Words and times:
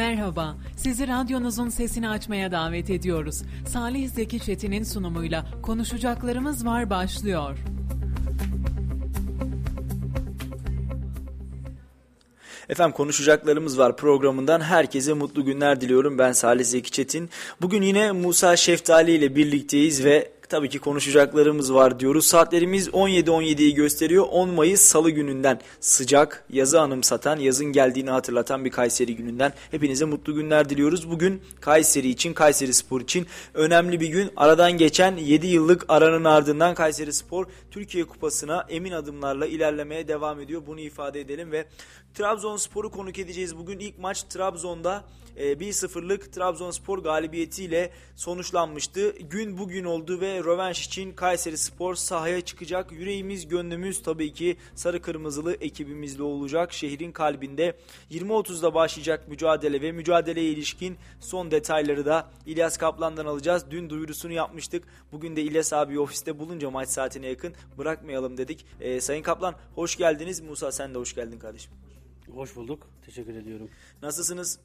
Merhaba, 0.00 0.56
sizi 0.76 1.08
radyonuzun 1.08 1.68
sesini 1.68 2.08
açmaya 2.08 2.52
davet 2.52 2.90
ediyoruz. 2.90 3.42
Salih 3.68 4.08
Zeki 4.08 4.40
Çetin'in 4.40 4.82
sunumuyla 4.82 5.46
Konuşacaklarımız 5.62 6.66
Var 6.66 6.90
başlıyor. 6.90 7.58
Efendim 12.68 12.96
konuşacaklarımız 12.96 13.78
var 13.78 13.96
programından 13.96 14.60
herkese 14.60 15.12
mutlu 15.12 15.44
günler 15.44 15.80
diliyorum. 15.80 16.18
Ben 16.18 16.32
Salih 16.32 16.64
Zeki 16.64 16.90
Çetin. 16.90 17.30
Bugün 17.60 17.82
yine 17.82 18.12
Musa 18.12 18.56
Şeftali 18.56 19.12
ile 19.12 19.36
birlikteyiz 19.36 20.04
ve 20.04 20.32
tabii 20.50 20.68
ki 20.68 20.78
konuşacaklarımız 20.78 21.74
var 21.74 22.00
diyoruz. 22.00 22.26
Saatlerimiz 22.26 22.88
17.17'yi 22.88 23.74
gösteriyor. 23.74 24.26
10 24.30 24.48
Mayıs 24.48 24.80
Salı 24.80 25.10
gününden 25.10 25.60
sıcak, 25.80 26.44
yazı 26.50 26.80
anımsatan, 26.80 27.38
yazın 27.38 27.66
geldiğini 27.66 28.10
hatırlatan 28.10 28.64
bir 28.64 28.70
Kayseri 28.70 29.16
gününden 29.16 29.52
hepinize 29.70 30.04
mutlu 30.04 30.34
günler 30.34 30.68
diliyoruz. 30.70 31.10
Bugün 31.10 31.42
Kayseri 31.60 32.08
için, 32.08 32.32
Kayseri 32.32 32.74
Spor 32.74 33.00
için 33.00 33.26
önemli 33.54 34.00
bir 34.00 34.08
gün. 34.08 34.30
Aradan 34.36 34.72
geçen 34.72 35.16
7 35.16 35.46
yıllık 35.46 35.84
aranın 35.88 36.24
ardından 36.24 36.74
Kayseri 36.74 37.12
Spor 37.12 37.46
Türkiye 37.70 38.04
Kupası'na 38.04 38.66
emin 38.68 38.92
adımlarla 38.92 39.46
ilerlemeye 39.46 40.08
devam 40.08 40.40
ediyor. 40.40 40.62
Bunu 40.66 40.80
ifade 40.80 41.20
edelim 41.20 41.52
ve 41.52 41.64
Trabzonspor'u 42.14 42.90
konuk 42.90 43.18
edeceğiz. 43.18 43.56
Bugün 43.56 43.78
ilk 43.78 43.98
maç 43.98 44.22
Trabzon'da 44.22 45.04
1-0'lık 45.36 46.26
e, 46.26 46.30
Trabzonspor 46.30 46.98
galibiyetiyle 46.98 47.90
sonuçlanmıştı. 48.16 49.10
Gün 49.10 49.58
bugün 49.58 49.84
oldu 49.84 50.20
ve 50.20 50.38
rövanş 50.38 50.86
için 50.86 51.12
Kayseri 51.12 51.58
Spor 51.58 51.94
sahaya 51.94 52.40
çıkacak. 52.40 52.92
Yüreğimiz, 52.92 53.48
gönlümüz 53.48 54.02
tabii 54.02 54.32
ki 54.32 54.56
sarı 54.74 55.02
kırmızılı 55.02 55.54
ekibimizle 55.54 56.22
olacak. 56.22 56.72
Şehrin 56.72 57.12
kalbinde 57.12 57.76
20.30'da 58.10 58.74
başlayacak 58.74 59.28
mücadele 59.28 59.82
ve 59.82 59.92
mücadeleye 59.92 60.50
ilişkin 60.50 60.96
son 61.20 61.50
detayları 61.50 62.06
da 62.06 62.30
İlyas 62.46 62.76
Kaplan'dan 62.76 63.26
alacağız. 63.26 63.64
Dün 63.70 63.90
duyurusunu 63.90 64.32
yapmıştık. 64.32 64.84
Bugün 65.12 65.36
de 65.36 65.42
İlyas 65.42 65.72
abi 65.72 66.00
ofiste 66.00 66.38
bulunca 66.38 66.70
maç 66.70 66.88
saatine 66.88 67.26
yakın 67.26 67.54
bırakmayalım 67.78 68.36
dedik. 68.36 68.66
Ee, 68.80 69.00
Sayın 69.00 69.22
Kaplan 69.22 69.54
hoş 69.74 69.96
geldiniz. 69.96 70.40
Musa 70.40 70.72
sen 70.72 70.94
de 70.94 70.98
hoş 70.98 71.14
geldin 71.14 71.38
kardeşim. 71.38 71.72
Hoş 72.34 72.56
bulduk. 72.56 72.86
Teşekkür 73.06 73.34
ediyorum. 73.34 73.68
Nasılsınız? 74.02 74.58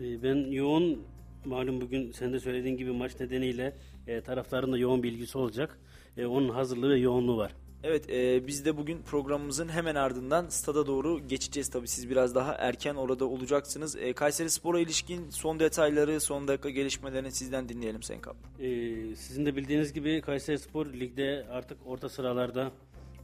Ee, 0.00 0.22
ben 0.22 0.50
yoğun 0.50 1.02
malum 1.44 1.80
bugün 1.80 2.12
sen 2.12 2.32
de 2.32 2.40
söylediğin 2.40 2.76
gibi 2.76 2.92
maç 2.92 3.20
nedeniyle 3.20 3.76
e, 4.06 4.20
taraftarın 4.20 4.72
da 4.72 4.78
yoğun 4.78 5.02
bilgisi 5.02 5.38
olacak. 5.38 5.78
E, 6.16 6.26
onun 6.26 6.48
hazırlığı 6.48 6.90
ve 6.90 6.98
yoğunluğu 6.98 7.36
var. 7.36 7.54
Evet 7.84 8.10
e, 8.10 8.46
biz 8.46 8.64
de 8.64 8.76
bugün 8.76 9.02
programımızın 9.02 9.68
hemen 9.68 9.94
ardından 9.94 10.46
stada 10.48 10.86
doğru 10.86 11.28
geçeceğiz. 11.28 11.70
Tabii 11.70 11.88
siz 11.88 12.10
biraz 12.10 12.34
daha 12.34 12.52
erken 12.52 12.94
orada 12.94 13.24
olacaksınız. 13.24 13.96
E, 13.96 14.12
Kayseri 14.12 14.50
Spor'a 14.50 14.80
ilişkin 14.80 15.30
son 15.30 15.60
detayları, 15.60 16.20
son 16.20 16.48
dakika 16.48 16.70
gelişmelerini 16.70 17.32
sizden 17.32 17.68
dinleyelim 17.68 18.02
Sayın 18.02 18.20
Kaplan. 18.20 18.50
E, 18.60 19.16
sizin 19.16 19.46
de 19.46 19.56
bildiğiniz 19.56 19.92
gibi 19.92 20.20
Kayseri 20.20 20.58
Spor 20.58 20.86
ligde 20.86 21.46
artık 21.50 21.78
orta 21.86 22.08
sıralarda 22.08 22.72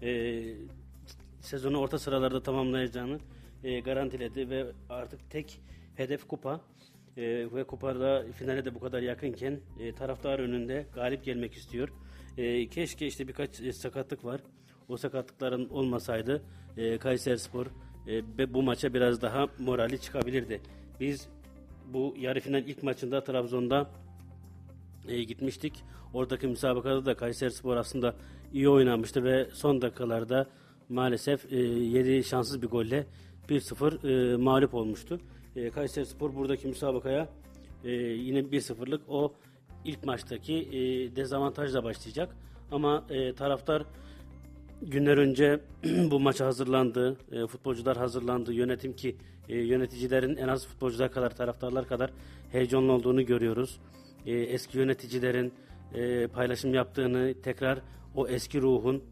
e, 0.03 0.43
sezonu 1.41 1.79
orta 1.79 1.99
sıralarda 1.99 2.43
tamamlayacağını 2.43 3.19
e, 3.65 3.81
garantiledi 3.81 4.51
ve 4.51 4.67
artık 4.91 5.31
tek 5.31 5.61
hedef 5.97 6.29
kupa 6.29 6.61
e, 7.17 7.23
ve 7.55 7.65
kupada 7.65 8.25
finale 8.33 8.65
de 8.65 8.75
bu 8.75 8.81
kadar 8.81 9.03
yakınken 9.03 9.61
e, 9.81 9.95
taraftar 9.95 10.39
önünde 10.39 10.87
galip 10.95 11.25
gelmek 11.25 11.55
istiyor. 11.55 11.89
E, 12.37 12.69
keşke 12.69 13.07
işte 13.07 13.29
birkaç 13.29 13.61
e, 13.61 13.73
sakatlık 13.73 14.25
var. 14.25 14.41
O 14.89 14.97
sakatlıkların 14.97 15.69
olmasaydı 15.69 16.43
e, 16.77 16.99
Kayseri 16.99 17.39
Spor 17.39 17.67
e, 18.09 18.55
bu 18.55 18.63
maça 18.63 18.95
biraz 18.95 19.23
daha 19.23 19.47
morali 19.59 20.01
çıkabilirdi. 20.01 20.61
Biz 21.01 21.29
bu 21.93 22.15
yarı 22.19 22.41
final 22.41 22.63
ilk 22.63 22.83
maçında 22.83 23.25
Trabzon'da 23.25 23.91
e, 25.09 25.23
gitmiştik. 25.23 25.85
Oradaki 26.15 26.47
müsabakada 26.47 27.07
da 27.07 27.15
Kayseri 27.15 27.51
Spor 27.51 27.77
aslında 27.77 28.15
iyi 28.53 28.69
oynamıştı 28.69 29.25
ve 29.25 29.49
son 29.53 29.83
dakikalarda 29.83 30.47
maalesef 30.89 31.53
e, 31.53 31.57
yedi 31.67 32.25
şanssız 32.25 32.63
bir 32.63 32.67
golle 32.67 33.07
1-0 33.49 34.33
e, 34.33 34.37
mağlup 34.37 34.75
olmuştu. 34.75 35.21
E, 35.57 35.71
Kayseri 35.71 36.07
Spor 36.07 36.35
buradaki 36.35 36.69
müsabakaya 36.69 37.29
e, 37.85 37.91
yine 37.93 38.39
1-0'lık 38.39 39.03
o 39.09 39.33
ilk 39.85 40.05
maçtaki 40.05 40.55
e, 40.55 41.17
dezavantajla 41.17 41.85
başlayacak. 41.85 42.37
Ama 42.71 43.05
e, 43.11 43.35
taraftar 43.35 43.83
günler 44.83 45.17
önce 45.17 45.61
bu 46.11 46.21
maça 46.21 46.47
hazırlandı, 46.47 47.17
e, 47.33 47.47
futbolcular 47.47 47.97
hazırlandı, 47.97 48.53
yönetim 48.53 48.97
ki 48.97 49.17
e, 49.49 49.59
yöneticilerin 49.59 50.37
en 50.37 50.49
az 50.49 50.67
futbolcular 50.67 51.13
kadar, 51.13 51.37
taraftarlar 51.37 51.89
kadar 51.89 52.11
heyecanlı 52.53 52.93
olduğunu 52.93 53.27
görüyoruz. 53.27 53.81
E, 54.27 54.33
eski 54.33 54.79
yöneticilerin 54.79 55.53
e, 55.95 56.27
paylaşım 56.27 56.75
yaptığını, 56.75 57.35
tekrar 57.43 57.79
o 58.15 58.29
eski 58.29 58.61
ruhun 58.61 59.03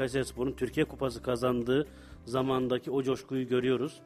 Kayserispor'un 0.00 0.52
Türkiye 0.52 0.86
Kupası 0.86 1.22
kazandığı 1.22 1.86
zamandaki 2.24 2.90
o 2.90 3.02
coşkuyu 3.02 3.48
görüyoruz. 3.48 4.00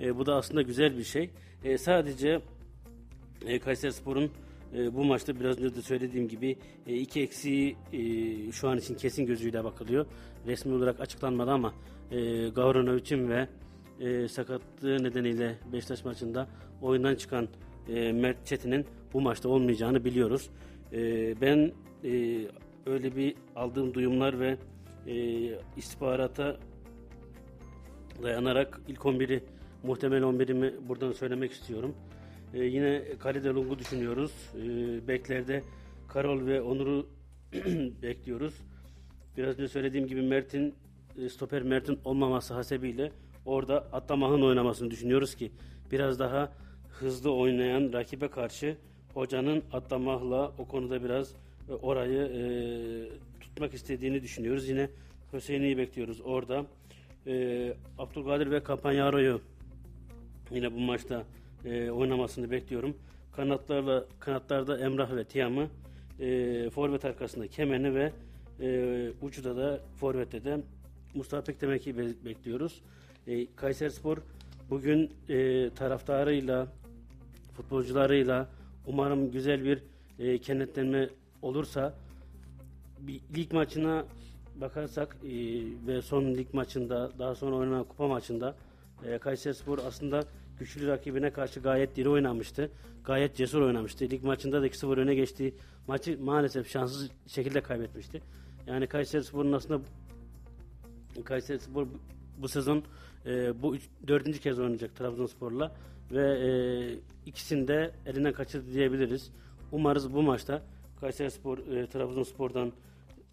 E, 0.00 0.18
bu 0.18 0.26
da 0.26 0.34
aslında 0.34 0.62
güzel 0.62 0.98
bir 0.98 1.04
şey. 1.04 1.30
E, 1.64 1.78
sadece 1.78 2.40
e, 3.46 3.58
Kayserispor'un 3.58 4.30
e, 4.74 4.94
bu 4.94 5.04
maçta 5.04 5.40
biraz 5.40 5.58
önce 5.58 5.76
de 5.76 5.82
söylediğim 5.82 6.28
gibi 6.28 6.58
e, 6.86 6.94
iki 6.94 7.20
eksiği 7.20 7.76
e, 7.92 8.52
şu 8.52 8.68
an 8.68 8.78
için 8.78 8.94
kesin 8.94 9.26
gözüyle 9.26 9.64
bakılıyor. 9.64 10.06
Resmi 10.46 10.74
olarak 10.74 11.00
açıklanmadı 11.00 11.50
ama 11.50 11.74
e, 12.10 12.48
Gavranovic'in 12.48 13.28
ve 13.28 13.48
e, 14.00 14.28
sakatlığı 14.28 15.02
nedeniyle 15.02 15.58
Beşiktaş 15.72 16.04
maçında 16.04 16.48
oyundan 16.82 17.14
çıkan 17.14 17.48
e, 17.88 18.12
Mert 18.12 18.46
Çetin'in 18.46 18.86
bu 19.12 19.20
maçta 19.20 19.48
olmayacağını 19.48 20.04
biliyoruz. 20.04 20.50
E, 20.92 21.00
ben 21.40 21.72
e, 22.04 22.40
öyle 22.86 23.16
bir 23.16 23.34
aldığım 23.56 23.94
duyumlar 23.94 24.40
ve 24.40 24.56
e, 25.06 25.14
istihbarata 25.76 26.56
dayanarak 28.22 28.80
ilk 28.88 28.98
11'i 28.98 29.44
muhtemel 29.82 30.22
11'imi 30.22 30.88
buradan 30.88 31.12
söylemek 31.12 31.52
istiyorum. 31.52 31.94
E, 32.54 32.64
yine 32.64 33.04
kalede 33.18 33.48
Lung'u 33.48 33.78
düşünüyoruz. 33.78 34.32
E, 34.54 35.08
beklerde 35.08 35.62
Karol 36.08 36.46
ve 36.46 36.60
Onur'u 36.60 37.06
bekliyoruz. 38.02 38.54
Biraz 39.36 39.58
önce 39.58 39.68
söylediğim 39.68 40.06
gibi 40.06 40.22
Mert'in 40.22 40.74
e, 41.18 41.28
stoper 41.28 41.62
Mert'in 41.62 41.98
olmaması 42.04 42.54
hasebiyle 42.54 43.12
orada 43.46 43.78
Atlamah'ın 43.92 44.42
oynamasını 44.42 44.90
düşünüyoruz 44.90 45.34
ki 45.34 45.52
biraz 45.92 46.18
daha 46.18 46.52
hızlı 46.88 47.34
oynayan 47.34 47.92
rakibe 47.92 48.28
karşı 48.28 48.76
hocanın 49.14 49.62
Atlamah'la 49.72 50.52
o 50.58 50.68
konuda 50.68 51.04
biraz 51.04 51.34
e, 51.68 51.72
orayı 51.72 52.20
e, 52.20 52.42
tutmak 53.50 53.74
istediğini 53.74 54.22
düşünüyoruz. 54.22 54.68
Yine 54.68 54.88
Hüseyin'i 55.32 55.78
bekliyoruz 55.78 56.20
orada. 56.20 56.66
E, 57.26 57.74
Abdülkadir 57.98 58.50
ve 58.50 58.62
Kampanyaro'yu 58.62 59.40
yine 60.50 60.72
bu 60.72 60.78
maçta 60.78 61.24
e, 61.64 61.90
oynamasını 61.90 62.50
bekliyorum. 62.50 62.96
Kanatlarla 63.32 64.04
kanatlarda 64.20 64.78
Emrah 64.78 65.16
ve 65.16 65.24
Tiam'ı 65.24 65.68
e, 66.20 66.70
forvet 66.70 67.04
arkasında 67.04 67.46
Kemen'i 67.48 67.94
ve 67.94 68.12
e, 68.60 69.10
ucuda 69.22 69.56
da 69.56 69.80
forvette 69.96 70.44
de 70.44 70.60
Mustafa 71.14 71.44
Pekdemek'i 71.44 71.98
be 71.98 72.06
bekliyoruz. 72.24 72.80
E, 73.26 73.46
Kayserispor 73.56 74.18
bugün 74.70 75.10
e, 75.28 75.70
taraftarıyla 75.70 76.66
futbolcularıyla 77.56 78.48
umarım 78.86 79.30
güzel 79.30 79.64
bir 79.64 79.82
e, 80.18 80.38
kenetlenme 80.38 81.08
olursa 81.42 81.94
bir 83.00 83.20
lig 83.36 83.52
maçına 83.52 84.04
bakarsak 84.54 85.16
e, 85.24 85.30
ve 85.86 86.02
son 86.02 86.24
lig 86.24 86.54
maçında 86.54 87.10
daha 87.18 87.34
sonra 87.34 87.56
oynanan 87.56 87.84
kupa 87.84 88.08
maçında 88.08 88.54
e, 89.06 89.18
Kayserispor 89.18 89.78
aslında 89.78 90.24
güçlü 90.58 90.86
rakibine 90.86 91.30
karşı 91.30 91.60
gayet 91.60 91.96
diri 91.96 92.08
oynamıştı. 92.08 92.70
Gayet 93.04 93.36
cesur 93.36 93.60
oynamıştı. 93.60 94.10
Lig 94.10 94.22
maçında 94.22 94.62
da 94.62 94.66
2-0 94.66 95.00
öne 95.00 95.14
geçtiği 95.14 95.54
maçı 95.86 96.18
maalesef 96.22 96.70
şanssız 96.70 97.10
şekilde 97.26 97.60
kaybetmişti. 97.60 98.22
Yani 98.66 98.86
Kayserispor'un 98.86 99.52
aslında 99.52 99.80
Kayserispor 101.24 101.86
bu, 102.38 102.48
sezon 102.48 102.82
e, 103.26 103.62
bu 103.62 103.76
üç, 103.76 103.88
dördüncü 104.08 104.40
kez 104.40 104.58
oynayacak 104.58 104.96
Trabzonspor'la 104.96 105.76
ve 106.12 106.38
e, 106.38 106.50
ikisini 107.26 107.68
de 107.68 107.90
elinden 108.06 108.32
kaçırdı 108.32 108.72
diyebiliriz. 108.72 109.30
Umarız 109.72 110.14
bu 110.14 110.22
maçta 110.22 110.62
Kayserispor 111.00 111.58
e, 111.58 111.86
Trabzonspor'dan 111.86 112.72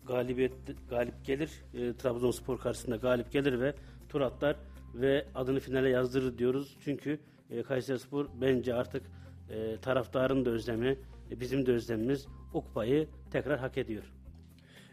galibiyet 0.07 0.53
galip 0.89 1.25
gelir. 1.25 1.51
E, 1.73 1.93
Trabzonspor 1.93 2.59
karşısında 2.59 2.95
galip 2.95 3.31
gelir 3.31 3.59
ve 3.59 3.73
tur 4.09 4.21
atlar 4.21 4.55
ve 4.93 5.25
adını 5.35 5.59
finale 5.59 5.89
yazdırır 5.89 6.37
diyoruz. 6.37 6.77
Çünkü 6.81 7.19
e, 7.49 7.63
Kayserispor 7.63 8.27
bence 8.41 8.73
artık 8.73 9.03
e, 9.49 9.77
taraftarın 9.77 10.45
da 10.45 10.49
özlemi, 10.49 10.97
e, 11.31 11.39
bizim 11.39 11.65
de 11.65 11.71
özlemimiz 11.71 12.27
o 12.53 12.61
kupayı 12.61 13.07
tekrar 13.31 13.59
hak 13.59 13.77
ediyor. 13.77 14.03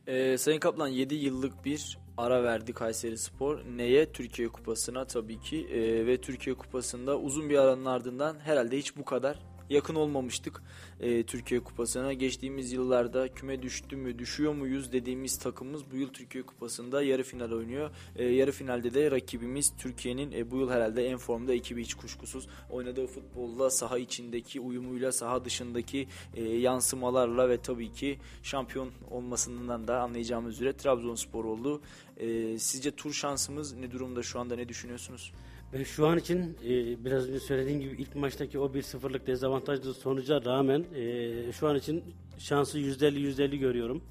Ee, 0.07 0.39
Sayın 0.39 0.61
Kaplan 0.61 0.89
7 0.89 1.15
yıllık 1.15 1.65
bir 1.65 1.99
ara 2.17 2.43
verdi 2.43 2.73
Kayseri 2.73 3.19
Spor. 3.19 3.59
Neye? 3.77 4.13
Türkiye 4.13 4.49
Kupası'na 4.49 5.05
tabii 5.05 5.41
ki. 5.41 5.67
E, 5.67 6.07
ve 6.07 6.21
Türkiye 6.21 6.57
Kupası'nda 6.57 7.19
uzun 7.19 7.51
bir 7.51 7.59
aranın 7.59 7.85
ardından 7.85 8.37
herhalde 8.41 8.79
hiç 8.79 8.97
bu 8.97 9.05
kadar 9.05 9.39
yakın 9.71 9.95
olmamıştık 9.95 10.63
e, 11.01 11.23
Türkiye 11.23 11.61
Kupası'na. 11.61 12.13
Geçtiğimiz 12.13 12.73
yıllarda 12.73 13.29
küme 13.29 13.63
düştü 13.63 13.97
mü, 13.97 14.19
düşüyor 14.19 14.55
muyuz 14.55 14.93
dediğimiz 14.93 15.39
takımımız 15.39 15.91
bu 15.93 15.97
yıl 15.97 16.09
Türkiye 16.09 16.47
Kupası'nda 16.47 17.03
yarı 17.03 17.23
final 17.23 17.53
oynuyor. 17.53 17.91
E, 18.17 18.25
yarı 18.25 18.53
finalde 18.53 18.95
de 18.95 19.11
rakibimiz 19.11 19.73
Türkiye'nin 19.79 20.33
e, 20.33 20.51
bu 20.51 20.57
yıl 20.57 20.71
herhalde 20.71 21.07
en 21.07 21.17
formda 21.17 21.55
ekibi 21.55 21.83
hiç 21.83 21.95
kuşkusuz. 21.95 22.49
Oynadığı 22.71 23.07
futbolla 23.07 23.71
saha 23.71 23.99
içindeki 23.99 24.61
uyumuyla 24.61 25.13
saha 25.13 25.45
dışındaki 25.45 26.09
e, 26.35 26.43
yansımalarla 26.43 27.49
ve 27.49 27.61
tabii 27.61 27.93
ki 27.93 28.19
şampiyon 28.43 28.91
olmasından 29.11 29.89
da 29.89 30.01
anlayacağımız 30.01 30.55
üzere 30.55 30.73
Trabzonspor 30.73 31.45
oldu. 31.45 31.81
E, 32.17 32.59
sizce 32.59 32.91
tur 32.91 33.13
şansımız 33.13 33.75
ne 33.75 33.91
durumda 33.91 34.23
şu 34.23 34.41
anda 34.41 34.57
ne 34.57 34.69
düşünüyorsunuz? 34.69 35.33
Şu 35.82 36.06
an 36.06 36.19
için 36.19 36.56
e, 36.65 37.05
biraz 37.05 37.29
önce 37.29 37.41
söylediğim 37.41 37.81
gibi 37.81 38.03
ilk 38.03 38.15
maçtaki 38.15 38.59
o 38.59 38.67
1-0'lık 38.67 39.26
dezavantajlı 39.26 39.94
sonuca 39.94 40.44
rağmen 40.44 40.85
e, 40.94 41.53
şu 41.53 41.69
an 41.69 41.76
için 41.76 42.05
şansı 42.38 42.79
%50-%50 42.79 43.56
görüyorum. 43.56 44.03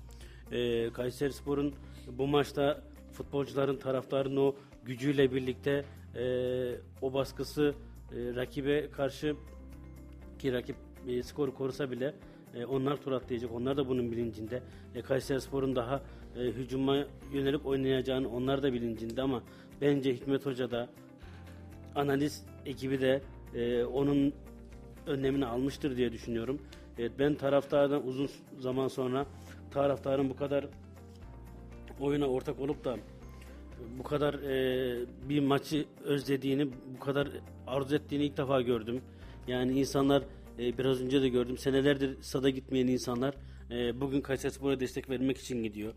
E, 0.51 0.89
Kayseri 0.89 1.33
Spor'un 1.33 1.73
bu 2.07 2.27
maçta 2.27 2.83
futbolcuların, 3.13 3.77
taraftarın 3.77 4.37
o 4.37 4.55
gücüyle 4.85 5.33
birlikte 5.33 5.85
e, 6.15 6.25
o 7.01 7.13
baskısı 7.13 7.73
rakibe 8.11 8.89
karşı 8.89 9.35
ki 10.39 10.53
rakip 10.53 10.75
skoru 11.23 11.53
korusa 11.55 11.91
bile 11.91 12.13
onlar 12.67 12.97
tur 12.97 13.11
atlayacak. 13.11 13.51
Onlar 13.51 13.77
da 13.77 13.87
bunun 13.87 14.11
bilincinde. 14.11 14.61
E, 14.95 15.01
Kayseri 15.01 15.41
Spor'un 15.41 15.75
daha 15.75 16.01
hücuma 16.35 17.05
yönelik 17.33 17.65
oynayacağını 17.65 18.29
onlar 18.29 18.63
da 18.63 18.73
bilincinde 18.73 19.21
ama 19.21 19.43
bence 19.81 20.13
Hikmet 20.13 20.45
Hoca 20.45 20.71
da 20.71 20.89
analiz 21.95 22.45
ekibi 22.65 23.01
de 23.01 23.21
e, 23.55 23.83
onun 23.83 24.33
önlemini 25.07 25.45
almıştır 25.45 25.97
diye 25.97 26.11
düşünüyorum. 26.11 26.61
Evet, 26.97 27.11
ben 27.19 27.35
taraftardan 27.35 28.07
uzun 28.07 28.29
zaman 28.59 28.87
sonra 28.87 29.25
taraftarın 29.71 30.29
bu 30.29 30.35
kadar 30.35 30.65
oyuna 31.99 32.25
ortak 32.25 32.59
olup 32.59 32.85
da 32.85 32.97
bu 33.99 34.03
kadar 34.03 34.33
e, 34.33 35.05
bir 35.29 35.39
maçı 35.39 35.85
özlediğini, 36.03 36.67
bu 36.95 36.99
kadar 36.99 37.27
arzu 37.67 37.95
ettiğini 37.95 38.25
ilk 38.25 38.37
defa 38.37 38.61
gördüm. 38.61 39.01
Yani 39.47 39.79
insanlar 39.79 40.23
e, 40.59 40.77
biraz 40.77 41.01
önce 41.01 41.21
de 41.21 41.29
gördüm. 41.29 41.57
Senelerdir 41.57 42.21
sada 42.21 42.49
gitmeyen 42.49 42.87
insanlar 42.87 43.33
e, 43.71 44.01
bugün 44.01 44.21
Kayserispor'a 44.21 44.79
destek 44.79 45.09
vermek 45.09 45.37
için 45.37 45.63
gidiyor. 45.63 45.93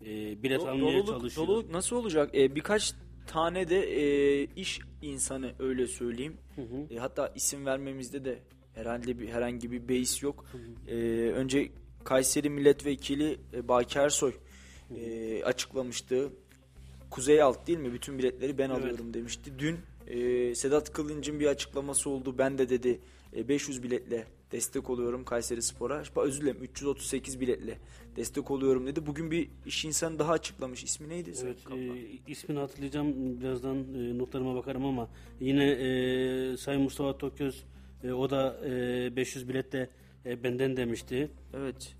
E, 0.00 0.06
bilet 0.42 0.60
Do- 0.60 0.70
almaya 0.70 0.92
doluluk, 0.92 1.06
çalışıyor. 1.06 1.46
doluluk 1.46 1.70
nasıl 1.70 1.96
olacak? 1.96 2.34
E, 2.34 2.54
birkaç 2.54 2.94
tane 3.26 3.68
de 3.68 3.80
e, 3.82 4.44
iş 4.56 4.80
insanı 5.02 5.52
öyle 5.58 5.86
söyleyeyim. 5.86 6.36
E, 6.90 6.96
hatta 6.96 7.32
isim 7.34 7.66
vermemizde 7.66 8.24
de 8.24 8.38
herhalde 8.74 9.18
bir 9.18 9.28
herhangi 9.28 9.72
bir 9.72 9.88
beis 9.88 10.22
yok. 10.22 10.44
E, 10.88 10.94
önce 11.34 11.68
Kayseri 12.04 12.50
Milletvekili 12.50 13.38
e, 13.52 13.68
Baki 13.68 13.98
Ersoy 13.98 14.32
e, 14.96 15.44
açıklamıştı. 15.44 16.28
Kuzey 17.10 17.42
alt 17.42 17.66
değil 17.66 17.78
mi? 17.78 17.92
Bütün 17.92 18.18
biletleri 18.18 18.58
ben 18.58 18.70
Evet. 18.70 18.78
alıyorum 18.82 19.14
demişti. 19.14 19.52
Dün 19.58 19.78
e, 20.06 20.54
Sedat 20.54 20.92
Kılıncı'nın 20.92 21.40
bir 21.40 21.46
açıklaması 21.46 22.10
oldu. 22.10 22.38
Ben 22.38 22.58
de 22.58 22.68
dedi 22.68 23.00
e, 23.36 23.48
500 23.48 23.82
biletle 23.82 24.26
destek 24.52 24.90
oluyorum 24.90 25.24
Kayseri 25.24 25.62
Spor'a. 25.62 26.02
Özür 26.16 26.42
dilerim 26.42 26.62
338 26.62 27.40
biletle 27.40 27.78
destek 28.16 28.50
oluyorum 28.50 28.86
dedi. 28.86 29.06
Bugün 29.06 29.30
bir 29.30 29.48
iş 29.66 29.84
insanı 29.84 30.18
daha 30.18 30.32
açıklamış. 30.32 30.84
İsmi 30.84 31.08
neydi? 31.08 31.32
Evet, 31.44 31.56
e, 31.72 32.30
ismini 32.32 32.58
hatırlayacağım. 32.58 33.40
Birazdan 33.40 33.76
e, 33.76 34.18
notlarıma 34.18 34.54
bakarım 34.54 34.84
ama 34.84 35.08
yine 35.40 35.64
e, 35.70 36.56
Sayın 36.56 36.82
Mustafa 36.82 37.18
Toköz 37.18 37.64
e, 38.04 38.12
o 38.12 38.30
da 38.30 38.56
e, 38.66 39.16
500 39.16 39.48
bilette 39.48 39.90
e, 40.26 40.42
benden 40.42 40.76
demişti. 40.76 41.30
Evet. 41.54 41.94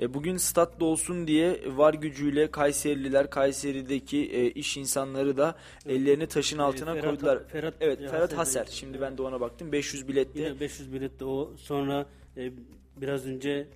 E, 0.00 0.14
bugün 0.14 0.36
stat 0.36 0.82
olsun 0.82 1.26
diye 1.26 1.60
var 1.66 1.94
gücüyle 1.94 2.50
Kayserililer, 2.50 3.30
Kayseri'deki 3.30 4.18
e, 4.18 4.50
iş 4.50 4.76
insanları 4.76 5.36
da 5.36 5.54
ellerini 5.86 6.26
taşın 6.26 6.58
altına 6.58 6.90
Ferhat- 6.90 7.00
koydular. 7.06 7.36
Ferhat- 7.36 7.74
evet, 7.80 8.00
e, 8.00 8.08
Ferhat 8.08 8.32
Haser. 8.32 8.66
Şimdi 8.70 9.00
ben 9.00 9.18
de 9.18 9.22
ona 9.22 9.40
baktım. 9.40 9.72
500 9.72 10.08
bilette. 10.08 10.40
Yine 10.40 10.60
500 10.60 10.92
bilette 10.92 11.24
o. 11.24 11.52
Sonra 11.56 12.06
e, 12.36 12.52
biraz 13.00 13.26
önce 13.26 13.66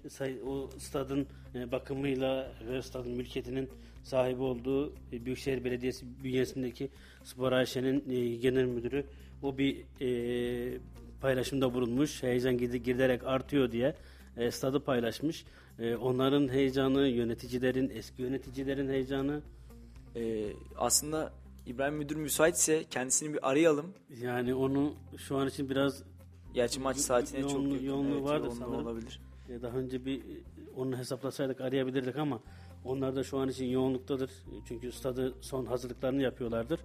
o 0.46 0.70
stadın 0.78 1.26
e, 1.54 1.72
bakımıyla 1.72 2.52
ve 2.68 2.82
stadın 2.82 3.12
mülkiyetinin 3.12 3.68
sahibi 4.02 4.42
olduğu 4.42 4.92
e, 5.12 5.24
Büyükşehir 5.24 5.64
Belediyesi 5.64 6.06
bünyesindeki 6.24 6.88
Spor 7.24 7.52
AŞ'nin 7.52 8.10
e, 8.10 8.36
genel 8.36 8.64
müdürü 8.64 9.04
o 9.42 9.58
bir 9.58 9.76
e, 10.00 10.78
paylaşımda 11.20 11.74
bulunmuş. 11.74 12.22
Heyecan 12.22 12.58
giderek 12.58 13.24
artıyor 13.24 13.72
diye 13.72 13.94
e, 14.36 14.50
stadı 14.50 14.80
paylaşmış. 14.80 15.44
E, 15.78 15.96
onların 15.96 16.48
heyecanı, 16.48 17.08
yöneticilerin, 17.08 17.90
eski 17.94 18.22
yöneticilerin 18.22 18.88
heyecanı 18.88 19.42
E, 20.16 20.52
aslında 20.76 21.32
İbrahim 21.66 21.94
Müdür 21.94 22.16
müsaitse 22.16 22.84
kendisini 22.90 23.34
bir 23.34 23.50
arayalım. 23.50 23.94
yani 24.22 24.54
onu 24.54 24.94
şu 25.16 25.36
an 25.36 25.48
için 25.48 25.70
biraz 25.70 26.02
Gerçi 26.54 26.80
maç 26.80 26.96
saatine 26.96 27.40
çok 27.42 27.50
Yoğunluğu- 27.52 27.72
yakın. 27.74 27.86
yoğunluğu 27.86 28.30
Evet, 28.30 28.40
yoğunluğu 28.44 28.54
sanırım. 28.54 28.86
olabilir. 28.86 29.20
Daha 29.62 29.76
önce 29.78 30.04
bir 30.06 30.18
e, 30.18 30.22
onu 30.76 30.98
hesaplasaydık 30.98 31.60
arayabilirdik 31.60 32.16
ama 32.16 32.40
onlar 32.84 33.16
da 33.16 33.22
şu 33.24 33.38
an 33.38 33.48
için 33.48 33.64
yoğunluktadır. 33.66 34.30
Çünkü 34.68 34.92
stadı 34.92 35.34
son 35.40 35.66
hazırlıklarını 35.66 36.22
yapıyorlardır. 36.22 36.80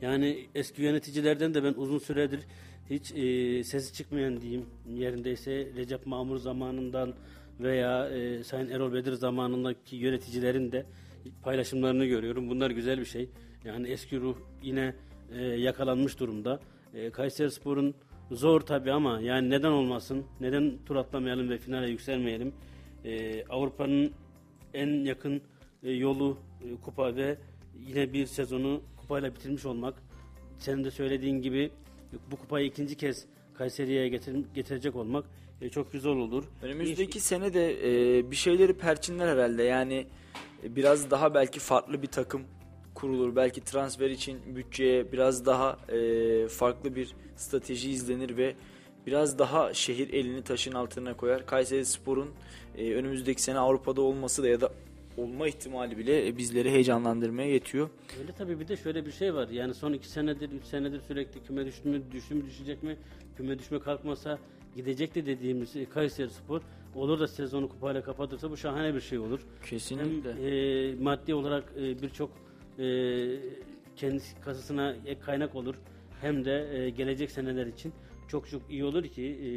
Yani 0.00 0.46
eski 0.54 0.82
yöneticilerden 0.82 1.54
de 1.54 1.64
ben 1.64 1.74
uzun 1.76 1.98
süredir 1.98 2.40
hiç 2.90 3.12
e, 3.12 3.64
sesi 3.64 3.92
çıkmayan 3.92 4.40
diyeyim 4.40 4.66
yerindeyse 4.88 5.68
Recep 5.76 6.06
Mamur 6.06 6.36
zamanından 6.36 7.14
veya 7.60 8.08
e, 8.10 8.44
Sayın 8.44 8.68
Erol 8.68 8.92
Bedir 8.92 9.12
zamanındaki 9.12 9.96
yöneticilerin 9.96 10.72
de 10.72 10.86
paylaşımlarını 11.42 12.06
görüyorum. 12.06 12.50
Bunlar 12.50 12.70
güzel 12.70 13.00
bir 13.00 13.04
şey. 13.04 13.28
Yani 13.64 13.88
eski 13.88 14.20
ruh 14.20 14.36
yine 14.62 14.94
e, 15.32 15.42
yakalanmış 15.44 16.20
durumda. 16.20 16.60
E, 16.94 17.10
Kayseri 17.10 17.50
Spor'un 17.50 17.94
zor 18.30 18.60
tabi 18.60 18.92
ama 18.92 19.20
yani 19.20 19.50
neden 19.50 19.70
olmasın? 19.70 20.24
Neden 20.40 20.72
tur 20.86 20.96
atlamayalım 20.96 21.50
ve 21.50 21.58
finale 21.58 21.90
yükselmeyelim? 21.90 22.52
E, 23.04 23.44
Avrupa'nın 23.44 24.12
en 24.74 25.04
yakın 25.04 25.42
e, 25.82 25.90
yolu 25.90 26.38
e, 26.64 26.80
kupa 26.84 27.16
ve 27.16 27.38
yine 27.88 28.12
bir 28.12 28.26
sezonu 28.26 28.82
kupayla 28.96 29.34
bitirmiş 29.34 29.66
olmak. 29.66 29.94
Senin 30.58 30.84
de 30.84 30.90
söylediğin 30.90 31.42
gibi 31.42 31.70
bu 32.30 32.36
kupayı 32.36 32.66
ikinci 32.66 32.96
kez 32.96 33.24
Kayseri'ye 33.54 34.08
getir- 34.08 34.44
getirecek 34.54 34.96
olmak 34.96 35.24
e, 35.60 35.68
çok 35.68 35.92
güzel 35.92 36.12
olur. 36.12 36.44
Önümüzdeki 36.62 37.20
sene 37.20 37.54
de 37.54 37.72
e, 38.18 38.30
bir 38.30 38.36
şeyleri 38.36 38.72
perçinler 38.72 39.28
herhalde. 39.28 39.62
Yani 39.62 40.06
e, 40.64 40.76
biraz 40.76 41.10
daha 41.10 41.34
belki 41.34 41.60
farklı 41.60 42.02
bir 42.02 42.06
takım 42.06 42.42
kurulur. 43.00 43.36
Belki 43.36 43.60
transfer 43.60 44.10
için 44.10 44.38
bütçeye 44.56 45.12
biraz 45.12 45.46
daha 45.46 45.78
e, 45.88 46.48
farklı 46.48 46.96
bir 46.96 47.14
strateji 47.36 47.90
izlenir 47.90 48.36
ve 48.36 48.54
biraz 49.06 49.38
daha 49.38 49.74
şehir 49.74 50.12
elini 50.12 50.42
taşın 50.42 50.72
altına 50.72 51.16
koyar. 51.16 51.46
Kayseri 51.46 51.84
Spor'un 51.84 52.30
e, 52.78 52.94
önümüzdeki 52.94 53.42
sene 53.42 53.58
Avrupa'da 53.58 54.00
olması 54.00 54.42
da 54.42 54.48
ya 54.48 54.60
da 54.60 54.72
olma 55.16 55.48
ihtimali 55.48 55.98
bile 55.98 56.36
bizleri 56.36 56.70
heyecanlandırmaya 56.70 57.48
yetiyor. 57.48 57.90
Öyle 58.20 58.32
tabii 58.32 58.60
bir 58.60 58.68
de 58.68 58.76
şöyle 58.76 59.06
bir 59.06 59.12
şey 59.12 59.34
var. 59.34 59.48
Yani 59.48 59.74
son 59.74 59.92
iki 59.92 60.08
senedir, 60.08 60.50
üç 60.50 60.64
senedir 60.64 61.00
sürekli 61.00 61.42
küme 61.42 61.66
düştü 61.66 61.88
mü, 61.88 62.02
düştü 62.12 62.34
mü, 62.34 62.46
düşecek 62.46 62.82
mi? 62.82 62.96
Küme 63.36 63.58
düşme 63.58 63.78
kalkmasa 63.78 64.38
gidecekti 64.76 65.26
dediğimiz 65.26 65.76
e, 65.76 65.84
Kayseri 65.84 66.30
Spor 66.30 66.60
olur 66.94 67.20
da 67.20 67.28
sezonu 67.28 67.68
kupayla 67.68 68.02
kapatırsa 68.02 68.50
bu 68.50 68.56
şahane 68.56 68.94
bir 68.94 69.00
şey 69.00 69.18
olur. 69.18 69.40
Kesinlikle. 69.66 70.34
Hem 70.34 71.00
e, 71.00 71.02
maddi 71.02 71.34
olarak 71.34 71.64
e, 71.76 72.02
birçok 72.02 72.30
e, 72.80 72.86
kendi 73.96 74.22
kasasına 74.44 74.92
ek 75.06 75.20
kaynak 75.20 75.54
olur. 75.54 75.74
Hem 76.20 76.44
de 76.44 76.78
e, 76.78 76.90
gelecek 76.90 77.30
seneler 77.30 77.66
için 77.66 77.92
çok 78.28 78.48
çok 78.48 78.62
iyi 78.70 78.84
olur 78.84 79.04
ki 79.04 79.22
e, 79.24 79.50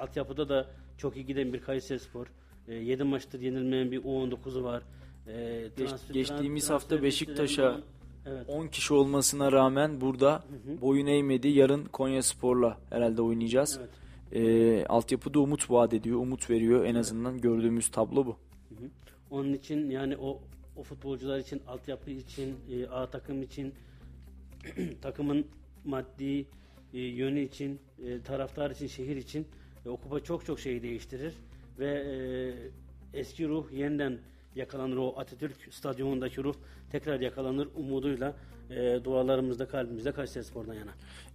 altyapıda 0.00 0.48
da 0.48 0.70
çok 0.98 1.16
iyi 1.16 1.26
giden 1.26 1.52
bir 1.52 1.60
Kayseri 1.60 1.98
Spor. 1.98 2.26
E, 2.68 2.74
7 2.74 3.04
maçtır 3.04 3.40
yenilmeyen 3.40 3.90
bir 3.90 4.02
U19'u 4.02 4.62
var. 4.64 4.82
E, 5.26 5.64
Geç- 5.76 5.90
geçtiğimiz 6.12 6.66
transfer 6.66 6.74
hafta 6.74 7.02
Beşiktaş'a 7.02 7.80
Evet. 8.26 8.48
10 8.48 8.66
kişi 8.66 8.94
olmasına 8.94 9.52
rağmen 9.52 10.00
burada 10.00 10.44
boyun 10.80 11.06
eğmedi. 11.06 11.48
Yarın 11.48 11.84
Konya 11.84 12.22
Spor'la 12.22 12.78
herhalde 12.90 13.22
oynayacağız. 13.22 13.80
Evet. 13.80 13.90
Ee, 14.32 14.86
altyapıda 14.86 15.40
umut 15.40 15.70
vaat 15.70 15.92
ediyor, 15.94 16.18
umut 16.20 16.50
veriyor. 16.50 16.84
En 16.84 16.94
azından 16.94 17.40
gördüğümüz 17.40 17.88
tablo 17.90 18.26
bu. 18.26 18.36
Hı 18.68 18.74
hı. 18.74 18.88
Onun 19.30 19.52
için 19.52 19.90
yani 19.90 20.16
o 20.16 20.40
o 20.78 20.82
futbolcular 20.82 21.38
için, 21.38 21.62
altyapı 21.66 22.10
için, 22.10 22.56
e, 22.72 22.86
A 22.86 23.10
takım 23.10 23.42
için, 23.42 23.74
takımın 25.02 25.46
maddi 25.84 26.46
e, 26.94 27.00
yönü 27.00 27.40
için, 27.40 27.80
e, 28.06 28.22
taraftar 28.22 28.70
için, 28.70 28.86
şehir 28.86 29.16
için 29.16 29.46
e, 29.86 29.88
o 29.88 29.96
kupa 29.96 30.20
çok 30.20 30.46
çok 30.46 30.60
şey 30.60 30.82
değiştirir 30.82 31.34
ve 31.78 31.88
e, 31.88 33.18
eski 33.18 33.48
ruh 33.48 33.72
yeniden 33.72 34.18
yakalanır 34.54 34.96
o 34.96 35.14
Atatürk 35.16 35.56
stadyumundaki 35.70 36.44
ruh 36.44 36.54
tekrar 36.92 37.20
yakalanır 37.20 37.68
umuduyla 37.76 38.36
e, 38.70 39.04
dualarımızda 39.04 39.68
kalbimizde 39.68 40.12
Kayseri 40.12 40.44
Spor'dan 40.44 40.74
yana. 40.74 40.90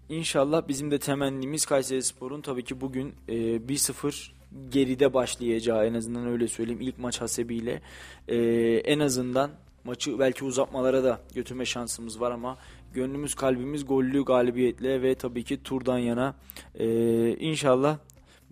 İnşallah 0.10 0.68
bizim 0.68 0.92
de 0.92 1.00
temennimiz 1.00 1.66
Kayseri 1.66 2.04
Spor'un 2.04 2.42
tabii 2.42 2.64
ki 2.64 2.82
bugün 2.82 3.14
e, 3.28 3.34
1-0 3.34 4.32
geride 4.70 5.14
başlayacağı 5.14 5.86
en 5.86 5.94
azından 5.94 6.28
öyle 6.28 6.48
söyleyeyim 6.48 6.82
ilk 6.82 7.00
maç 7.00 7.22
hasebiyle 7.22 7.82
e, 8.28 8.38
en 8.86 9.00
azından 9.00 9.52
maçı 9.84 10.20
belki 10.20 10.46
uzatmalara 10.46 11.04
da 11.04 11.22
götürme 11.36 11.66
şansımız 11.66 12.22
var 12.22 12.32
ama 12.32 12.58
gönlümüz 12.94 13.36
kalbimiz 13.36 13.86
gollü 13.86 14.26
galibiyetle 14.26 15.02
ve 15.02 15.16
tabii 15.16 15.44
ki 15.44 15.64
turdan 15.64 15.98
yana 15.98 16.36
e, 16.76 16.88
inşallah 17.38 17.98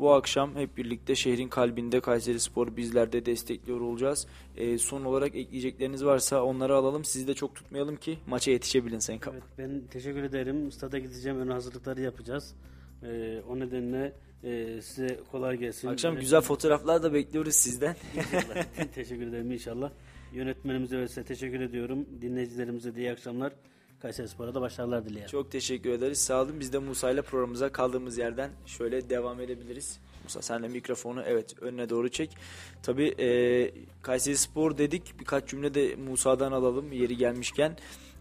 bu 0.02 0.14
akşam 0.14 0.56
hep 0.56 0.78
birlikte 0.78 1.16
şehrin 1.16 1.48
kalbinde 1.48 2.00
Kayseri 2.00 2.40
Spor 2.40 2.78
bizler 2.78 3.12
de 3.12 3.26
destekliyor 3.26 3.82
olacağız. 3.82 4.28
E, 4.58 4.78
son 4.78 5.06
olarak 5.06 5.36
ekleyecekleriniz 5.36 6.06
varsa 6.06 6.44
onları 6.44 6.76
alalım. 6.76 7.06
Sizi 7.06 7.28
de 7.28 7.34
çok 7.34 7.56
tutmayalım 7.56 7.96
ki 7.96 8.18
maça 8.28 8.52
yetişebilin 8.52 9.00
Sayın 9.00 9.20
Kaptan. 9.20 9.42
Evet, 9.42 9.72
ben 9.72 9.88
teşekkür 9.92 10.24
ederim. 10.24 10.72
Stada 10.72 11.00
gideceğim. 11.00 11.40
Ön 11.40 11.48
hazırlıkları 11.48 12.02
yapacağız. 12.02 12.56
E, 13.04 13.42
o 13.50 13.60
nedenle 13.60 14.14
e, 14.44 14.82
size 14.82 15.20
kolay 15.32 15.58
gelsin. 15.58 15.88
Akşam 15.88 16.16
güzel 16.16 16.42
fotoğraflar 16.42 17.04
da 17.04 17.14
bekliyoruz 17.14 17.56
sizden. 17.56 17.96
teşekkür 18.96 19.28
ederim 19.28 19.52
inşallah. 19.52 19.92
Yönetmenimize 20.34 20.98
ve 20.98 21.08
size 21.08 21.24
teşekkür 21.24 21.62
ediyorum. 21.62 22.06
Dinleyicilerimize 22.22 22.96
de 22.96 23.00
iyi 23.00 23.12
akşamlar. 23.12 23.54
Kayseri 24.02 24.28
Spor'a 24.28 24.56
da 24.56 24.62
başarılar 24.62 25.06
dileyelim. 25.06 25.28
Çok 25.28 25.52
teşekkür 25.52 25.90
ederiz. 25.90 26.22
Sağ 26.22 26.42
olun. 26.42 26.60
Biz 26.60 26.74
de 26.74 26.80
Musa 26.80 27.12
ile 27.12 27.22
programımıza 27.22 27.72
kaldığımız 27.72 28.18
yerden 28.18 28.52
şöyle 28.66 29.10
devam 29.10 29.42
edebiliriz. 29.42 30.00
Musa 30.24 30.42
sen 30.42 30.64
de 30.64 30.68
mikrofonu 30.68 31.24
evet 31.26 31.56
önüne 31.62 31.90
doğru 31.90 32.10
çek. 32.10 32.38
Tabii 32.84 33.08
e, 33.20 33.72
Kayseri 34.02 34.38
Spor 34.38 34.78
dedik. 34.78 35.20
Birkaç 35.20 35.50
cümle 35.50 35.74
de 35.74 35.96
Musa'dan 35.96 36.52
alalım 36.52 36.92
yeri 36.92 37.18
gelmişken. 37.18 37.78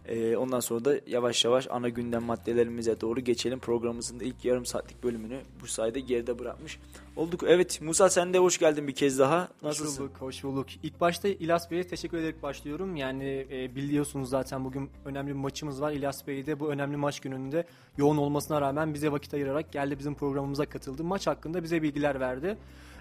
E, 0.07 0.37
ondan 0.37 0.59
sonra 0.59 0.85
da 0.85 0.95
yavaş 1.07 1.45
yavaş 1.45 1.67
ana 1.69 1.89
gündem 1.89 2.23
maddelerimize 2.23 3.01
doğru 3.01 3.19
geçelim. 3.19 3.59
Programımızın 3.59 4.19
ilk 4.19 4.45
yarım 4.45 4.65
saatlik 4.65 5.03
bölümünü 5.03 5.39
bu 5.61 5.67
sayede 5.67 5.99
geride 5.99 6.39
bırakmış 6.39 6.79
olduk. 7.15 7.43
Evet 7.47 7.81
Musa 7.81 8.09
sen 8.09 8.33
de 8.33 8.37
hoş 8.37 8.57
geldin 8.57 8.87
bir 8.87 8.95
kez 8.95 9.19
daha. 9.19 9.47
Nasılsın? 9.61 9.91
Hoş 9.91 9.99
bulduk, 9.99 10.21
hoş 10.21 10.43
bulduk. 10.43 10.67
İlk 10.83 11.01
başta 11.01 11.27
İlyas 11.27 11.71
Bey'e 11.71 11.83
teşekkür 11.87 12.17
ederek 12.17 12.43
başlıyorum. 12.43 12.95
Yani 12.95 13.47
e, 13.51 13.75
biliyorsunuz 13.75 14.29
zaten 14.29 14.65
bugün 14.65 14.89
önemli 15.05 15.29
bir 15.29 15.35
maçımız 15.35 15.81
var. 15.81 15.91
İlyas 15.91 16.27
Bey 16.27 16.45
de 16.45 16.59
bu 16.59 16.71
önemli 16.71 16.97
maç 16.97 17.19
gününde 17.19 17.65
yoğun 17.97 18.17
olmasına 18.17 18.61
rağmen 18.61 18.93
bize 18.93 19.11
vakit 19.11 19.33
ayırarak 19.33 19.71
geldi 19.71 19.99
bizim 19.99 20.15
programımıza 20.15 20.65
katıldı. 20.65 21.03
Maç 21.03 21.27
hakkında 21.27 21.63
bize 21.63 21.81
bilgiler 21.81 22.19
verdi. 22.19 22.57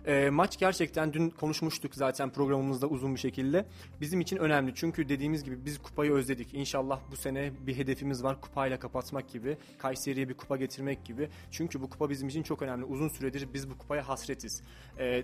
E, 0.07 0.31
maç 0.31 0.59
gerçekten 0.59 1.13
dün 1.13 1.31
konuşmuştuk 1.31 1.95
zaten 1.95 2.31
programımızda 2.31 2.87
uzun 2.87 3.15
bir 3.15 3.21
şekilde. 3.21 3.67
Bizim 4.01 4.21
için 4.21 4.37
önemli 4.37 4.73
çünkü 4.75 5.09
dediğimiz 5.09 5.45
gibi 5.45 5.65
biz 5.65 5.79
kupayı 5.79 6.13
özledik. 6.13 6.55
İnşallah 6.55 7.01
bu 7.11 7.17
sene 7.17 7.53
bir 7.67 7.77
hedefimiz 7.77 8.25
var 8.25 8.41
kupayla 8.41 8.79
kapatmak 8.79 9.29
gibi. 9.29 9.57
Kayseri'ye 9.79 10.29
bir 10.29 10.35
kupa 10.35 10.57
getirmek 10.57 11.05
gibi. 11.05 11.29
Çünkü 11.51 11.81
bu 11.81 11.91
kupa 11.91 12.11
bizim 12.11 12.29
için 12.29 12.43
çok 12.43 12.63
önemli. 12.63 12.85
Uzun 12.85 13.09
süredir 13.09 13.49
biz 13.55 13.71
bu 13.71 13.79
kupaya 13.79 14.09
hasretiz. 14.09 14.63
E, 14.99 15.23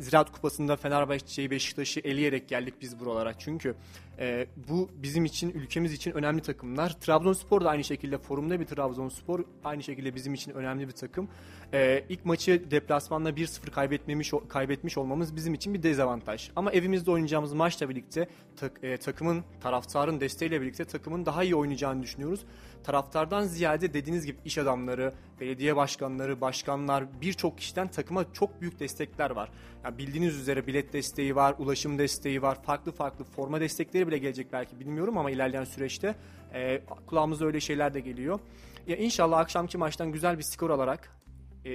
Ziraat 0.00 0.32
Kupası'nda 0.32 0.76
Fenerbahçe'yi 0.76 1.50
Beşiktaş'ı 1.50 2.00
eleyerek 2.00 2.48
geldik 2.48 2.74
biz 2.80 3.00
buralara. 3.00 3.38
Çünkü 3.38 3.74
e, 4.20 4.46
bu 4.68 4.88
bizim 4.94 5.24
için, 5.24 5.50
ülkemiz 5.50 5.92
için 5.92 6.10
önemli 6.10 6.42
takımlar. 6.42 7.00
Trabzonspor 7.00 7.64
da 7.64 7.70
aynı 7.70 7.84
şekilde 7.84 8.18
forumda 8.18 8.60
bir 8.60 8.66
Trabzonspor. 8.66 9.44
Aynı 9.64 9.82
şekilde 9.82 10.14
bizim 10.14 10.34
için 10.34 10.52
önemli 10.52 10.88
bir 10.88 10.92
takım. 10.92 11.28
E, 11.72 12.04
ilk 12.08 12.24
maçı 12.24 12.70
deplasmanda 12.70 13.30
1-0 13.30 13.70
kaybetmemiş 13.70 14.32
kaybetmiş 14.48 14.98
olmamız 14.98 15.36
bizim 15.36 15.54
için 15.54 15.74
bir 15.74 15.82
dezavantaj. 15.82 16.50
Ama 16.56 16.72
evimizde 16.72 17.10
oynayacağımız 17.10 17.52
maçla 17.52 17.88
birlikte 17.88 18.28
tak, 18.56 18.72
e, 18.82 18.96
takımın, 18.96 19.44
taraftarın 19.60 20.20
desteğiyle 20.20 20.60
birlikte 20.60 20.84
takımın 20.84 21.26
daha 21.26 21.44
iyi 21.44 21.54
oynayacağını 21.54 22.02
düşünüyoruz. 22.02 22.40
Taraftardan 22.84 23.42
ziyade 23.42 23.94
dediğiniz 23.94 24.26
gibi 24.26 24.38
iş 24.44 24.58
adamları, 24.58 25.14
belediye 25.40 25.76
başkanları, 25.76 26.40
başkanlar 26.40 27.04
birçok 27.20 27.58
kişiden 27.58 27.88
takıma 27.88 28.32
çok 28.32 28.60
büyük 28.60 28.80
destekler 28.80 29.30
var. 29.30 29.50
Yani 29.84 29.98
bildiğiniz 29.98 30.36
üzere 30.36 30.66
bilet 30.66 30.92
desteği 30.92 31.36
var, 31.36 31.54
ulaşım 31.58 31.98
desteği 31.98 32.42
var, 32.42 32.62
farklı 32.62 32.92
farklı 32.92 33.24
forma 33.24 33.60
destekleri 33.60 34.06
bile 34.10 34.18
gelecek 34.18 34.52
belki 34.52 34.80
bilmiyorum 34.80 35.18
ama 35.18 35.30
ilerleyen 35.30 35.64
süreçte 35.64 36.14
e, 36.54 36.82
kulağımıza 37.06 37.44
öyle 37.44 37.60
şeyler 37.60 37.94
de 37.94 38.00
geliyor. 38.00 38.40
Ya 38.86 38.96
inşallah 38.96 39.38
akşamki 39.38 39.78
maçtan 39.78 40.12
güzel 40.12 40.38
bir 40.38 40.42
skor 40.42 40.70
alarak 40.70 41.16
e, 41.64 41.70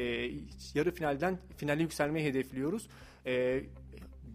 yarı 0.74 0.92
finalden 0.92 1.38
finale 1.58 1.82
yükselmeyi 1.82 2.26
hedefliyoruz. 2.28 2.88
E, 3.26 3.64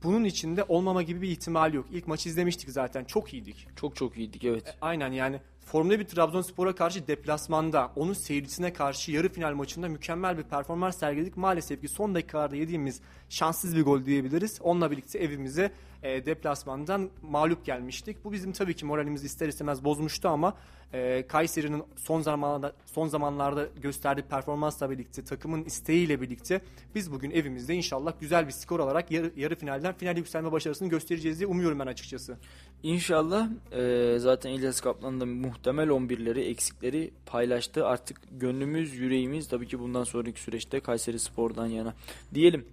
bunun 0.02 0.24
içinde 0.24 0.64
olmama 0.64 1.02
gibi 1.02 1.22
bir 1.22 1.28
ihtimal 1.28 1.74
yok. 1.74 1.86
İlk 1.92 2.08
maçı 2.08 2.28
izlemiştik 2.28 2.70
zaten. 2.70 3.04
Çok 3.04 3.34
iyiydik. 3.34 3.68
Çok 3.76 3.96
çok 3.96 4.18
iyiydik 4.18 4.44
evet. 4.44 4.68
E, 4.68 4.72
aynen 4.80 5.12
yani 5.12 5.40
Formda 5.70 6.00
bir 6.00 6.04
Trabzonspor'a 6.04 6.74
karşı 6.74 7.06
deplasmanda, 7.06 7.92
onun 7.96 8.12
seyircisine 8.12 8.72
karşı 8.72 9.12
yarı 9.12 9.28
final 9.28 9.54
maçında 9.54 9.88
mükemmel 9.88 10.38
bir 10.38 10.42
performans 10.42 10.98
sergiledik. 10.98 11.36
Maalesef 11.36 11.80
ki 11.80 11.88
son 11.88 12.14
dakikalarda 12.14 12.56
yediğimiz 12.56 13.00
şanssız 13.28 13.76
bir 13.76 13.82
gol 13.82 14.04
diyebiliriz. 14.04 14.58
Onunla 14.62 14.90
birlikte 14.90 15.18
evimize 15.18 15.72
e, 16.02 16.26
deplasmandan 16.26 17.10
mağlup 17.22 17.64
gelmiştik. 17.64 18.24
Bu 18.24 18.32
bizim 18.32 18.52
tabii 18.52 18.74
ki 18.74 18.86
moralimizi 18.86 19.26
ister 19.26 19.48
istemez 19.48 19.84
bozmuştu 19.84 20.28
ama 20.28 20.54
e, 20.92 21.24
Kayseri'nin 21.28 21.82
son 21.96 22.20
zamanlarda 22.20 22.72
son 22.86 23.08
zamanlarda 23.08 23.68
gösterdiği 23.82 24.22
performansla 24.22 24.90
birlikte 24.90 25.24
takımın 25.24 25.64
isteğiyle 25.64 26.20
birlikte 26.20 26.60
biz 26.94 27.12
bugün 27.12 27.30
evimizde 27.30 27.74
inşallah 27.74 28.12
güzel 28.20 28.46
bir 28.46 28.52
skor 28.52 28.80
alarak 28.80 29.10
yarı, 29.10 29.32
yarı 29.36 29.54
finalden 29.54 29.94
final 29.94 30.16
yükselme 30.16 30.52
başarısını 30.52 30.88
göstereceğiz 30.88 31.38
diye 31.38 31.46
umuyorum 31.46 31.78
ben 31.78 31.86
açıkçası. 31.86 32.36
İnşallah 32.82 33.48
e, 33.72 34.14
zaten 34.18 34.50
İlyas 34.50 34.80
Kaplan 34.80 35.20
da 35.20 35.26
muhtemel 35.26 35.88
11'leri 35.88 36.40
eksikleri 36.40 37.10
paylaştı. 37.26 37.86
Artık 37.86 38.20
gönlümüz 38.30 38.94
yüreğimiz 38.94 39.48
tabii 39.48 39.68
ki 39.68 39.80
bundan 39.80 40.04
sonraki 40.04 40.40
süreçte 40.40 40.80
Kayseri 40.80 41.18
Spor'dan 41.18 41.66
yana 41.66 41.94
diyelim. 42.34 42.64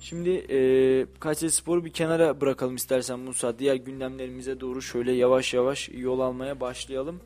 Şimdi 0.00 0.30
e, 0.30 0.58
Kayseri 1.20 1.50
Spor'u 1.50 1.84
bir 1.84 1.92
kenara 1.92 2.40
bırakalım 2.40 2.76
istersen 2.76 3.18
Musa. 3.18 3.58
Diğer 3.58 3.74
gündemlerimize 3.74 4.60
doğru 4.60 4.82
şöyle 4.82 5.12
yavaş 5.12 5.54
yavaş 5.54 5.88
yol 5.88 6.20
almaya 6.20 6.60
başlayalım. 6.60 7.20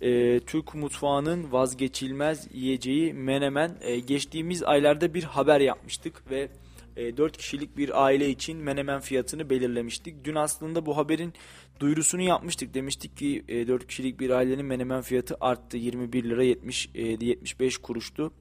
E, 0.00 0.40
Türk 0.40 0.74
mutfağının 0.74 1.52
vazgeçilmez 1.52 2.48
yiyeceği 2.52 3.14
menemen. 3.14 3.76
E, 3.80 3.98
geçtiğimiz 3.98 4.62
aylarda 4.62 5.14
bir 5.14 5.24
haber 5.24 5.60
yapmıştık 5.60 6.30
ve 6.30 6.48
e, 6.96 7.16
4 7.16 7.36
kişilik 7.36 7.76
bir 7.76 8.04
aile 8.04 8.30
için 8.30 8.58
menemen 8.58 9.00
fiyatını 9.00 9.50
belirlemiştik. 9.50 10.24
Dün 10.24 10.34
aslında 10.34 10.86
bu 10.86 10.96
haberin 10.96 11.34
duyurusunu 11.80 12.22
yapmıştık. 12.22 12.74
Demiştik 12.74 13.16
ki 13.16 13.44
e, 13.48 13.68
4 13.68 13.86
kişilik 13.86 14.20
bir 14.20 14.30
ailenin 14.30 14.66
menemen 14.66 15.02
fiyatı 15.02 15.36
arttı. 15.40 15.76
21 15.76 16.24
lira 16.24 16.44
70 16.44 16.88
e, 16.94 17.02
75 17.02 17.78
kuruştu. 17.78 18.32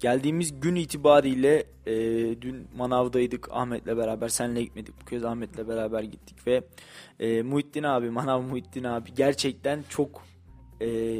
Geldiğimiz 0.00 0.60
gün 0.60 0.74
itibariyle 0.74 1.64
e, 1.86 1.94
dün 2.42 2.66
manavdaydık 2.76 3.48
Ahmet'le 3.52 3.86
beraber. 3.86 4.28
Senle 4.28 4.62
gitmedik 4.62 5.00
bu 5.00 5.04
kez 5.04 5.24
Ahmet'le 5.24 5.68
beraber 5.68 6.02
gittik 6.02 6.46
ve 6.46 6.62
e, 7.20 7.42
Muhittin 7.42 7.82
abi, 7.82 8.10
manav 8.10 8.42
Muhittin 8.42 8.84
abi 8.84 9.14
gerçekten 9.14 9.84
çok 9.88 10.22
e, 10.80 11.18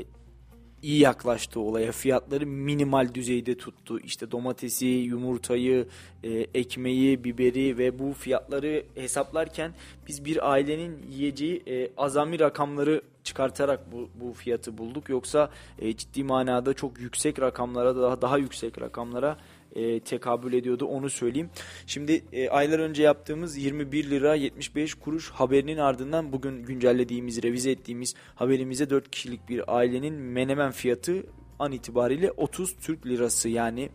iyi 0.82 0.98
yaklaştı 1.00 1.60
olaya. 1.60 1.92
Fiyatları 1.92 2.46
minimal 2.46 3.14
düzeyde 3.14 3.56
tuttu. 3.56 4.00
İşte 4.00 4.30
domatesi, 4.30 4.86
yumurtayı, 4.86 5.86
e, 6.24 6.30
ekmeği, 6.30 7.24
biberi 7.24 7.78
ve 7.78 7.98
bu 7.98 8.12
fiyatları 8.12 8.84
hesaplarken 8.94 9.72
biz 10.08 10.24
bir 10.24 10.50
ailenin 10.50 11.02
yiyeceği 11.10 11.62
e, 11.66 11.90
azami 11.96 12.40
rakamları 12.40 13.02
çıkartarak 13.24 13.92
bu, 13.92 14.10
bu 14.14 14.32
fiyatı 14.32 14.78
bulduk. 14.78 15.08
Yoksa 15.08 15.50
e, 15.78 15.96
ciddi 15.96 16.24
manada 16.24 16.74
çok 16.74 17.00
yüksek 17.00 17.40
rakamlara 17.40 17.96
daha 17.96 18.22
daha 18.22 18.38
yüksek 18.38 18.80
rakamlara 18.80 19.36
e, 19.74 20.00
tekabül 20.00 20.52
ediyordu 20.52 20.86
onu 20.86 21.10
söyleyeyim. 21.10 21.50
Şimdi 21.86 22.24
e, 22.32 22.48
aylar 22.48 22.78
önce 22.78 23.02
yaptığımız 23.02 23.56
21 23.56 24.10
lira 24.10 24.34
75 24.34 24.94
kuruş 24.94 25.30
haberinin 25.30 25.78
ardından 25.78 26.32
bugün 26.32 26.62
güncellediğimiz, 26.62 27.42
revize 27.42 27.70
ettiğimiz 27.70 28.14
haberimize 28.34 28.90
4 28.90 29.10
kişilik 29.10 29.48
bir 29.48 29.76
ailenin 29.76 30.14
menemen 30.14 30.70
fiyatı 30.70 31.26
an 31.58 31.72
itibariyle 31.72 32.30
30 32.30 32.76
Türk 32.76 33.06
lirası 33.06 33.48
yani 33.48 33.90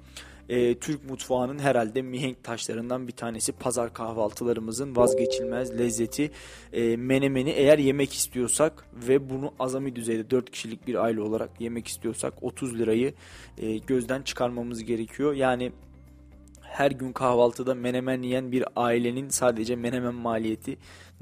e, 0.50 0.80
Türk 0.80 1.10
mutfağının 1.10 1.60
herhalde 1.60 2.02
mihenk 2.02 2.44
taşlarından 2.44 3.08
bir 3.08 3.12
tanesi. 3.12 3.52
Pazar 3.52 3.94
kahvaltılarımızın 3.94 4.96
vazgeçilmez 4.96 5.80
lezzeti 5.80 6.32
e, 6.74 6.98
menemeni 6.98 7.50
eğer 7.50 7.78
yemek 7.78 8.14
istiyorsak 8.14 8.86
ve 8.94 9.30
bunu 9.30 9.54
azami 9.60 9.96
düzeyde 9.96 10.30
4 10.30 10.52
kişilik 10.52 10.88
bir 10.88 10.96
aile 10.96 11.22
olarak 11.22 11.62
yemek 11.62 11.88
istiyorsak 11.88 12.34
30 12.42 12.80
lirayı 12.80 13.14
e, 13.58 13.78
gözden 13.78 14.22
çıkarmamız 14.22 14.84
gerekiyor. 14.84 15.34
Yani 15.34 15.72
her 16.62 16.92
gün 16.92 17.12
kahvaltıda 17.14 17.76
menemen 17.76 18.22
yiyen 18.22 18.52
bir 18.52 18.66
ailenin 18.76 19.30
sadece 19.30 19.76
menemen 19.76 20.14
maliyeti 20.14 20.78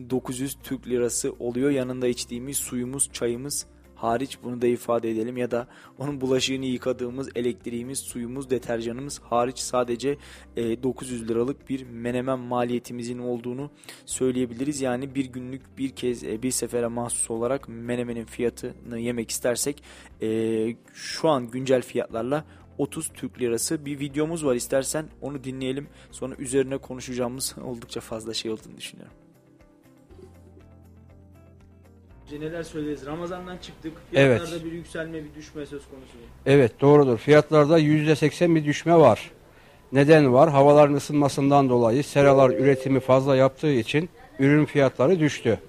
900 0.09 0.57
Türk 0.63 0.87
lirası 0.87 1.33
oluyor. 1.39 1.69
Yanında 1.71 2.07
içtiğimiz 2.07 2.57
suyumuz, 2.57 3.09
çayımız 3.13 3.65
hariç 3.95 4.37
bunu 4.43 4.61
da 4.61 4.67
ifade 4.67 5.11
edelim 5.11 5.37
ya 5.37 5.51
da 5.51 5.67
onun 5.97 6.21
bulaşığını 6.21 6.65
yıkadığımız 6.65 7.29
elektriğimiz, 7.35 7.99
suyumuz, 7.99 8.49
deterjanımız 8.49 9.19
hariç 9.19 9.59
sadece 9.59 10.17
e, 10.57 10.83
900 10.83 11.29
liralık 11.29 11.69
bir 11.69 11.83
menemen 11.83 12.39
maliyetimizin 12.39 13.19
olduğunu 13.19 13.71
söyleyebiliriz. 14.05 14.81
Yani 14.81 15.15
bir 15.15 15.25
günlük 15.25 15.77
bir 15.77 15.89
kez 15.89 16.23
e, 16.23 16.43
bir 16.43 16.51
sefere 16.51 16.87
mahsus 16.87 17.31
olarak 17.31 17.69
menemenin 17.69 18.25
fiyatını 18.25 18.99
yemek 18.99 19.31
istersek 19.31 19.83
e, 20.21 20.75
şu 20.93 21.29
an 21.29 21.51
güncel 21.51 21.81
fiyatlarla 21.81 22.45
30 22.77 23.07
Türk 23.07 23.41
Lirası 23.41 23.85
bir 23.85 23.99
videomuz 23.99 24.45
var 24.45 24.55
istersen 24.55 25.05
onu 25.21 25.43
dinleyelim 25.43 25.87
sonra 26.11 26.35
üzerine 26.35 26.77
konuşacağımız 26.77 27.55
oldukça 27.63 27.99
fazla 27.99 28.33
şey 28.33 28.51
olduğunu 28.51 28.77
düşünüyorum. 28.77 29.24
Neler 32.31 32.63
söyleriz? 32.63 33.05
Ramazan'dan 33.05 33.57
çıktık. 33.57 33.93
Fiyatlarda 34.11 34.49
Evet. 34.55 34.65
bir 34.65 34.71
yükselme, 34.71 35.23
bir 35.23 35.35
düşme 35.35 35.65
söz 35.65 35.81
konusu. 35.85 36.17
Evet 36.45 36.81
doğrudur. 36.81 37.17
Fiyatlarda 37.17 37.79
%80 37.79 38.55
bir 38.55 38.65
düşme 38.65 38.95
var. 38.95 39.31
Neden 39.91 40.33
var? 40.33 40.49
Havaların 40.49 40.95
ısınmasından 40.95 41.69
dolayı 41.69 42.03
seralar 42.03 42.49
üretimi 42.49 42.99
fazla 42.99 43.35
yaptığı 43.35 43.71
için 43.71 44.09
ürün 44.39 44.65
fiyatları 44.65 45.19
düştü. 45.19 45.59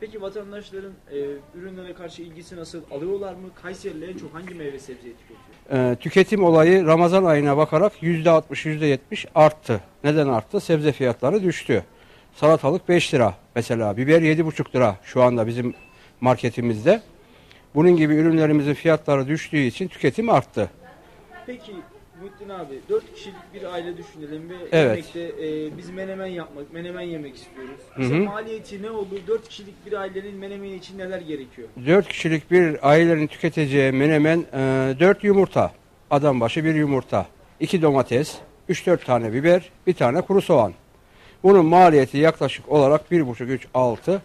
Peki 0.00 0.22
vatandaşların 0.22 0.92
e, 1.12 1.18
ürünlere 1.58 1.94
karşı 1.94 2.22
ilgisi 2.22 2.56
nasıl? 2.56 2.80
Alıyorlar 2.90 3.32
mı? 3.32 3.48
Kayseri'de 3.62 4.06
en 4.06 4.16
çok 4.18 4.34
hangi 4.34 4.54
meyve 4.54 4.78
sebzeyi 4.78 5.14
tüketiyor? 5.14 5.90
Ee, 5.92 5.96
tüketim 5.96 6.44
olayı 6.44 6.86
Ramazan 6.86 7.24
ayına 7.24 7.56
bakarak 7.56 8.02
%60, 8.02 8.98
%70 9.10 9.26
arttı. 9.34 9.80
Neden 10.04 10.28
arttı? 10.28 10.60
Sebze 10.60 10.92
fiyatları 10.92 11.42
düştü. 11.42 11.84
Salatalık 12.34 12.88
5 12.88 13.14
lira 13.14 13.34
mesela. 13.54 13.96
Biber 13.96 14.22
7,5 14.22 14.74
lira 14.76 14.96
şu 15.04 15.22
anda 15.22 15.46
bizim 15.46 15.74
marketimizde. 16.20 17.02
Bunun 17.74 17.96
gibi 17.96 18.14
ürünlerimizin 18.14 18.74
fiyatları 18.74 19.28
düştüğü 19.28 19.60
için 19.60 19.88
tüketim 19.88 20.28
arttı. 20.30 20.70
Peki 21.46 21.72
Muhittin 22.22 22.48
abi 22.48 22.80
4 22.88 23.14
kişilik 23.14 23.54
bir 23.54 23.62
aile 23.72 23.96
düşünelim 23.96 24.50
ve 24.50 24.54
Evet. 24.72 25.14
yemekte 25.14 25.46
e, 25.46 25.78
biz 25.78 25.90
menemen 25.90 26.26
yapmak, 26.26 26.72
menemen 26.72 27.02
yemek 27.02 27.36
istiyoruz. 27.36 27.80
İşte 27.98 28.14
hı. 28.14 28.20
maliyeti 28.22 28.82
ne 28.82 28.90
olur? 28.90 29.18
4 29.26 29.48
kişilik 29.48 29.86
bir 29.86 29.92
ailenin 29.92 30.34
menemeni 30.34 30.74
için 30.74 30.98
neler 30.98 31.20
gerekiyor? 31.20 31.68
4 31.86 32.08
kişilik 32.08 32.50
bir 32.50 32.88
ailenin 32.90 33.26
tüketeceği 33.26 33.92
menemen 33.92 34.44
4 35.00 35.24
yumurta. 35.24 35.72
Adam 36.10 36.40
başı 36.40 36.64
bir 36.64 36.74
yumurta. 36.74 37.26
2 37.60 37.82
domates, 37.82 38.38
3-4 38.68 39.04
tane 39.04 39.32
biber, 39.32 39.70
bir 39.86 39.94
tane 39.94 40.20
kuru 40.20 40.42
soğan. 40.42 40.72
Bunun 41.42 41.66
maliyeti 41.66 42.18
yaklaşık 42.18 42.68
olarak 42.68 43.00
1,5-3-6 43.12 44.18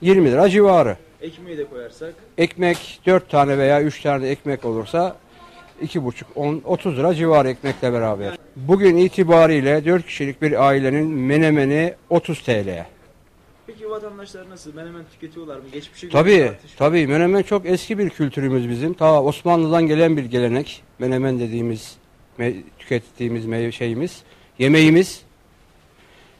20 0.00 0.30
lira 0.30 0.48
civarı. 0.48 0.96
Ekmeği 1.20 1.58
de 1.58 1.64
koyarsak 1.64 2.14
Ekmek 2.38 3.00
4 3.06 3.30
tane 3.30 3.58
veya 3.58 3.82
3 3.82 4.00
tane 4.02 4.28
ekmek 4.28 4.64
olursa 4.64 5.16
2,5-10 5.82 6.64
30 6.64 6.98
lira 6.98 7.14
civarı 7.14 7.48
ekmekle 7.48 7.92
beraber. 7.92 8.38
Bugün 8.56 8.96
itibariyle 8.96 9.84
4 9.84 10.06
kişilik 10.06 10.42
bir 10.42 10.66
ailenin 10.68 11.06
menemeni 11.06 11.94
30 12.10 12.40
TL. 12.42 12.86
Peki 13.66 13.90
vatandaşlar 13.90 14.50
nasıl? 14.50 14.74
Menemen 14.74 15.02
tüketiyorlar 15.12 15.56
mı? 15.56 15.62
Geçmişe 15.72 16.06
göre 16.06 16.12
Tabii, 16.12 16.52
tabii 16.76 17.06
menemen 17.06 17.42
çok 17.42 17.66
eski 17.66 17.98
bir 17.98 18.10
kültürümüz 18.10 18.68
bizim. 18.68 18.94
Ta 18.94 19.22
Osmanlı'dan 19.22 19.86
gelen 19.86 20.16
bir 20.16 20.24
gelenek. 20.24 20.82
Menemen 20.98 21.40
dediğimiz, 21.40 21.96
me- 22.38 22.62
tükettiğimiz 22.78 23.46
meyve 23.46 23.72
şeyimiz, 23.72 24.22
yemeğimiz. 24.58 25.22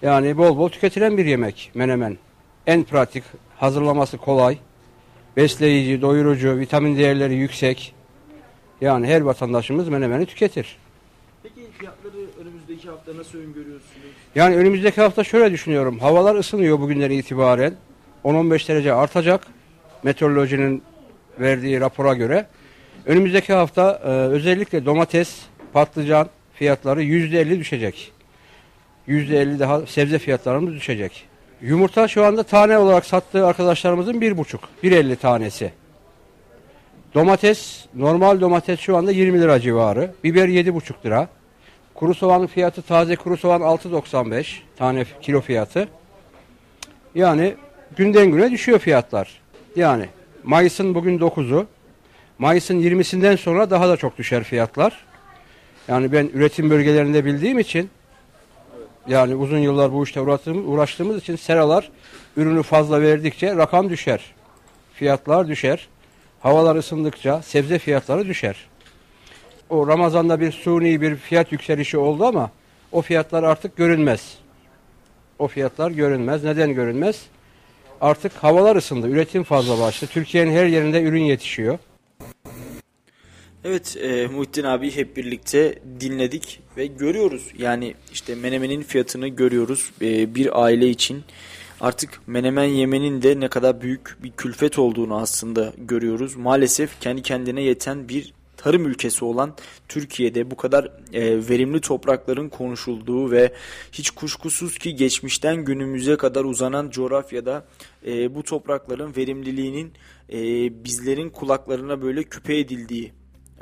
Yani 0.05 0.39
bol 0.39 0.59
bol 0.59 0.69
tüketilen 0.69 1.19
bir 1.19 1.27
yemek 1.27 1.71
menemen. 1.75 2.19
En 2.67 2.85
pratik, 2.85 3.25
hazırlaması 3.57 4.19
kolay, 4.19 4.59
besleyici, 5.37 6.03
doyurucu, 6.03 6.59
vitamin 6.59 6.97
değerleri 6.97 7.35
yüksek. 7.35 7.95
Yani 8.81 9.07
her 9.07 9.21
vatandaşımız 9.21 9.89
menemeni 9.89 10.27
tüketir. 10.27 10.77
Peki 11.43 11.61
fiyatları 11.79 12.15
önümüzdeki 12.41 12.89
hafta 12.89 13.17
nasıl 13.17 13.39
öngörüyorsunuz? 13.39 14.07
Yani 14.35 14.57
önümüzdeki 14.57 15.01
hafta 15.01 15.25
şöyle 15.25 15.53
düşünüyorum. 15.53 15.99
Havalar 15.99 16.35
ısınıyor 16.35 16.81
bugünden 16.81 17.11
itibaren. 17.11 17.75
10-15 18.25 18.69
derece 18.69 18.93
artacak. 18.93 19.47
Meteorolojinin 20.03 20.83
verdiği 21.41 21.81
rapora 21.81 22.15
göre. 22.15 22.47
Önümüzdeki 23.07 23.53
hafta 23.53 24.01
e, 24.05 24.09
özellikle 24.09 24.87
domates, 24.87 25.43
patlıcan 25.73 26.29
fiyatları 26.55 27.03
%50 27.03 27.59
düşecek. 27.59 28.14
%50 29.09 29.59
daha 29.59 29.87
sebze 29.87 30.19
fiyatlarımız 30.19 30.75
düşecek. 30.75 31.25
Yumurta 31.61 32.09
şu 32.09 32.25
anda 32.25 32.43
tane 32.43 32.79
olarak 32.79 33.07
sattığı 33.07 33.47
arkadaşlarımızın 33.47 34.21
1,5, 34.21 34.59
1,50 34.83 35.17
tanesi. 35.17 35.73
Domates, 37.15 37.85
normal 37.95 38.41
domates 38.41 38.81
şu 38.81 38.97
anda 38.97 39.13
20 39.13 39.41
lira 39.41 39.61
civarı. 39.61 40.15
Biber 40.25 40.49
7,5 40.49 41.07
lira. 41.07 41.29
Kuru 41.95 42.15
soğanın 42.15 42.47
fiyatı 42.47 42.83
taze 42.83 43.17
kuru 43.17 43.37
soğan 43.37 43.61
6.95 43.61 44.47
tane 44.77 45.05
kilo 45.23 45.41
fiyatı. 45.41 45.89
Yani 47.15 47.55
günden 47.97 48.31
güne 48.31 48.51
düşüyor 48.51 48.79
fiyatlar. 48.79 49.41
Yani 49.77 50.07
Mayıs'ın 50.45 50.95
bugün 50.95 51.19
9'u. 51.19 51.67
Mayıs'ın 52.39 52.81
20'sinden 52.81 53.37
sonra 53.37 53.71
daha 53.71 53.89
da 53.89 53.97
çok 53.97 54.19
düşer 54.19 54.45
fiyatlar. 54.45 55.05
Yani 55.89 56.13
ben 56.13 56.31
üretim 56.35 56.71
bölgelerinde 56.71 57.25
bildiğim 57.25 57.59
için 57.59 57.91
yani 59.09 59.35
uzun 59.35 59.59
yıllar 59.59 59.93
bu 59.93 60.05
işte 60.05 60.21
uğraştığım- 60.21 60.67
uğraştığımız 60.67 61.17
için 61.17 61.37
seralar 61.37 61.91
ürünü 62.37 62.63
fazla 62.63 63.03
verdikçe 63.03 63.57
rakam 63.57 63.91
düşer. 63.91 64.21
Fiyatlar 64.95 65.49
düşer. 65.49 65.89
Havalar 66.41 66.77
ısındıkça 66.77 67.43
sebze 67.43 67.79
fiyatları 67.79 68.27
düşer 68.27 68.57
o 69.71 69.87
Ramazan'da 69.87 70.41
bir 70.41 70.53
suni 70.53 71.01
bir 71.01 71.17
fiyat 71.17 71.53
yükselişi 71.53 71.99
oldu 71.99 72.25
ama 72.25 72.51
o 72.93 73.03
fiyatlar 73.03 73.43
artık 73.43 73.77
görünmez. 73.77 74.35
O 75.39 75.49
fiyatlar 75.49 75.91
görünmez. 75.91 76.45
Neden 76.45 76.75
görünmez? 76.75 77.23
Artık 78.01 78.33
havalar 78.33 78.77
ısındı. 78.77 79.09
Üretim 79.09 79.43
fazla 79.45 79.81
başladı. 79.81 80.11
Türkiye'nin 80.15 80.53
her 80.53 80.67
yerinde 80.67 81.03
ürün 81.03 81.23
yetişiyor. 81.23 81.79
Evet 83.65 83.97
e, 83.97 84.27
Muhittin 84.27 84.65
abi 84.65 84.97
hep 84.97 85.17
birlikte 85.17 85.79
dinledik 86.01 86.61
ve 86.77 86.87
görüyoruz. 86.87 87.49
Yani 87.59 87.95
işte 88.13 88.35
menemenin 88.35 88.83
fiyatını 88.83 89.29
görüyoruz 89.29 89.91
E, 90.03 90.35
bir 90.35 90.63
aile 90.63 90.89
için. 90.89 91.23
Artık 91.81 92.21
menemen 92.27 92.65
yemenin 92.65 93.23
de 93.23 93.41
ne 93.41 93.49
kadar 93.49 93.81
büyük 93.81 94.17
bir 94.23 94.31
külfet 94.31 94.79
olduğunu 94.79 95.17
aslında 95.17 95.73
görüyoruz. 95.79 96.37
Maalesef 96.37 97.01
kendi 97.01 97.23
kendine 97.23 97.63
yeten 97.63 98.09
bir 98.09 98.35
tarım 98.57 98.87
ülkesi 98.87 99.25
olan 99.25 99.55
Türkiye'de 99.89 100.51
bu 100.51 100.57
kadar 100.57 100.85
e, 101.13 101.49
verimli 101.49 101.81
toprakların 101.81 102.49
konuşulduğu 102.49 103.31
ve 103.31 103.53
hiç 103.93 104.11
kuşkusuz 104.11 104.79
ki 104.79 104.97
geçmişten 104.97 105.65
günümüze 105.65 106.17
kadar 106.17 106.45
uzanan 106.45 106.91
coğrafyada 106.91 107.67
e, 108.07 108.35
bu 108.35 108.43
toprakların 108.43 109.17
verimliliğinin 109.17 109.93
e, 110.33 110.39
bizlerin 110.85 111.31
kulaklarına 111.31 112.03
böyle 112.03 112.23
küpe 112.23 112.59
edildiği 112.59 113.13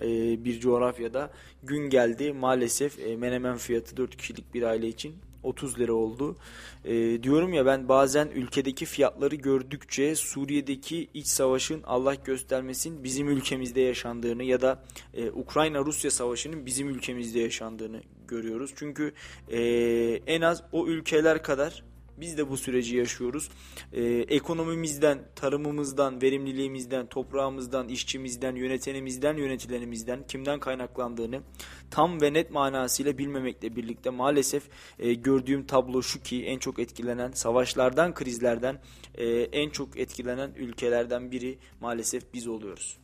e, 0.03 0.45
bir 0.45 0.61
coğrafyada 0.61 1.31
gün 1.63 1.91
geldi 1.91 2.33
maalesef 2.33 2.99
e, 2.99 3.17
menemen 3.17 3.57
fiyatı 3.57 3.97
4 3.97 4.17
kişilik 4.17 4.55
bir 4.55 4.63
aile 4.63 4.89
için 4.89 5.15
30 5.43 5.79
lira 5.79 5.93
oldu. 5.93 6.37
E, 6.85 7.23
diyorum 7.23 7.53
ya 7.53 7.67
ben 7.67 7.89
bazen 7.89 8.29
ülkedeki 8.35 8.85
fiyatları 8.87 9.35
gördükçe 9.35 10.15
Suriye'deki 10.15 11.09
iç 11.15 11.27
savaşın 11.27 11.83
Allah 11.87 12.15
göstermesin 12.15 13.05
bizim 13.05 13.29
ülkemizde 13.29 13.81
yaşandığını 13.81 14.43
ya 14.43 14.61
da 14.61 14.83
e, 15.15 15.31
Ukrayna-Rusya 15.31 16.11
savaşının 16.11 16.67
bizim 16.67 16.89
ülkemizde 16.89 17.41
yaşandığını 17.41 18.01
görüyoruz. 18.29 18.71
Çünkü 18.77 19.13
e, 19.49 19.61
en 20.27 20.41
az 20.41 20.63
o 20.73 20.87
ülkeler 20.87 21.43
kadar 21.43 21.83
biz 22.17 22.39
de 22.39 22.51
bu 22.51 22.57
süreci 22.57 22.97
yaşıyoruz. 22.97 23.49
Ee, 23.93 24.03
ekonomimizden, 24.29 25.19
tarımımızdan, 25.37 26.23
verimliliğimizden, 26.23 27.07
toprağımızdan, 27.07 27.89
işçimizden, 27.89 28.55
yönetenimizden, 28.55 29.37
yönetilenimizden 29.37 30.27
kimden 30.27 30.61
kaynaklandığını 30.61 31.41
tam 31.91 32.21
ve 32.21 32.33
net 32.33 32.51
manasıyla 32.51 33.19
bilmemekle 33.19 33.77
birlikte 33.77 34.11
maalesef 34.11 34.63
e, 34.99 35.15
gördüğüm 35.15 35.67
tablo 35.67 36.03
şu 36.03 36.23
ki 36.23 36.45
en 36.45 36.59
çok 36.59 36.79
etkilenen 36.79 37.31
savaşlardan, 37.31 38.15
krizlerden 38.15 38.81
e, 39.15 39.27
en 39.29 39.71
çok 39.71 39.99
etkilenen 39.99 40.53
ülkelerden 40.57 41.31
biri 41.31 41.59
maalesef 41.81 42.35
biz 42.35 42.49
oluyoruz. 42.49 42.99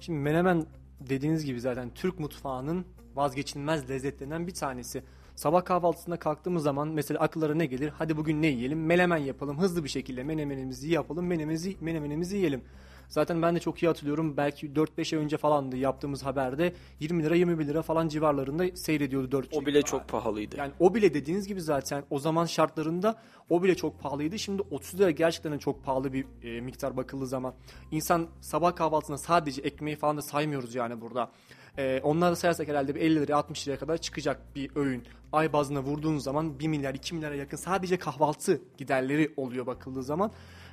Şimdi 0.00 0.18
menemen 0.18 0.66
dediğiniz 1.00 1.44
gibi 1.44 1.60
zaten 1.60 1.90
Türk 1.94 2.18
mutfağının 2.18 2.86
vazgeçilmez 3.14 3.90
lezzetlerinden 3.90 4.46
bir 4.46 4.54
tanesi. 4.54 5.02
Sabah 5.36 5.64
kahvaltısında 5.64 6.16
kalktığımız 6.16 6.62
zaman 6.62 6.88
mesela 6.88 7.20
akıllara 7.20 7.54
ne 7.54 7.66
gelir? 7.66 7.92
Hadi 7.98 8.16
bugün 8.16 8.42
ne 8.42 8.46
yiyelim? 8.46 8.86
Menemen 8.86 9.16
yapalım. 9.16 9.58
Hızlı 9.58 9.84
bir 9.84 9.88
şekilde 9.88 10.24
menemenimizi 10.24 10.88
yapalım. 10.88 11.26
Menemenimizi, 11.26 11.76
menemenimizi 11.80 12.36
yiyelim. 12.36 12.62
Zaten 13.08 13.42
ben 13.42 13.56
de 13.56 13.60
çok 13.60 13.82
iyi 13.82 13.86
hatırlıyorum. 13.86 14.36
Belki 14.36 14.66
4-5 14.66 15.16
ay 15.16 15.24
önce 15.24 15.36
falandı 15.36 15.76
yaptığımız 15.76 16.22
haberde 16.22 16.72
20 17.00 17.22
lira 17.22 17.34
21 17.34 17.66
lira 17.66 17.82
falan 17.82 18.08
civarlarında 18.08 18.76
seyrediyordu 18.76 19.32
4 19.32 19.54
O 19.54 19.66
bile 19.66 19.82
çok 19.82 20.08
pahalıydı. 20.08 20.56
Yani 20.56 20.72
o 20.80 20.94
bile 20.94 21.14
dediğiniz 21.14 21.48
gibi 21.48 21.60
zaten 21.60 22.04
o 22.10 22.18
zaman 22.18 22.44
şartlarında 22.44 23.14
o 23.50 23.62
bile 23.62 23.74
çok 23.74 24.00
pahalıydı. 24.00 24.38
Şimdi 24.38 24.62
30 24.70 25.00
lira 25.00 25.10
gerçekten 25.10 25.58
çok 25.58 25.84
pahalı 25.84 26.12
bir 26.12 26.26
e, 26.42 26.60
miktar 26.60 26.96
bakıldığı 26.96 27.26
zaman. 27.26 27.54
İnsan 27.90 28.26
sabah 28.40 28.76
kahvaltısında 28.76 29.18
sadece 29.18 29.62
ekmeği 29.62 29.96
falan 29.96 30.16
da 30.16 30.22
saymıyoruz 30.22 30.74
yani 30.74 31.00
burada. 31.00 31.30
E, 31.78 32.00
onları 32.02 32.32
da 32.32 32.36
sayarsak 32.36 32.68
herhalde 32.68 32.94
bir 32.94 33.00
50 33.00 33.14
liraya 33.14 33.34
60 33.34 33.68
liraya 33.68 33.78
kadar 33.78 33.98
çıkacak 33.98 34.40
bir 34.54 34.70
öğün. 34.76 35.04
Ay 35.34 35.52
bazına 35.52 35.82
vurduğunuz 35.82 36.24
zaman 36.24 36.58
1 36.58 36.68
milyar 36.68 36.94
2 36.94 37.14
milyara 37.14 37.34
yakın 37.34 37.56
sadece 37.56 37.96
kahvaltı 37.96 38.60
giderleri 38.78 39.32
oluyor 39.36 39.66
bakıldığı 39.66 40.02
zaman. 40.02 40.30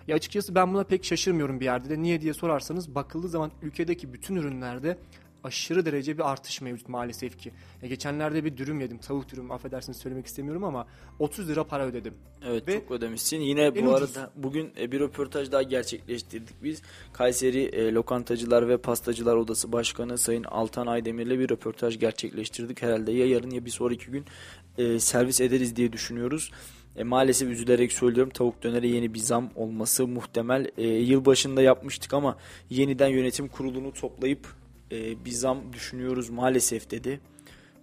Ya 0.08 0.15
açıkçası 0.15 0.56
ben 0.56 0.74
buna 0.74 0.84
pek 0.84 1.06
şaşırmıyorum 1.06 1.60
bir 1.60 1.65
yerde 1.65 1.89
de. 1.89 2.02
Niye 2.02 2.21
diye 2.21 2.34
sorarsanız 2.34 2.95
bakıldığı 2.95 3.30
zaman 3.30 3.52
ülkedeki 3.62 4.13
bütün 4.13 4.36
ürünlerde 4.36 4.97
aşırı 5.43 5.86
derece 5.86 6.17
bir 6.17 6.32
artış 6.32 6.62
mevcut 6.62 6.89
maalesef 6.89 7.38
ki. 7.38 7.51
Ya 7.82 7.89
geçenlerde 7.89 8.45
bir 8.45 8.58
dürüm 8.58 8.80
yedim. 8.80 8.97
Tavuk 8.97 9.32
dürüm 9.32 9.51
affedersiniz 9.51 9.97
söylemek 9.97 10.25
istemiyorum 10.25 10.63
ama 10.63 10.88
30 11.19 11.49
lira 11.49 11.63
para 11.63 11.86
ödedim. 11.86 12.13
Evet 12.45 12.67
Ve 12.67 12.80
çok 12.80 12.91
ödemişsin. 12.91 13.39
Yine 13.39 13.75
bu 13.75 13.80
ucuz. 13.80 13.93
arada 13.93 14.32
bugün 14.36 14.71
e, 14.80 14.91
bir 14.91 14.99
röportaj 14.99 15.51
daha 15.51 15.63
gerçekleştirdik 15.63 16.63
biz. 16.63 16.82
Kayseri 17.13 17.63
e, 17.63 17.93
Lokantacılar 17.93 18.67
ve 18.69 18.77
Pastacılar 18.77 19.36
Odası 19.36 19.71
Başkanı 19.71 20.17
Sayın 20.17 20.43
Altan 20.43 20.88
Aydemir'le 20.88 21.39
bir 21.39 21.49
röportaj 21.49 21.99
gerçekleştirdik. 21.99 22.82
Herhalde 22.82 23.12
ya 23.12 23.25
yarın 23.25 23.49
ya 23.49 23.65
bir 23.65 23.71
sonraki 23.71 24.12
gün 24.12 24.25
e, 24.77 24.99
servis 24.99 25.41
ederiz 25.41 25.75
diye 25.75 25.93
düşünüyoruz. 25.93 26.51
E, 26.95 27.04
maalesef 27.04 27.49
üzülerek 27.49 27.91
söylüyorum 27.91 28.32
tavuk 28.34 28.63
dönere 28.63 28.88
yeni 28.88 29.13
bir 29.13 29.19
zam 29.19 29.49
olması 29.56 30.08
muhtemel. 30.08 30.71
E, 30.77 30.88
yılbaşında 30.88 31.62
yapmıştık 31.62 32.13
ama 32.13 32.38
yeniden 32.69 33.08
yönetim 33.08 33.47
kurulunu 33.47 33.93
toplayıp 33.93 34.61
e, 34.91 35.25
bir 35.25 35.32
zam 35.32 35.73
düşünüyoruz 35.73 36.30
maalesef 36.30 36.91
dedi. 36.91 37.19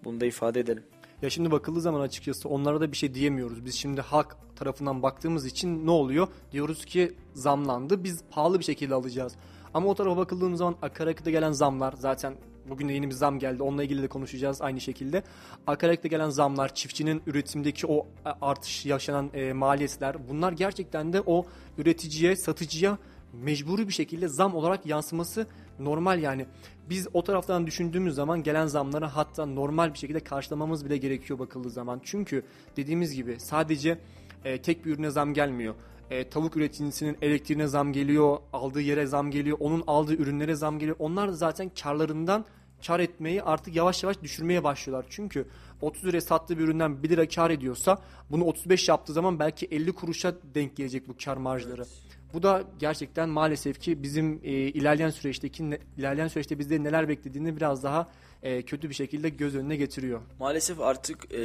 Bunu 0.04 0.20
da 0.20 0.26
ifade 0.26 0.60
edelim. 0.60 0.82
Ya 1.22 1.30
şimdi 1.30 1.50
bakıldığı 1.50 1.80
zaman 1.80 2.00
açıkçası 2.00 2.48
onlara 2.48 2.80
da 2.80 2.92
bir 2.92 2.96
şey 2.96 3.14
diyemiyoruz. 3.14 3.64
Biz 3.64 3.74
şimdi 3.74 4.00
halk 4.00 4.36
tarafından 4.56 5.02
baktığımız 5.02 5.46
için 5.46 5.86
ne 5.86 5.90
oluyor? 5.90 6.28
Diyoruz 6.52 6.84
ki 6.84 7.14
zamlandı. 7.34 8.04
Biz 8.04 8.22
pahalı 8.30 8.58
bir 8.58 8.64
şekilde 8.64 8.94
alacağız. 8.94 9.32
Ama 9.74 9.88
o 9.88 9.94
tarafa 9.94 10.16
bakıldığımız 10.16 10.58
zaman 10.58 10.76
akaryakıta 10.82 11.30
gelen 11.30 11.52
zamlar 11.52 11.94
zaten 11.98 12.34
bugün 12.68 12.88
de 12.88 12.92
yeni 12.92 13.06
bir 13.06 13.14
zam 13.14 13.38
geldi. 13.38 13.62
Onunla 13.62 13.84
ilgili 13.84 14.02
de 14.02 14.08
konuşacağız 14.08 14.62
aynı 14.62 14.80
şekilde. 14.80 15.22
Akaryakıta 15.66 16.08
gelen 16.08 16.30
zamlar, 16.30 16.74
çiftçinin 16.74 17.22
üretimdeki 17.26 17.86
o 17.86 18.06
artış 18.40 18.86
yaşanan 18.86 19.30
e, 19.34 19.52
maliyetler 19.52 20.28
bunlar 20.28 20.52
gerçekten 20.52 21.12
de 21.12 21.22
o 21.26 21.46
üreticiye, 21.78 22.36
satıcıya 22.36 22.98
mecburi 23.32 23.88
bir 23.88 23.92
şekilde 23.92 24.28
zam 24.28 24.54
olarak 24.54 24.86
yansıması 24.86 25.46
normal 25.80 26.22
yani. 26.22 26.46
Biz 26.90 27.08
o 27.14 27.24
taraftan 27.24 27.66
düşündüğümüz 27.66 28.14
zaman 28.14 28.42
gelen 28.42 28.66
zamları 28.66 29.04
hatta 29.04 29.46
normal 29.46 29.94
bir 29.94 29.98
şekilde 29.98 30.20
karşılamamız 30.20 30.84
bile 30.84 30.96
gerekiyor 30.96 31.38
bakıldığı 31.38 31.70
zaman. 31.70 32.00
Çünkü 32.02 32.42
dediğimiz 32.76 33.14
gibi 33.14 33.40
sadece 33.40 33.98
e, 34.44 34.62
tek 34.62 34.86
bir 34.86 34.90
ürüne 34.90 35.10
zam 35.10 35.34
gelmiyor. 35.34 35.74
E, 36.10 36.28
tavuk 36.28 36.56
üreticisinin 36.56 37.16
elektriğine 37.22 37.66
zam 37.66 37.92
geliyor, 37.92 38.38
aldığı 38.52 38.80
yere 38.80 39.06
zam 39.06 39.30
geliyor, 39.30 39.56
onun 39.60 39.84
aldığı 39.86 40.14
ürünlere 40.14 40.54
zam 40.54 40.78
geliyor. 40.78 40.96
Onlar 40.98 41.28
da 41.28 41.32
zaten 41.32 41.70
karlarından 41.82 42.44
kar 42.86 43.00
etmeyi 43.00 43.42
artık 43.42 43.76
yavaş 43.76 44.02
yavaş 44.02 44.22
düşürmeye 44.22 44.64
başlıyorlar. 44.64 45.06
Çünkü 45.10 45.46
30 45.80 46.04
liraya 46.04 46.20
sattığı 46.20 46.58
bir 46.58 46.64
üründen 46.64 47.02
1 47.02 47.08
lira 47.08 47.28
kar 47.28 47.50
ediyorsa 47.50 47.98
bunu 48.30 48.44
35 48.44 48.88
yaptığı 48.88 49.12
zaman 49.12 49.38
belki 49.38 49.66
50 49.66 49.92
kuruşa 49.92 50.34
denk 50.54 50.76
gelecek 50.76 51.08
bu 51.08 51.14
kar 51.24 51.36
marjları. 51.36 51.84
Bu 52.32 52.42
da 52.42 52.64
gerçekten 52.78 53.28
maalesef 53.28 53.80
ki 53.80 54.02
bizim 54.02 54.40
e, 54.44 54.50
ilerleyen 54.52 55.10
süreçteki 55.10 55.70
ne- 55.70 55.78
ilerleyen 55.96 56.28
süreçte 56.28 56.58
bizde 56.58 56.84
neler 56.84 57.08
beklediğini 57.08 57.56
biraz 57.56 57.82
daha 57.82 58.10
e, 58.42 58.62
kötü 58.62 58.88
bir 58.88 58.94
şekilde 58.94 59.28
göz 59.28 59.54
önüne 59.54 59.76
getiriyor. 59.76 60.20
Maalesef 60.38 60.80
artık 60.80 61.34
e, 61.34 61.40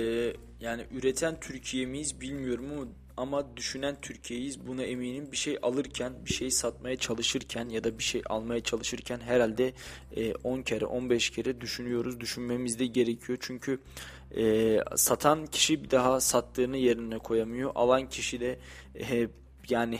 yani 0.59 0.85
üreten 0.91 1.39
Türkiye 1.39 1.85
miyiz 1.85 2.21
bilmiyorum 2.21 2.65
ama 2.71 2.85
ama 3.17 3.57
düşünen 3.57 3.95
Türkiye'yiz 4.01 4.67
buna 4.67 4.83
eminim. 4.83 5.31
Bir 5.31 5.37
şey 5.37 5.57
alırken, 5.61 6.13
bir 6.25 6.33
şey 6.33 6.51
satmaya 6.51 6.97
çalışırken 6.97 7.69
ya 7.69 7.83
da 7.83 7.97
bir 7.97 8.03
şey 8.03 8.21
almaya 8.29 8.63
çalışırken 8.63 9.19
herhalde 9.19 9.73
e, 10.15 10.35
10 10.35 10.61
kere, 10.61 10.85
15 10.85 11.29
kere 11.29 11.61
düşünüyoruz. 11.61 12.19
Düşünmemiz 12.19 12.79
de 12.79 12.85
gerekiyor. 12.85 13.37
Çünkü 13.41 13.79
e, 14.37 14.77
satan 14.95 15.45
kişi 15.45 15.83
bir 15.83 15.91
daha 15.91 16.21
sattığını 16.21 16.77
yerine 16.77 17.17
koyamıyor. 17.17 17.71
Alan 17.75 18.09
kişi 18.09 18.39
de 18.39 18.59
e, 18.99 19.27
yani 19.69 19.99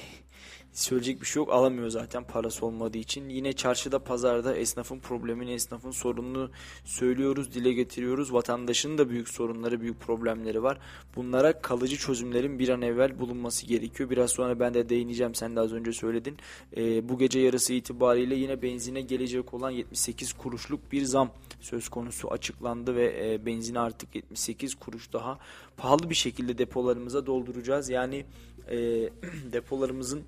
söyleyecek 0.74 1.22
bir 1.22 1.26
şey 1.26 1.40
yok 1.40 1.54
alamıyor 1.54 1.90
zaten 1.90 2.24
parası 2.24 2.66
olmadığı 2.66 2.98
için. 2.98 3.30
Yine 3.30 3.54
çarşıda 3.54 4.00
pazarda 4.00 4.56
esnafın 4.56 5.00
problemini 5.00 5.52
esnafın 5.52 5.92
sorununu 5.92 6.52
söylüyoruz 6.86 7.54
dile 7.54 7.74
getiriyoruz. 7.74 8.34
Vatandaşın 8.34 8.98
da 8.98 9.10
büyük 9.10 9.30
sorunları 9.30 9.82
büyük 9.82 10.00
problemleri 10.00 10.64
var. 10.64 10.78
Bunlara 11.16 11.62
kalıcı 11.62 11.98
çözümlerin 11.98 12.60
bir 12.60 12.70
an 12.70 12.82
evvel 12.82 13.20
bulunması 13.20 13.66
gerekiyor. 13.66 14.10
Biraz 14.10 14.32
sonra 14.32 14.60
ben 14.60 14.74
de 14.74 14.90
değineceğim 14.90 15.36
sen 15.36 15.56
de 15.56 15.60
az 15.60 15.74
önce 15.74 15.94
söyledin. 15.94 16.38
Ee, 16.78 17.10
bu 17.10 17.18
gece 17.18 17.40
yarısı 17.40 17.74
itibariyle 17.74 18.36
yine 18.36 18.62
benzine 18.62 19.02
gelecek 19.02 19.54
olan 19.54 19.72
78 19.72 20.34
kuruşluk 20.34 20.92
bir 20.92 21.06
zam 21.06 21.32
söz 21.62 21.90
konusu 21.90 22.32
açıklandı 22.32 22.96
ve 22.96 23.34
e, 23.34 23.46
benzini 23.46 23.80
artık 23.80 24.16
78 24.16 24.76
kuruş 24.76 25.14
daha 25.14 25.40
pahalı 25.78 26.10
bir 26.10 26.16
şekilde 26.16 26.58
depolarımıza 26.58 27.26
dolduracağız. 27.26 27.90
Yani 27.90 28.26
e, 28.70 28.78
depolarımızın 29.54 30.24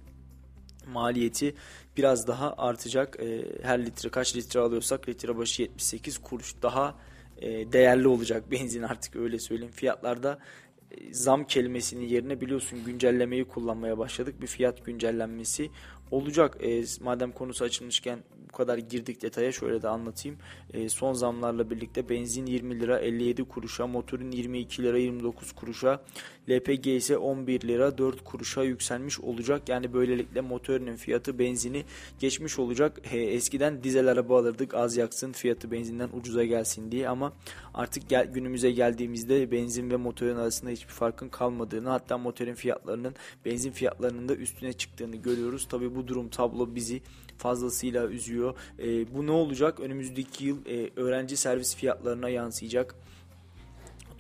maliyeti 0.88 1.56
biraz 1.98 2.28
daha 2.28 2.54
artacak. 2.58 3.20
E, 3.20 3.46
her 3.62 3.86
litre 3.86 4.10
kaç 4.10 4.36
litre 4.36 4.60
alıyorsak 4.60 5.10
litre 5.10 5.38
başı 5.38 5.62
78 5.62 6.18
kuruş 6.18 6.56
daha 6.62 6.96
e, 7.38 7.72
değerli 7.72 8.08
olacak 8.08 8.44
benzin 8.52 8.84
artık 8.84 9.16
öyle 9.16 9.40
söyleyeyim. 9.40 9.74
Fiyatlarda 9.76 10.40
e, 10.92 11.14
zam 11.14 11.44
kelimesinin 11.44 12.08
yerine 12.08 12.42
biliyorsun 12.42 12.80
güncellemeyi 12.86 13.46
kullanmaya 13.46 13.98
başladık. 13.98 14.42
Bir 14.42 14.48
fiyat 14.48 14.86
güncellenmesi 14.86 15.72
olacak. 16.12 16.58
E, 16.64 16.84
madem 17.02 17.32
konusu 17.32 17.66
açılmışken 17.66 18.20
kadar 18.56 18.78
girdik 18.78 19.22
detaya 19.22 19.52
şöyle 19.52 19.82
de 19.82 19.88
anlatayım. 19.88 20.38
E, 20.74 20.90
son 20.90 21.14
zamlarla 21.14 21.70
birlikte 21.70 22.10
benzin 22.10 22.46
20 22.46 22.80
lira 22.80 23.00
57 23.00 23.44
kuruşa, 23.44 23.88
motorun 23.88 24.32
22 24.32 24.84
lira 24.84 24.98
29 24.98 25.52
kuruşa, 25.52 26.02
LPG 26.50 26.88
ise 26.88 27.18
11 27.18 27.62
lira 27.62 27.98
4 27.98 28.24
kuruşa 28.24 28.64
yükselmiş 28.64 29.20
olacak. 29.20 29.70
Yani 29.70 29.94
böylelikle 29.94 30.42
motorunun 30.42 30.96
fiyatı 30.96 31.40
benzini 31.40 31.84
geçmiş 32.20 32.60
olacak. 32.60 33.02
E, 33.12 33.18
eskiden 33.18 33.84
dizel 33.84 34.08
araba 34.08 34.40
alırdık 34.40 34.74
az 34.74 34.98
yaksın 34.98 35.32
fiyatı 35.32 35.72
benzinden 35.72 36.10
ucuza 36.14 36.44
gelsin 36.44 36.92
diye 36.92 37.10
ama 37.10 37.34
artık 37.74 38.10
gel, 38.10 38.26
günümüze 38.26 38.72
geldiğimizde 38.72 39.52
benzin 39.52 39.90
ve 39.90 39.96
motorun 39.96 40.36
arasında 40.36 40.72
hiçbir 40.72 40.94
farkın 40.94 41.30
kalmadığını 41.30 41.90
hatta 41.90 42.18
motorun 42.18 42.54
fiyatlarının 42.54 43.16
benzin 43.46 43.72
fiyatlarının 43.72 44.30
da 44.30 44.36
üstüne 44.36 44.74
çıktığını 44.74 45.16
görüyoruz. 45.16 45.68
Tabi 45.68 45.96
bu 45.96 46.08
durum 46.08 46.30
tablo 46.30 46.76
bizi 46.76 47.02
fazlasıyla 47.38 48.08
üzüyor. 48.08 48.56
E, 48.80 49.16
bu 49.16 49.28
ne 49.28 49.32
olacak? 49.32 49.80
Önümüzdeki 49.80 50.46
yıl 50.46 50.66
e, 50.66 50.90
öğrenci 50.96 51.38
servis 51.38 51.76
fiyatlarına 51.76 52.30
yansıyacak 52.30 52.96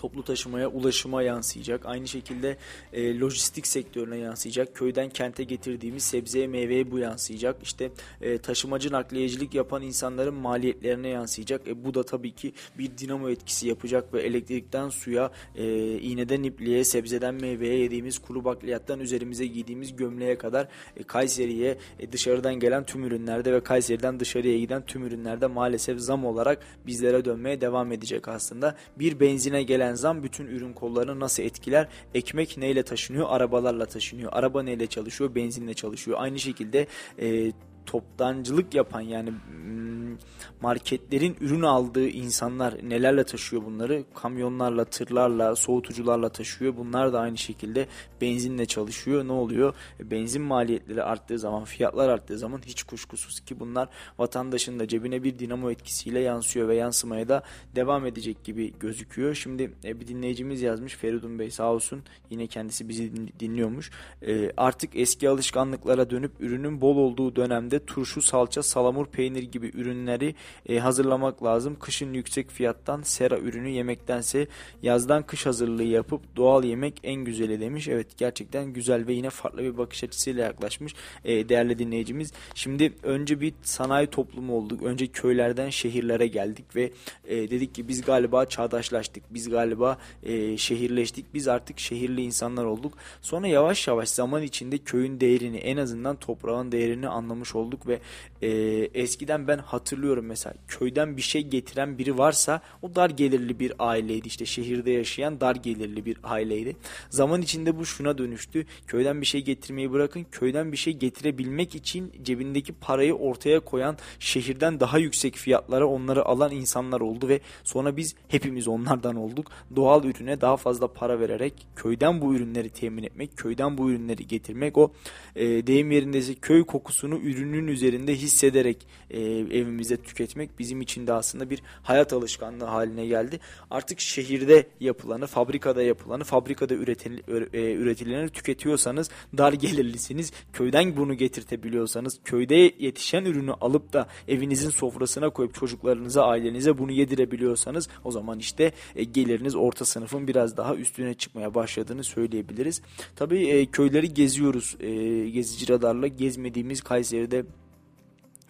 toplu 0.05 0.23
taşımaya, 0.23 0.67
ulaşıma 0.67 1.21
yansıyacak. 1.21 1.85
Aynı 1.85 2.07
şekilde 2.07 2.57
e, 2.93 3.19
lojistik 3.19 3.67
sektörüne 3.67 4.17
yansıyacak. 4.17 4.75
Köyden 4.75 5.09
kente 5.09 5.43
getirdiğimiz 5.43 6.03
sebzeye, 6.03 6.47
meyveye 6.47 6.91
bu 6.91 6.99
yansıyacak. 6.99 7.63
İşte 7.63 7.91
e, 8.21 8.37
taşımacı 8.37 8.91
nakliyecilik 8.91 9.53
yapan 9.53 9.81
insanların 9.81 10.33
maliyetlerine 10.33 11.07
yansıyacak. 11.07 11.67
E, 11.67 11.85
bu 11.85 11.93
da 11.93 12.03
tabii 12.03 12.31
ki 12.31 12.53
bir 12.77 12.97
dinamo 12.97 13.29
etkisi 13.29 13.67
yapacak 13.67 14.13
ve 14.13 14.21
elektrikten 14.21 14.89
suya, 14.89 15.31
e, 15.55 15.97
iğneden 15.97 16.43
ipliğe, 16.43 16.83
sebzeden 16.83 17.35
meyveye 17.35 17.77
yediğimiz 17.77 18.19
kuru 18.19 18.45
bakliyattan 18.45 18.99
üzerimize 18.99 19.45
giydiğimiz 19.45 19.95
gömleğe 19.95 20.37
kadar 20.37 20.67
e, 20.97 21.03
Kayseri'ye 21.03 21.77
e, 21.99 22.11
dışarıdan 22.11 22.55
gelen 22.55 22.85
tüm 22.85 23.03
ürünlerde 23.03 23.53
ve 23.53 23.63
Kayseri'den 23.63 24.19
dışarıya 24.19 24.59
giden 24.59 24.85
tüm 24.85 25.05
ürünlerde 25.05 25.47
maalesef 25.47 25.99
zam 25.99 26.25
olarak 26.25 26.59
bizlere 26.87 27.25
dönmeye 27.25 27.61
devam 27.61 27.91
edecek 27.91 28.27
aslında. 28.27 28.75
Bir 28.99 29.19
benzine 29.19 29.63
gelen 29.63 29.94
zam 29.95 30.23
bütün 30.23 30.47
ürün 30.47 30.73
kollarını 30.73 31.19
nasıl 31.19 31.43
etkiler? 31.43 31.87
Ekmek 32.13 32.57
neyle 32.57 32.83
taşınıyor? 32.83 33.27
Arabalarla 33.29 33.85
taşınıyor. 33.85 34.29
Araba 34.33 34.63
neyle 34.63 34.87
çalışıyor? 34.87 35.35
Benzinle 35.35 35.73
çalışıyor. 35.73 36.17
Aynı 36.21 36.39
şekilde 36.39 36.87
e, 37.19 37.51
toptancılık 37.85 38.73
yapan 38.73 39.01
yani 39.01 39.29
mm, 39.29 40.17
marketlerin 40.61 41.37
ürün 41.41 41.61
aldığı 41.61 42.07
insanlar 42.07 42.73
nelerle 42.83 43.23
taşıyor 43.23 43.65
bunları? 43.65 44.03
Kamyonlarla, 44.13 44.85
tırlarla, 44.85 45.55
soğutucularla 45.55 46.29
taşıyor. 46.29 46.77
Bunlar 46.77 47.13
da 47.13 47.19
aynı 47.19 47.37
şekilde 47.37 47.87
benzinle 48.21 48.65
çalışıyor. 48.65 49.27
Ne 49.27 49.31
oluyor? 49.31 49.75
E, 49.99 50.11
Benzin 50.11 50.41
maliyetleri 50.41 51.03
arttığı 51.03 51.39
zaman, 51.39 51.63
fiyatlar 51.63 52.09
arttığı 52.09 52.37
zaman 52.37 52.61
hiç 52.65 52.83
kuşkusuz 52.83 53.39
ki 53.39 53.59
bunlar 53.59 53.89
vatandaşın 54.17 54.79
da 54.79 54.87
cebine 54.87 55.23
bir 55.23 55.39
dinamo 55.39 55.71
etkisiyle 55.71 56.19
yansıyor 56.19 56.67
ve 56.67 56.75
yansımaya 56.75 57.29
da 57.29 57.43
devam 57.75 58.05
edecek 58.05 58.43
gibi 58.43 58.73
gözüküyor. 58.79 59.35
Şimdi 59.35 59.73
e, 59.83 59.99
bir 59.99 60.07
dinleyicimiz 60.07 60.61
yazmış 60.61 60.95
Feridun 60.95 61.39
Bey 61.39 61.51
sağ 61.51 61.71
olsun 61.71 62.03
yine 62.29 62.47
kendisi 62.47 62.89
bizi 62.89 63.15
din- 63.15 63.33
dinliyormuş. 63.39 63.91
E, 64.21 64.51
artık 64.57 64.89
eski 64.95 65.29
alışkanlıklara 65.29 66.09
dönüp 66.09 66.31
ürünün 66.39 66.81
bol 66.81 66.97
olduğu 66.97 67.35
dönemde 67.35 67.74
evde 67.75 67.85
turşu, 67.85 68.21
salça, 68.21 68.63
salamur, 68.63 69.05
peynir 69.05 69.43
gibi 69.43 69.71
ürünleri 69.73 70.35
e, 70.69 70.79
hazırlamak 70.79 71.43
lazım. 71.43 71.77
Kışın 71.79 72.13
yüksek 72.13 72.51
fiyattan 72.51 73.01
sera 73.01 73.37
ürünü 73.37 73.69
yemektense 73.69 74.47
yazdan 74.83 75.23
kış 75.23 75.45
hazırlığı 75.45 75.83
yapıp 75.83 76.35
doğal 76.35 76.63
yemek 76.63 76.99
en 77.03 77.25
güzeli 77.25 77.59
demiş. 77.59 77.87
Evet 77.87 78.17
gerçekten 78.17 78.73
güzel 78.73 79.07
ve 79.07 79.13
yine 79.13 79.29
farklı 79.29 79.63
bir 79.63 79.77
bakış 79.77 80.03
açısıyla 80.03 80.43
yaklaşmış 80.43 80.95
e, 81.25 81.49
değerli 81.49 81.79
dinleyicimiz. 81.79 82.31
Şimdi 82.55 82.93
önce 83.03 83.41
bir 83.41 83.53
sanayi 83.63 84.07
toplumu 84.07 84.53
olduk. 84.53 84.83
Önce 84.83 85.07
köylerden 85.07 85.69
şehirlere 85.69 86.27
geldik 86.27 86.75
ve 86.75 86.91
e, 87.27 87.35
dedik 87.35 87.75
ki 87.75 87.87
biz 87.87 88.01
galiba 88.01 88.45
çağdaşlaştık. 88.45 89.23
Biz 89.29 89.49
galiba 89.49 89.97
e, 90.23 90.57
şehirleştik. 90.57 91.33
Biz 91.33 91.47
artık 91.47 91.79
şehirli 91.79 92.21
insanlar 92.21 92.65
olduk. 92.65 92.93
Sonra 93.21 93.47
yavaş 93.47 93.87
yavaş 93.87 94.09
zaman 94.09 94.43
içinde 94.43 94.77
köyün 94.77 95.19
değerini 95.19 95.57
en 95.57 95.77
azından 95.77 96.15
toprağın 96.15 96.71
değerini 96.71 97.07
anlamış 97.07 97.55
olduk 97.55 97.64
ve 97.87 97.99
e, 98.45 98.49
eskiden 98.93 99.47
ben 99.47 99.57
hatırlıyorum 99.57 100.25
mesela 100.25 100.53
köyden 100.67 101.17
bir 101.17 101.21
şey 101.21 101.41
getiren 101.47 101.97
biri 101.97 102.17
varsa 102.17 102.61
o 102.81 102.95
dar 102.95 103.09
gelirli 103.09 103.59
bir 103.59 103.73
aileydi. 103.79 104.27
İşte 104.27 104.45
şehirde 104.45 104.91
yaşayan 104.91 105.41
dar 105.41 105.55
gelirli 105.55 106.05
bir 106.05 106.17
aileydi. 106.23 106.75
Zaman 107.09 107.41
içinde 107.41 107.77
bu 107.77 107.85
şuna 107.85 108.17
dönüştü. 108.17 108.65
Köyden 108.87 109.21
bir 109.21 109.25
şey 109.25 109.43
getirmeyi 109.43 109.91
bırakın. 109.91 110.25
Köyden 110.31 110.71
bir 110.71 110.77
şey 110.77 110.93
getirebilmek 110.93 111.75
için 111.75 112.13
cebindeki 112.23 112.73
parayı 112.73 113.13
ortaya 113.13 113.59
koyan 113.59 113.97
şehirden 114.19 114.79
daha 114.79 114.97
yüksek 114.97 115.35
fiyatlara 115.35 115.85
onları 115.85 116.25
alan 116.25 116.51
insanlar 116.51 117.01
oldu 117.01 117.27
ve 117.27 117.39
sonra 117.63 117.97
biz 117.97 118.15
hepimiz 118.27 118.67
onlardan 118.67 119.15
olduk. 119.15 119.51
Doğal 119.75 120.03
ürüne 120.03 120.41
daha 120.41 120.57
fazla 120.57 120.87
para 120.87 121.19
vererek 121.19 121.53
köyden 121.75 122.21
bu 122.21 122.35
ürünleri 122.35 122.69
temin 122.69 123.03
etmek, 123.03 123.37
köyden 123.37 123.77
bu 123.77 123.91
ürünleri 123.91 124.27
getirmek 124.27 124.77
o 124.77 124.91
e, 125.35 125.67
deyim 125.67 125.91
yerindeyse 125.91 126.35
köy 126.35 126.63
kokusunu 126.63 127.17
ürünün 127.17 127.67
üzerinde 127.67 128.13
hissederek 128.35 128.87
e, 129.09 129.21
evimizde 129.21 129.97
tüketmek 129.97 130.59
bizim 130.59 130.81
için 130.81 131.07
de 131.07 131.13
aslında 131.13 131.49
bir 131.49 131.61
hayat 131.83 132.13
alışkanlığı 132.13 132.65
haline 132.65 133.05
geldi. 133.05 133.39
Artık 133.71 133.99
şehirde 133.99 134.67
yapılanı, 134.79 135.27
fabrikada 135.27 135.83
yapılanı, 135.83 136.23
fabrikada 136.23 136.73
üretilen, 136.73 137.21
e, 137.53 137.73
üretileni 137.73 138.29
tüketiyorsanız 138.29 139.09
dar 139.37 139.53
gelirlisiniz. 139.53 140.31
Köyden 140.53 140.97
bunu 140.97 141.13
getirtebiliyorsanız, 141.13 142.19
köyde 142.25 142.55
yetişen 142.55 143.25
ürünü 143.25 143.53
alıp 143.53 143.93
da 143.93 144.07
evinizin 144.27 144.69
sofrasına 144.69 145.29
koyup 145.29 145.53
çocuklarınıza, 145.53 146.25
ailenize 146.25 146.77
bunu 146.77 146.91
yedirebiliyorsanız 146.91 147.89
o 148.03 148.11
zaman 148.11 148.39
işte 148.39 148.71
e, 148.95 149.03
geliriniz 149.03 149.55
orta 149.55 149.85
sınıfın 149.85 150.27
biraz 150.27 150.57
daha 150.57 150.75
üstüne 150.75 151.13
çıkmaya 151.13 151.55
başladığını 151.55 152.03
söyleyebiliriz. 152.03 152.81
Tabii 153.15 153.47
e, 153.47 153.65
köyleri 153.65 154.13
geziyoruz. 154.13 154.75
E, 154.79 154.89
gezici 155.29 155.73
radarla 155.73 156.07
gezmediğimiz 156.07 156.81
Kayseri'de 156.81 157.45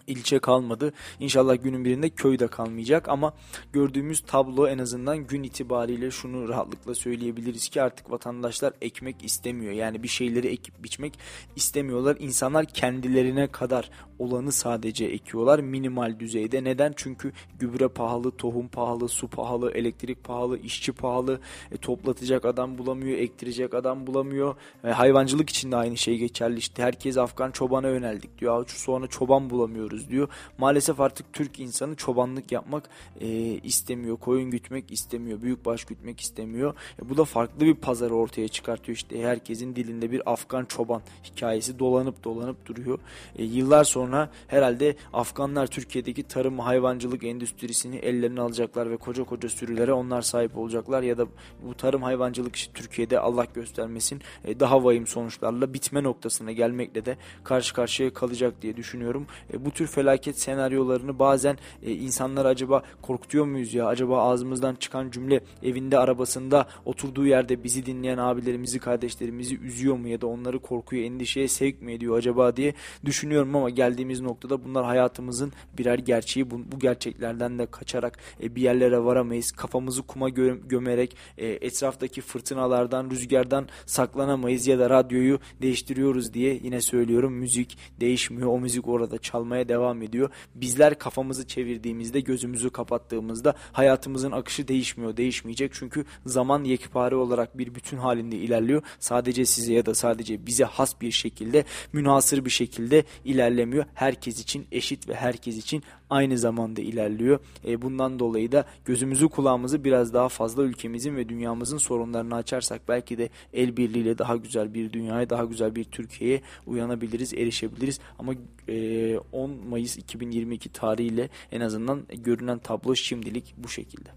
ilçe 0.06 0.38
kalmadı. 0.38 0.92
İnşallah 1.20 1.62
günün 1.62 1.84
birinde 1.84 2.10
köy 2.10 2.38
de 2.38 2.46
kalmayacak 2.46 3.08
ama 3.08 3.34
gördüğümüz 3.72 4.20
tablo 4.20 4.68
en 4.68 4.78
azından 4.78 5.18
gün 5.18 5.42
itibariyle 5.42 6.10
şunu 6.10 6.48
rahatlıkla 6.48 6.94
söyleyebiliriz 6.94 7.68
ki 7.68 7.82
artık 7.82 8.10
vatandaşlar 8.10 8.72
ekmek 8.80 9.24
istemiyor. 9.24 9.72
Yani 9.72 10.02
bir 10.02 10.08
şeyleri 10.08 10.46
ekip 10.46 10.84
biçmek 10.84 11.18
istemiyorlar. 11.56 12.16
İnsanlar 12.20 12.66
kendilerine 12.66 13.46
kadar 13.46 13.90
olanı 14.18 14.52
sadece 14.52 15.04
ekiyorlar 15.04 15.58
minimal 15.58 16.18
düzeyde. 16.18 16.64
Neden? 16.64 16.92
Çünkü 16.96 17.32
gübre 17.58 17.88
pahalı, 17.88 18.30
tohum 18.30 18.68
pahalı, 18.68 19.08
su 19.08 19.28
pahalı, 19.28 19.70
elektrik 19.70 20.24
pahalı, 20.24 20.58
işçi 20.58 20.92
pahalı. 20.92 21.40
E, 21.72 21.76
toplatacak 21.76 22.44
adam 22.44 22.78
bulamıyor, 22.78 23.18
ektirecek 23.18 23.74
adam 23.74 24.06
bulamıyor. 24.06 24.54
E, 24.84 24.88
hayvancılık 24.88 25.50
için 25.50 25.72
de 25.72 25.76
aynı 25.76 25.96
şey 25.96 26.18
geçerli. 26.18 26.58
İşte 26.58 26.82
herkes 26.82 27.18
Afgan 27.18 27.50
çobana 27.50 27.88
yöneldik 27.88 28.38
diyor. 28.38 28.68
Sonra 28.68 29.06
çoban 29.06 29.50
bulamıyoruz 29.50 30.10
diyor. 30.10 30.28
Maalesef 30.58 31.00
artık 31.00 31.32
Türk 31.32 31.60
insanı 31.60 31.96
çobanlık 31.96 32.52
yapmak 32.52 32.90
e, 33.20 33.28
istemiyor. 33.62 34.16
Koyun 34.16 34.50
gütmek 34.50 34.92
istemiyor. 34.92 35.42
Büyükbaş 35.42 35.84
gütmek 35.84 36.20
istemiyor. 36.20 36.74
E, 37.02 37.08
bu 37.08 37.16
da 37.16 37.24
farklı 37.24 37.60
bir 37.60 37.74
pazarı 37.74 38.14
ortaya 38.14 38.48
çıkartıyor. 38.48 38.96
İşte 38.96 39.22
herkesin 39.22 39.76
dilinde 39.76 40.10
bir 40.10 40.32
Afgan 40.32 40.64
çoban 40.64 41.02
hikayesi 41.24 41.78
dolanıp 41.78 42.24
dolanıp 42.24 42.66
duruyor. 42.66 42.98
E, 43.36 43.44
yıllar 43.44 43.84
sonra 43.84 44.05
sonra 44.06 44.30
herhalde 44.46 44.96
Afganlar 45.12 45.66
Türkiye'deki 45.66 46.22
tarım 46.22 46.58
hayvancılık 46.58 47.24
endüstrisini 47.24 47.96
ellerine 47.96 48.40
alacaklar 48.40 48.90
ve 48.90 48.96
koca 48.96 49.24
koca 49.24 49.48
sürülere 49.48 49.92
onlar 49.92 50.22
sahip 50.22 50.56
olacaklar 50.56 51.02
ya 51.02 51.18
da 51.18 51.26
bu 51.62 51.74
tarım 51.74 52.02
hayvancılık 52.02 52.56
işi 52.56 52.72
Türkiye'de 52.72 53.18
Allah 53.18 53.46
göstermesin 53.54 54.22
e, 54.44 54.60
daha 54.60 54.84
vahim 54.84 55.06
sonuçlarla 55.06 55.74
bitme 55.74 56.02
noktasına 56.02 56.52
gelmekle 56.52 57.04
de 57.04 57.16
karşı 57.44 57.74
karşıya 57.74 58.14
kalacak 58.14 58.62
diye 58.62 58.76
düşünüyorum. 58.76 59.26
E, 59.52 59.64
bu 59.64 59.70
tür 59.70 59.86
felaket 59.86 60.40
senaryolarını 60.40 61.18
bazen 61.18 61.58
e, 61.82 61.92
insanlar 61.92 62.44
acaba 62.44 62.82
korkutuyor 63.02 63.44
muyuz 63.44 63.74
ya? 63.74 63.86
Acaba 63.86 64.22
ağzımızdan 64.22 64.74
çıkan 64.74 65.10
cümle 65.10 65.40
evinde 65.62 65.98
arabasında 65.98 66.66
oturduğu 66.84 67.26
yerde 67.26 67.64
bizi 67.64 67.86
dinleyen 67.86 68.18
abilerimizi 68.18 68.78
kardeşlerimizi 68.78 69.58
üzüyor 69.58 69.96
mu 69.96 70.08
ya 70.08 70.20
da 70.20 70.26
onları 70.26 70.58
korkuya 70.58 71.04
endişeye 71.04 71.48
sevk 71.48 71.82
mi 71.82 71.92
ediyor 71.92 72.18
acaba 72.18 72.56
diye 72.56 72.74
düşünüyorum 73.04 73.56
ama 73.56 73.70
geldi 73.70 73.95
geldiğimiz 73.96 74.20
noktada 74.20 74.64
bunlar 74.64 74.84
hayatımızın 74.84 75.52
birer 75.78 75.98
gerçeği. 75.98 76.50
Bu, 76.50 76.60
bu 76.72 76.78
gerçeklerden 76.78 77.58
de 77.58 77.66
kaçarak 77.66 78.18
e, 78.42 78.54
bir 78.54 78.62
yerlere 78.62 79.04
varamayız. 79.04 79.52
Kafamızı 79.52 80.02
kuma 80.02 80.28
gö 80.28 80.56
gömerek 80.68 81.16
e, 81.38 81.46
etraftaki 81.46 82.20
fırtınalardan, 82.20 83.10
rüzgardan 83.10 83.68
saklanamayız 83.86 84.66
ya 84.66 84.78
da 84.78 84.90
radyoyu 84.90 85.38
değiştiriyoruz 85.62 86.34
diye 86.34 86.60
yine 86.62 86.80
söylüyorum 86.80 87.32
müzik 87.32 87.78
değişmiyor. 88.00 88.48
O 88.48 88.60
müzik 88.60 88.88
orada 88.88 89.18
çalmaya 89.18 89.68
devam 89.68 90.02
ediyor. 90.02 90.30
Bizler 90.54 90.98
kafamızı 90.98 91.46
çevirdiğimizde, 91.46 92.20
gözümüzü 92.20 92.70
kapattığımızda 92.70 93.54
hayatımızın 93.72 94.32
akışı 94.32 94.68
değişmiyor, 94.68 95.16
değişmeyecek. 95.16 95.72
Çünkü 95.74 96.04
zaman 96.26 96.64
yekpare 96.64 97.16
olarak 97.16 97.58
bir 97.58 97.74
bütün 97.74 97.96
halinde 97.96 98.36
ilerliyor. 98.36 98.82
Sadece 99.00 99.46
size 99.46 99.72
ya 99.72 99.86
da 99.86 99.94
sadece 99.94 100.46
bize 100.46 100.64
has 100.64 101.00
bir 101.00 101.10
şekilde, 101.10 101.64
münhasır 101.92 102.44
bir 102.44 102.50
şekilde 102.50 103.04
ilerlemiyor 103.24 103.85
herkes 103.94 104.40
için 104.40 104.66
eşit 104.72 105.08
ve 105.08 105.14
herkes 105.14 105.56
için 105.56 105.82
aynı 106.10 106.38
zamanda 106.38 106.80
ilerliyor. 106.80 107.40
E, 107.66 107.82
bundan 107.82 108.18
dolayı 108.18 108.52
da 108.52 108.64
gözümüzü 108.84 109.28
kulağımızı 109.28 109.84
biraz 109.84 110.14
daha 110.14 110.28
fazla 110.28 110.62
ülkemizin 110.62 111.16
ve 111.16 111.28
dünyamızın 111.28 111.78
sorunlarını 111.78 112.34
açarsak 112.34 112.80
belki 112.88 113.18
de 113.18 113.28
el 113.52 113.76
birliğiyle 113.76 114.18
daha 114.18 114.36
güzel 114.36 114.74
bir 114.74 114.92
dünyaya, 114.92 115.30
daha 115.30 115.44
güzel 115.44 115.74
bir 115.74 115.84
Türkiye'ye 115.84 116.40
uyanabiliriz, 116.66 117.34
erişebiliriz. 117.34 118.00
Ama 118.18 118.32
e, 118.68 119.18
10 119.18 119.50
Mayıs 119.50 119.96
2022 119.96 120.68
tarihiyle 120.68 121.28
en 121.52 121.60
azından 121.60 122.02
görünen 122.14 122.58
tablo 122.58 122.94
şimdilik 122.94 123.54
bu 123.56 123.68
şekilde. 123.68 124.08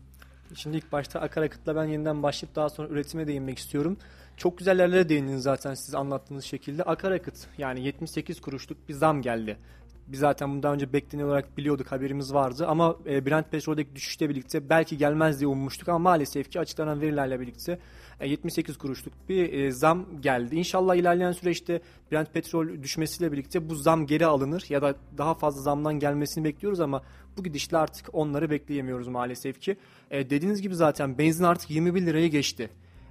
Şimdi 0.55 0.77
ilk 0.77 0.91
başta 0.91 1.19
akaryakıtla 1.19 1.75
ben 1.75 1.85
yeniden 1.85 2.23
başlayıp 2.23 2.55
daha 2.55 2.69
sonra 2.69 2.87
üretime 2.87 3.27
değinmek 3.27 3.57
istiyorum. 3.57 3.97
Çok 4.39 4.57
güzel 4.57 4.79
yerlere 4.79 5.09
değindiniz 5.09 5.43
zaten 5.43 5.73
siz 5.73 5.95
anlattığınız 5.95 6.45
şekilde. 6.45 6.83
Akaryakıt 6.83 7.47
yani 7.57 7.85
78 7.85 8.41
kuruşluk 8.41 8.89
bir 8.89 8.93
zam 8.93 9.21
geldi. 9.21 9.57
Biz 10.07 10.19
zaten 10.19 10.49
bundan 10.49 10.73
önce 10.73 10.93
bekleniyor 10.93 11.29
olarak 11.29 11.57
biliyorduk 11.57 11.91
haberimiz 11.91 12.33
vardı 12.33 12.67
ama 12.67 12.95
e, 13.05 13.25
Brent 13.25 13.51
petroldeki 13.51 13.95
düşüşle 13.95 14.29
birlikte 14.29 14.69
belki 14.69 14.97
gelmez 14.97 15.39
diye 15.39 15.47
ummuştuk 15.47 15.89
ama 15.89 15.99
maalesef 15.99 16.51
ki 16.51 16.59
açıklanan 16.59 17.01
verilerle 17.01 17.39
birlikte 17.39 17.79
78 18.25 18.75
e, 18.75 18.79
kuruşluk 18.79 19.13
bir 19.29 19.53
e, 19.53 19.71
zam 19.71 20.05
geldi. 20.21 20.55
İnşallah 20.55 20.95
ilerleyen 20.95 21.31
süreçte 21.31 21.81
Brent 22.11 22.33
petrol 22.33 22.83
düşmesiyle 22.83 23.31
birlikte 23.31 23.69
bu 23.69 23.75
zam 23.75 24.05
geri 24.05 24.25
alınır 24.25 24.65
ya 24.69 24.81
da 24.81 24.95
daha 25.17 25.33
fazla 25.33 25.61
zamdan 25.61 25.99
gelmesini 25.99 26.43
bekliyoruz 26.43 26.79
ama 26.79 27.03
bu 27.37 27.43
gidişle 27.43 27.77
artık 27.77 28.09
onları 28.13 28.49
bekleyemiyoruz 28.49 29.07
maalesef 29.07 29.61
ki. 29.61 29.77
dediğiniz 30.11 30.61
gibi 30.61 30.75
zaten 30.75 31.17
benzin 31.17 31.43
artık 31.43 31.69
21 31.69 32.01
liraya 32.01 32.27
geçti. 32.27 32.69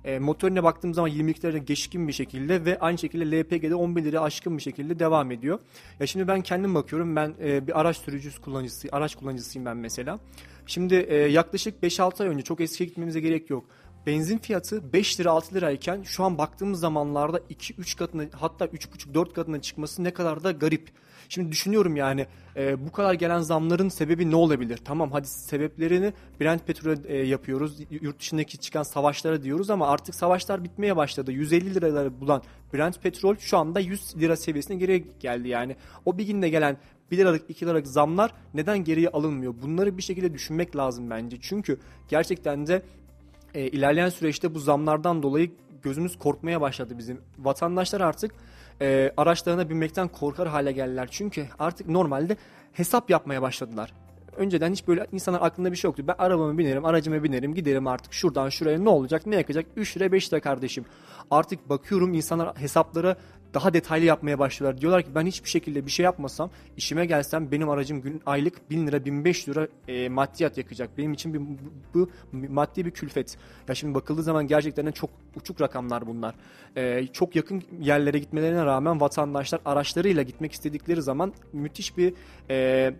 E, 0.08 0.18
motorine 0.18 0.62
baktığım 0.62 0.94
zaman 0.94 1.08
22 1.08 1.42
lira 1.42 1.58
geçkin 1.58 2.08
bir 2.08 2.12
şekilde 2.12 2.64
ve 2.64 2.78
aynı 2.78 2.98
şekilde 2.98 3.40
LPG'de 3.40 3.74
11 3.74 4.04
lira 4.04 4.20
aşkın 4.20 4.56
bir 4.56 4.62
şekilde 4.62 4.98
devam 4.98 5.30
ediyor. 5.30 5.58
Ya 6.00 6.06
şimdi 6.06 6.28
ben 6.28 6.42
kendim 6.42 6.74
bakıyorum. 6.74 7.16
Ben 7.16 7.34
e, 7.42 7.66
bir 7.66 7.80
araç 7.80 7.96
sürücüsü 7.96 8.40
kullanıcısı, 8.40 8.88
araç 8.92 9.14
kullanıcısıyım 9.14 9.66
ben 9.66 9.76
mesela. 9.76 10.18
Şimdi 10.66 10.94
e, 10.94 11.16
yaklaşık 11.16 11.82
5-6 11.82 12.22
ay 12.22 12.28
önce 12.28 12.44
çok 12.44 12.60
eskiye 12.60 12.88
gitmemize 12.88 13.20
gerek 13.20 13.50
yok. 13.50 13.64
Benzin 14.06 14.38
fiyatı 14.38 14.92
5 14.92 15.20
lira 15.20 15.30
6 15.30 15.54
lirayken 15.54 16.02
şu 16.02 16.24
an 16.24 16.38
baktığımız 16.38 16.80
zamanlarda 16.80 17.38
2-3 17.38 17.98
katına 17.98 18.24
hatta 18.32 18.64
3,5-4 18.64 19.32
katına 19.32 19.60
çıkması 19.60 20.04
ne 20.04 20.10
kadar 20.10 20.44
da 20.44 20.52
garip. 20.52 20.90
Şimdi 21.28 21.52
düşünüyorum 21.52 21.96
yani 21.96 22.26
e, 22.56 22.86
bu 22.86 22.92
kadar 22.92 23.14
gelen 23.14 23.40
zamların 23.40 23.88
sebebi 23.88 24.30
ne 24.30 24.36
olabilir? 24.36 24.80
Tamam 24.84 25.12
hadi 25.12 25.26
sebeplerini 25.26 26.12
Brent 26.40 26.66
petrol 26.66 26.96
e, 27.04 27.16
yapıyoruz. 27.16 27.78
Yurt 27.90 28.20
dışındaki 28.20 28.58
çıkan 28.58 28.82
savaşlara 28.82 29.42
diyoruz 29.42 29.70
ama 29.70 29.88
artık 29.88 30.14
savaşlar 30.14 30.64
bitmeye 30.64 30.96
başladı. 30.96 31.32
150 31.32 31.74
liraları 31.74 32.20
bulan 32.20 32.42
Brent 32.74 33.02
petrol 33.02 33.36
şu 33.36 33.58
anda 33.58 33.80
100 33.80 34.16
lira 34.16 34.36
seviyesine 34.36 34.76
geri 34.76 35.04
geldi 35.20 35.48
yani. 35.48 35.76
O 36.04 36.18
bir 36.18 36.26
günde 36.26 36.48
gelen 36.48 36.76
1 37.10 37.18
liralık 37.18 37.50
2 37.50 37.66
liralık 37.66 37.86
zamlar 37.86 38.34
neden 38.54 38.84
geriye 38.84 39.08
alınmıyor? 39.08 39.54
Bunları 39.62 39.96
bir 39.96 40.02
şekilde 40.02 40.34
düşünmek 40.34 40.76
lazım 40.76 41.10
bence. 41.10 41.36
Çünkü 41.40 41.78
gerçekten 42.08 42.66
de 42.66 42.82
e, 43.54 43.66
ilerleyen 43.66 44.08
süreçte 44.08 44.54
bu 44.54 44.58
zamlardan 44.58 45.22
dolayı 45.22 45.50
gözümüz 45.82 46.18
korkmaya 46.18 46.60
başladı 46.60 46.94
bizim. 46.98 47.20
Vatandaşlar 47.38 48.00
artık 48.00 48.34
e, 48.82 49.12
araçlarına 49.16 49.70
binmekten 49.70 50.08
korkar 50.08 50.48
hale 50.48 50.72
geldiler. 50.72 51.08
Çünkü 51.10 51.46
artık 51.58 51.88
normalde 51.88 52.36
hesap 52.72 53.10
yapmaya 53.10 53.42
başladılar. 53.42 53.92
Önceden 54.36 54.72
hiç 54.72 54.88
böyle 54.88 55.06
insanlar 55.12 55.42
aklında 55.42 55.72
bir 55.72 55.76
şey 55.76 55.88
yoktu. 55.88 56.04
Ben 56.08 56.14
arabamı 56.18 56.58
binerim, 56.58 56.84
aracıma 56.84 57.22
binerim, 57.22 57.54
giderim 57.54 57.86
artık 57.86 58.12
şuradan 58.12 58.48
şuraya 58.48 58.78
ne 58.78 58.88
olacak, 58.88 59.26
ne 59.26 59.36
yakacak? 59.36 59.66
3 59.76 59.96
lira 59.96 60.12
5 60.12 60.32
lira 60.32 60.40
kardeşim. 60.40 60.84
Artık 61.30 61.68
bakıyorum 61.68 62.14
insanlar 62.14 62.56
hesapları 62.56 63.16
daha 63.58 63.74
detaylı 63.74 64.04
yapmaya 64.04 64.38
başlıyorlar. 64.38 64.80
Diyorlar 64.80 65.02
ki 65.02 65.08
ben 65.14 65.26
hiçbir 65.26 65.48
şekilde 65.48 65.86
bir 65.86 65.90
şey 65.90 66.04
yapmasam, 66.04 66.50
işime 66.76 67.06
gelsem 67.06 67.50
benim 67.52 67.68
aracım 67.68 68.00
gün 68.00 68.22
aylık 68.26 68.70
1000 68.70 68.86
lira 68.86 69.04
1500 69.04 69.48
lira 69.48 69.68
e, 69.88 70.08
maddiyat 70.08 70.58
yakacak. 70.58 70.98
Benim 70.98 71.12
için 71.12 71.34
bir, 71.34 71.40
bu, 71.40 71.56
bu 71.94 72.08
maddi 72.48 72.84
bir 72.86 72.90
külfet. 72.90 73.36
Ya 73.68 73.74
şimdi 73.74 73.94
bakıldığı 73.94 74.22
zaman 74.22 74.46
gerçekten 74.46 74.90
çok 74.90 75.10
uçuk 75.36 75.60
rakamlar 75.60 76.06
bunlar. 76.06 76.34
E, 76.76 77.06
çok 77.06 77.36
yakın 77.36 77.62
yerlere 77.80 78.18
gitmelerine 78.18 78.64
rağmen 78.64 79.00
vatandaşlar 79.00 79.60
araçlarıyla 79.64 80.22
gitmek 80.22 80.52
istedikleri 80.52 81.02
zaman 81.02 81.32
müthiş 81.52 81.96
bir 81.96 82.14
e, 82.50 82.94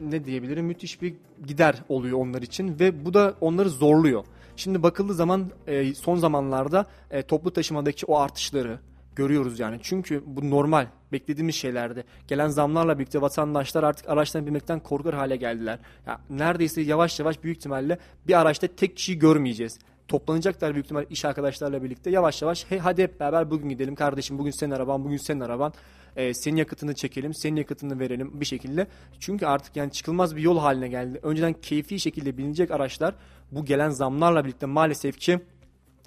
ne 0.00 0.24
diyebilirim 0.24 0.66
müthiş 0.66 1.02
bir 1.02 1.14
gider 1.46 1.82
oluyor 1.88 2.18
onlar 2.18 2.42
için 2.42 2.78
ve 2.80 3.04
bu 3.04 3.14
da 3.14 3.34
onları 3.40 3.70
zorluyor. 3.70 4.24
Şimdi 4.56 4.82
bakıldığı 4.82 5.14
zaman 5.14 5.50
e, 5.66 5.94
son 5.94 6.16
zamanlarda 6.16 6.86
e, 7.10 7.22
toplu 7.22 7.52
taşımadaki 7.52 8.06
o 8.06 8.18
artışları 8.18 8.78
görüyoruz 9.16 9.60
yani. 9.60 9.78
Çünkü 9.82 10.22
bu 10.26 10.50
normal 10.50 10.86
beklediğimiz 11.12 11.54
şeylerdi. 11.54 12.04
Gelen 12.28 12.48
zamlarla 12.48 12.98
birlikte 12.98 13.20
vatandaşlar 13.20 13.82
artık 13.82 14.08
araçtan 14.08 14.46
binmekten 14.46 14.80
korkar 14.80 15.14
hale 15.14 15.36
geldiler. 15.36 15.78
Ya, 16.06 16.20
neredeyse 16.30 16.80
yavaş 16.80 17.20
yavaş 17.20 17.42
büyük 17.42 17.56
ihtimalle 17.56 17.98
bir 18.28 18.40
araçta 18.40 18.66
tek 18.66 18.96
kişiyi 18.96 19.18
görmeyeceğiz 19.18 19.78
toplanacaklar 20.08 20.74
büyük 20.74 20.86
ihtimal 20.86 21.04
iş 21.10 21.24
arkadaşlarla 21.24 21.82
birlikte 21.82 22.10
yavaş 22.10 22.42
yavaş 22.42 22.66
hey 22.68 22.78
hadi 22.78 23.02
hep 23.02 23.20
beraber 23.20 23.50
bugün 23.50 23.68
gidelim 23.68 23.94
kardeşim 23.94 24.38
bugün 24.38 24.50
senin 24.50 24.70
araban 24.70 25.04
bugün 25.04 25.16
senin 25.16 25.40
araban 25.40 25.72
e, 26.16 26.34
senin 26.34 26.56
yakıtını 26.56 26.94
çekelim 26.94 27.34
senin 27.34 27.56
yakıtını 27.56 27.98
verelim 28.00 28.40
bir 28.40 28.44
şekilde 28.44 28.86
çünkü 29.20 29.46
artık 29.46 29.76
yani 29.76 29.92
çıkılmaz 29.92 30.36
bir 30.36 30.42
yol 30.42 30.58
haline 30.58 30.88
geldi 30.88 31.20
önceden 31.22 31.52
keyfi 31.52 32.00
şekilde 32.00 32.38
bilinecek 32.38 32.70
araçlar 32.70 33.14
bu 33.50 33.64
gelen 33.64 33.90
zamlarla 33.90 34.44
birlikte 34.44 34.66
maalesef 34.66 35.18
ki 35.18 35.40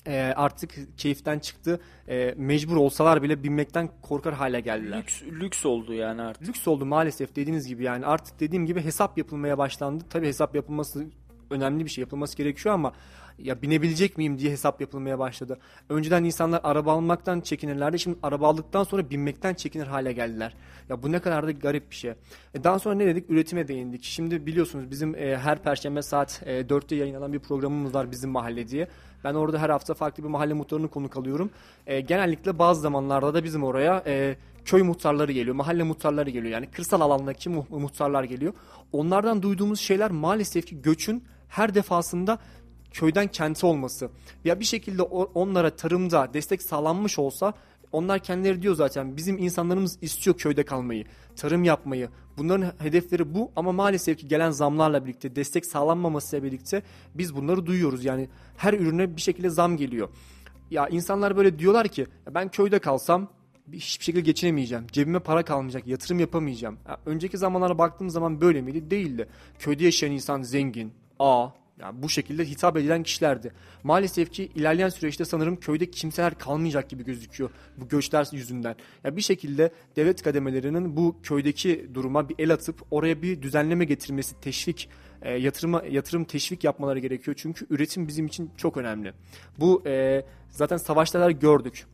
e, 0.08 0.34
artık 0.36 0.98
keyiften 0.98 1.40
çıktı. 1.40 1.80
E, 2.10 2.34
mecbur 2.38 2.76
olsalar 2.76 3.24
bile 3.24 3.44
binmekten 3.44 3.90
korkar 4.02 4.34
hale 4.34 4.60
geldiler. 4.60 5.00
Lüks, 5.00 5.24
lüks 5.24 5.66
oldu 5.66 5.94
yani 5.94 6.22
artık. 6.22 6.48
Lüks 6.48 6.68
oldu 6.68 6.86
maalesef 6.86 7.36
dediğiniz 7.36 7.68
gibi 7.68 7.84
yani 7.84 8.06
artık 8.06 8.40
dediğim 8.40 8.66
gibi 8.66 8.82
hesap 8.82 9.18
yapılmaya 9.18 9.58
başlandı. 9.58 10.04
Tabii 10.10 10.28
hesap 10.28 10.56
yapılması 10.56 11.06
önemli 11.50 11.86
bir 11.86 11.90
şey 11.90 12.02
yapılması 12.02 12.38
gerekiyor 12.38 12.76
ama 12.76 12.94
ya 13.40 13.62
binebilecek 13.62 14.18
miyim 14.18 14.40
diye 14.40 14.52
hesap 14.52 14.82
yapılmaya 14.82 15.20
başladı. 15.20 15.60
Önceden 15.90 16.24
insanlar 16.24 16.62
araba 16.64 16.94
almaktan 16.94 17.42
çekinirlerdi. 17.42 18.00
Şimdi 18.00 18.18
araba 18.24 18.48
aldıktan 18.48 18.84
sonra 18.84 19.10
binmekten 19.10 19.54
çekinir 19.54 19.88
hale 19.88 20.14
geldiler. 20.14 20.54
Ya 20.90 21.04
bu 21.04 21.12
ne 21.12 21.20
kadar 21.20 21.48
da 21.48 21.52
garip 21.52 21.92
bir 21.92 21.96
şey. 21.96 22.12
E 22.54 22.64
daha 22.64 22.80
sonra 22.80 22.96
ne 22.96 23.06
dedik? 23.06 23.30
Üretime 23.30 23.68
değindik. 23.68 24.04
Şimdi 24.04 24.46
biliyorsunuz 24.46 24.92
bizim 24.92 25.16
e, 25.16 25.38
her 25.38 25.64
perşembe 25.64 26.02
saat 26.02 26.42
e, 26.46 26.62
4'te 26.62 26.96
yayınlanan 26.96 27.34
bir 27.34 27.40
programımız 27.40 27.94
var 27.94 28.12
bizim 28.12 28.30
mahalle 28.30 28.68
diye. 28.68 28.88
Ben 29.24 29.34
orada 29.34 29.60
her 29.60 29.70
hafta 29.70 29.94
farklı 29.94 30.24
bir 30.24 30.30
mahalle 30.30 30.54
muhtarını 30.54 30.88
konuk 30.88 31.18
alıyorum. 31.18 31.50
E, 31.88 32.02
genellikle 32.02 32.60
bazı 32.60 32.82
zamanlarda 32.82 33.34
da 33.34 33.44
bizim 33.44 33.64
oraya 33.64 34.04
e, 34.06 34.36
köy 34.66 34.82
muhtarları 34.82 35.32
geliyor, 35.32 35.56
mahalle 35.56 35.84
muhtarları 35.84 36.30
geliyor. 36.30 36.54
Yani 36.54 36.68
kırsal 36.72 37.02
alandaki 37.02 37.50
muhtarlar 37.50 38.24
geliyor. 38.24 38.54
Onlardan 38.92 39.42
duyduğumuz 39.42 39.80
şeyler 39.80 40.12
maalesef 40.12 40.66
ki 40.68 40.82
göçün 40.82 41.24
her 41.48 41.76
defasında 41.76 42.40
köyden 42.92 43.28
kenti 43.28 43.66
olması. 43.66 44.10
Ya 44.46 44.60
bir 44.60 44.66
şekilde 44.66 45.02
onlara 45.02 45.70
tarımda 45.70 46.34
destek 46.34 46.62
sağlanmış 46.62 47.20
olsa 47.20 47.54
onlar 47.92 48.20
kendileri 48.20 48.62
diyor 48.62 48.76
zaten 48.76 49.18
bizim 49.18 49.38
insanlarımız 49.38 49.98
istiyor 50.02 50.38
köyde 50.38 50.64
kalmayı, 50.64 51.06
tarım 51.36 51.64
yapmayı. 51.64 52.10
Bunların 52.38 52.72
hedefleri 52.80 53.34
bu 53.34 53.52
ama 53.56 53.72
maalesef 53.72 54.18
ki 54.18 54.28
gelen 54.28 54.52
zamlarla 54.52 55.06
birlikte 55.06 55.36
destek 55.36 55.66
sağlanmamasıyla 55.66 56.44
birlikte 56.44 56.82
biz 57.16 57.36
bunları 57.36 57.66
duyuyoruz. 57.66 58.06
Yani 58.06 58.30
her 58.58 58.74
ürüne 58.74 59.16
bir 59.16 59.22
şekilde 59.22 59.50
zam 59.50 59.78
geliyor. 59.78 60.10
Ya 60.72 60.88
insanlar 60.88 61.38
böyle 61.38 61.60
diyorlar 61.60 61.88
ki 61.88 62.08
ben 62.34 62.52
köyde 62.52 62.80
kalsam 62.80 63.28
hiçbir 63.74 64.04
şekilde 64.04 64.22
geçinemeyeceğim. 64.22 64.88
Cebime 64.92 65.20
para 65.20 65.46
kalmayacak, 65.46 65.88
yatırım 65.88 66.20
yapamayacağım. 66.20 66.78
Ya 66.88 66.98
önceki 67.06 67.38
zamanlara 67.38 67.78
baktığım 67.78 68.10
zaman 68.10 68.42
böyle 68.42 68.62
miydi? 68.62 68.92
Değildi. 68.92 69.28
Köyde 69.60 69.84
yaşayan 69.84 70.12
insan 70.12 70.42
zengin, 70.42 70.94
A, 71.20 71.50
yani 71.80 72.04
bu 72.04 72.10
şekilde 72.10 72.46
hitap 72.46 72.78
edilen 72.78 73.04
kişilerdi. 73.04 73.52
Maalesef 73.84 74.32
ki 74.32 74.50
ilerleyen 74.56 74.90
süreçte 74.90 75.26
sanırım 75.26 75.56
köyde 75.56 75.92
kimseler 75.92 76.38
kalmayacak 76.38 76.90
gibi 76.90 77.04
gözüküyor 77.04 77.50
bu 77.78 77.88
göçler 77.88 78.28
yüzünden. 78.32 78.76
Ya 79.04 79.16
bir 79.16 79.22
şekilde 79.22 79.72
devlet 79.96 80.22
kademelerinin 80.22 80.98
bu 80.98 81.16
köydeki 81.24 81.90
duruma 81.94 82.30
bir 82.30 82.36
el 82.40 82.54
atıp 82.54 82.84
oraya 82.92 83.22
bir 83.22 83.42
düzenleme 83.42 83.86
getirmesi, 83.86 84.40
teşvik, 84.42 84.90
e, 85.22 85.34
yatırıma 85.34 85.84
yatırım 85.90 86.26
teşvik 86.26 86.64
yapmaları 86.64 87.00
gerekiyor. 87.00 87.38
Çünkü 87.40 87.66
üretim 87.70 88.08
bizim 88.08 88.26
için 88.26 88.52
çok 88.58 88.78
önemli. 88.78 89.14
Bu 89.60 89.84
e, 89.86 90.26
zaten 90.50 90.78
savaştalar 90.78 91.30
gördük 91.30 91.86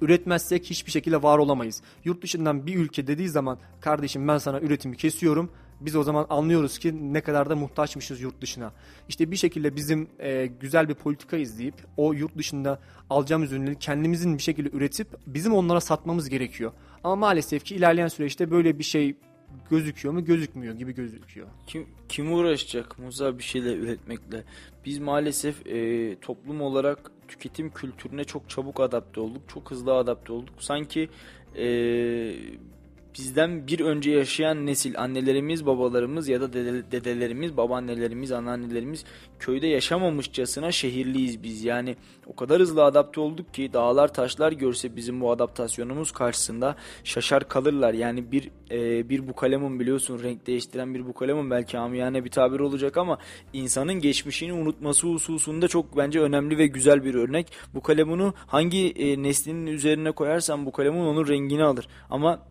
üretmezsek 0.00 0.64
hiçbir 0.64 0.90
şekilde 0.90 1.22
var 1.22 1.38
olamayız. 1.38 1.82
Yurt 2.04 2.22
dışından 2.22 2.66
bir 2.66 2.76
ülke 2.76 3.06
dediği 3.06 3.28
zaman 3.28 3.58
kardeşim 3.80 4.28
ben 4.28 4.38
sana 4.38 4.60
üretimi 4.60 4.96
kesiyorum 4.96 5.50
biz 5.80 5.96
o 5.96 6.02
zaman 6.02 6.26
anlıyoruz 6.30 6.78
ki 6.78 7.12
ne 7.12 7.20
kadar 7.20 7.50
da 7.50 7.56
muhtaçmışız 7.56 8.20
yurt 8.20 8.40
dışına. 8.40 8.72
İşte 9.08 9.30
bir 9.30 9.36
şekilde 9.36 9.76
bizim 9.76 10.08
e, 10.18 10.46
güzel 10.46 10.88
bir 10.88 10.94
politika 10.94 11.36
izleyip 11.36 11.74
o 11.96 12.12
yurt 12.12 12.38
dışında 12.38 12.80
alacağımız 13.10 13.52
ürünleri 13.52 13.78
kendimizin 13.78 14.38
bir 14.38 14.42
şekilde 14.42 14.76
üretip 14.76 15.08
bizim 15.26 15.54
onlara 15.54 15.80
satmamız 15.80 16.28
gerekiyor. 16.28 16.72
Ama 17.04 17.16
maalesef 17.16 17.64
ki 17.64 17.74
ilerleyen 17.74 18.08
süreçte 18.08 18.50
böyle 18.50 18.78
bir 18.78 18.84
şey 18.84 19.16
gözüküyor 19.70 20.14
mu 20.14 20.24
gözükmüyor 20.24 20.74
gibi 20.74 20.94
gözüküyor. 20.94 21.46
Kim 21.66 21.86
kim 22.08 22.32
uğraşacak 22.32 22.98
Musa 22.98 23.38
bir 23.38 23.42
şeyle 23.42 23.74
üretmekle? 23.74 24.44
Biz 24.84 24.98
maalesef 24.98 25.66
e, 25.66 26.16
toplum 26.20 26.60
olarak 26.60 27.10
tüketim 27.28 27.70
kültürüne 27.70 28.24
çok 28.24 28.50
çabuk 28.50 28.80
adapte 28.80 29.20
olduk. 29.20 29.42
Çok 29.48 29.70
hızlı 29.70 29.94
adapte 29.94 30.32
olduk. 30.32 30.54
Sanki 30.58 31.08
e, 31.56 31.66
bizden 33.18 33.66
bir 33.66 33.80
önce 33.80 34.10
yaşayan 34.10 34.66
nesil 34.66 34.98
annelerimiz 34.98 35.66
babalarımız 35.66 36.28
ya 36.28 36.40
da 36.40 36.52
dede, 36.52 36.92
dedelerimiz 36.92 37.56
babaannelerimiz 37.56 38.32
anneannelerimiz 38.32 39.04
köyde 39.38 39.66
yaşamamışçasına 39.66 40.72
şehirliyiz 40.72 41.42
biz. 41.42 41.64
Yani 41.64 41.96
o 42.26 42.36
kadar 42.36 42.60
hızlı 42.60 42.84
adapte 42.84 43.20
olduk 43.20 43.54
ki 43.54 43.72
dağlar 43.72 44.14
taşlar 44.14 44.52
görse 44.52 44.96
bizim 44.96 45.20
bu 45.20 45.30
adaptasyonumuz 45.30 46.12
karşısında 46.12 46.76
şaşar 47.04 47.48
kalırlar. 47.48 47.94
Yani 47.94 48.32
bir 48.32 48.50
e, 48.70 49.08
bir 49.08 49.28
bu 49.28 49.34
kalemun 49.34 49.80
biliyorsun 49.80 50.22
renk 50.22 50.46
değiştiren 50.46 50.94
bir 50.94 51.06
bu 51.06 51.12
kalemun 51.12 51.50
belki 51.50 51.78
amiyane 51.78 52.24
bir 52.24 52.30
tabir 52.30 52.60
olacak 52.60 52.96
ama 52.96 53.18
insanın 53.52 53.94
geçmişini 53.94 54.52
unutması 54.52 55.06
hususunda 55.06 55.68
çok 55.68 55.96
bence 55.96 56.20
önemli 56.20 56.58
ve 56.58 56.66
güzel 56.66 57.04
bir 57.04 57.14
örnek. 57.14 57.52
Bu 57.74 57.82
kalemunu 57.82 58.34
hangi 58.46 58.90
e, 58.90 59.22
neslinin 59.22 59.66
üzerine 59.66 60.12
koyarsan 60.12 60.66
bu 60.66 60.72
kalemun 60.72 61.06
onun 61.06 61.28
rengini 61.28 61.64
alır. 61.64 61.88
Ama 62.10 62.50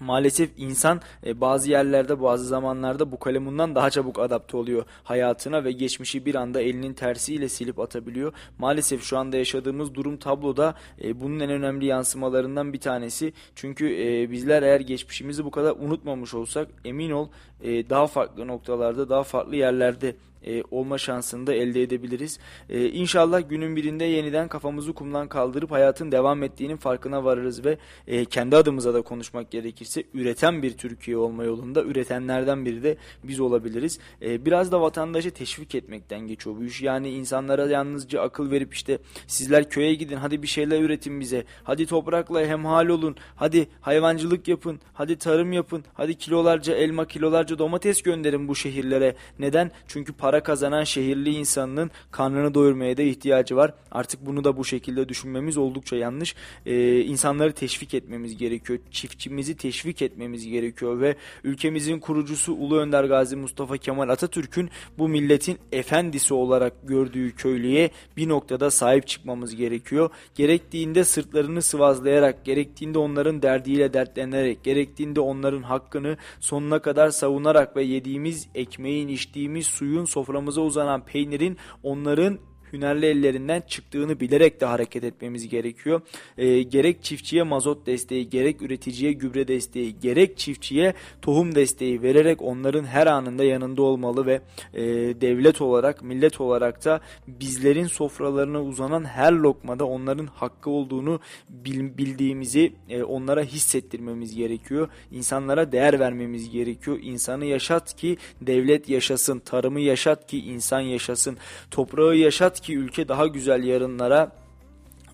Maalesef 0.00 0.50
insan 0.56 1.00
e, 1.26 1.40
bazı 1.40 1.70
yerlerde 1.70 2.22
bazı 2.22 2.44
zamanlarda 2.44 3.12
bu 3.12 3.18
kalemundan 3.18 3.74
daha 3.74 3.90
çabuk 3.90 4.18
adapte 4.18 4.56
oluyor 4.56 4.84
hayatına 5.04 5.64
ve 5.64 5.72
geçmişi 5.72 6.26
bir 6.26 6.34
anda 6.34 6.60
elinin 6.60 6.94
tersiyle 6.94 7.48
silip 7.48 7.80
atabiliyor. 7.80 8.32
Maalesef 8.58 9.02
şu 9.02 9.18
anda 9.18 9.36
yaşadığımız 9.36 9.94
durum 9.94 10.16
tabloda 10.16 10.74
e, 11.04 11.20
bunun 11.20 11.40
en 11.40 11.50
önemli 11.50 11.86
yansımalarından 11.86 12.72
bir 12.72 12.80
tanesi. 12.80 13.32
Çünkü 13.54 13.86
e, 14.02 14.30
bizler 14.30 14.62
eğer 14.62 14.80
geçmişimizi 14.80 15.44
bu 15.44 15.50
kadar 15.50 15.70
unutmamış 15.70 16.34
olsak 16.34 16.68
emin 16.84 17.10
ol 17.10 17.28
daha 17.64 18.06
farklı 18.06 18.46
noktalarda 18.46 19.08
daha 19.08 19.22
farklı 19.22 19.56
yerlerde 19.56 20.16
e, 20.46 20.62
olma 20.70 20.98
şansını 20.98 21.46
da 21.46 21.54
elde 21.54 21.82
edebiliriz. 21.82 22.38
E, 22.68 22.88
inşallah 22.88 23.48
günün 23.48 23.76
birinde 23.76 24.04
yeniden 24.04 24.48
kafamızı 24.48 24.92
kumdan 24.92 25.28
kaldırıp 25.28 25.70
hayatın 25.70 26.12
devam 26.12 26.42
ettiğinin 26.42 26.76
farkına 26.76 27.24
varırız 27.24 27.64
ve 27.64 27.78
e, 28.06 28.24
kendi 28.24 28.56
adımıza 28.56 28.94
da 28.94 29.02
konuşmak 29.02 29.50
gerekirse 29.50 30.04
üreten 30.14 30.62
bir 30.62 30.76
Türkiye 30.76 31.16
olma 31.16 31.44
yolunda 31.44 31.82
üretenlerden 31.82 32.64
biri 32.64 32.82
de 32.82 32.96
biz 33.24 33.40
olabiliriz. 33.40 33.98
E, 34.22 34.44
biraz 34.46 34.72
da 34.72 34.80
vatandaşı 34.80 35.30
teşvik 35.30 35.74
etmekten 35.74 36.20
geçiyor 36.20 36.56
bu 36.56 36.64
iş. 36.64 36.82
Yani 36.82 37.10
insanlara 37.10 37.66
yalnızca 37.66 38.20
akıl 38.20 38.50
verip 38.50 38.74
işte 38.74 38.98
sizler 39.26 39.70
köye 39.70 39.94
gidin 39.94 40.16
hadi 40.16 40.42
bir 40.42 40.46
şeyler 40.46 40.80
üretin 40.80 41.20
bize. 41.20 41.44
Hadi 41.64 41.86
toprakla 41.86 42.46
hemhal 42.46 42.88
olun. 42.88 43.16
Hadi 43.36 43.68
hayvancılık 43.80 44.48
yapın. 44.48 44.80
Hadi 44.92 45.16
tarım 45.18 45.52
yapın. 45.52 45.84
Hadi 45.94 46.18
kilolarca 46.18 46.74
elma 46.74 47.06
kilolarca 47.06 47.58
domates 47.58 48.02
gönderin 48.02 48.48
bu 48.48 48.56
şehirlere. 48.56 49.16
Neden? 49.38 49.70
Çünkü 49.88 50.12
para 50.12 50.35
kazanan 50.42 50.84
şehirli 50.84 51.34
insanının 51.34 51.90
karnını 52.10 52.54
doyurmaya 52.54 52.96
da 52.96 53.02
ihtiyacı 53.02 53.56
var. 53.56 53.74
Artık 53.90 54.26
bunu 54.26 54.44
da 54.44 54.56
bu 54.56 54.64
şekilde 54.64 55.08
düşünmemiz 55.08 55.56
oldukça 55.56 55.96
yanlış. 55.96 56.34
Ee, 56.66 57.00
insanları 57.00 57.52
teşvik 57.52 57.94
etmemiz 57.94 58.36
gerekiyor. 58.36 58.78
Çiftçimizi 58.90 59.56
teşvik 59.56 60.02
etmemiz 60.02 60.46
gerekiyor 60.48 61.00
ve 61.00 61.16
ülkemizin 61.44 61.98
kurucusu 61.98 62.54
Ulu 62.54 62.76
Önder 62.78 63.04
Gazi 63.04 63.36
Mustafa 63.36 63.76
Kemal 63.76 64.08
Atatürk'ün 64.08 64.70
bu 64.98 65.08
milletin 65.08 65.58
efendisi 65.72 66.34
olarak 66.34 66.72
gördüğü 66.84 67.34
köylüye 67.34 67.90
bir 68.16 68.28
noktada 68.28 68.70
sahip 68.70 69.06
çıkmamız 69.06 69.56
gerekiyor. 69.56 70.10
Gerektiğinde 70.34 71.04
sırtlarını 71.04 71.62
sıvazlayarak, 71.62 72.44
gerektiğinde 72.44 72.98
onların 72.98 73.42
derdiyle 73.42 73.92
dertlenerek, 73.92 74.64
gerektiğinde 74.64 75.20
onların 75.20 75.62
hakkını 75.62 76.16
sonuna 76.40 76.78
kadar 76.78 77.10
savunarak 77.10 77.76
ve 77.76 77.82
yediğimiz 77.82 78.48
ekmeğin, 78.54 79.08
içtiğimiz 79.08 79.66
suyun, 79.66 80.04
soframıza 80.16 80.60
uzanan 80.60 81.04
peynirin 81.04 81.56
onların 81.82 82.38
hünerli 82.76 83.06
ellerinden 83.06 83.62
çıktığını 83.68 84.20
bilerek 84.20 84.60
de 84.60 84.66
hareket 84.66 85.04
etmemiz 85.04 85.48
gerekiyor. 85.48 86.00
E, 86.38 86.62
gerek 86.62 87.02
çiftçiye 87.02 87.42
mazot 87.42 87.86
desteği, 87.86 88.30
gerek 88.30 88.62
üreticiye 88.62 89.12
gübre 89.12 89.48
desteği, 89.48 90.00
gerek 90.00 90.38
çiftçiye 90.38 90.94
tohum 91.22 91.54
desteği 91.54 92.02
vererek 92.02 92.42
onların 92.42 92.84
her 92.84 93.06
anında 93.06 93.44
yanında 93.44 93.82
olmalı 93.82 94.26
ve 94.26 94.40
e, 94.74 94.84
devlet 95.20 95.60
olarak, 95.60 96.02
millet 96.02 96.40
olarak 96.40 96.84
da 96.84 97.00
bizlerin 97.26 97.86
sofralarına 97.86 98.62
uzanan 98.62 99.04
her 99.04 99.32
lokmada 99.32 99.84
onların 99.84 100.26
hakkı 100.26 100.70
olduğunu 100.70 101.20
bil, 101.48 101.98
bildiğimizi 101.98 102.72
e, 102.88 103.02
onlara 103.02 103.42
hissettirmemiz 103.42 104.36
gerekiyor. 104.36 104.88
İnsanlara 105.12 105.72
değer 105.72 106.00
vermemiz 106.00 106.50
gerekiyor. 106.50 106.98
İnsanı 107.02 107.44
yaşat 107.44 107.96
ki 107.96 108.16
devlet 108.40 108.88
yaşasın, 108.88 109.38
tarımı 109.38 109.80
yaşat 109.80 110.26
ki 110.26 110.38
insan 110.38 110.80
yaşasın, 110.80 111.36
toprağı 111.70 112.16
yaşat 112.16 112.60
ki 112.60 112.65
ülke 112.74 113.08
daha 113.08 113.26
güzel 113.26 113.64
yarınlara 113.64 114.32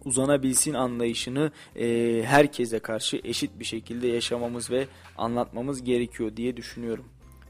uzanabilsin 0.05 0.75
anlayışını 0.75 1.53
e, 1.77 2.23
herkese 2.27 2.79
karşı 2.79 3.21
eşit 3.25 3.59
bir 3.59 3.65
şekilde 3.65 4.07
yaşamamız 4.07 4.71
ve 4.71 4.87
anlatmamız 5.19 5.85
gerekiyor 5.85 6.37
diye 6.37 6.57
düşünüyorum. 6.57 7.05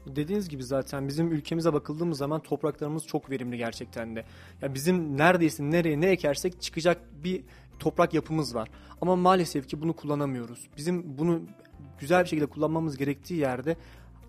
Dediğiniz 0.07 0.49
gibi 0.49 0.63
zaten 0.63 1.07
bizim 1.07 1.31
ülkemize 1.31 1.73
bakıldığımız 1.73 2.17
zaman 2.17 2.41
topraklarımız 2.41 3.07
çok 3.07 3.29
verimli 3.29 3.57
gerçekten 3.57 4.15
de. 4.15 4.25
Ya 4.61 4.73
bizim 4.73 5.17
neredeyse 5.17 5.63
nereye 5.63 6.01
ne 6.01 6.09
ekersek 6.09 6.61
çıkacak 6.61 7.01
bir 7.23 7.43
toprak 7.79 8.13
yapımız 8.13 8.55
var. 8.55 8.69
Ama 9.01 9.15
maalesef 9.15 9.67
ki 9.67 9.81
bunu 9.81 9.93
kullanamıyoruz. 9.93 10.67
Bizim 10.77 11.17
bunu 11.17 11.41
güzel 11.99 12.23
bir 12.23 12.29
şekilde 12.29 12.45
kullanmamız 12.45 12.97
gerektiği 12.97 13.39
yerde 13.39 13.77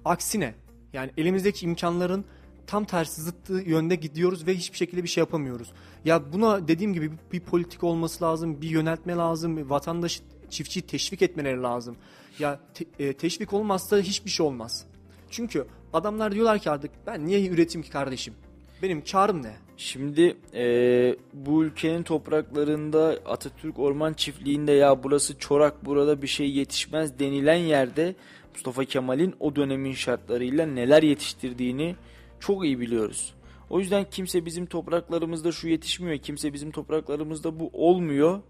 aksine 0.04 0.54
yani 0.92 1.10
elimizdeki 1.16 1.66
imkanların 1.66 2.24
tam 2.66 2.84
tersi 2.84 3.22
zıttı 3.22 3.52
yönde 3.52 3.94
gidiyoruz 3.94 4.46
ve 4.46 4.54
hiçbir 4.54 4.76
şekilde 4.76 5.02
bir 5.02 5.08
şey 5.08 5.22
yapamıyoruz. 5.22 5.72
Ya 6.04 6.32
buna 6.32 6.68
dediğim 6.68 6.92
gibi 6.92 7.10
bir, 7.32 7.40
politik 7.40 7.84
olması 7.84 8.24
lazım, 8.24 8.60
bir 8.60 8.68
yöneltme 8.68 9.14
lazım, 9.14 9.70
vatandaşı 9.70 10.22
çiftçiyi 10.50 10.82
teşvik 10.82 11.22
etmeleri 11.22 11.62
lazım. 11.62 11.96
Ya 12.38 12.60
te, 12.74 12.84
e, 12.98 13.12
teşvik 13.12 13.52
olmazsa 13.52 13.98
hiçbir 13.98 14.30
şey 14.30 14.46
olmaz. 14.46 14.86
Çünkü 15.30 15.66
adamlar 15.92 16.32
diyorlar 16.32 16.58
ki 16.58 16.70
artık 16.70 16.90
ben 17.06 17.26
niye 17.26 17.48
üreteyim 17.48 17.82
ki 17.82 17.90
kardeşim? 17.90 18.34
Benim 18.82 19.04
karım 19.04 19.42
ne? 19.42 19.52
Şimdi 19.76 20.36
e, 20.54 20.64
bu 21.32 21.64
ülkenin 21.64 22.02
topraklarında 22.02 23.18
Atatürk 23.26 23.78
Orman 23.78 24.12
Çiftliği'nde 24.12 24.72
ya 24.72 25.04
burası 25.04 25.38
çorak 25.38 25.86
burada 25.86 26.22
bir 26.22 26.26
şey 26.26 26.50
yetişmez 26.50 27.18
denilen 27.18 27.54
yerde 27.54 28.14
Mustafa 28.54 28.84
Kemal'in 28.84 29.34
o 29.40 29.56
dönemin 29.56 29.92
şartlarıyla 29.92 30.66
neler 30.66 31.02
yetiştirdiğini 31.02 31.96
çok 32.46 32.64
iyi 32.64 32.80
biliyoruz. 32.80 33.34
O 33.70 33.80
yüzden 33.80 34.04
kimse 34.10 34.46
bizim 34.46 34.66
topraklarımızda 34.66 35.52
şu 35.52 35.68
yetişmiyor, 35.68 36.18
kimse 36.18 36.52
bizim 36.52 36.70
topraklarımızda 36.70 37.60
bu 37.60 37.70
olmuyor 37.72 38.40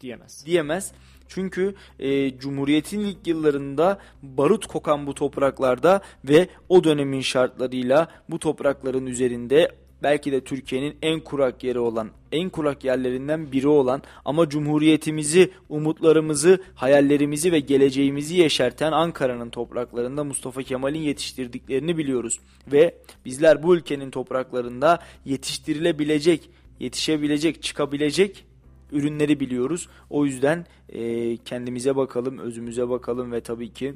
diyemez. 0.00 0.46
Diyemez. 0.46 0.92
Çünkü 1.28 1.74
e, 1.98 2.38
Cumhuriyet'in 2.38 3.00
ilk 3.00 3.26
yıllarında 3.26 3.98
barut 4.22 4.66
kokan 4.66 5.06
bu 5.06 5.14
topraklarda 5.14 6.00
ve 6.24 6.48
o 6.68 6.84
dönemin 6.84 7.20
şartlarıyla 7.20 8.08
bu 8.28 8.38
toprakların 8.38 9.06
üzerinde 9.06 9.68
belki 10.02 10.32
de 10.32 10.44
Türkiye'nin 10.44 10.96
en 11.02 11.20
kurak 11.20 11.64
yeri 11.64 11.78
olan, 11.78 12.10
en 12.32 12.50
kurak 12.50 12.84
yerlerinden 12.84 13.52
biri 13.52 13.68
olan 13.68 14.02
ama 14.24 14.48
Cumhuriyetimizi, 14.48 15.50
umutlarımızı, 15.68 16.62
hayallerimizi 16.74 17.52
ve 17.52 17.60
geleceğimizi 17.60 18.36
yeşerten 18.36 18.92
Ankara'nın 18.92 19.50
topraklarında 19.50 20.24
Mustafa 20.24 20.62
Kemal'in 20.62 21.00
yetiştirdiklerini 21.00 21.98
biliyoruz. 21.98 22.40
Ve 22.72 22.94
bizler 23.24 23.62
bu 23.62 23.76
ülkenin 23.76 24.10
topraklarında 24.10 24.98
yetiştirilebilecek, 25.24 26.50
yetişebilecek, 26.80 27.62
çıkabilecek 27.62 28.44
ürünleri 28.92 29.40
biliyoruz. 29.40 29.88
O 30.10 30.26
yüzden 30.26 30.66
e, 30.88 31.36
kendimize 31.36 31.96
bakalım, 31.96 32.38
özümüze 32.38 32.88
bakalım 32.88 33.32
ve 33.32 33.40
tabii 33.40 33.72
ki 33.72 33.94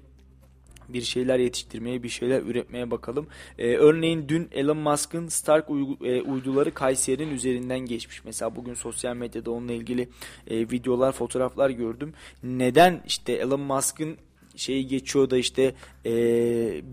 bir 0.88 1.02
şeyler 1.02 1.38
yetiştirmeye, 1.38 2.02
bir 2.02 2.08
şeyler 2.08 2.42
üretmeye 2.42 2.90
bakalım. 2.90 3.26
Ee, 3.58 3.76
örneğin 3.76 4.28
dün 4.28 4.48
Elon 4.52 4.76
Musk'ın 4.76 5.28
Stark 5.28 5.70
e, 6.04 6.22
uyduları 6.22 6.74
Kayseri'nin 6.74 7.34
üzerinden 7.34 7.78
geçmiş. 7.78 8.24
Mesela 8.24 8.56
bugün 8.56 8.74
sosyal 8.74 9.16
medyada 9.16 9.50
onunla 9.50 9.72
ilgili 9.72 10.08
e, 10.46 10.58
videolar, 10.58 11.12
fotoğraflar 11.12 11.70
gördüm. 11.70 12.12
Neden 12.42 13.02
işte 13.06 13.32
Elon 13.32 13.60
Musk'ın 13.60 14.16
şeyi 14.56 14.86
geçiyor 14.86 15.30
da 15.30 15.38
işte 15.38 15.74
e, 16.06 16.12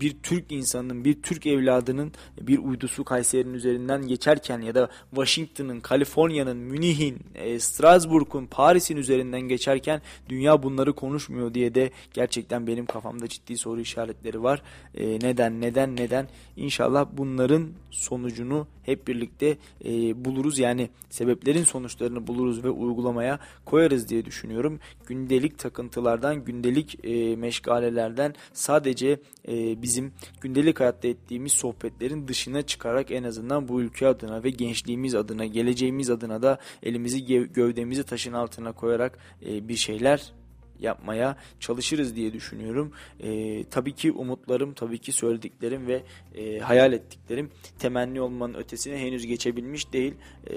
bir 0.00 0.16
Türk 0.22 0.52
insanının, 0.52 1.04
bir 1.04 1.22
Türk 1.22 1.46
evladının 1.46 2.12
bir 2.40 2.58
uydusu 2.58 3.04
Kayseri'nin 3.04 3.54
üzerinden 3.54 4.06
geçerken 4.06 4.60
ya 4.60 4.74
da 4.74 4.90
Washington'ın, 5.10 5.80
Kaliforniya'nın, 5.80 6.56
Münih'in, 6.56 7.18
e, 7.34 7.60
Strasbourg'un, 7.60 8.46
Paris'in 8.46 8.96
üzerinden 8.96 9.40
geçerken 9.40 10.02
dünya 10.28 10.62
bunları 10.62 10.92
konuşmuyor 10.92 11.54
diye 11.54 11.74
de 11.74 11.90
gerçekten 12.12 12.66
benim 12.66 12.86
kafamda 12.86 13.28
ciddi 13.28 13.58
soru 13.58 13.80
işaretleri 13.80 14.42
var. 14.42 14.62
E, 14.94 15.06
neden, 15.06 15.60
neden, 15.60 15.96
neden? 15.96 16.28
İnşallah 16.56 17.06
bunların 17.12 17.68
sonucunu 17.90 18.66
hep 18.82 19.08
birlikte 19.08 19.56
e, 19.84 20.24
buluruz. 20.24 20.58
Yani 20.58 20.90
sebeplerin 21.10 21.64
sonuçlarını 21.64 22.26
buluruz 22.26 22.64
ve 22.64 22.70
uygulamaya 22.70 23.38
koyarız 23.64 24.08
diye 24.08 24.24
düşünüyorum. 24.24 24.80
Gündelik 25.06 25.58
takıntılardan, 25.58 26.44
gündelik 26.44 27.04
e, 27.04 27.36
meşgalelerden 27.54 28.34
sadece 28.52 29.20
e, 29.48 29.82
bizim 29.82 30.12
gündelik 30.40 30.80
hayatta 30.80 31.08
ettiğimiz 31.08 31.52
sohbetlerin 31.52 32.28
dışına 32.28 32.62
çıkarak 32.62 33.10
en 33.10 33.24
azından 33.24 33.68
bu 33.68 33.80
ülke 33.80 34.06
adına 34.06 34.44
ve 34.44 34.50
gençliğimiz 34.50 35.14
adına, 35.14 35.46
geleceğimiz 35.46 36.10
adına 36.10 36.42
da 36.42 36.58
elimizi 36.82 37.24
gövdemizi 37.52 38.04
taşın 38.04 38.32
altına 38.32 38.72
koyarak 38.72 39.18
e, 39.46 39.68
bir 39.68 39.76
şeyler 39.76 40.32
yapmaya 40.80 41.36
çalışırız 41.60 42.16
diye 42.16 42.32
düşünüyorum. 42.32 42.92
E, 43.20 43.64
tabii 43.64 43.92
ki 43.92 44.12
umutlarım, 44.12 44.74
tabii 44.74 44.98
ki 44.98 45.12
söylediklerim 45.12 45.86
ve 45.86 46.02
e, 46.34 46.58
hayal 46.58 46.92
ettiklerim 46.92 47.50
temenni 47.78 48.20
olmanın 48.20 48.54
ötesine 48.54 48.98
henüz 48.98 49.26
geçebilmiş 49.26 49.92
değil. 49.92 50.14
E, 50.50 50.54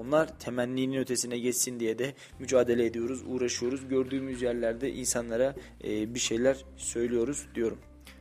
onlar 0.00 0.38
temenninin 0.38 0.98
ötesine 0.98 1.38
geçsin 1.38 1.80
diye 1.80 1.98
de 1.98 2.14
mücadele 2.38 2.86
ediyoruz, 2.86 3.22
uğraşıyoruz. 3.26 3.88
Gördüğümüz 3.88 4.42
yerlerde 4.42 4.92
insanlara 4.92 5.54
e, 5.84 6.14
bir 6.14 6.20
şeyler 6.20 6.64
söylüyoruz 6.76 7.46
diyorum. 7.54 7.78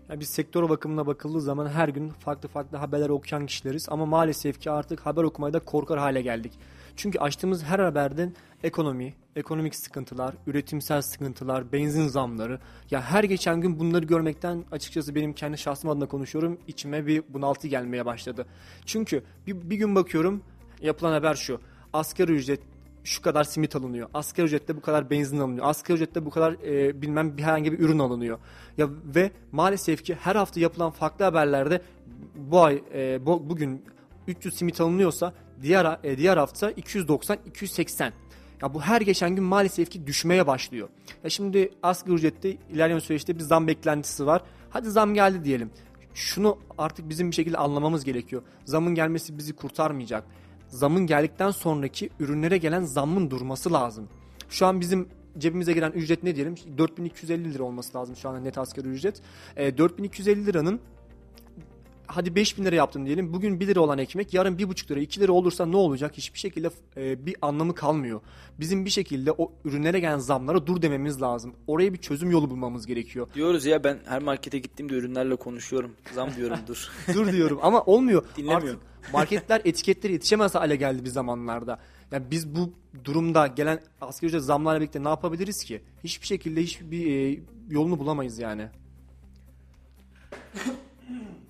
Yani 0.10 0.20
biz 0.20 0.30
sektör 0.30 0.70
bakımına 0.70 1.08
bakıldığı 1.08 1.42
zaman 1.42 1.70
her 1.70 1.90
gün 1.90 2.10
farklı 2.10 2.50
farklı 2.50 2.78
haberler 2.78 3.10
okuyan 3.10 3.46
kişileriz 3.46 3.90
ama 3.90 4.06
maalesef 4.06 4.62
ki 4.62 4.72
artık 4.72 5.00
haber 5.00 5.24
okumaya 5.24 5.54
da 5.54 5.60
korkar 5.60 6.00
hale 6.00 6.22
geldik. 6.22 6.52
Çünkü 6.96 7.20
açtığımız 7.20 7.64
her 7.64 7.80
haberden 7.80 8.34
ekonomi, 8.64 9.14
ekonomik 9.36 9.76
sıkıntılar, 9.76 10.36
üretimsel 10.48 11.02
sıkıntılar, 11.02 11.72
benzin 11.72 12.08
zamları 12.08 12.60
ya 12.92 13.02
her 13.02 13.24
geçen 13.24 13.62
gün 13.62 13.80
bunları 13.80 14.06
görmekten 14.06 14.66
açıkçası 14.72 15.16
benim 15.16 15.34
kendi 15.34 15.58
şahsım 15.58 15.90
adına 15.90 16.06
konuşuyorum 16.06 16.60
içime 16.68 17.08
bir 17.08 17.24
bunaltı 17.30 17.68
gelmeye 17.68 18.06
başladı. 18.06 18.46
Çünkü 18.86 19.24
bir, 19.48 19.70
bir 19.70 19.76
gün 19.76 19.96
bakıyorum 19.96 20.44
yapılan 20.82 21.12
haber 21.12 21.36
şu. 21.36 21.60
Asgari 21.94 22.32
ücret 22.32 22.60
şu 23.04 23.22
kadar 23.22 23.44
simit 23.44 23.76
alınıyor. 23.76 24.10
Asgari 24.14 24.48
ücrette 24.48 24.76
bu 24.76 24.82
kadar 24.82 25.10
benzin 25.10 25.40
alınıyor. 25.40 25.66
Asgari 25.66 25.96
ücrette 25.96 26.26
bu 26.26 26.30
kadar 26.30 26.54
e, 26.54 27.02
bilmem 27.02 27.38
bir 27.38 27.44
herhangi 27.44 27.72
bir 27.72 27.80
ürün 27.80 28.00
alınıyor. 28.00 28.40
Ya 28.78 28.88
ve 29.16 29.32
maalesef 29.52 30.04
ki 30.04 30.16
her 30.16 30.36
hafta 30.36 30.60
yapılan 30.60 30.92
farklı 30.92 31.26
haberlerde 31.26 31.82
bu 32.36 32.62
ay 32.64 32.84
e, 32.94 33.26
bu, 33.26 33.50
bugün 33.50 33.86
300 34.28 34.56
simit 34.56 34.82
alınıyorsa 34.82 35.34
diğer 35.62 36.00
e, 36.04 36.18
diğer 36.18 36.38
hafta 36.38 36.72
290 36.72 37.38
280. 37.46 38.14
Ya 38.62 38.74
bu 38.74 38.82
her 38.82 39.02
geçen 39.02 39.36
gün 39.36 39.44
maalesef 39.44 39.92
ki 39.92 40.08
düşmeye 40.08 40.48
başlıyor. 40.48 40.90
Ya 41.24 41.30
şimdi 41.30 41.72
asgari 41.84 42.16
ücrette 42.16 42.58
ilerleyen 42.70 43.00
süreçte 43.00 43.36
bir 43.36 43.44
zam 43.44 43.68
beklentisi 43.68 44.26
var. 44.26 44.42
Hadi 44.70 44.90
zam 44.90 45.14
geldi 45.14 45.44
diyelim. 45.44 45.72
Şunu 46.14 46.58
artık 46.78 47.10
bizim 47.10 47.32
bir 47.32 47.36
şekilde 47.36 47.58
anlamamız 47.58 48.04
gerekiyor. 48.04 48.42
Zamın 48.66 48.96
gelmesi 48.96 49.38
bizi 49.38 49.56
kurtarmayacak 49.56 50.24
zamın 50.70 51.08
geldikten 51.08 51.52
sonraki 51.52 52.10
ürünlere 52.20 52.58
gelen 52.58 52.84
zammın 52.84 53.32
durması 53.32 53.74
lazım. 53.74 54.08
Şu 54.50 54.66
an 54.66 54.82
bizim 54.82 55.08
cebimize 55.38 55.74
giren 55.74 55.92
ücret 55.92 56.24
ne 56.24 56.36
diyelim? 56.36 56.56
4250 56.78 57.54
lira 57.54 57.64
olması 57.64 57.98
lazım 57.98 58.16
şu 58.16 58.30
anda 58.30 58.40
net 58.40 58.58
asgari 58.58 58.88
ücret. 58.88 59.22
E, 59.58 59.78
4250 59.78 60.46
liranın 60.46 60.80
hadi 62.10 62.36
5000 62.36 62.66
lira 62.66 62.76
yaptın 62.76 63.06
diyelim. 63.06 63.34
Bugün 63.34 63.60
1 63.60 63.68
lira 63.68 63.82
olan 63.82 63.98
ekmek 63.98 64.34
yarın 64.34 64.58
1,5 64.58 64.92
lira 64.92 65.00
2 65.00 65.20
lira 65.20 65.32
olursa 65.32 65.66
ne 65.66 65.76
olacak? 65.76 66.12
Hiçbir 66.18 66.40
şekilde 66.40 66.70
e, 66.98 67.26
bir 67.26 67.36
anlamı 67.42 67.76
kalmıyor. 67.76 68.22
Bizim 68.60 68.86
bir 68.86 68.90
şekilde 68.90 69.32
o 69.32 69.52
ürünlere 69.66 70.00
gelen 70.00 70.18
zamlara 70.18 70.68
dur 70.68 70.82
dememiz 70.82 71.22
lazım. 71.22 71.56
Oraya 71.68 71.94
bir 71.94 71.98
çözüm 71.98 72.32
yolu 72.32 72.50
bulmamız 72.50 72.88
gerekiyor. 72.88 73.28
Diyoruz 73.34 73.66
ya 73.66 73.84
ben 73.84 74.00
her 74.06 74.22
markete 74.22 74.60
gittiğimde 74.60 74.94
ürünlerle 74.94 75.36
konuşuyorum. 75.36 75.92
Zam 76.14 76.30
diyorum 76.36 76.58
dur. 76.68 76.90
dur 77.14 77.32
diyorum 77.32 77.60
ama 77.62 77.82
olmuyor. 77.82 78.26
Dinlemiyor. 78.38 78.62
Artık 78.62 78.80
marketler 79.14 79.62
etiketleri 79.66 80.14
yetişemez 80.14 80.56
hale 80.56 80.76
geldi 80.76 81.06
bir 81.06 81.10
zamanlarda. 81.10 81.80
Yani 82.12 82.24
biz 82.32 82.56
bu 82.56 82.74
durumda 83.04 83.48
gelen 83.48 83.80
asgari 84.02 84.30
ücret 84.30 84.44
zamlarla 84.44 84.80
birlikte 84.80 85.04
ne 85.04 85.10
yapabiliriz 85.10 85.64
ki? 85.64 85.82
Hiçbir 86.04 86.28
şekilde 86.28 86.64
hiçbir 86.64 87.36
e, 87.36 87.40
yolunu 87.70 88.00
bulamayız 88.00 88.40
yani. 88.40 88.68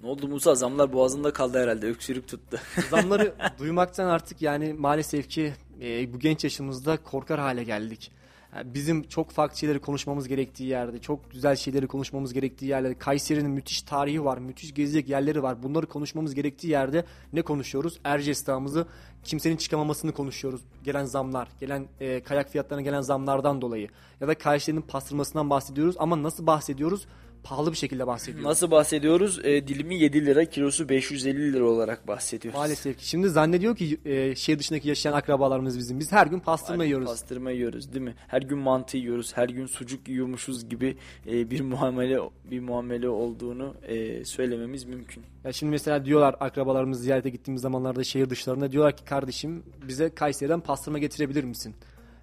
ne 0.03 0.09
oldu 0.09 0.27
Musa 0.27 0.55
zamlar 0.55 0.93
boğazında 0.93 1.33
kaldı 1.33 1.63
herhalde 1.63 1.87
öksürük 1.87 2.27
tuttu. 2.27 2.59
Zamları 2.89 3.33
duymaktan 3.59 4.07
artık 4.07 4.41
yani 4.41 4.73
maalesef 4.73 5.29
ki 5.29 5.53
e, 5.81 6.13
bu 6.13 6.19
genç 6.19 6.43
yaşımızda 6.43 6.97
korkar 6.97 7.39
hale 7.39 7.63
geldik. 7.63 8.11
Yani 8.55 8.73
bizim 8.73 9.03
çok 9.03 9.31
farklı 9.31 9.57
şeyleri 9.57 9.79
konuşmamız 9.79 10.27
gerektiği 10.27 10.63
yerde, 10.63 10.99
çok 10.99 11.31
güzel 11.31 11.55
şeyleri 11.55 11.87
konuşmamız 11.87 12.33
gerektiği 12.33 12.65
yerlerde, 12.65 12.97
Kayseri'nin 12.97 13.51
müthiş 13.51 13.81
tarihi 13.81 14.25
var, 14.25 14.37
müthiş 14.37 14.73
gezecek 14.73 15.09
yerleri 15.09 15.43
var. 15.43 15.63
Bunları 15.63 15.85
konuşmamız 15.85 16.35
gerektiği 16.35 16.67
yerde 16.67 17.05
ne 17.33 17.41
konuşuyoruz? 17.41 17.99
Erciyes 18.03 18.47
Dağımızı 18.47 18.87
kimsenin 19.23 19.57
çıkamamasını 19.57 20.11
konuşuyoruz. 20.11 20.61
Gelen 20.83 21.05
zamlar, 21.05 21.47
gelen 21.59 21.87
e, 21.99 22.23
kayak 22.23 22.49
fiyatlarına 22.49 22.81
gelen 22.81 23.01
zamlardan 23.01 23.61
dolayı. 23.61 23.87
Ya 24.21 24.27
da 24.27 24.37
Kayseri'nin 24.37 24.81
pastırmasından 24.81 25.49
bahsediyoruz 25.49 25.95
ama 25.99 26.23
nasıl 26.23 26.47
bahsediyoruz? 26.47 27.05
Pahalı 27.43 27.71
bir 27.71 27.77
şekilde 27.77 28.07
bahsediyoruz. 28.07 28.45
Nasıl 28.45 28.71
bahsediyoruz? 28.71 29.39
E, 29.45 29.67
dilimi 29.67 29.95
7 29.95 30.25
lira, 30.25 30.45
kilosu 30.45 30.89
550 30.89 31.53
lira 31.53 31.63
olarak 31.63 32.07
bahsediyoruz. 32.07 32.59
Maalesef 32.59 32.97
ki. 32.97 33.07
Şimdi 33.07 33.29
zannediyor 33.29 33.75
ki 33.75 33.97
e, 34.05 34.35
şehir 34.35 34.59
dışındaki 34.59 34.89
yaşayan 34.89 35.13
akrabalarımız 35.13 35.77
bizim. 35.77 35.99
Biz 35.99 36.11
her 36.11 36.27
gün 36.27 36.39
pastırma 36.39 36.73
Her 36.73 36.77
gün 36.79 36.85
yiyoruz. 36.85 37.07
Pastırma 37.07 37.51
yiyoruz 37.51 37.93
değil 37.93 38.05
mi? 38.05 38.15
Her 38.27 38.41
gün 38.41 38.57
mantı 38.57 38.97
yiyoruz, 38.97 39.37
her 39.37 39.49
gün 39.49 39.65
sucuk 39.65 40.07
yiyormuşuz 40.07 40.69
gibi 40.69 40.97
e, 41.27 41.51
bir 41.51 41.61
muamele 41.61 42.19
bir 42.51 42.59
muamele 42.59 43.09
olduğunu 43.09 43.73
e, 43.87 44.25
söylememiz 44.25 44.83
mümkün. 44.83 45.23
Ya 45.43 45.53
şimdi 45.53 45.69
mesela 45.71 46.05
diyorlar 46.05 46.35
akrabalarımız 46.39 47.01
ziyarete 47.01 47.29
gittiğimiz 47.29 47.61
zamanlarda 47.61 48.03
şehir 48.03 48.29
dışlarında 48.29 48.71
diyorlar 48.71 48.97
ki 48.97 49.05
kardeşim 49.05 49.63
bize 49.87 50.09
Kayseri'den 50.09 50.59
pastırma 50.59 50.99
getirebilir 50.99 51.43
misin? 51.43 51.75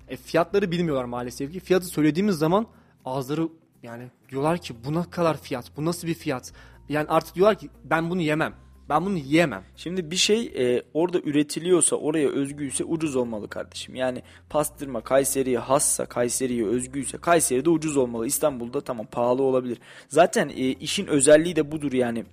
E, 0.09 0.17
fiyatları 0.17 0.71
bilmiyorlar 0.71 1.05
maalesef 1.05 1.53
ki. 1.53 1.61
Fiyatı 1.61 1.87
söylediğimiz 1.87 2.37
zaman 2.37 2.67
ağızları 3.05 3.49
yani 3.87 4.11
diyorlar 4.29 4.59
ki 4.59 4.75
bu 4.85 4.95
ne 4.95 5.11
kadar 5.11 5.41
fiyat? 5.41 5.77
Bu 5.77 5.85
nasıl 5.85 6.09
bir 6.09 6.15
fiyat? 6.15 6.53
Yani 6.89 7.09
artık 7.09 7.35
diyorlar 7.35 7.59
ki 7.59 7.71
ben 7.85 8.11
bunu 8.11 8.21
yemem. 8.21 8.55
Ben 8.89 9.07
bunu 9.07 9.19
yiyemem. 9.19 9.65
Şimdi 9.77 10.11
bir 10.11 10.17
şey 10.17 10.53
e, 10.57 10.83
orada 10.95 11.19
üretiliyorsa, 11.19 11.97
oraya 11.97 12.29
özgüyse 12.29 12.85
ucuz 12.85 13.17
olmalı 13.17 13.49
kardeşim. 13.49 13.95
Yani 13.95 14.23
pastırma 14.51 15.01
Kayseri'ye 15.01 15.59
hassa, 15.59 16.07
Kayseri'ye 16.07 16.67
özgüyse 16.67 17.19
Kayseri'de 17.19 17.71
ucuz 17.71 17.97
olmalı. 17.97 18.27
İstanbul'da 18.27 18.81
tamam 18.81 19.07
pahalı 19.07 19.43
olabilir. 19.43 19.79
Zaten 20.09 20.49
e, 20.49 20.53
işin 20.55 21.07
özelliği 21.07 21.57
de 21.57 21.73
budur 21.73 21.93
yani. 21.93 22.25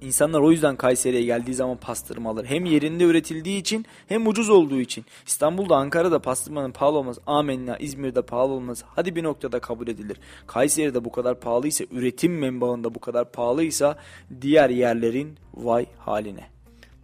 İnsanlar 0.00 0.40
o 0.40 0.50
yüzden 0.50 0.76
Kayseri'ye 0.76 1.22
geldiği 1.22 1.54
zaman 1.54 1.76
pastırma 1.76 2.30
alır. 2.30 2.44
Hem 2.44 2.64
yerinde 2.64 3.04
üretildiği 3.04 3.60
için 3.60 3.86
hem 4.08 4.26
ucuz 4.26 4.50
olduğu 4.50 4.80
için. 4.80 5.04
İstanbul'da 5.26 5.76
Ankara'da 5.76 6.18
pastırmanın 6.18 6.72
pahalı 6.72 6.98
olması 6.98 7.20
amenna 7.26 7.76
İzmir'de 7.76 8.22
pahalı 8.22 8.52
olması 8.52 8.84
hadi 8.88 9.16
bir 9.16 9.22
noktada 9.22 9.60
kabul 9.60 9.88
edilir. 9.88 10.20
Kayseri'de 10.46 11.04
bu 11.04 11.12
kadar 11.12 11.40
pahalıysa 11.40 11.84
üretim 11.90 12.38
menbaında 12.38 12.94
bu 12.94 13.00
kadar 13.00 13.32
pahalıysa 13.32 13.98
diğer 14.40 14.70
yerlerin 14.70 15.38
vay 15.54 15.86
haline. 15.98 16.46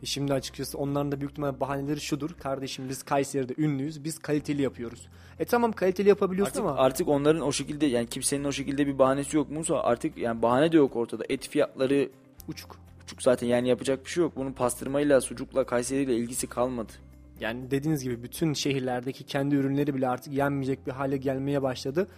E 0.03 0.07
şimdi 0.07 0.33
açıkçası 0.33 0.79
onların 0.79 1.13
da 1.13 1.21
büyük 1.21 1.31
ihtimalle 1.31 1.61
bahaneleri 1.61 2.01
şudur. 2.01 2.31
Kardeşim 2.31 2.89
biz 2.89 3.03
Kayseri'de 3.03 3.55
ünlüyüz. 3.59 4.05
Biz 4.05 4.19
kaliteli 4.19 4.63
yapıyoruz. 4.63 5.09
E 5.39 5.45
tamam 5.45 5.73
kaliteli 5.73 6.09
yapabiliyorsun 6.09 6.53
Artık, 6.53 6.65
ama 6.65 6.77
artık 6.77 7.09
onların 7.09 7.43
o 7.43 7.53
şekilde 7.53 7.87
yani 7.87 8.07
kimsenin 8.07 8.45
o 8.45 8.53
şekilde 8.53 8.87
bir 8.87 8.99
bahanesi 8.99 9.37
yok 9.37 9.51
Musa. 9.51 9.81
Artık 9.81 10.19
yani 10.19 10.43
bahane 10.43 10.73
de 10.73 10.77
yok 10.77 10.97
ortada. 10.97 11.25
Et 11.29 11.49
fiyatları 11.49 12.11
uçuk. 12.49 12.77
uçuk 13.05 13.23
zaten 13.23 13.47
yani 13.47 13.69
yapacak 13.69 14.05
bir 14.05 14.11
şey 14.11 14.23
yok. 14.23 14.37
Bunun 14.37 14.53
pastırmayla, 14.53 15.21
sucukla, 15.21 15.67
Kayseri'yle 15.67 16.17
ilgisi 16.17 16.47
kalmadı. 16.47 16.93
Yani 17.41 17.71
dediğiniz 17.71 18.03
gibi 18.03 18.23
bütün 18.23 18.53
şehirlerdeki 18.53 19.25
kendi 19.25 19.55
ürünleri 19.55 19.95
bile 19.95 20.09
artık 20.09 20.33
yenmeyecek 20.33 20.87
bir 20.87 20.93
hale 20.93 21.17
gelmeye 21.17 21.63
başladı. 21.63 22.09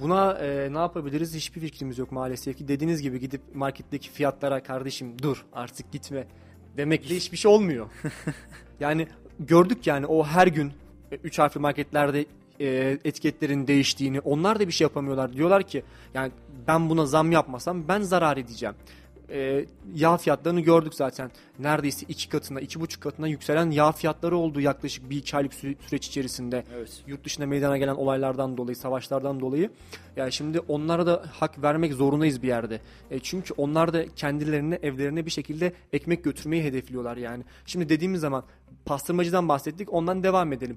Buna 0.00 0.32
e, 0.32 0.72
ne 0.72 0.78
yapabiliriz 0.78 1.34
hiçbir 1.34 1.60
fikrimiz 1.60 1.98
yok 1.98 2.12
maalesef 2.12 2.58
ki. 2.58 2.68
Dediğiniz 2.68 3.02
gibi 3.02 3.20
gidip 3.20 3.40
marketteki 3.54 4.10
fiyatlara 4.10 4.62
kardeşim 4.62 5.18
dur 5.22 5.46
artık 5.52 5.92
gitme 5.92 6.26
demekle 6.76 7.16
hiçbir 7.16 7.36
şey 7.36 7.50
olmuyor. 7.50 7.86
yani 8.80 9.08
gördük 9.40 9.86
yani 9.86 10.06
o 10.06 10.24
her 10.24 10.46
gün 10.46 10.72
3 11.22 11.38
harfli 11.38 11.60
marketlerde 11.60 12.26
e, 12.60 12.98
etiketlerin 13.04 13.66
değiştiğini 13.66 14.20
onlar 14.20 14.60
da 14.60 14.66
bir 14.66 14.72
şey 14.72 14.84
yapamıyorlar. 14.84 15.32
Diyorlar 15.32 15.62
ki 15.62 15.82
yani 16.14 16.32
ben 16.68 16.90
buna 16.90 17.06
zam 17.06 17.32
yapmasam 17.32 17.88
ben 17.88 18.00
zarar 18.00 18.36
edeceğim. 18.36 18.74
E, 19.30 19.66
yağ 19.94 20.16
fiyatlarını 20.16 20.60
gördük 20.60 20.94
zaten. 20.94 21.30
Neredeyse 21.58 22.06
iki 22.08 22.28
katına, 22.28 22.60
iki 22.60 22.80
buçuk 22.80 23.02
katına 23.02 23.28
yükselen 23.28 23.70
yağ 23.70 23.92
fiyatları 23.92 24.36
oldu 24.36 24.60
yaklaşık 24.60 25.10
bir 25.10 25.16
iki 25.16 25.36
aylık 25.36 25.52
sü- 25.52 25.76
süreç 25.80 26.06
içerisinde. 26.06 26.64
Evet. 26.76 27.02
Yurt 27.06 27.24
dışında 27.24 27.46
meydana 27.46 27.78
gelen 27.78 27.94
olaylardan 27.94 28.56
dolayı, 28.56 28.76
savaşlardan 28.76 29.40
dolayı. 29.40 29.70
Yani 30.16 30.32
şimdi 30.32 30.60
onlara 30.60 31.06
da 31.06 31.24
hak 31.32 31.62
vermek 31.62 31.92
zorundayız 31.92 32.42
bir 32.42 32.48
yerde. 32.48 32.80
E, 33.10 33.18
çünkü 33.18 33.54
onlar 33.56 33.92
da 33.92 34.04
kendilerine, 34.16 34.78
evlerine 34.82 35.26
bir 35.26 35.30
şekilde 35.30 35.72
ekmek 35.92 36.24
götürmeyi 36.24 36.64
hedefliyorlar 36.64 37.16
yani. 37.16 37.44
Şimdi 37.66 37.88
dediğimiz 37.88 38.20
zaman 38.20 38.44
pastırmacıdan 38.84 39.48
bahsettik, 39.48 39.92
ondan 39.92 40.22
devam 40.22 40.52
edelim. 40.52 40.76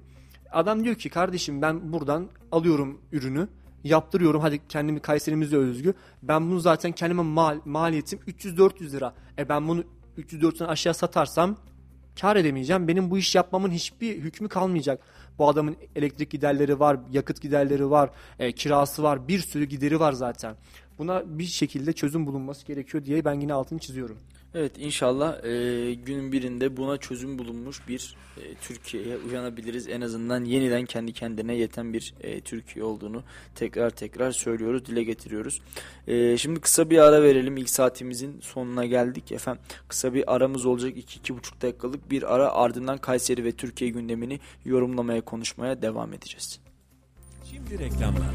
Adam 0.52 0.84
diyor 0.84 0.94
ki 0.94 1.08
kardeşim 1.08 1.62
ben 1.62 1.92
buradan 1.92 2.28
alıyorum 2.52 3.00
ürünü 3.12 3.48
yaptırıyorum 3.84 4.40
hadi 4.40 4.68
kendimi 4.68 5.00
Kayserimizde 5.00 5.56
özgü. 5.56 5.94
Ben 6.22 6.50
bunu 6.50 6.60
zaten 6.60 6.92
kendime 6.92 7.22
mal, 7.22 7.60
maliyetim 7.64 8.18
300-400 8.18 8.92
lira. 8.92 9.14
E 9.38 9.48
ben 9.48 9.68
bunu 9.68 9.84
300-400'den 10.18 10.68
aşağı 10.68 10.94
satarsam 10.94 11.56
kar 12.20 12.36
edemeyeceğim. 12.36 12.88
Benim 12.88 13.10
bu 13.10 13.18
iş 13.18 13.34
yapmamın 13.34 13.70
hiçbir 13.70 14.16
hükmü 14.16 14.48
kalmayacak. 14.48 15.00
Bu 15.38 15.48
adamın 15.48 15.76
elektrik 15.96 16.30
giderleri 16.30 16.80
var, 16.80 17.00
yakıt 17.10 17.42
giderleri 17.42 17.90
var, 17.90 18.10
e, 18.38 18.52
kirası 18.52 19.02
var, 19.02 19.28
bir 19.28 19.38
sürü 19.38 19.64
gideri 19.64 20.00
var 20.00 20.12
zaten. 20.12 20.56
Buna 20.98 21.38
bir 21.38 21.44
şekilde 21.44 21.92
çözüm 21.92 22.26
bulunması 22.26 22.66
gerekiyor 22.66 23.04
diye 23.04 23.24
ben 23.24 23.40
yine 23.40 23.52
altını 23.52 23.78
çiziyorum. 23.78 24.18
Evet 24.54 24.72
inşallah 24.78 25.44
e, 25.44 25.94
günün 25.94 26.32
birinde 26.32 26.76
buna 26.76 26.96
çözüm 26.96 27.38
bulunmuş 27.38 27.88
bir 27.88 28.16
e, 28.36 28.54
Türkiye'ye 28.54 29.16
uyanabiliriz. 29.16 29.88
En 29.88 30.00
azından 30.00 30.44
yeniden 30.44 30.84
kendi 30.84 31.12
kendine 31.12 31.54
yeten 31.54 31.92
bir 31.92 32.14
e, 32.20 32.40
Türkiye 32.40 32.84
olduğunu 32.84 33.22
tekrar 33.54 33.90
tekrar 33.90 34.32
söylüyoruz, 34.32 34.86
dile 34.86 35.02
getiriyoruz. 35.02 35.60
E, 36.06 36.38
şimdi 36.38 36.60
kısa 36.60 36.90
bir 36.90 36.98
ara 36.98 37.22
verelim. 37.22 37.56
İlk 37.56 37.70
saatimizin 37.70 38.40
sonuna 38.40 38.86
geldik. 38.86 39.32
Efendim 39.32 39.62
kısa 39.88 40.14
bir 40.14 40.34
aramız 40.34 40.66
olacak. 40.66 40.96
2-2,5 40.96 41.62
dakikalık 41.62 42.10
bir 42.10 42.34
ara 42.34 42.52
ardından 42.52 42.98
Kayseri 42.98 43.44
ve 43.44 43.52
Türkiye 43.52 43.90
gündemini 43.90 44.40
yorumlamaya, 44.64 45.20
konuşmaya 45.20 45.82
devam 45.82 46.12
edeceğiz. 46.12 46.60
Şimdi 47.50 47.78
reklamlar. 47.78 48.30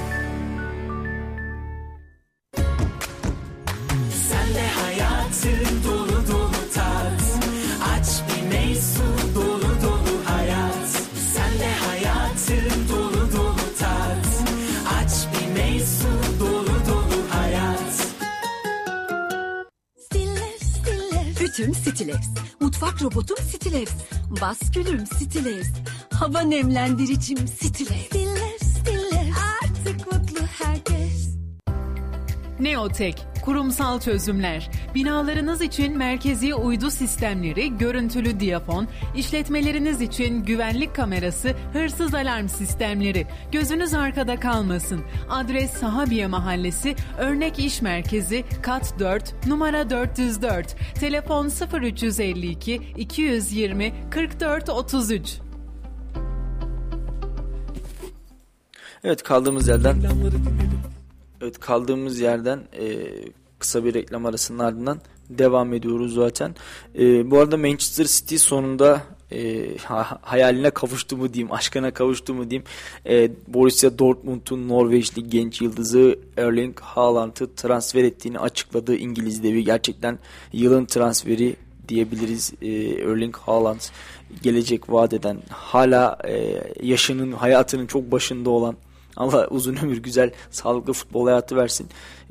Sütüm 21.60 21.76
Stilevs. 21.76 22.28
Mutfak 22.60 23.02
robotum 23.02 23.38
Stilevs. 23.38 23.92
Baskülüm 24.42 25.06
Stilevs. 25.06 25.68
Hava 26.14 26.42
nemlendiricim 26.42 27.38
Stilevs. 27.48 28.06
Stilevs, 28.06 28.78
Stilevs. 28.80 29.38
Artık 29.64 30.12
mutlu 30.12 30.46
herkes. 30.46 31.30
Neotek 32.60 33.26
kurumsal 33.50 34.00
çözümler. 34.00 34.70
Binalarınız 34.96 35.62
için 35.62 35.98
merkezi 35.98 36.56
uydu 36.56 36.92
sistemleri, 36.92 37.78
görüntülü 37.78 38.40
diyafon, 38.40 38.88
işletmeleriniz 39.16 40.02
için 40.02 40.44
güvenlik 40.46 40.96
kamerası, 40.96 41.54
hırsız 41.74 42.14
alarm 42.14 42.48
sistemleri. 42.48 43.28
Gözünüz 43.52 43.94
arkada 43.94 44.40
kalmasın. 44.40 45.02
Adres 45.30 45.72
Sahabiye 45.72 46.28
Mahallesi, 46.28 46.96
Örnek 47.20 47.60
İş 47.60 47.82
Merkezi, 47.82 48.44
Kat 48.62 49.00
4, 49.00 49.48
numara 49.48 49.90
404. 49.90 50.76
Telefon 51.00 51.50
0352 51.82 52.76
220 52.98 53.94
44 54.12 54.70
33. 54.70 55.40
Evet 59.04 59.24
kaldığımız 59.24 59.68
yerden 59.68 60.02
Evet 61.42 61.60
kaldığımız 61.60 62.20
yerden 62.20 62.60
e, 62.74 63.08
kısa 63.60 63.86
bir 63.86 63.94
reklam 63.94 64.26
arasının 64.26 64.60
ardından 64.60 65.02
devam 65.30 65.74
ediyoruz 65.74 66.14
zaten. 66.14 66.56
E, 67.00 67.32
bu 67.32 67.40
arada 67.40 67.58
Manchester 67.58 68.06
City 68.06 68.36
sonunda 68.36 69.02
e, 69.32 69.68
ha- 69.78 70.20
hayaline 70.22 70.70
kavuştu 70.70 71.18
mu 71.18 71.34
diyeyim, 71.34 71.54
aşkına 71.54 71.92
kavuştu 71.92 72.34
mu 72.34 72.50
diyeyim. 72.50 72.64
E, 73.06 73.32
Borussia 73.48 74.00
Dortmund'un 74.00 74.68
Norveçli 74.68 75.30
genç 75.30 75.62
yıldızı 75.62 76.20
Erling 76.38 76.80
Haaland'ı 76.80 77.56
transfer 77.56 78.04
ettiğini 78.04 78.40
açıkladı 78.40 78.96
İngiliz 78.96 79.44
devi. 79.44 79.64
Gerçekten 79.64 80.20
yılın 80.54 80.86
transferi 80.86 81.56
diyebiliriz. 81.90 82.54
E, 82.62 82.68
Erling 83.12 83.36
Haaland 83.36 83.80
gelecek 84.44 84.90
vaat 84.90 85.14
eden, 85.14 85.38
hala 85.50 86.18
e, 86.28 86.62
yaşının, 86.84 87.32
hayatının 87.32 87.88
çok 87.88 88.12
başında 88.12 88.50
olan 88.50 88.76
Allah 89.20 89.48
uzun 89.50 89.76
ömür 89.76 89.98
güzel 89.98 90.32
sağlıklı 90.52 90.94
futbol 90.94 91.28
hayatı 91.28 91.56
versin. 91.56 91.88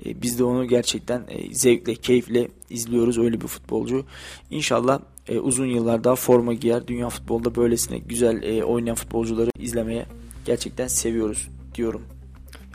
E, 0.07 0.23
biz 0.23 0.39
de 0.39 0.45
onu 0.45 0.69
gerçekten 0.69 1.25
e, 1.29 1.55
zevkle 1.55 1.95
keyifle 1.95 2.49
izliyoruz 2.71 3.19
öyle 3.19 3.41
bir 3.41 3.47
futbolcu. 3.47 4.05
İnşallah 4.51 5.01
e, 5.29 5.39
uzun 5.39 5.67
yıllar 5.67 6.05
daha 6.05 6.17
forma 6.17 6.55
giyer. 6.55 6.87
Dünya 6.87 7.09
futbolda 7.09 7.55
böylesine 7.55 7.99
güzel 7.99 8.43
e, 8.43 8.65
oynayan 8.65 8.97
futbolcuları 8.97 9.51
izlemeye 9.59 10.07
gerçekten 10.45 10.87
seviyoruz 10.87 11.49
diyorum. 11.75 12.03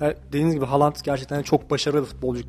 Yani 0.02 0.14
dediğiniz 0.28 0.56
gibi 0.56 0.66
Haaland 0.66 0.96
gerçekten 1.04 1.42
çok 1.42 1.72
başarılı 1.72 2.02
bir 2.02 2.08
futbolcu. 2.08 2.44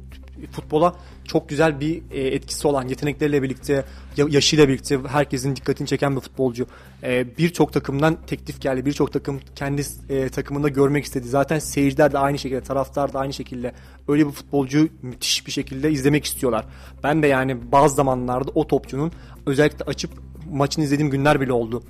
Futbola 0.46 0.94
çok 1.24 1.48
güzel 1.48 1.80
bir 1.80 2.02
e, 2.10 2.20
etkisi 2.20 2.68
olan 2.68 2.88
yetenekleriyle 2.88 3.42
birlikte, 3.42 3.84
ya- 4.16 4.26
yaşıyla 4.30 4.68
birlikte 4.68 4.98
herkesin 5.08 5.56
dikkatini 5.56 5.88
çeken 5.88 6.16
bir 6.16 6.20
futbolcu. 6.20 6.66
E, 7.02 7.36
birçok 7.38 7.72
takımdan 7.72 8.16
teklif 8.26 8.60
geldi. 8.60 8.86
Birçok 8.86 9.12
takım 9.12 9.40
kendi 9.56 9.82
e, 10.08 10.28
takımında 10.28 10.68
görmek 10.68 11.04
istedi. 11.04 11.28
Zaten 11.28 11.58
seyirciler 11.58 12.12
de 12.12 12.18
aynı 12.18 12.38
şekilde, 12.38 12.60
taraftar 12.60 13.12
da 13.12 13.18
aynı 13.18 13.32
şekilde 13.32 13.72
öyle 14.08 14.26
bir 14.26 14.32
futbolcuyu 14.32 14.88
müthiş 15.02 15.46
bir 15.46 15.52
şekilde 15.52 15.90
izlemek 15.90 16.24
istiyorlar. 16.24 16.64
Ben 17.02 17.22
de 17.22 17.26
yani 17.26 17.72
bazı 17.72 17.94
zamanlarda 17.94 18.50
o 18.54 18.66
topçunun 18.66 19.12
özellikle 19.46 19.84
açıp 19.84 20.10
maçını 20.52 20.84
izlediğim 20.84 21.10
günler 21.10 21.40
bile 21.40 21.52
oldu. 21.52 21.82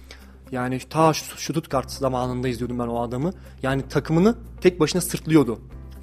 Yani 0.53 0.79
ta 0.91 1.15
Stuttgart 1.15 1.91
zamanında 1.91 2.49
izliyordum 2.49 2.79
ben 2.79 2.87
o 2.87 3.03
adamı. 3.03 3.33
Yani 3.63 3.83
takımını 3.89 4.35
tek 4.61 4.81
başına 4.81 5.01
sırtlıyordu. 5.01 5.61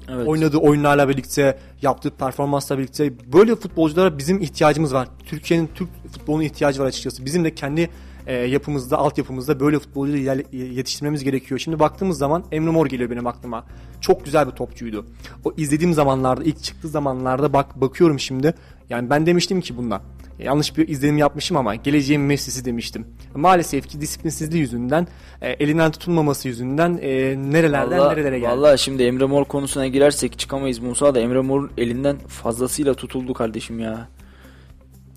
Evet. 0.08 0.28
Oynadığı 0.28 0.56
oyunlarla 0.56 1.08
birlikte, 1.08 1.58
yaptığı 1.82 2.10
performansla 2.10 2.78
birlikte 2.78 3.12
böyle 3.32 3.56
futbolculara 3.56 4.18
bizim 4.18 4.42
ihtiyacımız 4.42 4.94
var. 4.94 5.08
Türkiye'nin 5.26 5.70
Türk 5.74 5.88
futbolunun 6.12 6.42
ihtiyacı 6.42 6.80
var 6.80 6.86
açıkçası. 6.86 7.24
Bizim 7.24 7.44
de 7.44 7.54
kendi 7.54 7.90
e, 8.26 8.34
yapımızda, 8.34 8.98
altyapımızda 8.98 9.60
böyle 9.60 9.76
ilerle- 9.96 10.56
yetiştirmemiz 10.74 11.24
gerekiyor. 11.24 11.60
Şimdi 11.60 11.78
baktığımız 11.78 12.18
zaman 12.18 12.44
Emre 12.52 12.70
Mor 12.70 12.86
geliyor 12.86 13.10
benim 13.10 13.26
aklıma. 13.26 13.64
Çok 14.00 14.24
güzel 14.24 14.46
bir 14.46 14.52
topçuydu. 14.52 15.06
O 15.44 15.52
izlediğim 15.56 15.92
zamanlarda, 15.94 16.44
ilk 16.44 16.62
çıktığı 16.62 16.88
zamanlarda 16.88 17.52
bak 17.52 17.80
bakıyorum 17.80 18.20
şimdi. 18.20 18.54
Yani 18.90 19.10
ben 19.10 19.26
demiştim 19.26 19.60
ki 19.60 19.76
bundan. 19.76 20.02
Yanlış 20.38 20.76
bir 20.76 20.88
izlenim 20.88 21.18
yapmışım 21.18 21.56
ama 21.56 21.74
geleceğin 21.74 22.22
Messi'si 22.22 22.64
demiştim. 22.64 23.06
Maalesef 23.34 23.88
ki 23.88 24.00
disiplinsizliği 24.00 24.60
yüzünden, 24.60 25.06
e, 25.42 25.50
elinden 25.50 25.90
tutulmaması 25.90 26.48
yüzünden 26.48 26.98
e, 27.02 27.08
nerelerden 27.52 27.98
Vallahi- 27.98 28.12
nerelere 28.12 28.38
geldi. 28.38 28.50
Vallahi 28.52 28.78
şimdi 28.78 29.02
Emre 29.02 29.24
Mor 29.24 29.44
konusuna 29.44 29.86
girersek 29.86 30.38
çıkamayız 30.38 30.78
Musa 30.78 31.14
da 31.14 31.20
Emre 31.20 31.40
Mor'un 31.40 31.70
elinden 31.78 32.16
fazlasıyla 32.18 32.94
tutuldu 32.94 33.34
kardeşim 33.34 33.78
ya. 33.80 34.08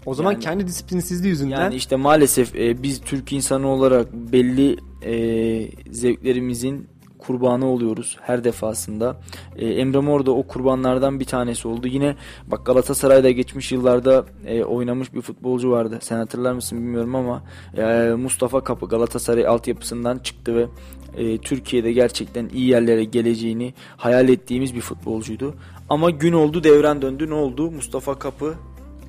O 0.05 0.13
zaman 0.13 0.31
yani- 0.31 0.43
kendi 0.43 0.67
disiplinsizliği 0.67 1.29
yüzünden 1.29 1.61
Yani 1.61 1.75
işte 1.75 1.95
maalesef 1.95 2.55
e, 2.55 2.83
biz 2.83 3.01
Türk 3.01 3.33
insanı 3.33 3.67
olarak 3.67 4.13
belli 4.13 4.77
e, 5.03 5.13
zevklerimizin 5.91 6.87
kurbanı 7.27 7.65
oluyoruz 7.65 8.17
her 8.21 8.43
defasında. 8.43 9.17
E, 9.55 9.67
Emre 9.67 9.99
Mor 9.99 10.25
da 10.25 10.31
o 10.31 10.47
kurbanlardan 10.47 11.19
bir 11.19 11.25
tanesi 11.25 11.67
oldu. 11.67 11.87
Yine 11.87 12.15
bak 12.47 12.65
Galatasaray'da 12.65 13.31
geçmiş 13.31 13.71
yıllarda 13.71 14.25
e, 14.45 14.63
oynamış 14.63 15.13
bir 15.13 15.21
futbolcu 15.21 15.71
vardı. 15.71 15.99
Sen 16.01 16.17
hatırlar 16.17 16.53
mısın 16.53 16.77
bilmiyorum 16.77 17.15
ama 17.15 17.43
e, 17.77 18.09
Mustafa 18.17 18.63
Kapı 18.63 18.87
Galatasaray 18.87 19.47
altyapısından 19.47 20.17
çıktı 20.19 20.55
ve 20.55 20.65
e, 21.17 21.37
Türkiye'de 21.37 21.91
gerçekten 21.91 22.49
iyi 22.53 22.67
yerlere 22.69 23.03
geleceğini 23.03 23.73
hayal 23.97 24.29
ettiğimiz 24.29 24.75
bir 24.75 24.81
futbolcuydu. 24.81 25.55
Ama 25.89 26.09
gün 26.09 26.33
oldu 26.33 26.63
devran 26.63 27.01
döndü 27.01 27.29
ne 27.29 27.33
oldu? 27.33 27.71
Mustafa 27.71 28.19
Kapı 28.19 28.53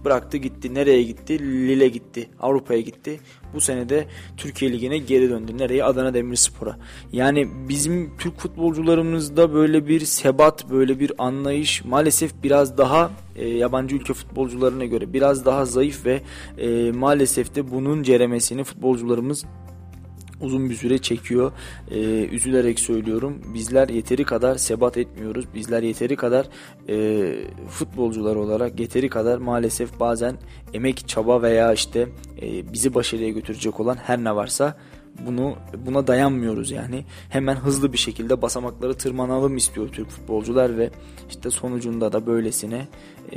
bıraktı 0.06 0.36
gitti. 0.36 0.74
Nereye 0.74 1.02
gitti? 1.02 1.38
Lille 1.38 1.88
gitti. 1.88 2.28
Avrupa'ya 2.40 2.80
gitti. 2.80 3.20
Bu 3.54 3.60
sene 3.60 3.88
de 3.88 4.06
Türkiye 4.36 4.72
Ligi'ne 4.72 4.98
geri 4.98 5.30
döndü. 5.30 5.58
Nereye? 5.58 5.84
Adana 5.84 6.14
Demirspor'a. 6.14 6.78
Yani 7.12 7.48
bizim 7.68 8.16
Türk 8.18 8.38
futbolcularımızda 8.38 9.54
böyle 9.54 9.88
bir 9.88 10.00
sebat, 10.00 10.70
böyle 10.70 11.00
bir 11.00 11.12
anlayış 11.18 11.84
maalesef 11.84 12.42
biraz 12.42 12.78
daha 12.78 13.10
e, 13.36 13.48
yabancı 13.48 13.96
ülke 13.96 14.14
futbolcularına 14.14 14.84
göre 14.84 15.12
biraz 15.12 15.44
daha 15.44 15.64
zayıf 15.64 16.06
ve 16.06 16.22
e, 16.58 16.92
maalesef 16.92 17.54
de 17.54 17.70
bunun 17.70 18.02
ceremesini 18.02 18.64
futbolcularımız 18.64 19.44
uzun 20.40 20.70
bir 20.70 20.74
süre 20.74 20.98
çekiyor. 20.98 21.52
Ee, 21.90 22.24
üzülerek 22.24 22.80
söylüyorum. 22.80 23.42
Bizler 23.54 23.88
yeteri 23.88 24.24
kadar 24.24 24.54
sebat 24.54 24.96
etmiyoruz. 24.96 25.44
Bizler 25.54 25.82
yeteri 25.82 26.16
kadar 26.16 26.46
e, 26.88 27.28
futbolcular 27.68 28.36
olarak 28.36 28.80
yeteri 28.80 29.08
kadar 29.08 29.38
maalesef 29.38 30.00
bazen 30.00 30.36
emek, 30.74 31.08
çaba 31.08 31.42
veya 31.42 31.72
işte 31.72 32.08
e, 32.42 32.72
bizi 32.72 32.94
başarıya 32.94 33.28
götürecek 33.28 33.80
olan 33.80 33.96
her 33.96 34.24
ne 34.24 34.36
varsa 34.36 34.76
bunu 35.26 35.56
buna 35.86 36.06
dayanmıyoruz 36.06 36.70
yani. 36.70 37.04
Hemen 37.28 37.54
hızlı 37.54 37.92
bir 37.92 37.98
şekilde 37.98 38.42
basamakları 38.42 38.94
tırmanalım 38.94 39.56
istiyor 39.56 39.88
Türk 39.88 40.08
futbolcular 40.08 40.78
ve 40.78 40.90
işte 41.28 41.50
sonucunda 41.50 42.12
da 42.12 42.26
böylesine 42.26 42.88
e, 43.32 43.36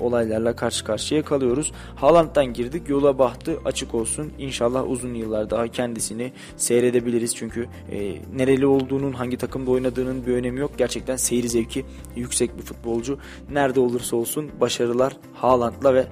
olaylarla 0.00 0.56
karşı 0.56 0.84
karşıya 0.84 1.24
kalıyoruz. 1.24 1.72
Haaland'dan 1.94 2.46
girdik. 2.52 2.88
Yola 2.88 3.18
bahtı 3.18 3.58
açık 3.64 3.94
olsun. 3.94 4.32
İnşallah 4.38 4.90
uzun 4.90 5.14
yıllar 5.14 5.50
daha 5.50 5.68
kendisini 5.68 6.32
seyredebiliriz. 6.56 7.36
Çünkü 7.36 7.68
e, 7.90 8.16
nereli 8.36 8.66
olduğunun, 8.66 9.12
hangi 9.12 9.36
takımda 9.36 9.70
oynadığının 9.70 10.26
bir 10.26 10.32
önemi 10.32 10.60
yok. 10.60 10.70
Gerçekten 10.78 11.16
seyir 11.16 11.46
zevki 11.46 11.84
yüksek 12.16 12.58
bir 12.58 12.62
futbolcu. 12.62 13.18
Nerede 13.50 13.80
olursa 13.80 14.16
olsun 14.16 14.50
başarılar 14.60 15.16
Haaland'la 15.34 15.94
ve 15.94 16.06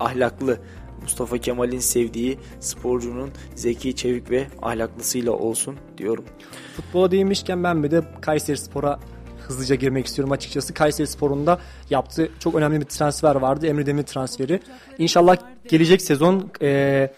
ahlaklı 0.00 0.58
Mustafa 1.10 1.38
Kemal'in 1.38 1.78
sevdiği 1.78 2.38
sporcunun 2.60 3.30
zeki, 3.54 3.96
çevik 3.96 4.30
ve 4.30 4.46
ahlaklısıyla 4.62 5.32
olsun 5.32 5.76
diyorum. 5.98 6.24
Futbola 6.76 7.10
değinmişken 7.10 7.64
ben 7.64 7.82
bir 7.82 7.90
de 7.90 8.02
Kayseri 8.20 8.56
Spor'a 8.56 9.00
hızlıca 9.46 9.74
girmek 9.74 10.06
istiyorum 10.06 10.32
açıkçası. 10.32 10.74
Kayseri 10.74 11.06
Spor'un 11.06 11.46
da 11.46 11.60
yaptığı 11.90 12.30
çok 12.38 12.54
önemli 12.54 12.80
bir 12.80 12.84
transfer 12.84 13.34
vardı. 13.34 13.66
Emre 13.66 13.86
Demir 13.86 14.02
transferi. 14.02 14.60
İnşallah 14.98 15.36
gelecek 15.68 16.02
sezon 16.02 16.50
e, 16.62 17.10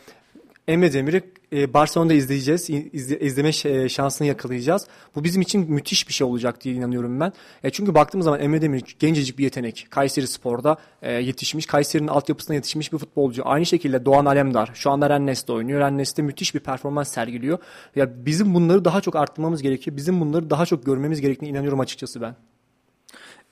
Emre 0.69 0.93
Demir'i 0.93 1.23
e, 1.53 1.75
Barcelona'da 1.75 2.15
izleyeceğiz. 2.15 2.71
İzle, 2.71 3.21
izleme 3.21 3.51
e, 3.65 3.89
şansını 3.89 4.29
yakalayacağız. 4.29 4.87
Bu 5.17 5.25
bizim 5.25 5.43
için 5.43 5.71
müthiş 5.71 6.09
bir 6.09 6.13
şey 6.13 6.27
olacak 6.27 6.65
diye 6.65 6.75
inanıyorum 6.75 7.21
ben. 7.21 7.33
E, 7.65 7.71
çünkü 7.71 7.95
baktığımız 7.95 8.25
zaman 8.25 8.41
Emre 8.41 8.63
Demir 8.63 8.97
gencecik 8.99 9.39
bir 9.39 9.45
yetenek. 9.45 9.87
Kayseri 9.91 10.27
Spor'da 10.27 10.77
e, 11.03 11.13
yetişmiş. 11.13 11.67
Kayseri'nin 11.67 12.09
altyapısına 12.09 12.55
yetişmiş 12.55 12.93
bir 12.93 12.99
futbolcu. 12.99 13.43
Aynı 13.45 13.67
şekilde 13.67 14.05
Doğan 14.05 14.25
Alemdar. 14.25 14.71
Şu 14.75 14.91
anda 14.91 15.11
Rennes'te 15.11 15.53
oynuyor. 15.53 15.81
Rennes'te 15.81 16.23
müthiş 16.23 16.55
bir 16.55 16.61
performans 16.61 17.13
sergiliyor. 17.13 17.59
Ya 17.97 18.27
bizim 18.27 18.55
bunları 18.55 18.85
daha 18.85 19.01
çok 19.01 19.17
arttırmamız 19.17 19.63
gerekiyor. 19.63 19.97
Bizim 19.97 20.21
bunları 20.21 20.51
daha 20.51 20.67
çok 20.67 20.87
görmemiz 20.87 21.21
gerektiğine 21.21 21.53
inanıyorum 21.53 21.81
açıkçası 21.81 22.21
ben. 22.21 22.37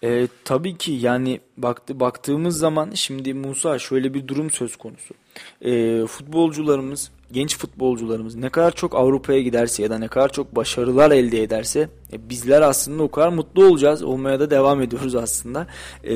E, 0.05 0.29
tabii 0.45 0.77
ki 0.77 0.93
yani 0.93 1.41
baktı, 1.57 2.01
baktığımız 2.01 2.59
zaman 2.59 2.91
şimdi 2.95 3.35
Musa 3.35 3.79
şöyle 3.79 4.15
bir 4.15 4.29
durum 4.29 4.51
söz 4.51 4.77
konusu. 4.77 5.15
E, 5.63 6.07
futbolcularımız, 6.07 7.11
genç 7.33 7.59
futbolcularımız 7.59 8.35
ne 8.35 8.49
kadar 8.49 8.75
çok 8.75 8.95
Avrupa'ya 8.95 9.41
giderse 9.41 9.83
ya 9.83 9.91
da 9.91 9.99
ne 9.99 10.09
kadar 10.09 10.33
çok 10.33 10.57
başarılar 10.57 11.11
elde 11.11 11.43
ederse 11.43 11.89
e, 12.13 12.29
bizler 12.29 12.63
aslında 12.63 13.03
o 13.03 13.11
kadar 13.11 13.29
mutlu 13.29 13.65
olacağız. 13.65 14.03
Olmaya 14.03 14.41
da 14.41 14.51
devam 14.51 14.83
ediyoruz 14.83 15.15
aslında. 15.15 15.67
E, 16.05 16.15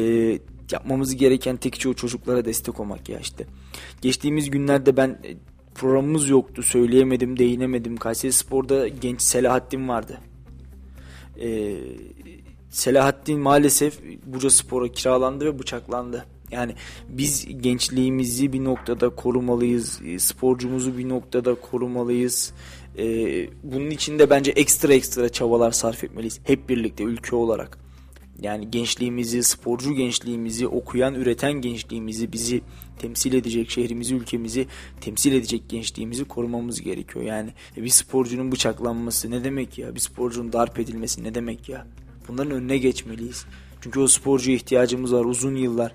yapmamız 0.72 1.16
gereken 1.16 1.56
tek 1.56 1.80
şey 1.80 1.90
o 1.90 1.94
çocuklara 1.94 2.44
destek 2.44 2.80
olmak 2.80 3.08
ya 3.08 3.18
işte. 3.18 3.46
Geçtiğimiz 4.00 4.50
günlerde 4.50 4.96
ben 4.96 5.08
e, 5.08 5.36
programımız 5.74 6.28
yoktu. 6.28 6.62
Söyleyemedim, 6.62 7.38
değinemedim. 7.38 7.96
Kayseri 7.96 8.32
Spor'da 8.32 8.88
genç 8.88 9.22
Selahattin 9.22 9.88
vardı. 9.88 10.18
E, 11.40 11.76
Selahattin 12.70 13.40
maalesef 13.40 14.00
Buca 14.26 14.50
Spor'a 14.50 14.88
kiralandı 14.88 15.44
ve 15.44 15.58
bıçaklandı. 15.58 16.24
Yani 16.50 16.74
biz 17.08 17.46
gençliğimizi 17.60 18.52
bir 18.52 18.64
noktada 18.64 19.08
korumalıyız. 19.08 20.00
e, 20.06 20.18
Sporcumuzu 20.18 20.98
bir 20.98 21.08
noktada 21.08 21.54
korumalıyız. 21.54 22.52
Ee, 22.98 23.48
bunun 23.62 23.90
için 23.90 24.18
de 24.18 24.30
bence 24.30 24.50
ekstra 24.50 24.94
ekstra 24.94 25.28
çabalar 25.28 25.72
sarf 25.72 26.04
etmeliyiz. 26.04 26.40
Hep 26.44 26.68
birlikte 26.68 27.04
ülke 27.04 27.36
olarak. 27.36 27.78
Yani 28.42 28.70
gençliğimizi, 28.70 29.42
sporcu 29.42 29.92
gençliğimizi, 29.92 30.66
okuyan, 30.66 31.14
üreten 31.14 31.52
gençliğimizi, 31.52 32.32
bizi 32.32 32.60
temsil 32.98 33.32
edecek, 33.32 33.70
şehrimizi, 33.70 34.14
ülkemizi 34.14 34.66
temsil 35.00 35.32
edecek 35.32 35.68
gençliğimizi 35.68 36.24
korumamız 36.24 36.80
gerekiyor. 36.80 37.24
Yani 37.24 37.50
bir 37.76 37.88
sporcunun 37.88 38.52
bıçaklanması 38.52 39.30
ne 39.30 39.44
demek 39.44 39.78
ya? 39.78 39.94
Bir 39.94 40.00
sporcunun 40.00 40.52
darp 40.52 40.78
edilmesi 40.78 41.24
ne 41.24 41.34
demek 41.34 41.68
ya? 41.68 41.86
Bunların 42.28 42.52
önüne 42.52 42.78
geçmeliyiz. 42.78 43.46
Çünkü 43.80 44.00
o 44.00 44.06
sporcuya 44.06 44.56
ihtiyacımız 44.56 45.12
var 45.12 45.24
uzun 45.24 45.56
yıllar. 45.56 45.94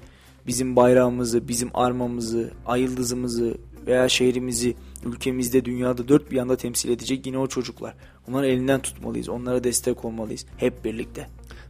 Bizim 0.49 0.75
bayrağımızı, 0.75 1.47
bizim 1.47 1.69
armamızı, 1.73 2.51
ay 2.65 2.81
yıldızımızı 2.81 3.57
veya 3.87 4.09
şehrimizi 4.09 4.75
ülkemizde, 5.05 5.65
dünyada 5.65 6.07
dört 6.07 6.31
bir 6.31 6.35
yanda 6.35 6.57
temsil 6.57 6.89
edecek 6.89 7.25
yine 7.25 7.37
o 7.37 7.47
çocuklar. 7.47 7.93
Onları 8.29 8.47
elinden 8.47 8.81
tutmalıyız. 8.81 9.29
Onlara 9.29 9.63
destek 9.63 10.05
olmalıyız. 10.05 10.45
Hep 10.57 10.85
birlikte. 10.85 11.27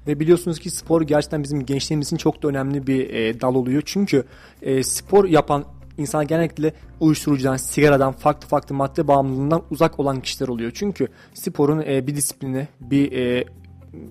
Ve 0.07 0.19
biliyorsunuz 0.19 0.59
ki 0.59 0.69
spor 0.69 1.01
gerçekten 1.01 1.43
bizim 1.43 1.65
gençliğimiz 1.65 2.07
için 2.07 2.17
çok 2.17 2.43
da 2.43 2.47
önemli 2.47 2.87
bir 2.87 3.09
e, 3.09 3.41
dal 3.41 3.55
oluyor. 3.55 3.81
Çünkü 3.85 4.23
e, 4.61 4.83
spor 4.83 5.25
yapan 5.25 5.65
insan 5.97 6.27
genellikle 6.27 6.73
uyuşturucudan, 6.99 7.57
sigaradan, 7.57 8.11
farklı 8.11 8.47
farklı 8.47 8.75
madde 8.75 9.07
bağımlılığından 9.07 9.63
uzak 9.71 9.99
olan 9.99 10.21
kişiler 10.21 10.47
oluyor. 10.47 10.71
Çünkü 10.73 11.07
sporun 11.33 11.81
e, 11.87 12.07
bir 12.07 12.15
disiplini, 12.15 12.67
bir 12.81 13.11
e, 13.11 13.45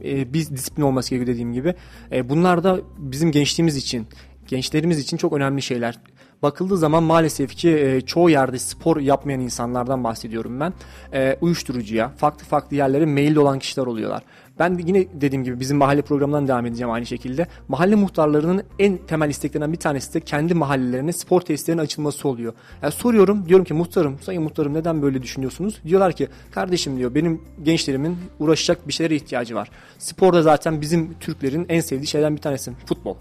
e, 0.04 0.32
bir 0.32 0.46
disiplin 0.50 0.82
olması 0.82 1.10
gerekiyor 1.10 1.34
dediğim 1.34 1.52
gibi. 1.52 1.74
E, 2.12 2.28
bunlar 2.28 2.64
da 2.64 2.80
bizim 2.98 3.30
gençliğimiz 3.32 3.76
için, 3.76 4.06
gençlerimiz 4.48 4.98
için 4.98 5.16
çok 5.16 5.32
önemli 5.32 5.62
şeyler. 5.62 5.98
Bakıldığı 6.42 6.76
zaman 6.76 7.02
maalesef 7.02 7.56
ki 7.56 7.70
e, 7.70 8.00
çoğu 8.00 8.30
yerde 8.30 8.58
spor 8.58 9.00
yapmayan 9.00 9.40
insanlardan 9.40 10.04
bahsediyorum 10.04 10.60
ben. 10.60 10.72
E, 11.12 11.36
uyuşturucuya, 11.40 12.08
farklı 12.08 12.44
farklı 12.44 12.76
yerlere 12.76 13.06
meyilli 13.06 13.40
olan 13.40 13.58
kişiler 13.58 13.86
oluyorlar. 13.86 14.22
Ben 14.58 14.78
de 14.78 14.82
yine 14.86 15.06
dediğim 15.20 15.44
gibi 15.44 15.60
bizim 15.60 15.76
mahalle 15.76 16.02
programından 16.02 16.48
devam 16.48 16.66
edeceğim 16.66 16.90
aynı 16.90 17.06
şekilde. 17.06 17.46
Mahalle 17.68 17.94
muhtarlarının 17.94 18.62
en 18.78 18.96
temel 18.96 19.30
isteklerinden 19.30 19.72
bir 19.72 19.78
tanesi 19.78 20.14
de 20.14 20.20
kendi 20.20 20.54
mahallelerine 20.54 21.12
spor 21.12 21.40
tesislerinin 21.40 21.82
açılması 21.82 22.28
oluyor. 22.28 22.52
Yani 22.82 22.92
soruyorum 22.92 23.48
diyorum 23.48 23.64
ki 23.64 23.74
muhtarım, 23.74 24.18
sayın 24.22 24.42
muhtarım 24.42 24.74
neden 24.74 25.02
böyle 25.02 25.22
düşünüyorsunuz? 25.22 25.80
Diyorlar 25.84 26.12
ki 26.12 26.28
kardeşim 26.50 26.98
diyor 26.98 27.14
benim 27.14 27.42
gençlerimin 27.62 28.16
uğraşacak 28.38 28.88
bir 28.88 28.92
şeylere 28.92 29.16
ihtiyacı 29.16 29.54
var. 29.54 29.70
Sporda 29.98 30.42
zaten 30.42 30.80
bizim 30.80 31.14
Türklerin 31.20 31.66
en 31.68 31.80
sevdiği 31.80 32.06
şeylerden 32.06 32.36
bir 32.36 32.42
tanesi 32.42 32.72
futbol. 32.86 33.16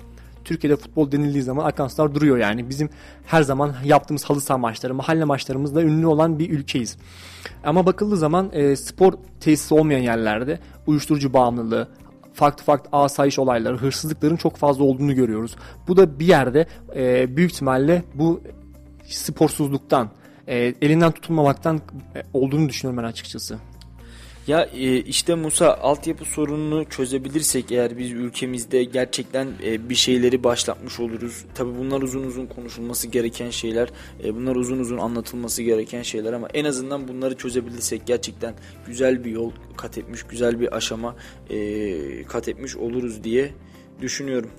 Türkiye'de 0.48 0.76
futbol 0.76 1.12
denildiği 1.12 1.44
zaman 1.44 1.66
akan 1.66 1.88
sular 1.88 2.16
duruyor 2.16 2.38
yani. 2.38 2.70
Bizim 2.70 2.90
her 3.26 3.42
zaman 3.42 3.76
yaptığımız 3.86 4.24
halı 4.24 4.42
saha 4.42 4.58
maçları, 4.58 4.94
mahalle 4.94 5.24
maçlarımızda 5.24 5.82
ünlü 5.82 6.06
olan 6.08 6.40
bir 6.40 6.50
ülkeyiz. 6.50 6.98
Ama 7.64 7.86
bakıldığı 7.86 8.18
zaman 8.18 8.50
e, 8.54 8.76
spor 8.76 9.14
tesisi 9.40 9.74
olmayan 9.74 10.00
yerlerde 10.00 10.60
uyuşturucu 10.88 11.34
bağımlılığı, 11.34 11.88
farklı 12.34 12.64
farklı 12.64 12.98
asayiş 12.98 13.40
olayları, 13.40 13.78
hırsızlıkların 13.78 14.36
çok 14.36 14.58
fazla 14.58 14.84
olduğunu 14.84 15.16
görüyoruz. 15.16 15.56
Bu 15.88 15.98
da 15.98 16.20
bir 16.20 16.26
yerde 16.26 16.68
e, 16.96 17.36
büyük 17.38 17.52
ihtimalle 17.52 18.04
bu 18.14 18.42
sporsuzluktan, 19.06 20.10
e, 20.48 20.74
elinden 20.82 21.12
tutulmamaktan 21.12 21.82
e, 22.16 22.24
olduğunu 22.34 22.70
düşünüyorum 22.70 23.04
ben 23.04 23.08
açıkçası. 23.08 23.58
Ya 24.48 24.64
e, 24.64 24.98
işte 24.98 25.36
Musa 25.36 25.74
altyapı 25.74 26.26
sorununu 26.26 26.86
çözebilirsek 26.86 27.72
eğer 27.72 27.98
biz 27.98 28.12
ülkemizde 28.12 28.84
gerçekten 28.84 29.48
e, 29.64 29.90
bir 29.90 29.96
şeyleri 29.96 30.44
başlatmış 30.44 31.00
oluruz. 31.00 31.46
Tabi 31.56 31.78
bunlar 31.78 32.02
uzun 32.02 32.24
uzun 32.24 32.46
konuşulması 32.46 33.08
gereken 33.08 33.50
şeyler. 33.50 33.90
E, 34.24 34.36
bunlar 34.36 34.56
uzun 34.56 34.80
uzun 34.80 34.98
anlatılması 34.98 35.64
gereken 35.64 36.02
şeyler 36.02 36.34
ama 36.34 36.48
en 36.54 36.66
azından 36.66 37.08
bunları 37.08 37.38
çözebilirsek 37.38 38.06
gerçekten 38.06 38.54
güzel 38.88 39.26
bir 39.26 39.32
yol 39.32 39.52
kat 39.78 39.98
etmiş, 39.98 40.24
güzel 40.24 40.60
bir 40.60 40.76
aşama 40.76 41.16
kat 42.28 42.48
etmiş 42.48 42.76
oluruz 42.76 43.24
diye 43.24 43.52
düşünüyorum. 44.02 44.50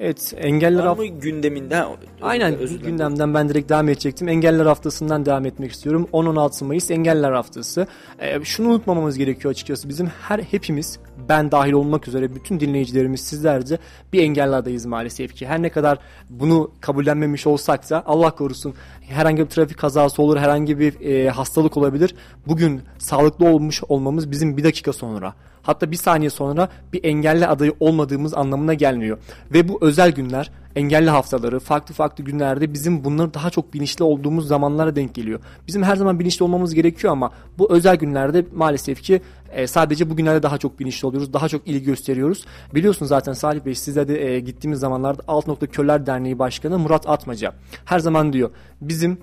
Evet, 0.00 0.34
engeller 0.36 0.78
Var 0.78 0.86
haf- 0.86 0.98
mı 0.98 1.06
gündeminde? 1.06 1.84
Aynen 2.22 2.54
gündemden 2.84 3.34
ben 3.34 3.48
direkt 3.48 3.70
devam 3.70 3.88
edecektim. 3.88 4.28
Engeller 4.28 4.66
Haftası'ndan 4.66 5.26
devam 5.26 5.46
etmek 5.46 5.72
istiyorum. 5.72 6.08
10-16 6.12 6.64
Mayıs 6.64 6.90
Engeller 6.90 7.32
Haftası. 7.32 7.86
Ee, 8.18 8.44
şunu 8.44 8.68
unutmamamız 8.68 9.18
gerekiyor 9.18 9.52
açıkçası. 9.52 9.88
Bizim 9.88 10.06
her 10.06 10.38
hepimiz 10.38 10.98
ben 11.28 11.50
dahil 11.50 11.72
olmak 11.72 12.08
üzere 12.08 12.34
bütün 12.34 12.60
dinleyicilerimiz 12.60 13.20
sizlerce 13.20 13.78
bir 14.12 14.22
engelli 14.22 14.54
adayız 14.54 14.86
maalesef 14.86 15.34
ki. 15.34 15.46
Her 15.46 15.62
ne 15.62 15.68
kadar 15.70 15.98
bunu 16.30 16.70
kabullenmemiş 16.80 17.46
olsak 17.46 17.90
da 17.90 18.02
Allah 18.06 18.30
korusun 18.30 18.74
herhangi 19.00 19.42
bir 19.42 19.48
trafik 19.48 19.78
kazası 19.78 20.22
olur, 20.22 20.36
herhangi 20.36 20.78
bir 20.78 21.00
e, 21.00 21.30
hastalık 21.30 21.76
olabilir. 21.76 22.14
Bugün 22.46 22.80
sağlıklı 22.98 23.48
olmuş 23.48 23.82
olmamız 23.88 24.30
bizim 24.30 24.56
bir 24.56 24.64
dakika 24.64 24.92
sonra 24.92 25.34
hatta 25.62 25.90
bir 25.90 25.96
saniye 25.96 26.30
sonra 26.30 26.68
bir 26.92 27.04
engelli 27.04 27.46
adayı 27.46 27.74
olmadığımız 27.80 28.34
anlamına 28.34 28.74
gelmiyor. 28.74 29.18
Ve 29.52 29.68
bu 29.68 29.78
özel 29.80 30.10
günler, 30.10 30.50
engelli 30.76 31.10
haftaları, 31.10 31.60
farklı 31.60 31.94
farklı 31.94 32.24
günlerde 32.24 32.72
bizim 32.72 33.04
bunları 33.04 33.34
daha 33.34 33.50
çok 33.50 33.74
bilinçli 33.74 34.04
olduğumuz 34.04 34.48
zamanlara 34.48 34.96
denk 34.96 35.14
geliyor. 35.14 35.40
Bizim 35.66 35.82
her 35.82 35.96
zaman 35.96 36.18
bilinçli 36.20 36.44
olmamız 36.44 36.74
gerekiyor 36.74 37.12
ama 37.12 37.30
bu 37.58 37.72
özel 37.72 37.96
günlerde 37.96 38.46
maalesef 38.54 39.02
ki 39.02 39.22
e, 39.52 39.66
sadece 39.66 40.10
bugünlerde 40.10 40.42
daha 40.42 40.58
çok 40.58 40.80
bilinçli 40.80 41.06
oluyoruz, 41.06 41.32
daha 41.32 41.48
çok 41.48 41.68
ilgi 41.68 41.84
gösteriyoruz. 41.84 42.44
Biliyorsunuz 42.74 43.08
zaten 43.08 43.32
Salih 43.32 43.64
Bey 43.64 43.74
sizle 43.74 44.08
de 44.08 44.26
e, 44.26 44.40
gittiğimiz 44.40 44.80
zamanlarda 44.80 45.22
Alt 45.28 45.46
Nokta 45.46 45.66
Körler 45.66 46.06
Derneği 46.06 46.38
Başkanı 46.38 46.78
Murat 46.78 47.08
Atmaca 47.08 47.54
her 47.84 47.98
zaman 47.98 48.32
diyor 48.32 48.50
bizim 48.80 49.18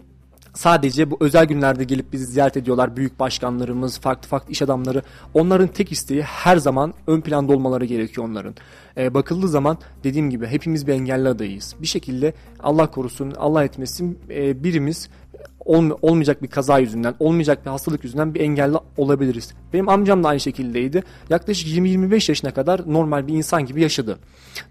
Sadece 0.57 1.11
bu 1.11 1.17
özel 1.19 1.45
günlerde 1.45 1.83
gelip 1.83 2.13
bizi 2.13 2.25
ziyaret 2.25 2.57
ediyorlar 2.57 2.97
büyük 2.97 3.19
başkanlarımız, 3.19 3.99
farklı 3.99 4.29
farklı 4.29 4.51
iş 4.51 4.61
adamları. 4.61 5.01
Onların 5.33 5.67
tek 5.67 5.91
isteği 5.91 6.21
her 6.21 6.57
zaman 6.57 6.93
ön 7.07 7.21
planda 7.21 7.53
olmaları 7.53 7.85
gerekiyor 7.85 8.27
onların. 8.27 8.55
Ee, 8.97 9.13
bakıldığı 9.13 9.47
zaman 9.47 9.77
dediğim 10.03 10.29
gibi 10.29 10.47
hepimiz 10.47 10.87
bir 10.87 10.93
engelli 10.93 11.27
adayız. 11.27 11.75
Bir 11.81 11.87
şekilde 11.87 12.33
Allah 12.59 12.91
korusun, 12.91 13.31
Allah 13.37 13.63
etmesin 13.63 14.19
e, 14.29 14.63
birimiz 14.63 15.09
olm- 15.67 15.97
olmayacak 16.01 16.43
bir 16.43 16.47
kaza 16.47 16.79
yüzünden, 16.79 17.15
olmayacak 17.19 17.65
bir 17.65 17.69
hastalık 17.69 18.03
yüzünden 18.03 18.33
bir 18.33 18.39
engelli 18.39 18.77
olabiliriz. 18.97 19.53
Benim 19.73 19.89
amcam 19.89 20.23
da 20.23 20.27
aynı 20.27 20.39
şekildeydi. 20.39 21.03
Yaklaşık 21.29 21.67
20-25 21.67 22.31
yaşına 22.31 22.53
kadar 22.53 22.81
normal 22.93 23.27
bir 23.27 23.33
insan 23.33 23.65
gibi 23.65 23.81
yaşadı. 23.81 24.19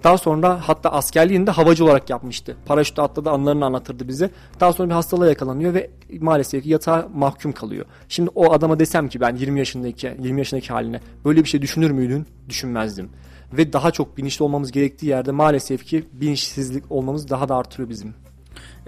Daha 0.05 0.19
sonra 0.19 0.61
hatta 0.63 0.91
askerliğini 0.91 1.47
de 1.47 1.51
havacı 1.51 1.85
olarak 1.85 2.11
yapmıştı. 2.11 2.57
Paraşütle 2.67 3.03
atladı 3.03 3.31
anlarını 3.31 3.65
anlatırdı 3.65 4.09
bize. 4.09 4.31
Daha 4.61 4.73
sonra 4.73 4.89
bir 4.89 4.95
hastalığa 4.95 5.29
yakalanıyor 5.29 5.75
ve 5.75 5.91
maalesef 6.21 6.63
ki 6.63 6.71
yatağa 6.71 7.09
mahkum 7.15 7.53
kalıyor. 7.53 7.85
Şimdi 8.09 8.31
o 8.35 8.53
adama 8.53 8.79
desem 8.79 9.09
ki 9.09 9.21
ben 9.21 9.37
20 9.37 9.59
yaşındaki 9.59 10.17
20 10.23 10.41
yaşındaki 10.41 10.69
haline 10.69 11.01
böyle 11.25 11.45
bir 11.45 11.49
şey 11.49 11.63
düşünür 11.63 11.91
müydün? 11.91 12.27
Düşünmezdim. 12.49 13.09
Ve 13.53 13.73
daha 13.73 13.91
çok 13.91 14.17
bilinçli 14.17 14.43
olmamız 14.43 14.73
gerektiği 14.73 15.07
yerde 15.07 15.31
maalesef 15.33 15.85
ki 15.85 16.05
bilinçsizlik 16.13 16.93
olmamız 16.93 17.31
daha 17.31 17.49
da 17.49 17.57
artırıyor 17.57 17.89
bizim. 17.89 18.15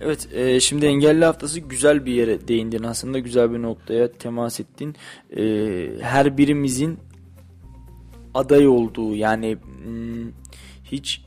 Evet, 0.01 0.29
e, 0.33 0.61
şimdi 0.61 0.87
engelli 0.87 1.25
haftası 1.25 1.61
güzel 1.61 2.07
bir 2.07 2.13
yere 2.13 2.49
değindin 2.49 2.83
aslında 2.83 3.19
güzel 3.19 3.53
bir 3.53 3.63
noktaya 3.63 4.13
temas 4.13 4.61
ettin. 4.61 4.97
E, 5.37 5.43
her 6.01 6.39
birimizin 6.39 6.99
aday 8.35 8.69
olduğu 8.69 9.15
yani 9.15 9.57
hmm, 9.85 10.31
hiç 10.85 11.23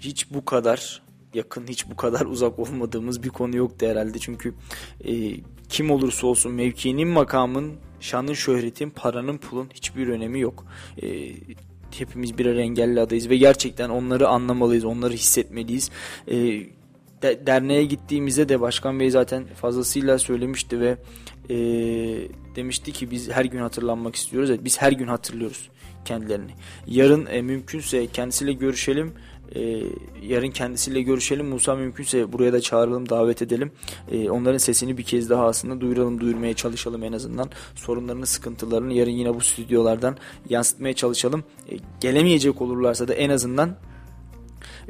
hiç 0.00 0.30
bu 0.30 0.44
kadar 0.44 1.02
yakın 1.34 1.66
hiç 1.66 1.90
bu 1.90 1.96
kadar 1.96 2.26
uzak 2.26 2.58
olmadığımız 2.58 3.22
bir 3.22 3.28
konu 3.28 3.56
yoktu 3.56 3.86
herhalde 3.86 4.18
çünkü 4.18 4.54
e, 5.04 5.34
kim 5.68 5.90
olursa 5.90 6.26
olsun 6.26 6.52
mevkinin 6.52 7.08
makamın 7.08 7.72
şanın 8.00 8.34
şöhretin 8.34 8.90
paranın 8.90 9.38
pulun 9.38 9.68
hiçbir 9.74 10.08
önemi 10.08 10.40
yok. 10.40 10.64
E, 11.02 11.32
hepimiz 11.98 12.38
birer 12.38 12.56
engelli 12.56 13.00
adayız 13.00 13.30
ve 13.30 13.36
gerçekten 13.36 13.88
onları 13.88 14.28
anlamalıyız 14.28 14.84
onları 14.84 15.12
hissetmeliyiz. 15.12 15.90
E, 16.30 16.66
de- 17.22 17.46
derneğe 17.46 17.84
gittiğimizde 17.84 18.48
de 18.48 18.60
başkan 18.60 19.00
bey 19.00 19.10
zaten 19.10 19.44
fazlasıyla 19.46 20.18
söylemişti 20.18 20.80
ve 20.80 20.96
e, 21.50 21.56
demişti 22.56 22.92
ki 22.92 23.10
biz 23.10 23.30
her 23.30 23.44
gün 23.44 23.58
hatırlanmak 23.58 24.16
istiyoruz. 24.16 24.50
Evet, 24.50 24.60
biz 24.64 24.80
her 24.80 24.92
gün 24.92 25.06
hatırlıyoruz 25.06 25.70
kendilerini. 26.04 26.50
Yarın 26.86 27.26
e, 27.26 27.42
mümkünse 27.42 28.06
kendisiyle 28.06 28.52
görüşelim. 28.52 29.12
E, 29.54 29.82
yarın 30.22 30.50
kendisiyle 30.50 31.02
görüşelim. 31.02 31.46
Musa 31.46 31.74
mümkünse 31.74 32.32
buraya 32.32 32.52
da 32.52 32.60
çağıralım, 32.60 33.08
davet 33.08 33.42
edelim. 33.42 33.72
E, 34.10 34.30
onların 34.30 34.58
sesini 34.58 34.98
bir 34.98 35.02
kez 35.02 35.30
daha 35.30 35.46
aslında 35.46 35.80
duyuralım, 35.80 36.20
duyurmaya 36.20 36.54
çalışalım 36.54 37.02
en 37.02 37.12
azından. 37.12 37.50
Sorunlarını, 37.74 38.26
sıkıntılarını 38.26 38.92
yarın 38.92 39.10
yine 39.10 39.34
bu 39.34 39.40
stüdyolardan 39.40 40.16
yansıtmaya 40.48 40.94
çalışalım. 40.94 41.44
E, 41.70 41.76
gelemeyecek 42.00 42.62
olurlarsa 42.62 43.08
da 43.08 43.14
en 43.14 43.30
azından 43.30 43.76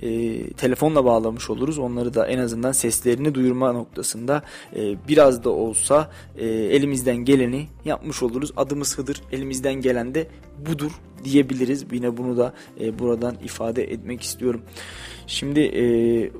e, 0.02 0.52
telefonla 0.52 1.04
bağlamış 1.04 1.50
oluruz. 1.50 1.78
Onları 1.78 2.14
da 2.14 2.26
en 2.26 2.38
azından 2.38 2.72
seslerini 2.72 3.34
duyurma 3.34 3.72
noktasında 3.72 4.42
e, 4.76 5.08
biraz 5.08 5.44
da 5.44 5.50
olsa 5.50 6.10
e, 6.36 6.46
elimizden 6.48 7.16
geleni 7.16 7.66
yapmış 7.84 8.22
oluruz. 8.22 8.52
Adımız 8.56 8.98
Hıdır. 8.98 9.22
Elimizden 9.32 9.74
gelen 9.74 10.14
de 10.14 10.28
budur 10.66 10.92
diyebiliriz. 11.24 11.84
Yine 11.92 12.16
bunu 12.16 12.36
da 12.36 12.52
e, 12.80 12.98
buradan 12.98 13.34
ifade 13.44 13.84
etmek 13.84 14.22
istiyorum. 14.22 14.60
Şimdi 15.26 15.60
e, 15.60 15.84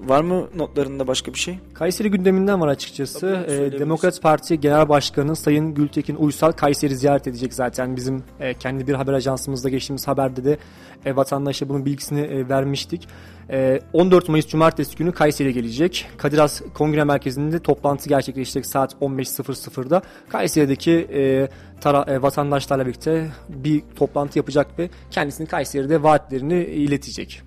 var 0.09 0.21
mı 0.21 0.49
notlarında 0.57 1.07
başka 1.07 1.33
bir 1.35 1.39
şey? 1.39 1.59
Kayseri 1.75 2.11
gündeminden 2.11 2.61
var 2.61 2.69
açıkçası. 2.69 3.19
Söyleyebilirsin. 3.19 3.79
Demokrat 3.79 4.23
Parti 4.23 4.61
Genel 4.61 4.89
Başkanı 4.89 5.37
Sayın 5.37 5.75
Gültekin 5.75 6.17
Uysal 6.17 6.53
Kayseri 6.53 6.97
ziyaret 6.97 7.27
edecek 7.27 7.55
zaten. 7.55 7.97
Bizim 7.97 8.23
e, 8.41 8.55
kendi 8.55 8.87
bir 8.87 8.95
haber 8.95 9.13
ajansımızda 9.13 9.69
geçtiğimiz 9.69 10.09
haberde 10.09 10.45
de 10.45 10.59
e, 11.05 11.17
vatandaşa 11.17 11.69
bunun 11.69 11.85
bilgisini 11.85 12.21
e, 12.21 12.49
vermiştik. 12.49 13.09
E, 13.51 13.81
14 13.93 14.29
Mayıs 14.29 14.47
Cumartesi 14.47 14.97
günü 14.97 15.13
Kayseri'ye 15.13 15.53
gelecek. 15.53 16.09
Kadir 16.17 16.39
Has 16.39 16.63
Kongre 16.75 17.05
Merkezi'nde 17.05 17.59
toplantı 17.59 18.09
gerçekleşecek 18.09 18.67
saat 18.67 18.95
15.00'da. 18.95 20.03
Kayseri'deki 20.29 21.09
e, 21.13 21.49
tara, 21.81 22.13
e, 22.13 22.23
vatandaşlarla 22.23 22.87
birlikte 22.87 23.29
bir 23.49 23.83
toplantı 23.97 24.39
yapacak 24.39 24.79
ve 24.79 24.91
kendisinin 25.11 25.49
Kayseri'de 25.49 26.03
vaatlerini 26.03 26.65
iletecek. 26.65 27.43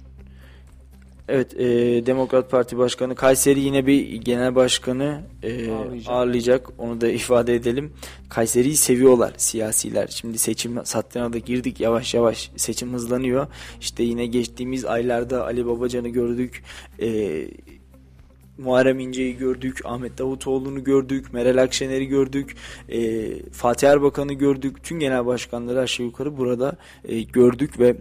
Evet, 1.28 1.54
e, 1.54 1.66
Demokrat 2.06 2.52
Parti 2.52 2.78
Başkanı 2.78 3.16
Kayseri 3.16 3.60
yine 3.60 3.88
bir 3.88 4.16
genel 4.16 4.56
başkanı 4.56 5.22
e, 5.44 5.72
Ağırlayacak. 5.72 6.14
ağırlayacak. 6.14 6.70
Onu 6.78 7.02
da 7.02 7.10
ifade 7.12 7.56
edelim. 7.56 7.94
Kayseri'yi 8.30 8.76
seviyorlar 8.78 9.34
siyasiler. 9.38 10.08
Şimdi 10.08 10.38
seçim 10.38 10.86
sattığına 10.86 11.34
da 11.34 11.38
girdik 11.38 11.80
yavaş 11.80 12.14
yavaş. 12.14 12.52
Seçim 12.56 12.94
hızlanıyor. 12.94 13.48
İşte 13.82 14.04
yine 14.04 14.26
geçtiğimiz 14.26 14.86
aylarda 14.86 15.46
Ali 15.46 15.66
Babacan'ı 15.66 16.10
gördük. 16.10 16.64
E, 17.02 17.08
Muharrem 18.58 19.00
İnce'yi 19.00 19.38
gördük, 19.38 19.82
Ahmet 19.86 20.18
Davutoğlu'nu 20.18 20.84
gördük, 20.84 21.34
Meral 21.34 21.64
Akşener'i 21.64 22.06
gördük, 22.06 22.56
e, 22.90 23.30
Fatih 23.52 23.90
Erbakan'ı 23.90 24.34
gördük. 24.34 24.84
Tüm 24.84 25.00
genel 25.00 25.26
başkanları 25.26 25.80
aşağı 25.80 26.06
yukarı 26.06 26.38
burada 26.38 26.76
e, 27.06 27.22
gördük 27.22 27.80
ve 27.80 27.96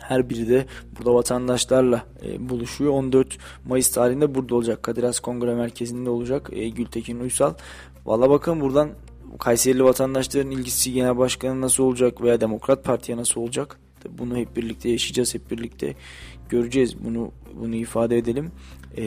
her 0.00 0.30
biri 0.30 0.48
de 0.48 0.66
burada 0.98 1.14
vatandaşlarla 1.14 2.06
e, 2.26 2.48
buluşuyor. 2.48 2.92
14 2.92 3.38
Mayıs 3.68 3.90
tarihinde 3.90 4.34
burada 4.34 4.54
olacak. 4.54 4.82
Kadir 4.82 5.02
Has 5.02 5.20
Kongre 5.20 5.54
Merkezi'nde 5.54 6.10
olacak 6.10 6.50
e, 6.52 6.68
Gültekin 6.68 7.20
Uysal. 7.20 7.54
Valla 8.06 8.30
bakın 8.30 8.60
buradan 8.60 8.90
Kayserili 9.38 9.84
vatandaşların 9.84 10.50
ilgisi 10.50 10.92
genel 10.92 11.18
başkanı 11.18 11.60
nasıl 11.60 11.84
olacak 11.84 12.22
veya 12.22 12.40
Demokrat 12.40 12.84
Parti'ye 12.84 13.18
nasıl 13.18 13.40
olacak? 13.40 13.78
Bunu 14.18 14.36
hep 14.36 14.56
birlikte 14.56 14.88
yaşayacağız, 14.88 15.34
hep 15.34 15.50
birlikte 15.50 15.94
göreceğiz. 16.48 17.04
Bunu 17.04 17.32
bunu 17.60 17.74
ifade 17.74 18.18
edelim. 18.18 18.50
E, 18.96 19.04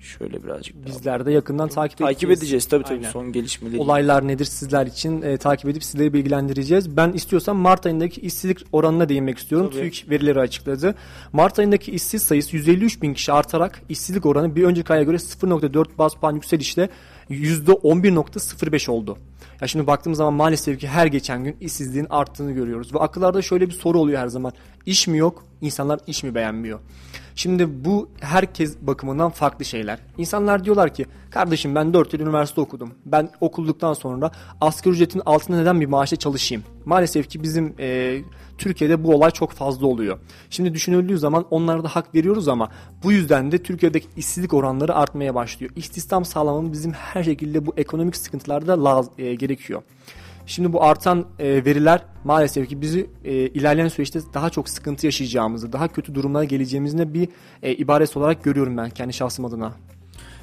şöyle 0.00 0.44
birazcık 0.44 0.76
daha- 0.76 0.86
Bizler 0.86 1.26
de 1.26 1.32
yakından 1.32 1.68
takip, 1.68 1.98
takip 1.98 2.30
edeceğiz 2.30 2.66
tabii 2.66 2.84
tabii 2.84 2.98
Aynen. 2.98 3.10
son 3.10 3.32
gelişmeleri. 3.32 3.80
olaylar 3.80 4.28
nedir 4.28 4.44
sizler 4.44 4.86
için 4.86 5.22
e, 5.22 5.36
takip 5.36 5.70
edip 5.70 5.84
sizleri 5.84 6.12
bilgilendireceğiz. 6.12 6.96
Ben 6.96 7.12
istiyorsam 7.12 7.56
Mart 7.56 7.86
ayındaki 7.86 8.20
işsizlik 8.20 8.58
oranına 8.72 9.08
değinmek 9.08 9.38
istiyorum. 9.38 9.70
Tabii. 9.72 9.80
TÜİK 9.80 10.06
verileri 10.10 10.40
açıkladı. 10.40 10.94
Mart 11.32 11.58
ayındaki 11.58 11.92
işsiz 11.92 12.22
sayısı 12.22 12.56
153 12.56 13.02
bin 13.02 13.14
kişi 13.14 13.32
artarak 13.32 13.82
işsizlik 13.88 14.26
oranı 14.26 14.56
bir 14.56 14.62
önceki 14.64 14.92
aya 14.92 15.02
göre 15.02 15.16
0.4 15.18 15.98
bas 15.98 16.14
puan 16.14 16.34
yükselişle 16.34 16.88
%11.05 17.30 18.90
oldu. 18.90 19.18
Ya 19.60 19.68
şimdi 19.68 19.86
baktığımız 19.86 20.16
zaman 20.16 20.34
maalesef 20.34 20.80
ki 20.80 20.88
her 20.88 21.06
geçen 21.06 21.44
gün 21.44 21.56
işsizliğin 21.60 22.06
arttığını 22.10 22.52
görüyoruz. 22.52 22.94
Ve 22.94 22.98
akıllarda 22.98 23.42
şöyle 23.42 23.66
bir 23.66 23.72
soru 23.72 23.98
oluyor 23.98 24.20
her 24.20 24.28
zaman. 24.28 24.52
İş 24.86 25.06
mi 25.06 25.18
yok? 25.18 25.44
İnsanlar 25.60 26.00
iş 26.06 26.22
mi 26.22 26.34
beğenmiyor? 26.34 26.78
Şimdi 27.34 27.84
bu 27.84 28.08
herkes 28.20 28.76
bakımından 28.80 29.30
farklı 29.30 29.64
şeyler. 29.64 29.98
İnsanlar 30.18 30.64
diyorlar 30.64 30.94
ki 30.94 31.06
kardeşim 31.30 31.74
ben 31.74 31.94
4 31.94 32.12
yıl 32.12 32.20
üniversite 32.20 32.60
okudum. 32.60 32.94
Ben 33.06 33.30
okulduktan 33.40 33.94
sonra 33.94 34.30
asgari 34.60 34.94
ücretin 34.94 35.22
altında 35.26 35.56
neden 35.56 35.80
bir 35.80 35.86
maaşla 35.86 36.16
çalışayım? 36.16 36.64
Maalesef 36.84 37.28
ki 37.28 37.42
bizim 37.42 37.74
e, 37.78 38.18
Türkiye'de 38.58 39.04
bu 39.04 39.14
olay 39.14 39.30
çok 39.30 39.52
fazla 39.52 39.86
oluyor. 39.86 40.18
Şimdi 40.50 40.74
düşünüldüğü 40.74 41.18
zaman 41.18 41.44
onlara 41.50 41.84
da 41.84 41.88
hak 41.88 42.14
veriyoruz 42.14 42.48
ama 42.48 42.68
bu 43.02 43.12
yüzden 43.12 43.52
de 43.52 43.62
Türkiye'deki 43.62 44.06
işsizlik 44.16 44.54
oranları 44.54 44.94
artmaya 44.94 45.34
başlıyor. 45.34 45.72
İstihdam 45.76 46.24
sağlamamız 46.24 46.72
bizim 46.72 46.92
her 46.92 47.22
şekilde 47.24 47.66
bu 47.66 47.72
ekonomik 47.76 48.16
sıkıntılarda 48.16 48.72
laz- 48.84 49.10
e, 49.18 49.34
gerekiyor. 49.34 49.82
Şimdi 50.46 50.72
bu 50.72 50.82
artan 50.82 51.24
e, 51.38 51.64
veriler 51.64 52.02
maalesef 52.24 52.68
ki 52.68 52.80
bizi 52.80 53.10
e, 53.24 53.32
ilerleyen 53.32 53.88
süreçte 53.88 54.20
daha 54.34 54.50
çok 54.50 54.68
sıkıntı 54.68 55.06
yaşayacağımızı, 55.06 55.72
daha 55.72 55.88
kötü 55.88 56.14
durumlara 56.14 56.44
geleceğimizin 56.44 57.14
bir 57.14 57.28
e, 57.62 57.72
ibaresi 57.74 58.18
olarak 58.18 58.44
görüyorum 58.44 58.76
ben 58.76 58.90
kendi 58.90 59.12
şahsım 59.12 59.44
adına. 59.44 59.72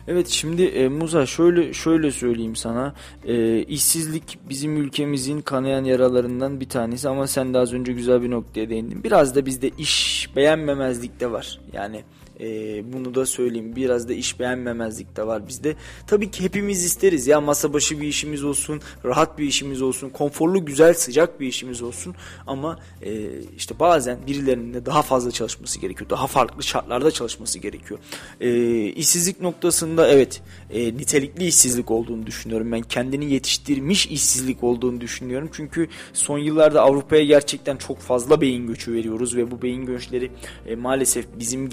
Evet 0.08 0.28
şimdi 0.28 0.64
e, 0.64 0.88
Muza 0.89 1.26
şöyle 1.26 1.74
şöyle 1.74 2.12
söyleyeyim 2.12 2.56
sana 2.56 2.93
E, 3.28 3.60
işsizlik 3.64 4.39
bizim 4.49 4.78
ülkemizin 4.78 5.41
kanayan 5.41 5.84
yaralarından 5.84 6.60
bir 6.60 6.70
tanesi 6.70 7.10
ama 7.10 7.28
sen 7.28 7.53
de 7.53 7.58
az 7.58 7.74
önce 7.74 7.93
güzel 7.93 8.22
bir 8.22 8.32
noktaya 8.32 8.70
değindin. 8.70 9.03
Biraz 9.03 9.36
da 9.36 9.45
bizde 9.45 9.70
iş 9.78 10.30
beğenmemezlik 10.36 11.20
de 11.20 11.32
var 11.32 11.60
yani 11.74 12.03
e, 12.39 12.93
bunu 12.93 13.15
da 13.15 13.25
söyleyeyim 13.25 13.75
biraz 13.75 14.09
da 14.09 14.13
iş 14.13 14.39
beğenmemezlik 14.39 15.17
de 15.17 15.27
var 15.27 15.47
bizde. 15.47 15.75
Tabii 16.07 16.31
ki 16.31 16.43
hepimiz 16.43 16.83
isteriz 16.83 17.27
ya 17.27 17.41
masa 17.41 17.73
başı 17.73 18.01
bir 18.01 18.07
işimiz 18.07 18.43
olsun 18.43 18.81
rahat 19.05 19.39
bir 19.39 19.45
işimiz 19.45 19.81
olsun 19.81 20.09
konforlu 20.09 20.65
güzel 20.65 20.93
sıcak 20.93 21.39
bir 21.39 21.47
işimiz 21.47 21.81
olsun 21.81 22.15
ama 22.47 22.79
e, 23.01 23.39
işte 23.57 23.79
bazen 23.79 24.19
birilerinin 24.27 24.73
de 24.73 24.86
daha 24.86 25.01
fazla 25.01 25.31
çalışması 25.31 25.79
gerekiyor 25.79 26.09
daha 26.09 26.27
farklı 26.27 26.63
şartlarda 26.63 27.11
çalışması 27.11 27.59
gerekiyor. 27.59 27.99
E, 28.41 28.86
işsizlik 28.86 29.41
noktasında 29.41 30.07
evet 30.07 30.41
e, 30.69 30.97
nitelikli 30.97 31.47
işsizlik 31.47 31.91
olduğunu 31.91 32.25
düşünüyorum. 32.25 32.71
Ben 32.71 32.81
kendini 32.81 33.33
yetiştirmiş 33.33 34.07
işsizlik 34.07 34.63
olduğunu 34.63 35.01
düşünüyorum. 35.01 35.49
Çünkü 35.53 35.88
son 36.13 36.38
yıllarda 36.38 36.81
Avrupa'ya 36.81 37.23
gerçekten 37.23 37.77
çok 37.77 37.99
fazla 37.99 38.41
beyin 38.41 38.67
göçü 38.67 38.93
veriyoruz 38.93 39.36
ve 39.36 39.51
bu 39.51 39.61
beyin 39.61 39.86
göçleri 39.86 40.31
e, 40.65 40.75
maalesef 40.75 41.25
bizim 41.39 41.69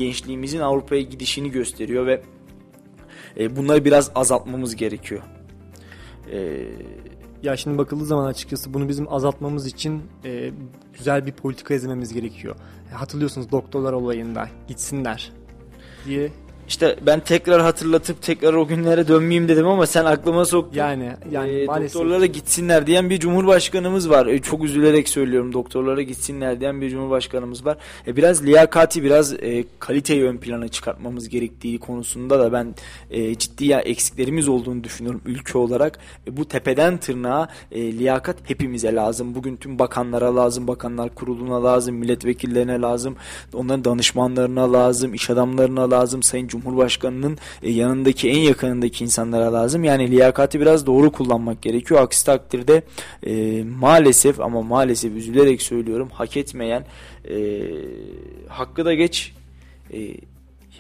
gençliğimizin 0.53 0.61
Avrupa'ya 0.61 1.03
gidişini 1.03 1.51
gösteriyor 1.51 2.07
ve 2.07 2.23
e, 3.39 3.57
bunları 3.57 3.85
biraz 3.85 4.11
azaltmamız 4.15 4.77
gerekiyor. 4.77 5.23
E, 6.33 6.67
Ya 7.43 7.57
şimdi 7.57 7.79
bakıldığı 7.79 8.05
zaman 8.05 8.27
açıkçası 8.27 8.75
bunu 8.75 8.89
bizim 8.89 9.13
azaltmamız 9.13 9.67
için 9.67 10.03
e, 10.25 10.51
güzel 10.99 11.27
bir 11.27 11.33
politika 11.33 11.75
izlememiz 11.75 12.13
gerekiyor. 12.13 12.57
E, 12.93 12.95
hatırlıyorsunuz 12.95 13.51
doktorlar 13.51 13.93
olayında 13.93 14.49
gitsinler 14.69 15.33
diye 16.07 16.31
işte 16.73 16.97
ben 17.07 17.21
tekrar 17.21 17.63
hatırlatıp 17.63 18.23
tekrar 18.23 18.55
o 18.55 18.67
günlere 18.67 19.09
dönmeyeyim 19.09 19.49
dedim 19.49 19.67
ama 19.67 19.87
sen 19.87 20.05
aklıma 20.05 20.45
soktun. 20.45 20.79
yani 20.79 21.13
yani 21.31 21.51
E, 21.51 21.67
maalesef 21.67 21.95
doktorlara 21.95 22.27
gitsinler 22.27 22.87
diyen 22.87 23.11
bir 23.11 23.21
cumhurbaşkanımız 23.21 24.11
var. 24.11 24.27
E, 24.27 24.43
çok 24.43 24.65
üzülerek 24.65 25.09
söylüyorum 25.09 25.53
doktorlara 25.53 26.03
gitsinler 26.03 26.61
diyen 26.61 26.81
bir 26.81 26.91
cumhurbaşkanımız 26.91 27.67
var. 27.67 27.77
E, 28.07 28.17
biraz 28.17 28.45
liyakati 28.45 29.03
biraz 29.03 29.33
e, 29.33 29.65
kaliteyi 29.79 30.25
ön 30.25 30.37
plana 30.37 30.69
çıkartmamız 30.69 31.29
gerektiği 31.29 31.79
konusunda 31.79 32.39
da 32.39 32.53
ben 32.53 32.75
e, 33.11 33.35
ciddi 33.35 33.67
ya 33.67 33.81
eksiklerimiz 33.81 34.49
olduğunu 34.49 34.85
düşünüyorum 34.85 35.21
ülke 35.27 35.59
olarak. 35.59 35.99
E, 36.27 36.37
bu 36.37 36.45
tepeden 36.45 36.99
tırnağa 36.99 37.49
e, 37.73 37.93
liyakat 37.93 38.37
hepimize 38.45 38.95
lazım. 38.95 39.35
Bugün 39.35 39.57
tüm 39.57 39.79
bakanlara 39.79 40.37
lazım, 40.37 40.69
bakanlar 40.69 41.15
kuruluna 41.15 41.65
lazım, 41.65 41.95
milletvekillerine 41.95 42.81
lazım, 42.81 43.17
onların 43.55 43.85
danışmanlarına 43.85 44.73
lazım, 44.73 45.15
iş 45.15 45.31
adamlarına 45.31 45.91
lazım, 45.91 46.23
Sayın 46.23 46.49
Cumhurbaşkanı'nın 46.63 47.39
e, 47.63 47.71
yanındaki 47.71 48.31
en 48.31 48.39
yakınındaki 48.39 49.05
insanlara 49.05 49.53
lazım. 49.53 49.85
Yani 49.85 50.11
liyakati 50.11 50.61
biraz 50.61 50.87
doğru 50.87 51.13
kullanmak 51.13 51.63
gerekiyor. 51.63 52.03
Aksi 52.03 52.27
takdirde 52.27 52.83
e, 53.27 53.65
maalesef 53.65 54.41
ama 54.41 54.63
maalesef 54.63 55.13
üzülerek 55.13 55.63
söylüyorum 55.63 56.09
hak 56.13 56.37
etmeyen 56.37 56.87
e, 57.29 57.63
hakkı 58.49 58.85
da 58.85 58.95
geç 58.95 59.33
e, 59.93 60.15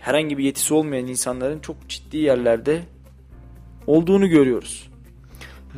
herhangi 0.00 0.38
bir 0.38 0.44
yetisi 0.44 0.74
olmayan 0.74 1.06
insanların 1.06 1.58
çok 1.58 1.88
ciddi 1.88 2.16
yerlerde 2.16 2.82
olduğunu 3.86 4.28
görüyoruz. 4.28 4.91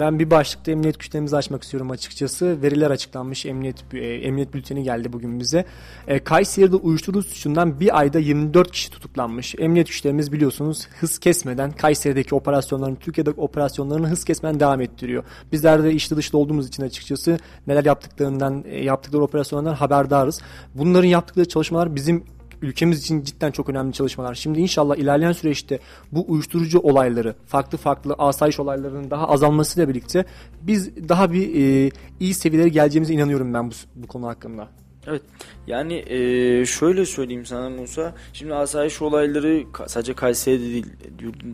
Ben 0.00 0.18
bir 0.18 0.30
başlıkta 0.30 0.72
emniyet 0.72 0.98
güçlerimizi 0.98 1.36
açmak 1.36 1.62
istiyorum 1.62 1.90
açıkçası. 1.90 2.62
Veriler 2.62 2.90
açıklanmış. 2.90 3.46
Emniyet 3.46 3.84
e, 3.94 3.98
emniyet 3.98 4.54
bülteni 4.54 4.82
geldi 4.82 5.12
bugün 5.12 5.40
bize. 5.40 5.64
E, 6.06 6.24
Kayseri'de 6.24 6.76
uyuşturucu 6.76 7.28
suçundan 7.28 7.80
bir 7.80 7.98
ayda 7.98 8.18
24 8.18 8.70
kişi 8.70 8.90
tutuklanmış. 8.90 9.54
Emniyet 9.58 9.86
güçlerimiz 9.86 10.32
biliyorsunuz 10.32 10.88
hız 11.00 11.18
kesmeden 11.18 11.72
Kayseri'deki 11.72 12.34
operasyonlarını, 12.34 12.96
Türkiye'deki 12.96 13.40
operasyonlarını 13.40 14.08
hız 14.08 14.24
kesmeden 14.24 14.60
devam 14.60 14.80
ettiriyor. 14.80 15.24
Bizler 15.52 15.84
de 15.84 15.92
içli 15.92 16.16
dışlı 16.16 16.38
olduğumuz 16.38 16.68
için 16.68 16.82
açıkçası 16.82 17.38
neler 17.66 17.84
yaptıklarından, 17.84 18.64
e, 18.66 18.84
yaptıkları 18.84 19.22
operasyonlardan 19.22 19.74
haberdarız. 19.74 20.40
Bunların 20.74 21.08
yaptıkları 21.08 21.48
çalışmalar 21.48 21.96
bizim 21.96 22.24
ülkemiz 22.64 23.00
için 23.00 23.22
cidden 23.22 23.50
çok 23.50 23.68
önemli 23.68 23.92
çalışmalar. 23.92 24.34
Şimdi 24.34 24.60
inşallah 24.60 24.96
ilerleyen 24.96 25.32
süreçte 25.32 25.78
bu 26.12 26.24
uyuşturucu 26.28 26.78
olayları, 26.78 27.34
farklı 27.46 27.78
farklı 27.78 28.14
asayiş 28.18 28.60
olaylarının 28.60 29.10
daha 29.10 29.28
azalmasıyla 29.28 29.88
birlikte 29.88 30.24
biz 30.62 31.08
daha 31.08 31.32
bir 31.32 31.54
e, 31.54 31.90
iyi 32.20 32.34
seviyelere 32.34 32.68
geleceğimize 32.68 33.14
inanıyorum 33.14 33.54
ben 33.54 33.70
bu, 33.70 33.74
bu 33.94 34.06
konu 34.06 34.26
hakkında. 34.26 34.68
Evet 35.06 35.22
yani 35.66 35.94
e, 36.06 36.66
şöyle 36.66 37.06
söyleyeyim 37.06 37.46
sana 37.46 37.70
Musa. 37.70 38.14
Şimdi 38.32 38.54
asayiş 38.54 39.02
olayları 39.02 39.64
sadece 39.86 40.14
Kayseri'de 40.14 40.64
değil 40.64 40.86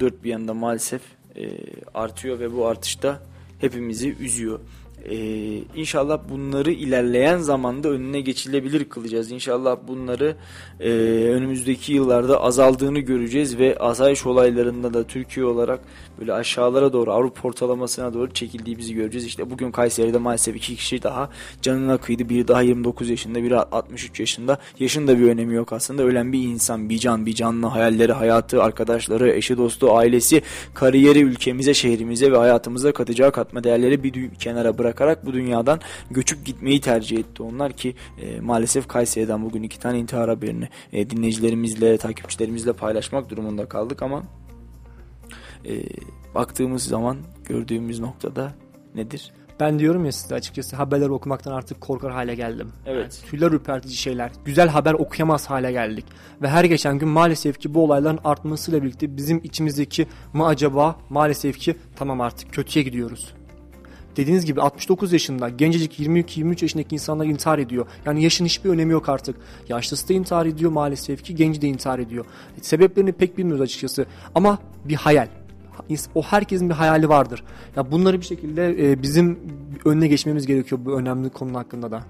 dört 0.00 0.24
bir 0.24 0.30
yanında 0.30 0.54
maalesef 0.54 1.02
e, 1.36 1.50
artıyor 1.94 2.38
ve 2.38 2.56
bu 2.56 2.66
artışta 2.66 3.20
hepimizi 3.58 4.16
üzüyor. 4.20 4.60
Ee, 5.04 5.16
inşallah 5.76 6.20
bunları 6.30 6.70
ilerleyen 6.70 7.38
zamanda 7.38 7.88
önüne 7.88 8.20
geçilebilir 8.20 8.84
kılacağız. 8.84 9.30
İnşallah 9.30 9.76
bunları 9.88 10.36
e, 10.80 10.90
önümüzdeki 11.30 11.92
yıllarda 11.92 12.40
azaldığını 12.40 12.98
göreceğiz 12.98 13.58
ve 13.58 13.78
asayiş 13.78 14.26
olaylarında 14.26 14.94
da 14.94 15.04
Türkiye 15.04 15.46
olarak 15.46 15.80
böyle 16.20 16.32
aşağılara 16.32 16.92
doğru 16.92 17.12
Avrupa 17.12 17.48
ortalamasına 17.48 18.14
doğru 18.14 18.30
çekildiğimizi 18.30 18.94
göreceğiz. 18.94 19.26
İşte 19.26 19.50
bugün 19.50 19.72
Kayseri'de 19.72 20.18
maalesef 20.18 20.56
iki 20.56 20.76
kişi 20.76 21.02
daha 21.02 21.30
canına 21.62 21.98
kıydı. 21.98 22.28
Biri 22.28 22.48
daha 22.48 22.62
29 22.62 23.10
yaşında, 23.10 23.42
biri 23.42 23.56
63 23.56 24.20
yaşında. 24.20 24.58
Yaşın 24.78 25.08
da 25.08 25.18
bir 25.18 25.24
önemi 25.24 25.54
yok 25.54 25.72
aslında. 25.72 26.02
Ölen 26.02 26.32
bir 26.32 26.42
insan, 26.42 26.88
bir 26.88 26.98
can, 26.98 27.26
bir 27.26 27.34
canlı 27.34 27.66
hayalleri, 27.66 28.12
hayatı, 28.12 28.62
arkadaşları, 28.62 29.30
eşi, 29.30 29.56
dostu, 29.56 29.96
ailesi, 29.96 30.42
kariyeri 30.74 31.22
ülkemize, 31.22 31.74
şehrimize 31.74 32.32
ve 32.32 32.36
hayatımıza 32.36 32.92
katacağı 32.92 33.32
katma 33.32 33.64
değerleri 33.64 34.04
bir 34.04 34.34
kenara 34.34 34.78
bırakarak 34.78 35.26
bu 35.26 35.32
dünyadan 35.32 35.80
göçüp 36.10 36.44
gitmeyi 36.46 36.80
tercih 36.80 37.18
etti 37.18 37.42
onlar 37.42 37.72
ki 37.72 37.94
e, 38.22 38.40
maalesef 38.40 38.88
Kayseri'den 38.88 39.44
bugün 39.44 39.62
iki 39.62 39.78
tane 39.78 39.98
intihar 39.98 40.28
haberini 40.28 40.68
e, 40.92 41.10
dinleyicilerimizle, 41.10 41.98
takipçilerimizle 41.98 42.72
paylaşmak 42.72 43.30
durumunda 43.30 43.68
kaldık 43.68 44.02
ama 44.02 44.22
e, 45.64 45.82
baktığımız 46.34 46.82
zaman 46.82 47.16
gördüğümüz 47.44 48.00
noktada 48.00 48.52
nedir? 48.94 49.32
Ben 49.60 49.78
diyorum 49.78 50.04
ya 50.04 50.12
size 50.12 50.34
açıkçası 50.34 50.76
haberler 50.76 51.08
okumaktan 51.08 51.52
artık 51.52 51.80
korkar 51.80 52.12
hale 52.12 52.34
geldim. 52.34 52.72
Evet. 52.86 53.22
Tüyler 53.30 53.52
ürpertici 53.52 53.96
şeyler. 53.96 54.32
Güzel 54.44 54.68
haber 54.68 54.94
okuyamaz 54.94 55.50
hale 55.50 55.72
geldik. 55.72 56.04
Ve 56.42 56.48
her 56.48 56.64
geçen 56.64 56.98
gün 56.98 57.08
maalesef 57.08 57.60
ki 57.60 57.74
bu 57.74 57.84
olayların 57.84 58.18
artmasıyla 58.24 58.82
birlikte 58.82 59.16
bizim 59.16 59.40
içimizdeki 59.44 60.06
mı 60.32 60.46
acaba 60.46 60.96
maalesef 61.10 61.58
ki 61.58 61.76
tamam 61.96 62.20
artık 62.20 62.52
kötüye 62.52 62.84
gidiyoruz. 62.84 63.34
Dediğiniz 64.16 64.46
gibi 64.46 64.60
69 64.60 65.12
yaşında 65.12 65.48
gencecik 65.48 66.00
22-23 66.00 66.64
yaşındaki 66.64 66.94
insanlar 66.94 67.26
intihar 67.26 67.58
ediyor. 67.58 67.86
Yani 68.06 68.22
yaşın 68.22 68.44
hiçbir 68.44 68.70
önemi 68.70 68.92
yok 68.92 69.08
artık. 69.08 69.36
Yaşlısı 69.68 70.08
da 70.08 70.12
intihar 70.12 70.46
ediyor 70.46 70.70
maalesef 70.70 71.24
ki 71.24 71.34
genci 71.34 71.62
de 71.62 71.68
intihar 71.68 71.98
ediyor. 71.98 72.24
Sebeplerini 72.62 73.12
pek 73.12 73.38
bilmiyoruz 73.38 73.62
açıkçası. 73.62 74.06
Ama 74.34 74.58
bir 74.84 74.94
hayal. 74.94 75.28
O 76.14 76.22
herkesin 76.22 76.68
bir 76.68 76.74
hayali 76.74 77.08
vardır. 77.08 77.44
Ya 77.76 77.92
bunları 77.92 78.20
bir 78.20 78.26
şekilde 78.26 78.90
e, 78.90 79.02
bizim 79.02 79.38
önüne 79.84 80.08
geçmemiz 80.08 80.46
gerekiyor 80.46 80.80
bu 80.84 80.98
önemli 80.98 81.30
konu 81.30 81.58
hakkında 81.58 81.90
da. 81.90 82.02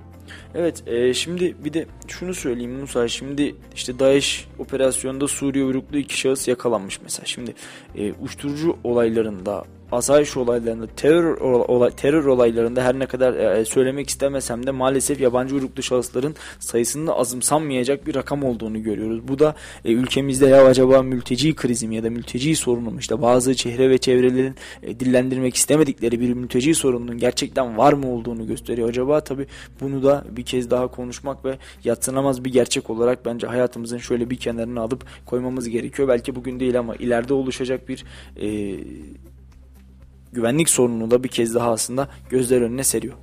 Evet 0.54 0.82
e, 0.88 1.14
şimdi 1.14 1.56
bir 1.64 1.72
de 1.72 1.86
şunu 2.08 2.34
söyleyeyim 2.34 2.80
Musa 2.80 3.08
şimdi 3.08 3.54
işte 3.74 3.98
DAEŞ 3.98 4.46
operasyonunda 4.58 5.28
Suriye 5.28 5.64
uyruklu 5.64 5.98
iki 5.98 6.18
şahıs 6.18 6.48
yakalanmış 6.48 7.00
mesela. 7.02 7.26
Şimdi 7.26 7.54
e, 7.94 8.12
uyuşturucu 8.12 8.76
olaylarında 8.84 9.64
asayiş 9.92 10.36
olaylarında 10.36 10.86
terör 10.86 11.36
olay, 11.40 11.90
terör 11.90 12.24
olaylarında 12.24 12.84
her 12.84 12.98
ne 12.98 13.06
kadar 13.06 13.34
e, 13.34 13.64
söylemek 13.64 14.08
istemesem 14.08 14.66
de 14.66 14.70
maalesef 14.70 15.20
yabancı 15.20 15.54
uyruklu 15.54 15.82
şahısların 15.82 16.34
sayısının 16.58 17.06
azımsanmayacak 17.06 18.06
bir 18.06 18.14
rakam 18.14 18.42
olduğunu 18.42 18.82
görüyoruz. 18.82 19.28
Bu 19.28 19.38
da 19.38 19.54
e, 19.84 19.92
ülkemizde 19.92 20.46
ya 20.46 20.64
acaba 20.64 21.02
mülteci 21.02 21.54
krizi 21.54 21.88
mi 21.88 21.96
ya 21.96 22.04
da 22.04 22.10
mülteci 22.10 22.56
sorunu 22.56 22.90
mu 22.90 22.96
işte 23.00 23.22
bazı 23.22 23.54
çehre 23.54 23.90
ve 23.90 23.98
çevrelerin 23.98 24.54
e, 24.82 25.00
dillendirmek 25.00 25.54
istemedikleri 25.54 26.20
bir 26.20 26.34
mülteci 26.34 26.74
sorununun 26.74 27.18
gerçekten 27.18 27.78
var 27.78 27.92
mı 27.92 28.12
olduğunu 28.12 28.46
gösteriyor. 28.46 28.88
Acaba 28.88 29.20
tabi 29.20 29.46
bunu 29.80 30.02
da 30.02 30.24
bir 30.30 30.42
kez 30.42 30.70
daha 30.70 30.88
konuşmak 30.88 31.44
ve 31.44 31.58
yatsınamaz 31.84 32.44
bir 32.44 32.52
gerçek 32.52 32.90
olarak 32.90 33.26
bence 33.26 33.46
hayatımızın 33.46 33.98
şöyle 33.98 34.30
bir 34.30 34.36
kenarına 34.36 34.80
alıp 34.80 35.04
koymamız 35.26 35.68
gerekiyor. 35.68 36.08
Belki 36.08 36.34
bugün 36.34 36.60
değil 36.60 36.78
ama 36.78 36.96
ileride 36.96 37.34
oluşacak 37.34 37.88
bir 37.88 38.04
e, 38.36 38.78
güvenlik 40.32 40.68
sorununu 40.68 41.10
da 41.10 41.24
bir 41.24 41.28
kez 41.28 41.54
daha 41.54 41.70
aslında 41.70 42.08
gözler 42.30 42.60
önüne 42.60 42.84
seriyor. 42.84 43.14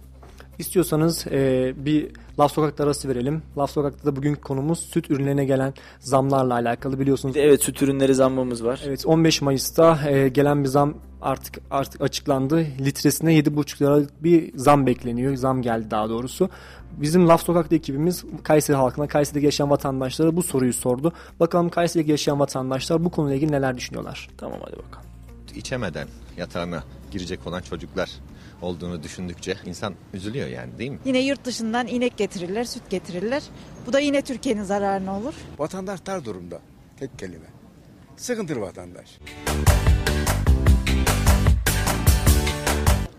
İstiyorsanız 0.59 1.27
e, 1.27 1.73
bir 1.77 2.07
Laf 2.39 2.53
Sokak'ta 2.53 2.83
arası 2.83 3.09
verelim. 3.09 3.41
Laf 3.57 3.71
Sokak'ta 3.71 4.05
da 4.05 4.15
bugünkü 4.15 4.41
konumuz 4.41 4.79
süt 4.79 5.11
ürünlerine 5.11 5.45
gelen 5.45 5.73
zamlarla 5.99 6.53
alakalı 6.53 6.99
biliyorsunuz. 6.99 7.37
Evet 7.37 7.63
süt 7.63 7.81
ürünleri 7.81 8.15
zammımız 8.15 8.65
var. 8.65 8.81
Evet 8.85 9.05
15 9.05 9.41
Mayıs'ta 9.41 10.09
e, 10.09 10.29
gelen 10.29 10.63
bir 10.63 10.69
zam 10.69 10.93
artık 11.21 11.59
artık 11.71 12.01
açıklandı. 12.01 12.65
Litresine 12.79 13.33
7,5 13.33 13.81
liralık 13.81 14.23
bir 14.23 14.57
zam 14.57 14.85
bekleniyor. 14.85 15.35
Zam 15.35 15.61
geldi 15.61 15.91
daha 15.91 16.09
doğrusu. 16.09 16.49
Bizim 16.91 17.27
Laf 17.27 17.43
Sokak'ta 17.43 17.75
ekibimiz 17.75 18.23
Kayseri 18.43 18.77
halkına, 18.77 19.07
Kayseri'de 19.07 19.45
yaşayan 19.45 19.69
vatandaşlara 19.69 20.35
bu 20.35 20.43
soruyu 20.43 20.73
sordu. 20.73 21.13
Bakalım 21.39 21.69
Kayseri'de 21.69 22.11
yaşayan 22.11 22.39
vatandaşlar 22.39 23.05
bu 23.05 23.09
konuyla 23.09 23.35
ilgili 23.35 23.51
neler 23.51 23.77
düşünüyorlar? 23.77 24.29
Tamam 24.37 24.59
hadi 24.63 24.77
bakalım. 24.77 25.06
İçemeden 25.57 26.07
yatağına 26.37 26.83
girecek 27.11 27.47
olan 27.47 27.61
çocuklar 27.61 28.09
olduğunu 28.61 29.03
düşündükçe 29.03 29.57
insan 29.65 29.95
üzülüyor 30.13 30.47
yani 30.47 30.77
değil 30.77 30.91
mi? 30.91 30.99
Yine 31.05 31.19
yurt 31.19 31.45
dışından 31.45 31.87
inek 31.87 32.17
getirirler, 32.17 32.63
süt 32.63 32.89
getirirler. 32.89 33.43
Bu 33.87 33.93
da 33.93 33.99
yine 33.99 34.21
Türkiye'nin 34.21 34.63
zararına 34.63 35.17
olur. 35.19 35.33
Vatandaş 35.57 36.05
dar 36.05 36.25
durumda. 36.25 36.59
Tek 36.99 37.19
kelime. 37.19 37.47
Sıkıntılı 38.17 38.61
vatandaş. 38.61 39.19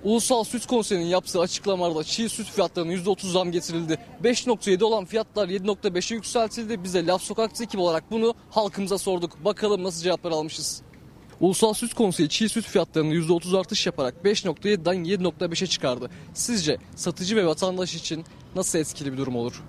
Ulusal 0.04 0.44
Süt 0.44 0.66
Konseyi'nin 0.66 1.06
yaptığı 1.06 1.40
açıklamalarda 1.40 2.04
çiğ 2.04 2.28
süt 2.28 2.46
fiyatlarına 2.50 2.92
%30 2.92 3.30
zam 3.30 3.52
getirildi. 3.52 3.98
5.7 4.24 4.84
olan 4.84 5.04
fiyatlar 5.04 5.48
7.5'e 5.48 6.14
yükseltildi. 6.14 6.84
Biz 6.84 6.94
de 6.94 7.06
Laf 7.06 7.22
Sokak'ta 7.22 7.64
ekip 7.64 7.80
olarak 7.80 8.10
bunu 8.10 8.34
halkımıza 8.50 8.98
sorduk. 8.98 9.44
Bakalım 9.44 9.84
nasıl 9.84 10.02
cevaplar 10.02 10.30
almışız. 10.30 10.82
Ulusal 11.40 11.74
Süt 11.74 11.94
Konseyi 11.94 12.28
çiğ 12.28 12.48
süt 12.48 12.66
fiyatlarını 12.66 13.14
%30 13.14 13.58
artış 13.58 13.86
yaparak 13.86 14.14
5.7'den 14.24 14.96
7.5'e 14.96 15.66
çıkardı. 15.66 16.10
Sizce 16.34 16.78
satıcı 16.96 17.36
ve 17.36 17.46
vatandaş 17.46 17.94
için 17.94 18.24
nasıl 18.56 18.78
etkili 18.78 19.12
bir 19.12 19.18
durum 19.18 19.36
olur? 19.36 19.62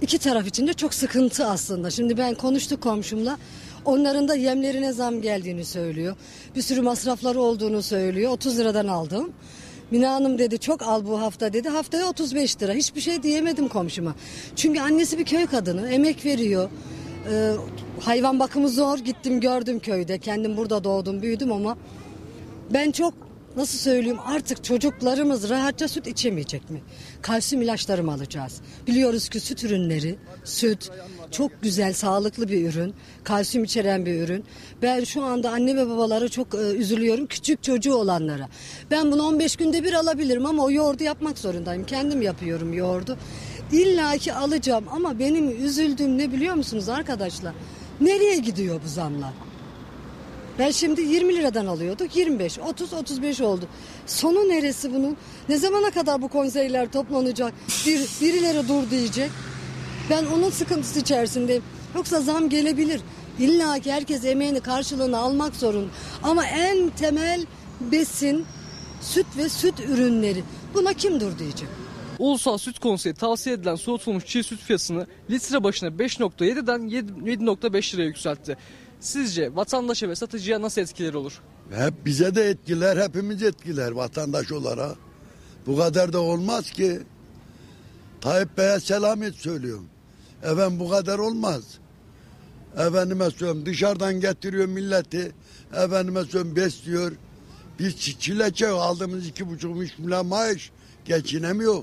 İki 0.00 0.18
taraf 0.18 0.46
için 0.46 0.66
de 0.66 0.72
çok 0.72 0.94
sıkıntı 0.94 1.46
aslında. 1.46 1.90
Şimdi 1.90 2.18
ben 2.18 2.34
konuştuk 2.34 2.82
komşumla. 2.82 3.38
Onların 3.84 4.28
da 4.28 4.34
yemlerine 4.34 4.92
zam 4.92 5.22
geldiğini 5.22 5.64
söylüyor. 5.64 6.16
Bir 6.56 6.62
sürü 6.62 6.80
masrafları 6.80 7.40
olduğunu 7.40 7.82
söylüyor. 7.82 8.32
30 8.32 8.58
liradan 8.58 8.86
aldım. 8.86 9.32
Mina 9.90 10.12
Hanım 10.12 10.38
dedi 10.38 10.58
çok 10.58 10.82
al 10.82 11.06
bu 11.06 11.20
hafta 11.20 11.52
dedi. 11.52 11.68
Haftaya 11.68 12.08
35 12.08 12.62
lira. 12.62 12.72
Hiçbir 12.72 13.00
şey 13.00 13.22
diyemedim 13.22 13.68
komşuma. 13.68 14.14
Çünkü 14.56 14.80
annesi 14.80 15.18
bir 15.18 15.24
köy 15.24 15.46
kadını. 15.46 15.88
Emek 15.90 16.24
veriyor. 16.24 16.70
Ee, 17.30 17.52
hayvan 18.00 18.40
bakımı 18.40 18.68
zor. 18.68 18.98
Gittim 18.98 19.40
gördüm 19.40 19.78
köyde. 19.80 20.18
Kendim 20.18 20.56
burada 20.56 20.84
doğdum 20.84 21.22
büyüdüm 21.22 21.52
ama 21.52 21.76
ben 22.70 22.90
çok 22.90 23.14
nasıl 23.56 23.78
söyleyeyim 23.78 24.18
artık 24.26 24.64
çocuklarımız 24.64 25.50
rahatça 25.50 25.88
süt 25.88 26.06
içemeyecek 26.06 26.70
mi? 26.70 26.82
Kalsiyum 27.22 27.62
ilaçları 27.62 28.04
mı 28.04 28.12
alacağız? 28.12 28.60
Biliyoruz 28.86 29.28
ki 29.28 29.40
süt 29.40 29.64
ürünleri, 29.64 30.18
süt 30.44 30.90
çok 31.30 31.62
güzel, 31.62 31.92
sağlıklı 31.92 32.48
bir 32.48 32.68
ürün. 32.68 32.94
Kalsiyum 33.24 33.64
içeren 33.64 34.06
bir 34.06 34.22
ürün. 34.22 34.44
Ben 34.82 35.04
şu 35.04 35.22
anda 35.22 35.50
anne 35.50 35.76
ve 35.76 35.88
babalara 35.88 36.28
çok 36.28 36.54
e, 36.54 36.58
üzülüyorum. 36.58 37.26
Küçük 37.26 37.62
çocuğu 37.62 37.94
olanlara. 37.94 38.48
Ben 38.90 39.12
bunu 39.12 39.22
15 39.22 39.56
günde 39.56 39.84
bir 39.84 39.92
alabilirim 39.92 40.46
ama 40.46 40.64
o 40.64 40.70
yoğurdu 40.70 41.04
yapmak 41.04 41.38
zorundayım. 41.38 41.84
Kendim 41.84 42.22
yapıyorum 42.22 42.72
yoğurdu. 42.72 43.18
İlla 43.72 44.16
ki 44.16 44.32
alacağım 44.32 44.84
ama 44.92 45.18
benim 45.18 45.64
üzüldüğüm 45.64 46.18
ne 46.18 46.32
biliyor 46.32 46.54
musunuz 46.54 46.88
arkadaşlar? 46.88 47.54
Nereye 48.00 48.36
gidiyor 48.36 48.80
bu 48.84 48.88
zamlar? 48.88 49.32
Ben 50.58 50.70
şimdi 50.70 51.00
20 51.00 51.36
liradan 51.36 51.66
alıyorduk 51.66 52.16
25, 52.16 52.58
30, 52.58 52.92
35 52.92 53.40
oldu. 53.40 53.68
Sonu 54.06 54.48
neresi 54.48 54.94
bunun? 54.94 55.16
Ne 55.48 55.58
zamana 55.58 55.90
kadar 55.90 56.22
bu 56.22 56.28
konseyler 56.28 56.92
toplanacak? 56.92 57.54
Bir, 57.86 58.00
birileri 58.20 58.68
dur 58.68 58.90
diyecek. 58.90 59.30
Ben 60.10 60.24
onun 60.26 60.50
sıkıntısı 60.50 61.00
içerisindeyim. 61.00 61.62
Yoksa 61.94 62.20
zam 62.20 62.48
gelebilir. 62.48 63.00
İlla 63.38 63.78
ki 63.78 63.92
herkes 63.92 64.24
emeğini 64.24 64.60
karşılığını 64.60 65.18
almak 65.18 65.56
zorunda. 65.56 65.90
Ama 66.22 66.46
en 66.46 66.90
temel 66.90 67.46
besin 67.80 68.44
süt 69.00 69.26
ve 69.36 69.48
süt 69.48 69.80
ürünleri. 69.80 70.44
Buna 70.74 70.92
kim 70.92 71.20
dur 71.20 71.38
diyecek? 71.38 71.68
Ulusal 72.18 72.58
Süt 72.58 72.78
Konseyi 72.78 73.14
tavsiye 73.14 73.54
edilen 73.54 73.74
soğutulmuş 73.74 74.26
çiğ 74.26 74.42
süt 74.42 74.60
fiyatını 74.60 75.06
litre 75.30 75.64
başına 75.64 75.88
5.7'den 75.88 76.80
7.5 76.80 77.94
liraya 77.94 78.04
yükseltti. 78.06 78.56
Sizce 79.00 79.56
vatandaşa 79.56 80.08
ve 80.08 80.14
satıcıya 80.14 80.62
nasıl 80.62 80.80
etkileri 80.80 81.16
olur? 81.16 81.40
Hep 81.70 81.94
bize 82.06 82.34
de 82.34 82.48
etkiler, 82.50 82.96
hepimiz 82.96 83.42
etkiler 83.42 83.90
vatandaş 83.90 84.52
olarak. 84.52 84.96
Bu 85.66 85.76
kadar 85.78 86.12
da 86.12 86.20
olmaz 86.20 86.70
ki. 86.70 87.00
Tayyip 88.20 88.58
Bey'e 88.58 88.80
selamet 88.80 89.34
söylüyorum. 89.34 89.86
Efendim 90.42 90.80
bu 90.80 90.88
kadar 90.90 91.18
olmaz. 91.18 91.62
Efendime 92.78 93.30
söylüyorum 93.30 93.66
dışarıdan 93.66 94.20
getiriyor 94.20 94.66
milleti. 94.66 95.32
Efendime 95.76 96.20
söylüyorum 96.22 96.56
besliyor. 96.56 97.12
Biz 97.78 97.92
çi- 97.94 98.18
çile 98.18 98.54
çay 98.54 98.70
aldığımız 98.70 99.26
iki 99.26 99.48
buçuk 99.50 99.82
üç 99.82 99.98
milyon 99.98 100.26
maaş 100.26 100.70
geçinemiyor. 101.04 101.82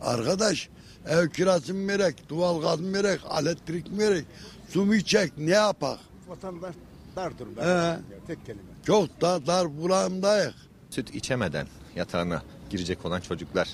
Arkadaş 0.00 0.68
ev 1.08 1.28
kirası 1.28 1.74
mı 1.74 1.88
verek, 1.88 2.30
doğal 2.30 2.60
gaz 2.60 2.80
mı 2.80 2.92
verek, 2.92 3.20
elektrik 3.40 3.92
mi 3.92 3.98
verek, 3.98 4.24
su 4.68 4.84
mu 4.84 4.94
içecek 4.94 5.32
ne 5.38 5.50
yapak? 5.50 5.98
Vatandaş 6.28 6.74
dar 7.16 7.38
durumda. 7.38 7.92
He. 7.92 7.98
Tek 8.26 8.46
kelime. 8.46 8.62
Çok 8.86 9.20
da 9.20 9.46
dar 9.46 9.78
bulağımdayız. 9.78 10.54
Süt 10.90 11.14
içemeden 11.14 11.66
yatağına 11.96 12.42
girecek 12.70 13.06
olan 13.06 13.20
çocuklar 13.20 13.68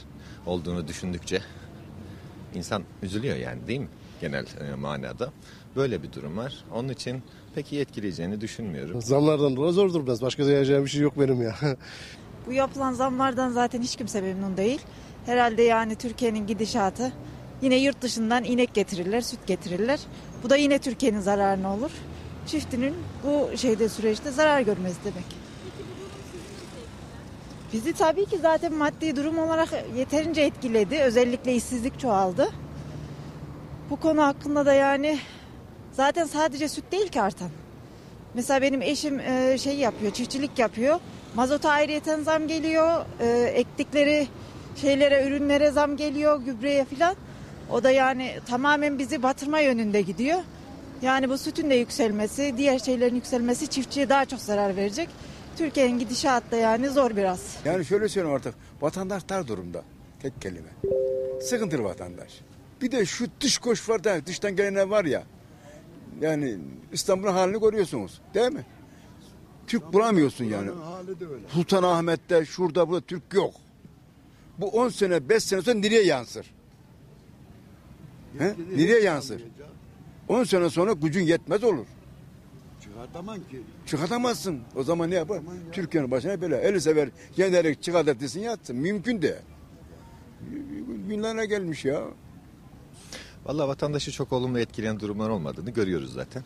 olduğunu 0.46 0.88
düşündükçe 0.88 1.42
insan 2.54 2.82
üzülüyor 3.02 3.36
yani 3.36 3.66
değil 3.66 3.80
mi? 3.80 3.88
Genel 4.20 4.46
e, 4.60 4.74
manada. 4.74 5.32
Böyle 5.76 6.02
bir 6.02 6.12
durum 6.12 6.36
var. 6.36 6.64
Onun 6.74 6.88
için 6.88 7.22
pek 7.54 7.72
iyi 7.72 7.80
etkileyeceğini 7.80 8.40
düşünmüyorum. 8.40 9.02
Zamlardan 9.02 9.56
dolayı 9.56 9.72
zor 9.72 9.94
durmaz. 9.94 10.22
Başka 10.22 10.46
diyeceğim 10.46 10.84
bir 10.84 10.90
şey 10.90 11.00
yok 11.00 11.18
benim 11.20 11.42
ya. 11.42 11.54
Bu 12.46 12.52
yapılan 12.52 12.92
zamlardan 12.92 13.50
zaten 13.50 13.82
hiç 13.82 13.96
kimse 13.96 14.20
memnun 14.20 14.56
değil. 14.56 14.80
Herhalde 15.26 15.62
yani 15.62 15.96
Türkiye'nin 15.96 16.46
gidişatı 16.46 17.12
yine 17.62 17.76
yurt 17.76 18.02
dışından 18.02 18.44
inek 18.44 18.74
getirirler, 18.74 19.20
süt 19.20 19.46
getirirler. 19.46 20.00
Bu 20.42 20.50
da 20.50 20.56
yine 20.56 20.78
Türkiye'nin 20.78 21.20
zararına 21.20 21.74
olur. 21.74 21.90
Çiftinin 22.46 22.94
bu 23.24 23.56
şeyde 23.56 23.88
süreçte 23.88 24.30
zarar 24.30 24.60
görmesi 24.60 24.96
demek. 25.04 25.24
Bizi 27.72 27.92
tabii 27.92 28.26
ki 28.26 28.38
zaten 28.38 28.74
maddi 28.74 29.16
durum 29.16 29.38
olarak 29.38 29.68
yeterince 29.96 30.40
etkiledi. 30.40 30.98
Özellikle 30.98 31.54
işsizlik 31.54 32.00
çoğaldı. 32.00 32.50
Bu 33.90 33.96
konu 33.96 34.22
hakkında 34.22 34.66
da 34.66 34.72
yani 34.72 35.18
zaten 35.92 36.24
sadece 36.26 36.68
süt 36.68 36.92
değil 36.92 37.08
ki 37.08 37.22
artan. 37.22 37.50
Mesela 38.34 38.62
benim 38.62 38.82
eşim 38.82 39.20
e, 39.20 39.58
şey 39.58 39.76
yapıyor, 39.76 40.12
çiftçilik 40.12 40.58
yapıyor. 40.58 41.00
Mazota 41.34 41.70
ayrıyeten 41.70 42.22
zam 42.22 42.48
geliyor. 42.48 43.04
E, 43.20 43.26
ektikleri 43.54 44.28
şeylere, 44.76 45.26
ürünlere 45.26 45.70
zam 45.70 45.96
geliyor, 45.96 46.40
gübreye 46.40 46.84
filan. 46.84 47.16
O 47.70 47.82
da 47.84 47.90
yani 47.90 48.38
tamamen 48.46 48.98
bizi 48.98 49.22
batırma 49.22 49.60
yönünde 49.60 50.00
gidiyor. 50.02 50.38
Yani 51.02 51.28
bu 51.28 51.38
sütün 51.38 51.70
de 51.70 51.74
yükselmesi, 51.74 52.54
diğer 52.56 52.78
şeylerin 52.78 53.14
yükselmesi 53.14 53.68
çiftçiye 53.68 54.08
daha 54.08 54.24
çok 54.24 54.40
zarar 54.40 54.76
verecek. 54.76 55.08
Türkiye'nin 55.58 55.98
gidişatı 55.98 56.50
da 56.50 56.56
yani 56.56 56.88
zor 56.88 57.16
biraz. 57.16 57.56
Yani 57.64 57.84
şöyle 57.84 58.08
söyleyeyim 58.08 58.36
artık 58.36 58.54
vatandaş 58.80 59.28
dar 59.28 59.48
durumda. 59.48 59.82
Tek 60.22 60.42
kelime. 60.42 60.68
Sıkıntılı 61.42 61.84
vatandaş. 61.84 62.40
Bir 62.82 62.92
de 62.92 63.06
şu 63.06 63.26
dış 63.40 63.58
koş 63.58 63.88
var 63.88 64.04
da 64.04 64.26
dıştan 64.26 64.56
gelenler 64.56 64.86
var 64.86 65.04
ya. 65.04 65.22
Yani 66.20 66.56
İstanbul'un 66.92 67.32
halini 67.32 67.60
görüyorsunuz 67.60 68.20
değil 68.34 68.52
mi? 68.52 68.64
Türk 69.66 69.92
bulamıyorsun 69.92 70.44
yani. 70.44 70.70
Sultanahmet'te 71.48 72.44
şurada 72.44 72.88
burada 72.88 73.00
Türk 73.06 73.22
yok. 73.34 73.54
Bu 74.58 74.68
10 74.68 74.88
sene 74.88 75.28
5 75.28 75.44
sene 75.44 75.62
sonra 75.62 75.78
nereye 75.78 76.04
yansır? 76.04 76.46
He? 78.38 78.54
Nereye 78.76 79.00
yansır? 79.00 79.42
10 80.28 80.44
sene 80.44 80.70
sonra 80.70 80.92
gücün 80.92 81.22
yetmez 81.22 81.64
olur. 81.64 81.86
Çıkartamam 82.82 83.36
ki. 83.36 83.62
Çıkartamazsın. 83.86 84.60
O 84.76 84.82
zaman 84.82 85.10
ne 85.10 85.14
yapar? 85.14 85.40
Türkiye'nin 85.72 86.10
başına 86.10 86.40
böyle. 86.40 86.56
Eli 86.56 86.80
sever 86.80 87.08
yenerek 87.36 87.82
çıkart 87.82 88.20
desin 88.20 88.40
yatsın. 88.40 88.76
Mümkün 88.76 89.22
de. 89.22 89.42
Günlerine 91.08 91.46
gelmiş 91.46 91.84
ya. 91.84 92.02
Valla 93.44 93.68
vatandaşı 93.68 94.12
çok 94.12 94.32
olumlu 94.32 94.58
etkileyen 94.58 95.00
durumlar 95.00 95.28
olmadığını 95.28 95.70
görüyoruz 95.70 96.12
zaten. 96.12 96.42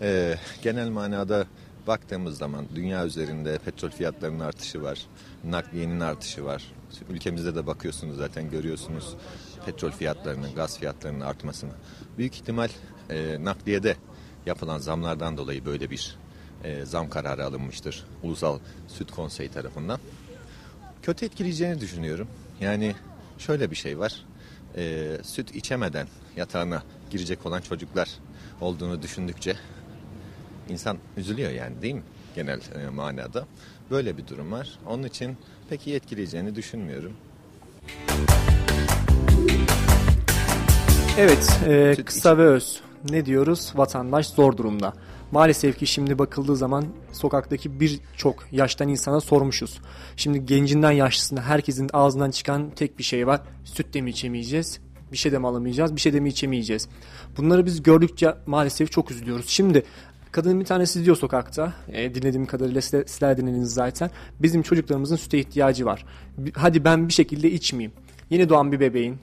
Ee, 0.00 0.34
genel 0.62 0.88
manada 0.88 1.46
baktığımız 1.86 2.38
zaman 2.38 2.64
dünya 2.74 3.06
üzerinde 3.06 3.58
petrol 3.58 3.90
fiyatlarının 3.90 4.40
artışı 4.40 4.82
var. 4.82 5.06
Nakliyenin 5.44 6.00
artışı 6.00 6.44
var. 6.44 6.72
Ülkemizde 7.10 7.54
de 7.54 7.66
bakıyorsunuz 7.66 8.16
zaten 8.16 8.50
görüyorsunuz 8.50 9.14
petrol 9.66 9.90
fiyatlarının, 9.90 10.54
gaz 10.54 10.78
fiyatlarının 10.78 11.20
artmasını. 11.20 11.72
Büyük 12.18 12.34
ihtimal 12.34 12.68
e, 13.10 13.44
nakliyede 13.44 13.96
yapılan 14.46 14.78
zamlardan 14.78 15.36
dolayı 15.36 15.64
böyle 15.64 15.90
bir 15.90 16.16
e, 16.64 16.84
zam 16.84 17.10
kararı 17.10 17.44
alınmıştır. 17.44 18.04
Ulusal 18.22 18.58
Süt 18.88 19.10
Konseyi 19.10 19.48
tarafından. 19.48 20.00
Kötü 21.02 21.26
etkileyeceğini 21.26 21.80
düşünüyorum. 21.80 22.28
Yani 22.60 22.94
şöyle 23.38 23.70
bir 23.70 23.76
şey 23.76 23.98
var. 23.98 24.24
E, 24.76 25.16
süt 25.22 25.54
içemeden 25.54 26.08
yatağına 26.36 26.82
girecek 27.10 27.46
olan 27.46 27.60
çocuklar 27.60 28.08
olduğunu 28.60 29.02
düşündükçe 29.02 29.56
insan 30.68 30.98
üzülüyor 31.16 31.50
yani 31.50 31.82
değil 31.82 31.94
mi? 31.94 32.02
Genel 32.34 32.60
e, 32.74 32.88
manada. 32.88 33.46
Böyle 33.90 34.16
bir 34.16 34.26
durum 34.26 34.52
var. 34.52 34.78
Onun 34.86 35.02
için 35.02 35.36
pek 35.70 35.86
iyi 35.86 35.96
etkileyeceğini 35.96 36.54
düşünmüyorum. 36.54 37.12
Evet, 41.18 41.60
e, 41.66 42.04
kısa 42.04 42.38
ve 42.38 42.42
öz. 42.42 42.80
Ne 43.10 43.26
diyoruz? 43.26 43.72
Vatandaş 43.74 44.26
zor 44.26 44.56
durumda. 44.56 44.92
Maalesef 45.32 45.78
ki 45.78 45.86
şimdi 45.86 46.18
bakıldığı 46.18 46.56
zaman 46.56 46.84
sokaktaki 47.12 47.80
birçok 47.80 48.52
yaştan 48.52 48.88
insana 48.88 49.20
sormuşuz. 49.20 49.80
Şimdi 50.16 50.46
gencinden 50.46 50.90
yaşlısına 50.90 51.42
herkesin 51.42 51.90
ağzından 51.92 52.30
çıkan 52.30 52.70
tek 52.70 52.98
bir 52.98 53.04
şey 53.04 53.26
var. 53.26 53.40
Süt 53.64 53.94
de 53.94 54.00
mi 54.00 54.10
içemeyeceğiz? 54.10 54.80
Bir 55.12 55.16
şey 55.16 55.32
de 55.32 55.38
mi 55.38 55.46
alamayacağız? 55.46 55.96
Bir 55.96 56.00
şey 56.00 56.12
de 56.12 56.20
mi 56.20 56.28
içemeyeceğiz? 56.28 56.88
Bunları 57.36 57.66
biz 57.66 57.82
gördükçe 57.82 58.34
maalesef 58.46 58.92
çok 58.92 59.10
üzülüyoruz. 59.10 59.48
Şimdi 59.48 59.82
kadının 60.36 60.60
bir 60.60 60.64
tanesi 60.64 61.04
diyor 61.04 61.16
sokakta. 61.16 61.72
E, 61.92 62.14
dinlediğim 62.14 62.46
kadarıyla 62.46 62.80
sizler 62.80 63.36
dinlediniz 63.36 63.74
zaten. 63.74 64.10
Bizim 64.42 64.62
çocuklarımızın 64.62 65.16
süte 65.16 65.38
ihtiyacı 65.38 65.86
var. 65.86 66.04
Hadi 66.54 66.84
ben 66.84 67.08
bir 67.08 67.12
şekilde 67.12 67.50
içmeyeyim. 67.50 67.92
Yeni 68.30 68.48
doğan 68.48 68.72
bir 68.72 68.80
bebeğin, 68.80 69.16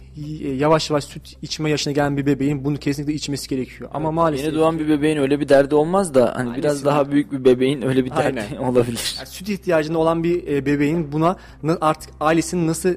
yavaş 0.57 0.89
yavaş 0.89 1.03
süt 1.03 1.33
içme 1.41 1.69
yaşına 1.69 1.93
gelen 1.93 2.17
bir 2.17 2.25
bebeğin 2.25 2.65
bunu 2.65 2.77
kesinlikle 2.77 3.13
içmesi 3.13 3.49
gerekiyor. 3.49 3.89
Ama 3.93 4.07
Evet, 4.09 4.15
maalesef 4.15 4.45
Yeni 4.45 4.55
doğan 4.55 4.79
bir 4.79 4.89
bebeğin 4.89 5.17
öyle 5.17 5.39
bir 5.39 5.49
derdi 5.49 5.75
olmaz 5.75 6.13
da 6.13 6.33
hani 6.35 6.57
biraz 6.57 6.71
Ailesi 6.71 6.85
daha 6.85 7.11
büyük 7.11 7.31
bir 7.31 7.45
bebeğin 7.45 7.81
öyle 7.81 8.05
bir 8.05 8.09
derdi 8.09 8.41
Aynen. 8.51 8.63
olabilir. 8.71 9.15
Yani 9.17 9.27
süt 9.27 9.49
ihtiyacında 9.49 9.97
olan 9.97 10.23
bir 10.23 10.47
e, 10.47 10.65
bebeğin 10.65 11.11
buna 11.11 11.35
na- 11.63 11.77
artık 11.81 12.09
ailesinin 12.19 12.67
nasıl 12.67 12.93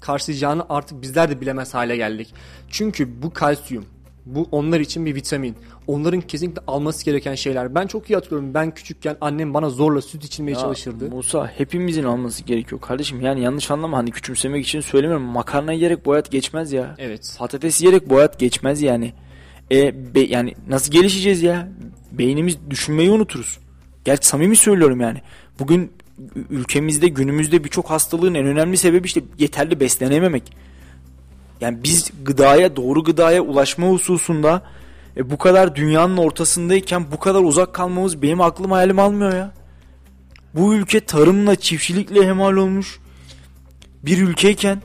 karşılayacağını 0.00 0.66
artık 0.68 1.02
bizler 1.02 1.30
de 1.30 1.40
bilemez 1.40 1.74
hale 1.74 1.96
geldik. 1.96 2.34
Çünkü 2.68 3.22
bu 3.22 3.32
kalsiyum, 3.32 3.84
bu 4.26 4.48
onlar 4.52 4.80
için 4.80 5.06
bir 5.06 5.14
vitamin. 5.14 5.56
Onların 5.86 6.20
kesinlikle 6.20 6.62
alması 6.66 7.04
gereken 7.04 7.34
şeyler. 7.34 7.74
Ben 7.74 7.86
çok 7.86 8.10
iyi 8.10 8.14
hatırlıyorum. 8.14 8.54
Ben 8.54 8.74
küçükken 8.74 9.16
annem 9.20 9.54
bana 9.54 9.70
zorla 9.70 10.02
süt 10.02 10.24
içirmeye 10.24 10.52
Ya 10.52 10.58
çalışırdı. 10.60 11.10
Musa 11.10 11.46
hepimizin 11.56 12.04
alması 12.04 12.44
gerekiyor 12.44 12.80
kardeşim. 12.80 13.20
Yani 13.20 13.40
yanlış 13.40 13.70
anlama 13.70 13.98
hani 13.98 14.10
küçümsemek 14.10 14.66
için 14.66 14.80
söylemiyorum. 14.80 15.26
Makarna 15.26 15.72
yiyerek 15.72 16.06
boyat 16.06 16.30
geçmez 16.30 16.72
ya. 16.72 16.94
Evet. 16.98 17.36
Patates 17.38 17.80
yiyerek 17.80 18.10
boyat 18.10 18.38
geçmez 18.38 18.82
yani. 18.82 19.12
E, 19.72 20.14
be- 20.14 20.20
yani 20.20 20.54
nasıl 20.68 20.92
gelişeceğiz 20.92 21.42
ya? 21.42 21.68
Beynimiz 22.12 22.58
düşünmeyi 22.70 23.10
unuturuz. 23.10 23.58
Gerçi 24.04 24.26
samimi 24.28 24.56
söylüyorum 24.56 25.00
yani. 25.00 25.22
Bugün 25.58 25.92
ülkemizde 26.50 27.08
günümüzde 27.08 27.64
birçok 27.64 27.90
hastalığın 27.90 28.34
en 28.34 28.46
önemli 28.46 28.76
sebebi 28.76 29.06
işte 29.06 29.20
yeterli 29.38 29.80
beslenememek. 29.80 30.52
Yani 31.60 31.82
biz 31.84 32.10
gıdaya 32.24 32.76
doğru 32.76 33.04
gıdaya 33.04 33.42
ulaşma 33.42 33.86
hususunda 33.88 34.62
e, 35.16 35.30
bu 35.30 35.38
kadar 35.38 35.76
dünyanın 35.76 36.16
ortasındayken 36.16 37.12
bu 37.12 37.18
kadar 37.18 37.40
uzak 37.40 37.74
kalmamız 37.74 38.22
benim 38.22 38.40
aklım 38.40 38.70
hayalim 38.70 38.98
almıyor 38.98 39.34
ya. 39.34 39.52
Bu 40.54 40.74
ülke 40.74 41.00
tarımla 41.00 41.56
çiftçilikle 41.56 42.26
hemal 42.26 42.56
olmuş 42.56 43.00
bir 44.02 44.18
ülkeyken 44.22 44.82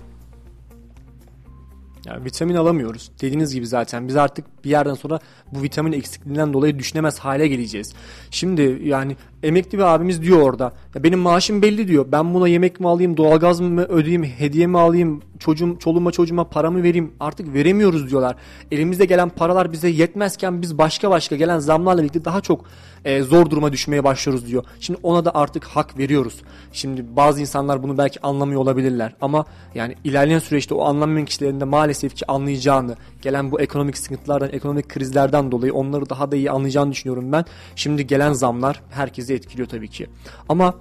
Yani 2.06 2.26
vitamin 2.26 2.56
alamıyoruz. 2.56 3.12
Dediğiniz 3.22 3.54
gibi 3.54 3.68
zaten 3.68 4.08
biz 4.08 4.16
artık 4.16 4.66
bir 4.66 4.70
yerden 4.70 4.94
sonra 4.94 5.20
bu 5.52 5.64
vitamin 5.64 5.92
eksikliğinden 5.92 6.54
dolayı 6.54 6.80
düşünemez 6.80 7.20
hale 7.20 7.48
geleceğiz. 7.48 7.94
Şimdi 8.32 8.82
yani 8.84 9.18
emekli 9.44 9.78
bir 9.78 9.84
abimiz 9.84 10.22
diyor 10.22 10.42
orada. 10.42 10.74
Ya 10.96 11.04
benim 11.04 11.20
maaşım 11.20 11.62
belli 11.62 11.88
diyor. 11.88 12.06
Ben 12.12 12.34
buna 12.34 12.48
yemek 12.48 12.80
mi 12.80 12.88
alayım, 12.88 13.18
doğalgaz 13.18 13.60
mı 13.60 13.82
ödeyeyim, 13.82 14.24
hediye 14.24 14.68
mi 14.68 14.80
alayım, 14.80 15.22
çocuğum, 15.40 15.78
çoluğuma 15.80 16.12
çocuğuma 16.12 16.44
paramı 16.44 16.84
vereyim. 16.84 17.12
Artık 17.20 17.54
veremiyoruz 17.54 18.10
diyorlar. 18.10 18.36
Elimizde 18.72 19.06
gelen 19.06 19.30
paralar 19.30 19.72
bize 19.72 19.90
yetmezken 19.90 20.62
biz 20.62 20.78
başka 20.78 21.10
başka 21.12 21.36
gelen 21.36 21.60
zamlarla 21.60 22.02
birlikte 22.02 22.26
daha 22.26 22.42
çok 22.42 22.66
e, 23.06 23.22
zor 23.22 23.50
duruma 23.50 23.72
düşmeye 23.72 24.04
başlıyoruz 24.04 24.48
diyor. 24.48 24.64
Şimdi 24.80 25.00
ona 25.04 25.26
da 25.26 25.36
artık 25.36 25.64
hak 25.64 25.98
veriyoruz. 25.98 26.42
Şimdi 26.74 27.16
bazı 27.16 27.42
insanlar 27.42 27.84
bunu 27.84 27.98
belki 27.98 28.22
anlamıyor 28.22 28.62
olabilirler 28.62 29.16
ama 29.22 29.46
yani 29.76 29.96
ilerleyen 30.04 30.40
süreçte 30.40 30.76
o 30.76 30.84
anlamayan 30.84 31.26
kişilerin 31.26 31.60
de 31.60 31.66
maalesef 31.66 32.16
ki 32.16 32.32
anlayacağını, 32.32 32.96
gelen 33.22 33.52
bu 33.52 33.62
ekonomik 33.62 33.98
sıkıntılardan, 33.98 34.50
ekonomik 34.52 34.90
krizlerden 34.90 35.52
dolayı 35.52 35.74
onları 35.74 36.10
daha 36.10 36.32
da 36.32 36.36
iyi 36.36 36.52
anlayacağını 36.52 36.92
düşünüyorum 36.92 37.32
ben. 37.32 37.46
Şimdi 37.76 38.08
gelen 38.08 38.34
zamlar 38.34 38.82
herkesi 38.90 39.31
etkiliyor 39.34 39.68
tabii 39.68 39.88
ki. 39.88 40.08
Ama 40.50 40.76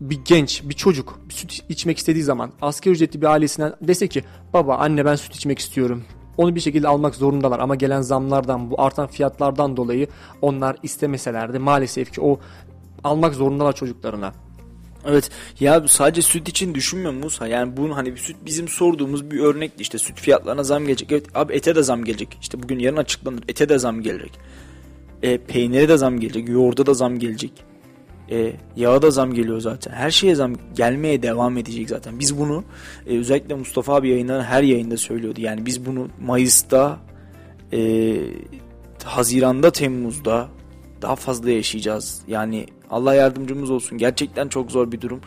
bir 0.00 0.20
genç, 0.24 0.62
bir 0.64 0.74
çocuk 0.74 1.20
bir 1.28 1.34
süt 1.34 1.64
içmek 1.68 1.98
istediği 1.98 2.22
zaman 2.22 2.50
asgari 2.62 2.94
ücretli 2.94 3.20
bir 3.20 3.26
ailesinden 3.26 3.74
dese 3.80 4.08
ki 4.08 4.24
baba 4.52 4.76
anne 4.76 5.04
ben 5.04 5.14
süt 5.14 5.36
içmek 5.36 5.58
istiyorum. 5.58 6.04
Onu 6.36 6.54
bir 6.54 6.60
şekilde 6.60 6.88
almak 6.88 7.14
zorundalar 7.14 7.58
ama 7.58 7.74
gelen 7.74 8.00
zamlardan 8.00 8.70
bu 8.70 8.80
artan 8.80 9.06
fiyatlardan 9.06 9.76
dolayı 9.76 10.08
onlar 10.42 10.76
istemeseler 10.82 11.52
de 11.52 11.58
maalesef 11.58 12.12
ki 12.12 12.20
o 12.20 12.40
almak 13.04 13.34
zorundalar 13.34 13.72
çocuklarına. 13.72 14.32
Evet 15.06 15.30
ya 15.60 15.84
sadece 15.88 16.22
süt 16.22 16.48
için 16.48 16.74
düşünme 16.74 17.10
Musa 17.10 17.46
yani 17.46 17.76
bunun 17.76 17.90
hani 17.90 18.16
süt 18.16 18.36
bizim 18.46 18.68
sorduğumuz 18.68 19.30
bir 19.30 19.40
örnekti 19.40 19.82
işte 19.82 19.98
süt 19.98 20.20
fiyatlarına 20.20 20.62
zam 20.62 20.86
gelecek 20.86 21.12
evet 21.12 21.26
abi 21.34 21.52
ete 21.52 21.74
de 21.74 21.82
zam 21.82 22.04
gelecek 22.04 22.38
işte 22.40 22.62
bugün 22.62 22.78
yarın 22.78 22.96
açıklanır 22.96 23.44
ete 23.48 23.68
de 23.68 23.78
zam 23.78 24.02
gelecek 24.02 24.32
e, 25.22 25.38
peynire 25.38 25.88
de 25.88 25.96
zam 25.96 26.20
gelecek 26.20 26.48
yoğurda 26.48 26.86
da 26.86 26.94
zam 26.94 27.18
gelecek 27.18 27.52
E, 28.30 28.52
yağa 28.76 29.02
da 29.02 29.10
zam 29.10 29.34
geliyor 29.34 29.60
zaten. 29.60 29.92
Her 29.92 30.10
şeye 30.10 30.34
zam 30.34 30.52
gelmeye 30.76 31.22
devam 31.22 31.56
edecek 31.58 31.88
zaten. 31.88 32.18
Biz 32.18 32.38
bunu 32.38 32.64
e, 33.06 33.18
özellikle 33.18 33.54
Mustafa 33.54 33.94
abi 33.94 34.08
yayınların 34.08 34.42
her 34.42 34.62
yayında 34.62 34.96
söylüyordu. 34.96 35.40
Yani 35.40 35.66
biz 35.66 35.86
bunu 35.86 36.08
Mayıs'ta, 36.20 36.98
e, 37.72 38.16
Haziran'da, 39.04 39.70
Temmuz'da 39.70 40.48
daha 41.02 41.16
fazla 41.16 41.50
yaşayacağız. 41.50 42.22
Yani 42.28 42.66
Allah 42.90 43.14
yardımcımız 43.14 43.70
olsun. 43.70 43.98
Gerçekten 43.98 44.48
çok 44.48 44.72
zor 44.72 44.92
bir 44.92 45.00
durum. 45.00 45.20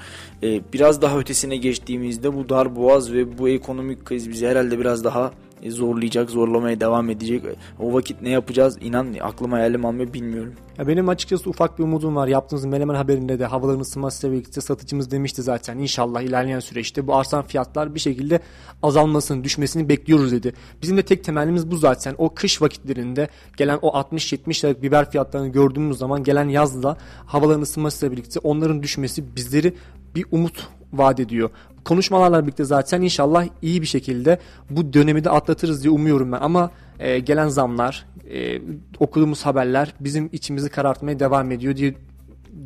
E, 0.44 0.61
biraz 0.74 1.02
daha 1.02 1.19
ötesine 1.19 1.57
geçtiğimizde 1.57 2.36
bu 2.36 2.49
dar 2.49 2.76
boğaz 2.76 3.14
ve 3.14 3.38
bu 3.38 3.49
ekonomik 3.49 4.06
kriz 4.06 4.30
bizi 4.30 4.48
herhalde 4.48 4.80
biraz 4.80 5.03
daha 5.03 5.32
e, 5.64 5.72
zorlayacak, 5.72 6.30
zorlamaya 6.30 6.82
devam 6.82 7.10
edecek. 7.10 7.44
O 7.80 7.94
vakit 7.94 8.22
ne 8.22 8.30
yapacağız? 8.30 8.78
İnan 8.82 9.14
aklım 9.22 9.52
hayalim 9.52 9.86
almıyor 9.86 10.14
bilmiyorum. 10.14 10.53
Ya 10.78 10.88
benim 10.88 11.10
açıkçası 11.10 11.49
ufak 11.49 11.80
bir 11.80 11.84
umudum 11.84 12.16
var. 12.16 12.28
Yaptığınız 12.28 12.66
Menemen 12.66 12.95
haberinde 12.95 13.40
de 13.40 13.45
havaların 13.45 13.80
ısınmasıyla 13.80 14.36
birlikte 14.36 14.62
satıcımız 14.62 15.12
demişti 15.12 15.41
zaten. 15.41 15.78
İnşallah 15.78 16.22
ilerleyen 16.22 16.60
süreçte 16.60 17.08
bu 17.08 17.16
arsan 17.16 17.44
fiyatlar 17.44 17.95
bir 17.95 17.99
şekilde 17.99 18.40
azalmasını, 18.84 19.44
düşmesini 19.44 19.90
bekliyoruz 19.90 20.32
dedi. 20.32 20.54
Bizim 20.82 20.98
de 20.98 21.06
tek 21.06 21.24
temennimiz 21.24 21.72
bu 21.72 21.78
zaten. 21.78 22.16
O 22.18 22.34
kış 22.34 22.62
vakitlerinde 22.62 23.28
gelen 23.58 23.80
o 23.82 23.90
60-70 23.90 24.64
liralık 24.64 24.84
biber 24.84 25.12
fiyatlarını 25.12 25.48
gördüğümüz 25.48 25.98
zaman 25.98 26.24
gelen 26.24 26.49
yazla 26.49 26.98
havaların 27.26 27.62
ısınmasıyla 27.62 28.12
birlikte 28.12 28.40
onların 28.40 28.84
düşmesi 28.84 29.36
bizleri 29.36 29.74
bir 30.16 30.26
umut 30.32 30.68
vaat 30.94 31.20
ediyor. 31.20 31.49
Konuşmalarla 31.86 32.44
birlikte 32.44 32.64
zaten 32.64 33.02
inşallah 33.02 33.48
iyi 33.62 33.82
bir 33.82 33.88
şekilde 33.88 34.40
bu 34.70 34.94
dönemi 34.94 35.24
de 35.24 35.30
atlatırız 35.30 35.84
diye 35.84 35.91
umuyorum 35.91 36.32
ben. 36.32 36.40
Ama 36.41 36.72
e, 36.99 37.19
gelen 37.19 37.48
zamlar, 37.48 38.06
e, 38.34 38.61
okuduğumuz 38.99 39.45
haberler 39.45 39.94
bizim 39.99 40.30
içimizi 40.34 40.69
karartmaya 40.69 41.19
devam 41.19 41.52
ediyor 41.52 41.76
diye 41.76 41.94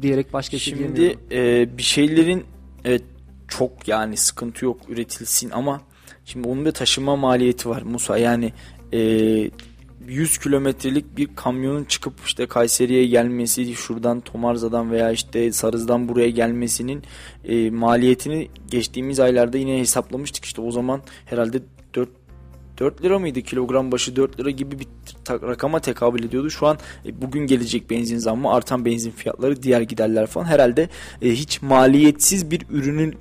diyerek 0.01 0.33
başka 0.33 0.57
şey 0.57 0.73
Şimdi 0.73 1.17
e, 1.31 1.69
bir 1.77 1.83
şeylerin 1.83 2.43
evet 2.85 3.03
çok 3.47 3.87
yani 3.87 4.17
sıkıntı 4.17 4.65
yok 4.65 4.77
üretilsin 4.89 5.49
ama 5.49 5.81
şimdi 6.25 6.47
onun 6.47 6.65
da 6.65 6.71
taşıma 6.71 7.15
maliyeti 7.15 7.69
var 7.69 7.81
Musa. 7.81 8.17
Yani 8.17 8.53
e, 8.93 8.99
100 10.07 10.37
kilometrelik 10.37 11.17
bir 11.17 11.35
kamyonun 11.35 11.83
çıkıp 11.83 12.13
işte 12.25 12.45
Kayseri'ye 12.45 13.05
gelmesi 13.05 13.75
şuradan 13.75 14.21
Tomarza'dan 14.21 14.91
veya 14.91 15.11
işte 15.11 15.51
Sarız'dan 15.51 16.09
buraya 16.09 16.29
gelmesinin 16.29 17.03
e, 17.43 17.69
maliyetini 17.69 18.49
geçtiğimiz 18.71 19.19
aylarda 19.19 19.57
yine 19.57 19.79
hesaplamıştık. 19.79 20.45
İşte 20.45 20.61
o 20.61 20.71
zaman 20.71 21.01
herhalde 21.25 21.59
4 22.81 22.91
4 22.91 23.03
lira 23.03 23.19
mıydı 23.19 23.41
kilogram 23.41 23.91
başı 23.91 24.15
4 24.15 24.39
lira 24.39 24.49
gibi 24.49 24.79
bir 24.79 24.87
rakama 25.29 25.79
tekabül 25.79 26.23
ediyordu. 26.23 26.49
Şu 26.49 26.67
an 26.67 26.77
e, 27.05 27.21
bugün 27.21 27.47
gelecek 27.47 27.89
benzin 27.89 28.17
zammı 28.17 28.53
artan 28.53 28.85
benzin 28.85 29.11
fiyatları 29.11 29.63
diğer 29.63 29.81
giderler 29.81 30.27
falan 30.27 30.45
herhalde 30.45 30.89
e, 31.21 31.31
hiç 31.31 31.61
maliyetsiz 31.61 32.51
bir 32.51 32.61
ürünün 32.69 33.15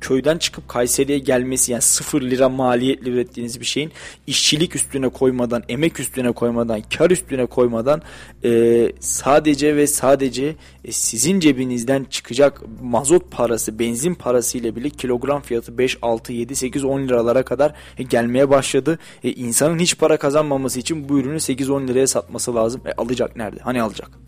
köyden 0.00 0.38
çıkıp 0.38 0.68
Kayseri'ye 0.68 1.18
gelmesi 1.18 1.72
yani 1.72 1.82
sıfır 1.82 2.22
lira 2.22 2.48
maliyetle 2.48 3.10
ürettiğiniz 3.10 3.60
bir 3.60 3.66
şeyin 3.66 3.92
işçilik 4.26 4.76
üstüne 4.76 5.08
koymadan, 5.08 5.62
emek 5.68 6.00
üstüne 6.00 6.32
koymadan, 6.32 6.82
kar 6.98 7.10
üstüne 7.10 7.46
koymadan 7.46 8.02
e, 8.44 8.92
sadece 9.00 9.76
ve 9.76 9.86
sadece 9.86 10.54
e, 10.84 10.92
sizin 10.92 11.40
cebinizden 11.40 12.06
çıkacak 12.10 12.62
mazot 12.82 13.30
parası, 13.30 13.78
benzin 13.78 14.14
parası 14.14 14.58
ile 14.58 14.76
bile 14.76 14.90
kilogram 14.90 15.42
fiyatı 15.42 15.78
5, 15.78 15.98
6, 16.02 16.32
7, 16.32 16.56
8, 16.56 16.84
10 16.84 17.00
liralara 17.00 17.42
kadar 17.42 17.74
e, 17.98 18.02
gelmeye 18.02 18.50
başladı. 18.50 18.98
E, 19.24 19.32
insanın 19.32 19.78
hiç 19.78 19.98
para 19.98 20.16
kazanmaması 20.16 20.80
için 20.80 21.08
bu 21.08 21.18
ürünü 21.18 21.36
8-10 21.36 21.88
liraya 21.88 22.06
satması 22.06 22.54
lazım. 22.54 22.80
E, 22.86 22.92
alacak 22.92 23.36
nerede? 23.36 23.60
Hani 23.60 23.82
alacak? 23.82 24.25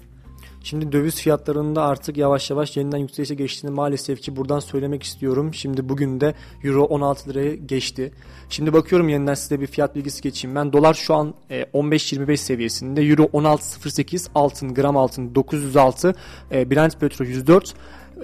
Şimdi 0.68 0.92
döviz 0.92 1.20
fiyatlarında 1.20 1.82
artık 1.82 2.16
yavaş 2.16 2.50
yavaş 2.50 2.76
yeniden 2.76 2.98
yükselişe 2.98 3.34
geçtiğini 3.34 3.70
maalesef 3.70 4.20
ki 4.20 4.36
buradan 4.36 4.60
söylemek 4.60 5.02
istiyorum. 5.02 5.54
Şimdi 5.54 5.88
bugün 5.88 6.20
de 6.20 6.34
Euro 6.64 6.84
16 6.84 7.30
liraya 7.30 7.54
geçti. 7.54 8.12
Şimdi 8.50 8.72
bakıyorum 8.72 9.08
yeniden 9.08 9.34
size 9.34 9.60
bir 9.60 9.66
fiyat 9.66 9.96
bilgisi 9.96 10.22
geçeyim. 10.22 10.56
Ben 10.56 10.72
dolar 10.72 10.94
şu 10.94 11.14
an 11.14 11.34
15-25 11.50 12.36
seviyesinde. 12.36 13.02
Euro 13.02 13.22
16.08, 13.22 14.28
altın 14.34 14.74
gram 14.74 14.96
altın 14.96 15.34
906, 15.34 16.14
e, 16.52 16.70
Brent 16.70 17.00
petrol 17.00 17.26
104 17.26 17.74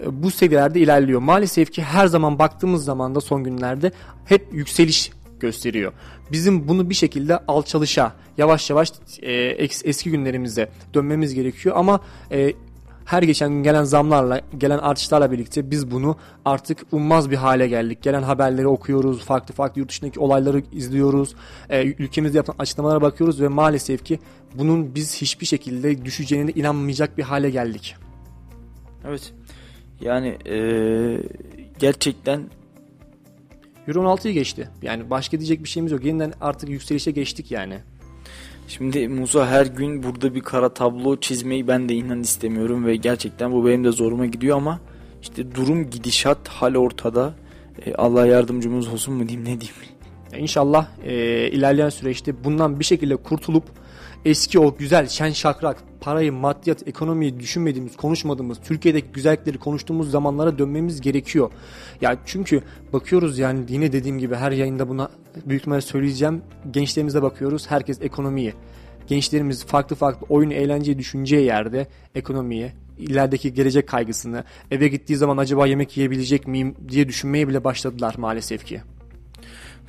e, 0.02 0.22
bu 0.22 0.30
seviyelerde 0.30 0.80
ilerliyor. 0.80 1.20
Maalesef 1.20 1.72
ki 1.72 1.82
her 1.82 2.06
zaman 2.06 2.38
baktığımız 2.38 2.84
zaman 2.84 3.14
da 3.14 3.20
son 3.20 3.44
günlerde 3.44 3.92
hep 4.24 4.48
yükseliş 4.52 5.10
gösteriyor. 5.40 5.92
Bizim 6.32 6.68
bunu 6.68 6.90
bir 6.90 6.94
şekilde 6.94 7.38
alçalışa 7.38 8.12
yavaş 8.38 8.70
yavaş 8.70 8.92
e, 9.22 9.32
eski 9.84 10.10
günlerimize 10.10 10.68
dönmemiz 10.94 11.34
gerekiyor 11.34 11.76
ama 11.78 12.00
e, 12.30 12.52
her 13.04 13.22
geçen 13.22 13.50
gün 13.50 13.62
gelen 13.62 13.84
zamlarla, 13.84 14.40
gelen 14.58 14.78
artışlarla 14.78 15.32
birlikte 15.32 15.70
biz 15.70 15.90
bunu 15.90 16.16
artık 16.44 16.78
ummaz 16.92 17.30
bir 17.30 17.36
hale 17.36 17.68
geldik. 17.68 18.02
Gelen 18.02 18.22
haberleri 18.22 18.68
okuyoruz, 18.68 19.24
farklı 19.24 19.54
farklı 19.54 19.80
yurt 19.80 19.88
dışındaki 19.88 20.20
olayları 20.20 20.62
izliyoruz, 20.72 21.34
e, 21.70 21.84
ülkemizde 21.84 22.36
yapılan 22.36 22.58
açıklamalara 22.58 23.02
bakıyoruz 23.02 23.40
ve 23.40 23.48
maalesef 23.48 24.04
ki 24.04 24.18
bunun 24.54 24.94
biz 24.94 25.22
hiçbir 25.22 25.46
şekilde 25.46 26.04
düşeceğine 26.04 26.50
inanmayacak 26.50 27.18
bir 27.18 27.22
hale 27.22 27.50
geldik. 27.50 27.96
Evet. 29.08 29.32
Yani 30.00 30.38
e, 30.46 30.58
gerçekten 31.78 32.42
Euro 33.88 33.98
16'yı 33.98 34.34
geçti. 34.34 34.68
Yani 34.82 35.10
başka 35.10 35.38
diyecek 35.38 35.64
bir 35.64 35.68
şeyimiz 35.68 35.92
yok. 35.92 36.04
Yeniden 36.04 36.32
artık 36.40 36.68
yükselişe 36.68 37.10
geçtik 37.10 37.50
yani. 37.50 37.78
Şimdi 38.68 39.08
Musa 39.08 39.46
her 39.46 39.66
gün 39.66 40.02
burada 40.02 40.34
bir 40.34 40.40
kara 40.40 40.74
tablo 40.74 41.16
çizmeyi 41.16 41.68
ben 41.68 41.88
de 41.88 41.94
inan 41.94 42.20
istemiyorum 42.20 42.86
ve 42.86 42.96
gerçekten 42.96 43.52
bu 43.52 43.66
benim 43.66 43.84
de 43.84 43.90
zoruma 43.90 44.26
gidiyor 44.26 44.56
ama 44.56 44.80
işte 45.22 45.54
durum 45.54 45.90
gidişat 45.90 46.48
hal 46.48 46.74
ortada. 46.74 47.34
E, 47.86 47.94
Allah 47.94 48.26
yardımcımız 48.26 48.88
olsun 48.88 49.14
mu 49.14 49.28
diyeyim 49.28 49.40
ne 49.40 49.60
diyeyim. 49.60 49.76
İnşallah 50.38 50.86
e, 51.04 51.14
ilerleyen 51.50 51.88
süreçte 51.88 52.44
bundan 52.44 52.80
bir 52.80 52.84
şekilde 52.84 53.16
kurtulup 53.16 53.64
eski 54.24 54.58
o 54.58 54.76
güzel 54.76 55.08
şen 55.08 55.30
şakrak 55.30 55.76
parayı, 56.00 56.32
maddiyat, 56.32 56.88
ekonomiyi 56.88 57.40
düşünmediğimiz, 57.40 57.96
konuşmadığımız, 57.96 58.58
Türkiye'deki 58.64 59.06
güzellikleri 59.12 59.58
konuştuğumuz 59.58 60.10
zamanlara 60.10 60.58
dönmemiz 60.58 61.00
gerekiyor. 61.00 61.50
Ya 62.00 62.16
çünkü 62.26 62.62
bakıyoruz 62.92 63.38
yani 63.38 63.64
yine 63.68 63.92
dediğim 63.92 64.18
gibi 64.18 64.34
her 64.34 64.52
yayında 64.52 64.88
buna 64.88 65.10
büyük 65.46 65.60
ihtimalle 65.60 65.80
söyleyeceğim. 65.80 66.42
Gençlerimize 66.70 67.22
bakıyoruz. 67.22 67.70
Herkes 67.70 68.02
ekonomiyi. 68.02 68.54
Gençlerimiz 69.06 69.66
farklı 69.66 69.96
farklı 69.96 70.26
oyun, 70.28 70.50
eğlenceyi 70.50 70.98
düşüneceği 70.98 71.46
yerde 71.46 71.86
ekonomiye, 72.14 72.72
ilerideki 72.98 73.54
gelecek 73.54 73.88
kaygısını, 73.88 74.44
eve 74.70 74.88
gittiği 74.88 75.16
zaman 75.16 75.36
acaba 75.36 75.66
yemek 75.66 75.96
yiyebilecek 75.96 76.46
miyim 76.46 76.74
diye 76.88 77.08
düşünmeye 77.08 77.48
bile 77.48 77.64
başladılar 77.64 78.14
maalesef 78.18 78.64
ki. 78.64 78.80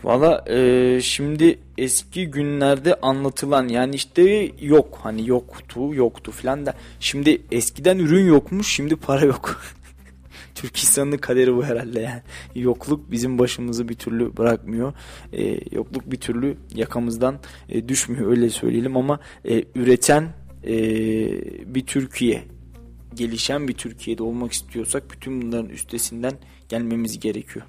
Valla 0.05 0.43
e, 0.47 0.99
şimdi 1.01 1.59
eski 1.77 2.31
günlerde 2.31 2.95
anlatılan 2.95 3.67
yani 3.67 3.95
işte 3.95 4.51
yok 4.61 4.99
hani 5.03 5.27
yoktu 5.27 5.93
yoktu 5.93 6.31
filan 6.31 6.65
da 6.65 6.73
şimdi 6.99 7.41
eskiden 7.51 7.99
ürün 7.99 8.25
yokmuş 8.27 8.67
şimdi 8.67 8.95
para 8.95 9.25
yok. 9.25 9.61
Türk 10.55 10.83
insanının 10.83 11.17
kaderi 11.17 11.55
bu 11.55 11.65
herhalde 11.65 11.99
yani. 11.99 12.21
Yokluk 12.55 13.11
bizim 13.11 13.39
başımızı 13.39 13.89
bir 13.89 13.93
türlü 13.93 14.37
bırakmıyor. 14.37 14.93
E, 15.33 15.59
yokluk 15.71 16.11
bir 16.11 16.17
türlü 16.17 16.57
yakamızdan 16.75 17.39
e, 17.69 17.87
düşmüyor 17.87 18.31
öyle 18.31 18.49
söyleyelim 18.49 18.97
ama 18.97 19.19
e, 19.45 19.63
üreten 19.75 20.29
e, 20.63 20.75
bir 21.75 21.85
Türkiye 21.85 22.43
gelişen 23.15 23.67
bir 23.67 23.73
Türkiye'de 23.73 24.23
olmak 24.23 24.51
istiyorsak 24.51 25.11
bütün 25.11 25.41
bunların 25.41 25.69
üstesinden 25.69 26.33
gelmemiz 26.69 27.19
gerekiyor. 27.19 27.65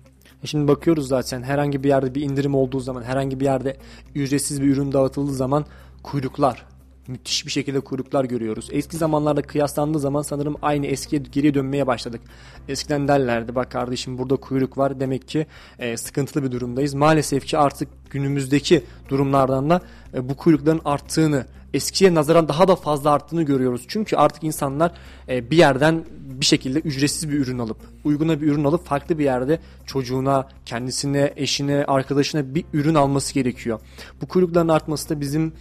E 0.47 0.49
şimdi 0.49 0.69
bakıyoruz 0.69 1.09
zaten 1.09 1.43
herhangi 1.43 1.85
bir 1.85 1.89
yerde 1.89 2.15
bir 2.15 2.23
indirim 2.23 2.55
olduğu 2.55 2.81
zaman, 2.81 3.03
herhangi 3.03 3.41
bir 3.41 3.45
yerde 3.45 3.77
ücretsiz 4.15 4.63
bir 4.63 4.67
ürün 4.67 4.93
dağıtıldığı 4.93 5.35
zaman 5.35 5.65
kuyruklar, 6.03 6.67
müthiş 7.09 7.47
bir 7.47 7.51
şekilde 7.51 7.81
kuyruklar 7.81 8.25
görüyoruz. 8.25 8.69
Eski 8.73 8.97
zamanlarda 8.97 9.43
kıyaslandığı 9.43 9.99
zaman 9.99 10.23
sanırım 10.23 10.57
aynı 10.63 10.87
eskiye 10.87 11.23
geriye 11.33 11.55
dönmeye 11.55 11.87
başladık. 11.87 12.21
Eskiden 12.69 13.09
derlerdi 13.09 13.55
bak 13.55 13.71
kardeşim 13.71 14.19
burada 14.19 14.37
kuyruk 14.37 14.79
var 14.79 15.01
demek 15.01 15.29
ki 15.29 15.47
e, 15.79 15.97
sıkıntılı 15.97 16.43
bir 16.45 16.53
durumdayız. 16.53 16.95
Maalesef 16.95 17.47
ki 17.47 17.59
artık 17.59 17.89
günümüzdeki 18.11 18.85
durumlardan 19.09 19.71
da 19.71 19.81
e, 20.15 20.29
bu 20.29 20.37
kuyrukların 20.37 20.81
arttığını, 20.85 21.47
eskiye 21.75 22.15
nazaran 22.15 22.49
daha 22.49 22.69
da 22.69 22.77
fazla 22.77 23.11
arttığını 23.11 23.43
görüyoruz. 23.43 23.85
Çünkü 23.89 24.17
artık 24.17 24.45
insanlar 24.45 24.93
e, 25.29 25.51
bir 25.51 25.57
yerden 25.57 26.05
bir 26.41 26.47
şekilde 26.47 26.79
ücretsiz 26.79 27.31
bir 27.31 27.35
ürün 27.35 27.59
alıp, 27.59 27.77
uyguna 28.05 28.41
bir 28.41 28.47
ürün 28.47 28.65
alıp 28.65 28.87
farklı 28.87 29.19
bir 29.19 29.25
yerde 29.25 29.59
çocuğuna, 29.87 30.49
kendisine, 30.67 31.33
eşine, 31.37 31.85
arkadaşına 31.85 32.55
bir 32.55 32.65
ürün 32.73 32.95
alması 32.95 33.35
gerekiyor. 33.35 33.81
Bu 34.23 34.27
kuyrukların 34.29 34.69
artması 34.69 35.11
da 35.11 35.21
bizim 35.21 35.53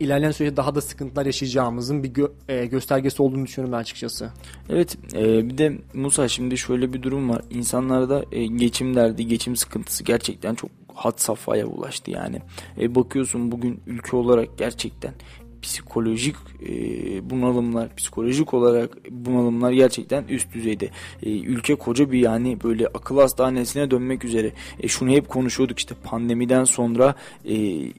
ilerleyen 0.00 0.30
süreçte 0.30 0.56
daha 0.56 0.74
da 0.74 0.80
sıkıntılar 0.80 1.26
yaşayacağımızın 1.26 2.02
bir 2.02 2.14
gö- 2.14 2.30
e, 2.48 2.66
göstergesi 2.66 3.22
olduğunu 3.22 3.46
düşünüyorum 3.46 3.72
ben 3.72 3.78
açıkçası. 3.78 4.30
Evet 4.68 4.98
e, 5.14 5.48
bir 5.48 5.58
de 5.58 5.78
Musa 5.94 6.28
şimdi 6.28 6.58
şöyle 6.58 6.92
bir 6.92 7.02
durum 7.02 7.30
var. 7.30 7.42
İnsanlarda 7.50 8.24
e, 8.32 8.46
geçim 8.46 8.96
derdi, 8.96 9.26
geçim 9.26 9.56
sıkıntısı 9.56 10.04
gerçekten 10.04 10.54
çok 10.54 10.70
had 10.94 11.14
safhaya 11.16 11.66
ulaştı 11.66 12.10
yani. 12.10 12.40
E, 12.80 12.94
bakıyorsun 12.94 13.52
bugün 13.52 13.80
ülke 13.86 14.16
olarak 14.16 14.58
gerçekten 14.58 15.12
psikolojik 15.62 16.36
e, 16.62 17.30
bunalımlar, 17.30 17.96
psikolojik 17.96 18.54
olarak 18.54 18.90
bunalımlar 19.10 19.72
gerçekten 19.72 20.24
üst 20.28 20.54
düzeyde. 20.54 20.90
E, 21.22 21.30
ülke 21.30 21.74
koca 21.74 22.12
bir 22.12 22.18
yani 22.18 22.62
böyle 22.64 22.86
akıl 22.86 23.18
hastanesine 23.18 23.90
dönmek 23.90 24.24
üzere. 24.24 24.52
E, 24.80 24.88
şunu 24.88 25.10
hep 25.10 25.28
konuşuyorduk 25.28 25.78
işte 25.78 25.94
pandemiden 26.04 26.64
sonra 26.64 27.14
e, 27.44 27.56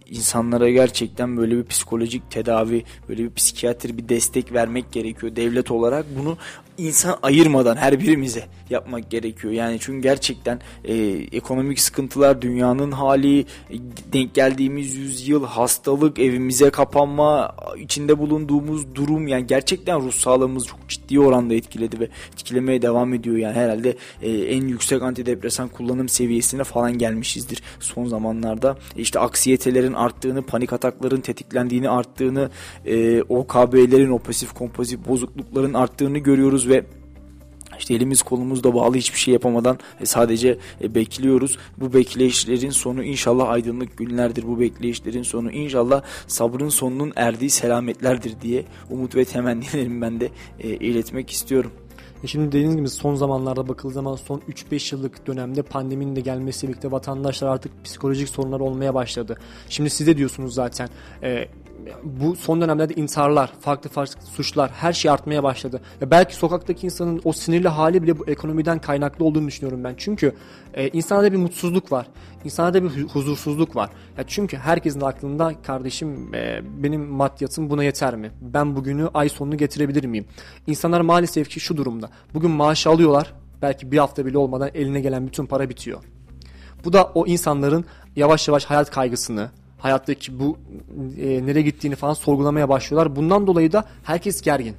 insanlara 0.09 0.69
gerçekten 0.69 1.37
böyle 1.37 1.57
bir 1.57 1.65
psikolojik 1.65 2.31
tedavi, 2.31 2.83
böyle 3.09 3.23
bir 3.23 3.33
psikiyatri 3.33 3.97
bir 3.97 4.09
destek 4.09 4.53
vermek 4.53 4.91
gerekiyor. 4.91 5.35
Devlet 5.35 5.71
olarak 5.71 6.05
bunu 6.19 6.37
insan 6.77 7.17
ayırmadan 7.23 7.75
her 7.75 7.99
birimize 7.99 8.45
yapmak 8.69 9.11
gerekiyor. 9.11 9.53
Yani 9.53 9.77
çünkü 9.79 10.01
gerçekten 10.01 10.59
e, 10.85 10.95
ekonomik 11.31 11.79
sıkıntılar, 11.79 12.41
dünyanın 12.41 12.91
hali, 12.91 13.39
e, 13.39 13.45
denk 14.13 14.33
geldiğimiz 14.33 14.95
yüzyıl, 14.95 15.45
hastalık, 15.45 16.19
evimize 16.19 16.69
kapanma, 16.69 17.46
içinde 17.79 18.19
bulunduğumuz 18.19 18.95
durum 18.95 19.27
yani 19.27 19.47
gerçekten 19.47 20.01
ruh 20.01 20.11
sağlığımızı 20.11 20.67
çok 20.67 20.87
ciddi 20.87 21.19
oranda 21.19 21.53
etkiledi 21.53 21.99
ve 21.99 22.07
etkilemeye 22.33 22.81
devam 22.81 23.13
ediyor. 23.13 23.37
Yani 23.37 23.55
herhalde 23.55 23.95
e, 24.21 24.31
en 24.31 24.67
yüksek 24.67 25.01
antidepresan 25.01 25.67
kullanım 25.67 26.09
seviyesine 26.09 26.63
falan 26.63 26.97
gelmişizdir 26.97 27.63
son 27.79 28.05
zamanlarda. 28.05 28.77
E, 28.95 29.01
işte 29.01 29.19
aksiyetelerin 29.19 29.93
arttığını, 29.93 30.41
panik 30.41 30.73
atakların 30.73 31.21
tetiklendiğini, 31.21 31.89
arttığını, 31.89 32.49
e, 32.85 33.21
OKB'lerin, 33.21 34.09
o 34.09 34.19
pasif 34.19 34.53
kompozit 34.53 35.07
bozuklukların 35.07 35.73
arttığını 35.73 36.17
görüyoruz 36.17 36.69
ve 36.69 36.85
işte 37.79 37.93
elimiz 37.93 38.21
kolumuz 38.21 38.63
da 38.63 38.73
bağlı 38.73 38.95
hiçbir 38.95 39.19
şey 39.19 39.33
yapamadan 39.33 39.79
e, 40.01 40.05
sadece 40.05 40.57
e, 40.81 40.95
bekliyoruz. 40.95 41.57
Bu 41.77 41.93
bekleyişlerin 41.93 42.69
sonu 42.69 43.03
inşallah 43.03 43.49
aydınlık 43.49 43.97
günlerdir. 43.97 44.47
Bu 44.47 44.59
bekleyişlerin 44.59 45.23
sonu 45.23 45.51
inşallah 45.51 46.01
sabrın 46.27 46.69
sonunun 46.69 47.13
erdiği 47.15 47.49
selametlerdir 47.49 48.41
diye 48.41 48.65
umut 48.89 49.15
ve 49.15 49.25
temennilerimi 49.25 50.01
ben 50.01 50.19
de 50.19 50.29
e, 50.59 50.69
iletmek 50.69 51.29
istiyorum. 51.29 51.71
Şimdi 52.25 52.47
dediğiniz 52.47 52.75
gibi 52.75 52.89
son 52.89 53.15
zamanlarda 53.15 53.67
bakıldığı 53.67 53.93
zaman 53.93 54.15
son 54.15 54.41
3-5 54.49 54.95
yıllık 54.95 55.27
dönemde 55.27 55.61
pandeminin 55.61 56.15
de 56.15 56.21
gelmesiyle 56.21 56.71
birlikte 56.71 56.91
vatandaşlar 56.91 57.47
artık 57.47 57.85
psikolojik 57.85 58.29
sorunlar 58.29 58.59
olmaya 58.59 58.93
başladı. 58.93 59.37
Şimdi 59.69 59.89
siz 59.89 60.07
de 60.07 60.17
diyorsunuz 60.17 60.53
zaten 60.53 60.89
bu 62.03 62.35
son 62.35 62.61
dönemlerde 62.61 62.93
intiharlar, 62.93 63.51
farklı 63.59 63.89
farklı 63.89 64.21
suçlar 64.21 64.71
her 64.71 64.93
şey 64.93 65.11
artmaya 65.11 65.43
başladı. 65.43 65.81
Ya 66.01 66.11
belki 66.11 66.35
sokaktaki 66.35 66.85
insanın 66.85 67.21
o 67.23 67.31
sinirli 67.33 67.67
hali 67.67 68.03
bile 68.03 68.19
bu 68.19 68.27
ekonomiden 68.27 68.79
kaynaklı 68.79 69.25
olduğunu 69.25 69.47
düşünüyorum 69.47 69.83
ben. 69.83 69.93
Çünkü 69.97 70.33
e, 70.73 70.89
insanda 70.89 71.31
bir 71.31 71.37
mutsuzluk 71.37 71.91
var. 71.91 72.07
İnsanda 72.43 72.83
bir 72.83 73.03
huzursuzluk 73.03 73.75
var. 73.75 73.89
Ya 74.17 74.23
çünkü 74.27 74.57
herkesin 74.57 75.01
aklında 75.01 75.61
kardeşim 75.61 76.35
e, 76.35 76.61
benim 76.83 77.07
maddiyatım 77.07 77.69
buna 77.69 77.83
yeter 77.83 78.15
mi? 78.15 78.31
Ben 78.41 78.75
bugünü 78.75 79.09
ay 79.13 79.29
sonunu 79.29 79.57
getirebilir 79.57 80.03
miyim? 80.03 80.25
İnsanlar 80.67 81.01
maalesef 81.01 81.49
ki 81.49 81.59
şu 81.59 81.77
durumda. 81.77 82.09
Bugün 82.33 82.51
maaş 82.51 82.87
alıyorlar. 82.87 83.33
Belki 83.61 83.91
bir 83.91 83.97
hafta 83.97 84.25
bile 84.25 84.37
olmadan 84.37 84.69
eline 84.73 85.01
gelen 85.01 85.27
bütün 85.27 85.45
para 85.45 85.69
bitiyor. 85.69 86.03
Bu 86.85 86.93
da 86.93 87.03
o 87.03 87.27
insanların 87.27 87.85
yavaş 88.15 88.47
yavaş 88.47 88.65
hayat 88.65 88.91
kaygısını, 88.91 89.49
hayattaki 89.77 90.39
bu 90.39 90.57
e, 91.21 91.45
nereye 91.45 91.61
gittiğini 91.61 91.95
falan 91.95 92.13
sorgulamaya 92.13 92.69
başlıyorlar. 92.69 93.15
Bundan 93.15 93.47
dolayı 93.47 93.71
da 93.71 93.85
herkes 94.03 94.41
gergin. 94.41 94.75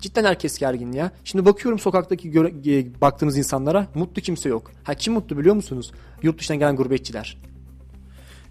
Cidden 0.00 0.24
herkes 0.24 0.58
gergin 0.58 0.92
ya. 0.92 1.10
Şimdi 1.24 1.44
bakıyorum 1.44 1.78
sokaktaki 1.78 2.30
göre, 2.30 2.52
e, 2.66 3.00
baktığımız 3.00 3.38
insanlara 3.38 3.86
mutlu 3.94 4.22
kimse 4.22 4.48
yok. 4.48 4.70
Ha 4.84 4.94
kim 4.94 5.12
mutlu 5.12 5.38
biliyor 5.38 5.54
musunuz? 5.54 5.92
Yurt 6.22 6.38
dışından 6.38 6.58
gelen 6.58 6.76
gurbetçiler. 6.76 7.36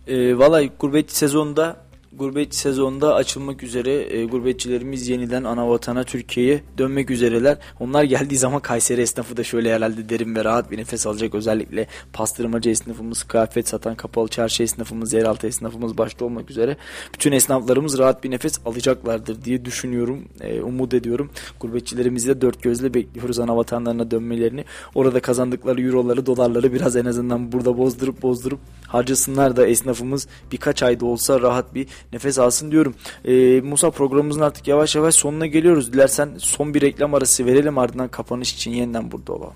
E, 0.08 0.38
Valla 0.38 0.64
gurbetçi 0.64 1.16
sezonda 1.16 1.78
gurbetçi 2.18 2.58
sezonda 2.58 3.16
açılmak 3.16 3.64
üzere 3.64 3.92
e, 3.92 4.26
gurbetçilerimiz 4.26 5.10
yeniden 5.10 5.44
ana 5.44 5.70
vatana 5.70 6.04
Türkiye'ye 6.04 6.64
dönmek 6.78 7.12
üzereler. 7.12 7.58
Onlar 7.80 8.04
geldiği 8.04 8.38
zaman 8.38 8.60
Kayseri 8.60 9.02
esnafı 9.02 9.38
da 9.38 9.44
şöyle 9.44 9.76
herhalde 9.76 10.10
derin 10.10 10.36
ve 10.36 10.44
rahat 10.44 10.72
bir 10.72 10.78
nefes 10.78 11.08
alacak. 11.08 11.36
Özellikle 11.36 11.88
pastırmacı 12.14 12.70
esnafımız, 12.70 13.24
kıyafet 13.24 13.68
satan 13.68 13.96
kapalı 13.96 14.28
çarşı 14.28 14.64
esnafımız, 14.64 15.14
yeraltı 15.14 15.48
esnafımız 15.48 15.98
başta 15.98 16.26
olmak 16.26 16.52
üzere 16.52 16.78
bütün 17.14 17.32
esnaflarımız 17.32 17.98
rahat 17.98 18.24
bir 18.24 18.32
nefes 18.32 18.60
alacaklardır 18.66 19.44
diye 19.44 19.66
düşünüyorum. 19.66 20.26
E, 20.42 20.62
umut 20.62 20.94
ediyorum. 20.94 21.30
Gurbetçilerimizi 21.60 22.28
de 22.28 22.42
dört 22.42 22.64
gözle 22.64 22.94
bekliyoruz 22.94 23.40
ana 23.40 23.58
vatanlarına 23.58 24.12
dönmelerini. 24.12 24.66
Orada 24.96 25.20
kazandıkları 25.20 25.82
euroları, 25.82 26.26
dolarları 26.26 26.74
biraz 26.74 26.96
en 26.96 27.06
azından 27.06 27.52
burada 27.52 27.78
bozdurup 27.78 28.22
bozdurup 28.22 28.60
harcasınlar 28.88 29.56
da 29.56 29.68
esnafımız 29.68 30.28
birkaç 30.52 30.84
ayda 30.84 31.06
olsa 31.06 31.42
rahat 31.42 31.76
bir 31.76 31.88
nefes 32.14 32.40
alsın 32.40 32.72
diyorum. 32.72 32.96
E, 33.26 33.62
Musa 33.62 33.92
programımızın 33.92 34.42
artık 34.42 34.68
yavaş 34.68 34.96
yavaş 34.96 35.16
sonuna 35.16 35.46
geliyoruz. 35.46 35.94
Dilersen 35.94 36.30
son 36.38 36.74
bir 36.74 36.82
reklam 36.82 37.14
arası 37.14 37.46
verelim 37.46 37.78
ardından 37.78 38.08
kapanış 38.08 38.54
için 38.54 38.72
yeniden 38.72 39.12
burada 39.12 39.34
olalım. 39.34 39.56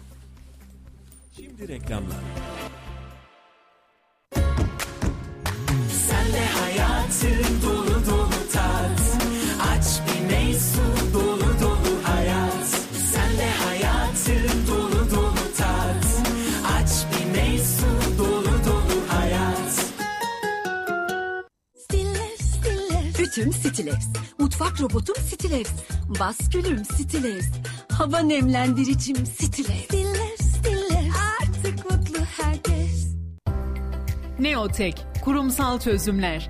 Şimdi 1.36 1.68
reklamlar. 1.68 2.18
Sen 5.90 6.34
de 6.34 6.46
hayatı 6.46 7.28
dolu 7.66 7.85
stiller. 23.36 23.46
Ütüm 23.46 23.54
Stilex. 23.54 23.96
Mutfak 24.40 24.82
robotum 24.82 25.16
Stilex. 25.16 25.68
Baskülüm 26.20 26.86
Stilex. 26.86 27.46
Hava 27.92 28.20
nemlendiricim 28.20 29.26
Stilex. 29.26 29.86
Stiller, 29.86 30.38
stiller. 30.40 31.10
Artık 31.42 31.92
mutlu 31.92 32.18
herkes. 32.38 33.08
Neotek, 34.40 35.06
kurumsal 35.24 35.80
çözümler, 35.80 36.50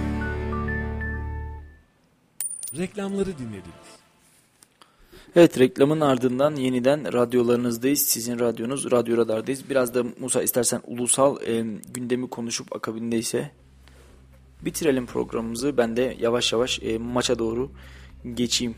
Reklamları 2.78 3.38
dinlediniz. 3.38 3.86
Evet 5.36 5.60
reklamın 5.60 6.02
ardından 6.02 6.56
yeniden 6.56 7.14
radyolarınızdayız. 7.14 8.02
Sizin 8.02 8.40
radyonuz 8.40 8.92
Radyo 8.92 9.18
Radar'dayız. 9.18 9.70
Biraz 9.70 9.96
da 9.96 10.04
Musa 10.20 10.44
istersen 10.44 10.82
ulusal 10.88 11.42
e, 11.42 11.66
gündemi 11.94 12.30
konuşup 12.30 12.76
akabinde 12.76 13.18
ise 13.18 13.52
bitirelim 14.66 15.06
programımızı. 15.06 15.78
Ben 15.78 15.98
de 15.98 16.18
yavaş 16.20 16.54
yavaş 16.54 16.80
e, 16.84 16.98
maça 16.98 17.40
doğru 17.40 17.72
geçeyim. 18.34 18.76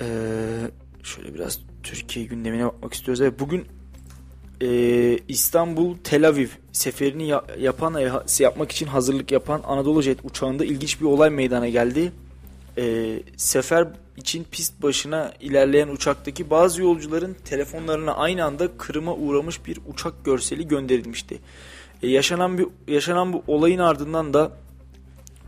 Ee, 0.00 0.06
şöyle 1.02 1.34
biraz 1.34 1.60
Türkiye 1.82 2.26
gündemine 2.26 2.64
bakmak 2.64 2.94
istiyoruz. 2.94 3.20
Evet, 3.20 3.40
bugün 3.40 3.66
e, 4.62 5.18
İstanbul 5.28 5.96
Tel 6.04 6.28
Aviv 6.28 6.48
seferini 6.72 7.28
ya, 7.28 7.44
yapan 7.58 7.96
yapmak 8.38 8.72
için 8.72 8.86
hazırlık 8.86 9.32
yapan 9.32 9.62
Anadolu 9.64 10.02
Jet 10.02 10.18
uçağında 10.24 10.64
ilginç 10.64 11.00
bir 11.00 11.06
olay 11.06 11.30
meydana 11.30 11.68
geldi. 11.68 12.12
E, 12.78 13.16
sefer 13.36 13.88
için 14.16 14.46
pist 14.50 14.82
başına 14.82 15.32
ilerleyen 15.40 15.88
uçaktaki 15.88 16.50
bazı 16.50 16.82
yolcuların 16.82 17.36
telefonlarına 17.44 18.14
aynı 18.14 18.44
anda 18.44 18.68
kırıma 18.78 19.14
uğramış 19.14 19.66
bir 19.66 19.78
uçak 19.92 20.24
görseli 20.24 20.68
gönderilmişti. 20.68 21.38
E, 22.02 22.08
yaşanan 22.08 22.58
bir 22.58 22.66
yaşanan 22.88 23.32
bu 23.32 23.42
olayın 23.46 23.78
ardından 23.78 24.34
da 24.34 24.52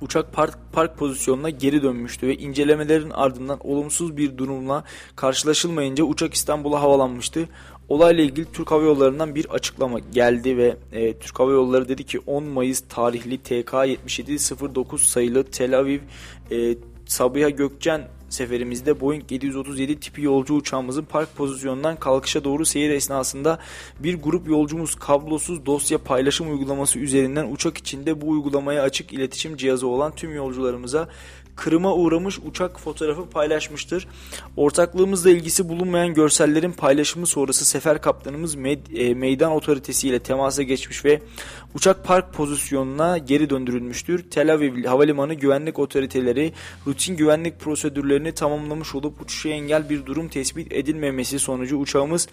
uçak 0.01 0.33
park, 0.33 0.59
park 0.73 0.99
pozisyonuna 0.99 1.51
geri 1.51 1.83
dönmüştü 1.83 2.27
ve 2.27 2.37
incelemelerin 2.37 3.11
ardından 3.11 3.59
olumsuz 3.67 4.17
bir 4.17 4.39
durumla 4.39 4.85
karşılaşılmayınca 5.17 6.05
uçak 6.05 6.35
İstanbul'a 6.35 6.81
havalanmıştı. 6.81 7.49
Olayla 7.89 8.25
ilgili 8.25 8.53
Türk 8.53 8.71
Hava 8.71 8.83
Yolları'ndan 8.83 9.35
bir 9.35 9.51
açıklama 9.51 9.99
geldi 9.99 10.57
ve 10.57 10.77
e, 10.93 11.19
Türk 11.19 11.41
Hava 11.41 11.53
Yolları 11.53 11.89
dedi 11.89 12.05
ki 12.05 12.21
10 12.27 12.45
Mayıs 12.45 12.83
tarihli 12.89 13.39
TK 13.39 13.75
7709 13.87 15.07
sayılı 15.07 15.45
Tel 15.45 15.79
Aviv 15.79 16.01
e, 16.51 16.75
Sabiha 17.07 17.51
Gökçen 17.51 18.09
seferimizde 18.33 19.01
Boeing 19.01 19.33
737 19.33 20.01
tipi 20.01 20.23
yolcu 20.23 20.55
uçağımızın 20.55 21.05
park 21.05 21.37
pozisyonundan 21.37 21.97
kalkışa 21.97 22.45
doğru 22.45 22.67
seyir 22.67 22.91
esnasında 22.91 23.59
bir 23.99 24.23
grup 24.23 24.49
yolcumuz 24.49 24.95
kablosuz 24.95 25.67
dosya 25.67 25.99
paylaşım 25.99 26.53
uygulaması 26.53 26.99
üzerinden 26.99 27.53
uçak 27.53 27.79
içinde 27.79 28.21
bu 28.21 28.29
uygulamaya 28.29 28.83
açık 28.83 29.13
iletişim 29.13 29.57
cihazı 29.57 29.87
olan 29.87 30.15
tüm 30.15 30.35
yolcularımıza 30.35 31.09
kırıma 31.57 31.95
uğramış 31.95 32.39
uçak 32.39 32.81
fotoğrafı 32.81 33.31
paylaşmıştır. 33.31 34.09
Ortaklığımızla 34.57 35.31
ilgisi 35.31 35.69
bulunmayan 35.69 36.15
görsellerin 36.15 36.73
paylaşımı 36.73 37.27
sonrası 37.27 37.65
sefer 37.65 38.03
kaptanımız 38.03 38.55
med- 38.55 38.97
e, 38.99 39.15
meydan 39.15 39.53
otoritesiyle 39.53 40.19
temasa 40.19 40.63
geçmiş 40.63 41.05
ve 41.05 41.23
uçak 41.75 42.05
park 42.05 42.35
pozisyonuna 42.35 43.19
geri 43.19 43.51
döndürülmüştür. 43.51 44.31
Tel 44.31 44.53
Aviv 44.55 44.85
Havalimanı 44.85 45.35
güvenlik 45.35 45.79
otoriteleri 45.79 46.53
rutin 46.87 47.17
güvenlik 47.17 47.61
prosedürlerini 47.61 48.33
tamamlamış 48.33 48.95
olup 48.95 49.21
uçuşa 49.21 49.49
engel 49.49 49.91
bir 49.91 50.07
durum 50.07 50.29
tespit 50.29 50.73
edilmemesi 50.73 51.39
sonucu 51.39 51.77
uçağımız 51.77 52.29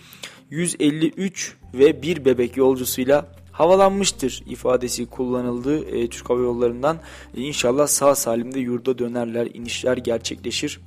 153 0.50 1.56
ve 1.74 2.02
bir 2.02 2.26
bebek 2.26 2.58
yolcusuyla 2.58 3.39
havalanmıştır 3.60 4.44
ifadesi 4.45 5.06
kullanıldı 5.06 5.86
e, 5.86 6.10
Türk 6.10 6.30
Hava 6.30 6.40
Yolları'ndan. 6.40 6.99
E, 7.38 7.41
inşallah 7.41 7.88
sağ 7.88 8.15
salim 8.15 8.53
de 8.53 8.60
yurda 8.60 8.98
dönerler, 8.98 9.48
inişler 9.53 9.98
gerçekleşir. 9.98 10.81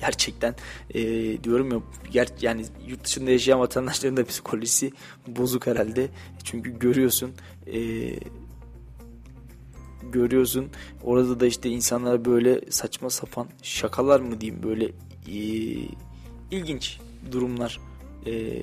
Gerçekten 0.00 0.54
e, 0.94 1.02
diyorum 1.44 1.72
ya 1.72 1.80
ger 2.10 2.28
yani 2.40 2.64
yurt 2.86 3.04
dışında 3.04 3.30
yaşayan 3.30 3.60
vatandaşların 3.60 4.16
da 4.16 4.24
psikolojisi 4.24 4.92
bozuk 5.26 5.66
herhalde. 5.66 6.08
Çünkü 6.44 6.78
görüyorsun 6.78 7.32
e, 7.66 7.80
görüyorsun 10.12 10.70
orada 11.02 11.40
da 11.40 11.46
işte 11.46 11.68
insanlar 11.68 12.24
böyle 12.24 12.60
saçma 12.70 13.10
sapan 13.10 13.48
şakalar 13.62 14.20
mı 14.20 14.40
diyeyim 14.40 14.62
böyle 14.62 14.84
e, 15.26 15.38
ilginç 16.50 16.98
durumlar 17.32 17.80
e, 18.26 18.62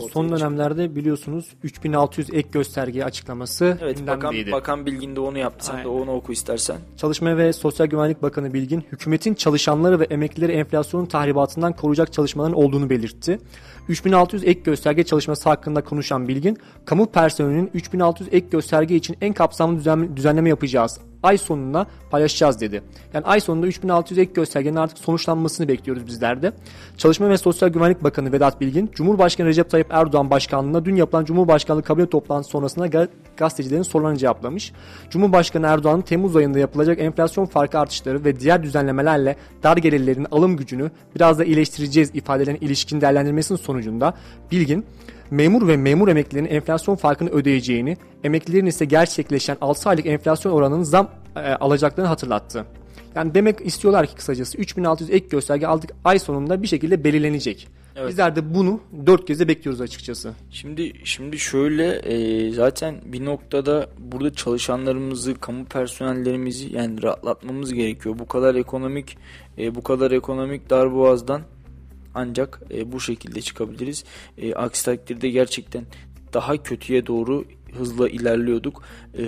Evet, 0.00 0.12
son 0.12 0.28
çıktı. 0.28 0.40
dönemlerde 0.40 0.96
biliyorsunuz 0.96 1.46
3600 1.62 2.30
ek 2.34 2.48
gösterge 2.52 3.04
açıklaması 3.04 3.78
Evet 3.82 4.00
bakan, 4.06 4.20
gündemdeydi. 4.20 4.52
bakan 4.52 4.86
Bilgin 4.86 5.16
de 5.16 5.20
onu 5.20 5.38
yaptı. 5.38 5.66
Sen 5.66 5.74
de 5.74 5.78
Aynen. 5.78 5.90
onu 5.90 6.12
oku 6.12 6.32
istersen. 6.32 6.76
Çalışma 6.96 7.36
ve 7.36 7.52
Sosyal 7.52 7.86
Güvenlik 7.86 8.22
Bakanı 8.22 8.54
Bilgin, 8.54 8.84
hükümetin 8.92 9.34
çalışanları 9.34 10.00
ve 10.00 10.04
emeklileri 10.04 10.52
enflasyonun 10.52 11.06
tahribatından 11.06 11.72
koruyacak 11.76 12.12
çalışmaların 12.12 12.56
olduğunu 12.56 12.90
belirtti. 12.90 13.38
3600 13.88 14.44
ek 14.44 14.60
gösterge 14.64 15.04
çalışması 15.04 15.48
hakkında 15.48 15.84
konuşan 15.84 16.28
Bilgin, 16.28 16.58
kamu 16.84 17.06
personelinin 17.06 17.70
3600 17.74 18.28
ek 18.32 18.46
gösterge 18.50 18.96
için 18.96 19.16
en 19.20 19.32
kapsamlı 19.32 19.78
düzen- 19.78 20.16
düzenleme 20.16 20.48
yapacağız. 20.48 21.00
Ay 21.22 21.38
sonuna 21.38 21.86
paylaşacağız 22.10 22.60
dedi. 22.60 22.82
Yani 23.14 23.26
ay 23.26 23.40
sonunda 23.40 23.66
3600 23.66 24.18
ek 24.18 24.32
göstergenin 24.34 24.76
artık 24.76 24.98
sonuçlanmasını 24.98 25.68
bekliyoruz 25.68 26.06
bizler 26.06 26.42
de. 26.42 26.52
Çalışma 26.98 27.30
ve 27.30 27.38
Sosyal 27.38 27.68
Güvenlik 27.68 28.04
Bakanı 28.04 28.32
Vedat 28.32 28.60
Bilgin, 28.60 28.90
Cumhurbaşkanı 28.94 29.46
Recep 29.48 29.70
Tayyip 29.70 29.86
Erdoğan 29.90 30.30
başkanlığında 30.30 30.84
dün 30.84 30.96
yapılan 30.96 31.24
Cumhurbaşkanlığı 31.24 31.82
kabine 31.82 32.06
toplantısı 32.06 32.50
sonrasında 32.50 32.86
ga- 32.86 33.08
gazetecilerin 33.36 33.82
sorularını 33.82 34.18
cevaplamış. 34.18 34.72
Cumhurbaşkanı 35.10 35.66
Erdoğan'ın 35.66 36.02
Temmuz 36.02 36.36
ayında 36.36 36.58
yapılacak 36.58 37.00
enflasyon 37.00 37.46
farkı 37.46 37.78
artışları 37.78 38.24
ve 38.24 38.40
diğer 38.40 38.62
düzenlemelerle 38.62 39.36
dar 39.62 39.76
gelirlerin 39.76 40.26
alım 40.30 40.56
gücünü 40.56 40.90
biraz 41.16 41.38
da 41.38 41.44
iyileştireceğiz 41.44 42.10
ifadelerine 42.14 42.58
ilişkin 42.58 43.00
değerlendirmesinin 43.00 43.58
sonucunda 43.58 44.14
Bilgin, 44.50 44.84
memur 45.32 45.68
ve 45.68 45.76
memur 45.76 46.08
emeklilerin 46.08 46.46
enflasyon 46.46 46.96
farkını 46.96 47.30
ödeyeceğini, 47.30 47.96
emeklilerin 48.24 48.66
ise 48.66 48.84
gerçekleşen 48.84 49.56
6 49.60 49.88
aylık 49.88 50.06
enflasyon 50.06 50.52
oranının 50.52 50.82
zam 50.82 51.10
e, 51.36 51.40
alacaklarını 51.40 52.08
hatırlattı. 52.08 52.64
Yani 53.14 53.34
demek 53.34 53.60
istiyorlar 53.66 54.06
ki 54.06 54.14
kısacası 54.14 54.58
3600 54.58 55.10
ek 55.10 55.26
gösterge 55.30 55.66
aldık 55.66 55.90
ay 56.04 56.18
sonunda 56.18 56.62
bir 56.62 56.66
şekilde 56.66 57.04
belirlenecek. 57.04 57.68
Evet. 57.96 58.08
Bizler 58.08 58.36
de 58.36 58.54
bunu 58.54 58.80
dört 59.06 59.26
gözle 59.26 59.48
bekliyoruz 59.48 59.80
açıkçası. 59.80 60.34
Şimdi 60.50 60.92
şimdi 61.04 61.38
şöyle 61.38 61.94
e, 61.94 62.50
zaten 62.50 62.94
bir 63.04 63.24
noktada 63.24 63.86
burada 63.98 64.32
çalışanlarımızı, 64.32 65.34
kamu 65.34 65.64
personellerimizi 65.64 66.76
yani 66.76 67.02
rahatlatmamız 67.02 67.72
gerekiyor. 67.72 68.18
Bu 68.18 68.28
kadar 68.28 68.54
ekonomik 68.54 69.16
e, 69.58 69.74
bu 69.74 69.82
kadar 69.82 70.10
ekonomik 70.10 70.70
darboğazdan 70.70 71.42
ancak 72.14 72.62
e, 72.70 72.92
bu 72.92 73.00
şekilde 73.00 73.42
çıkabiliriz. 73.42 74.04
E, 74.38 74.54
aksi 74.54 74.84
takdirde 74.84 75.30
gerçekten 75.30 75.84
daha 76.32 76.62
kötüye 76.62 77.06
doğru 77.06 77.44
hızla 77.72 78.08
ilerliyorduk. 78.08 78.82
E, 79.18 79.24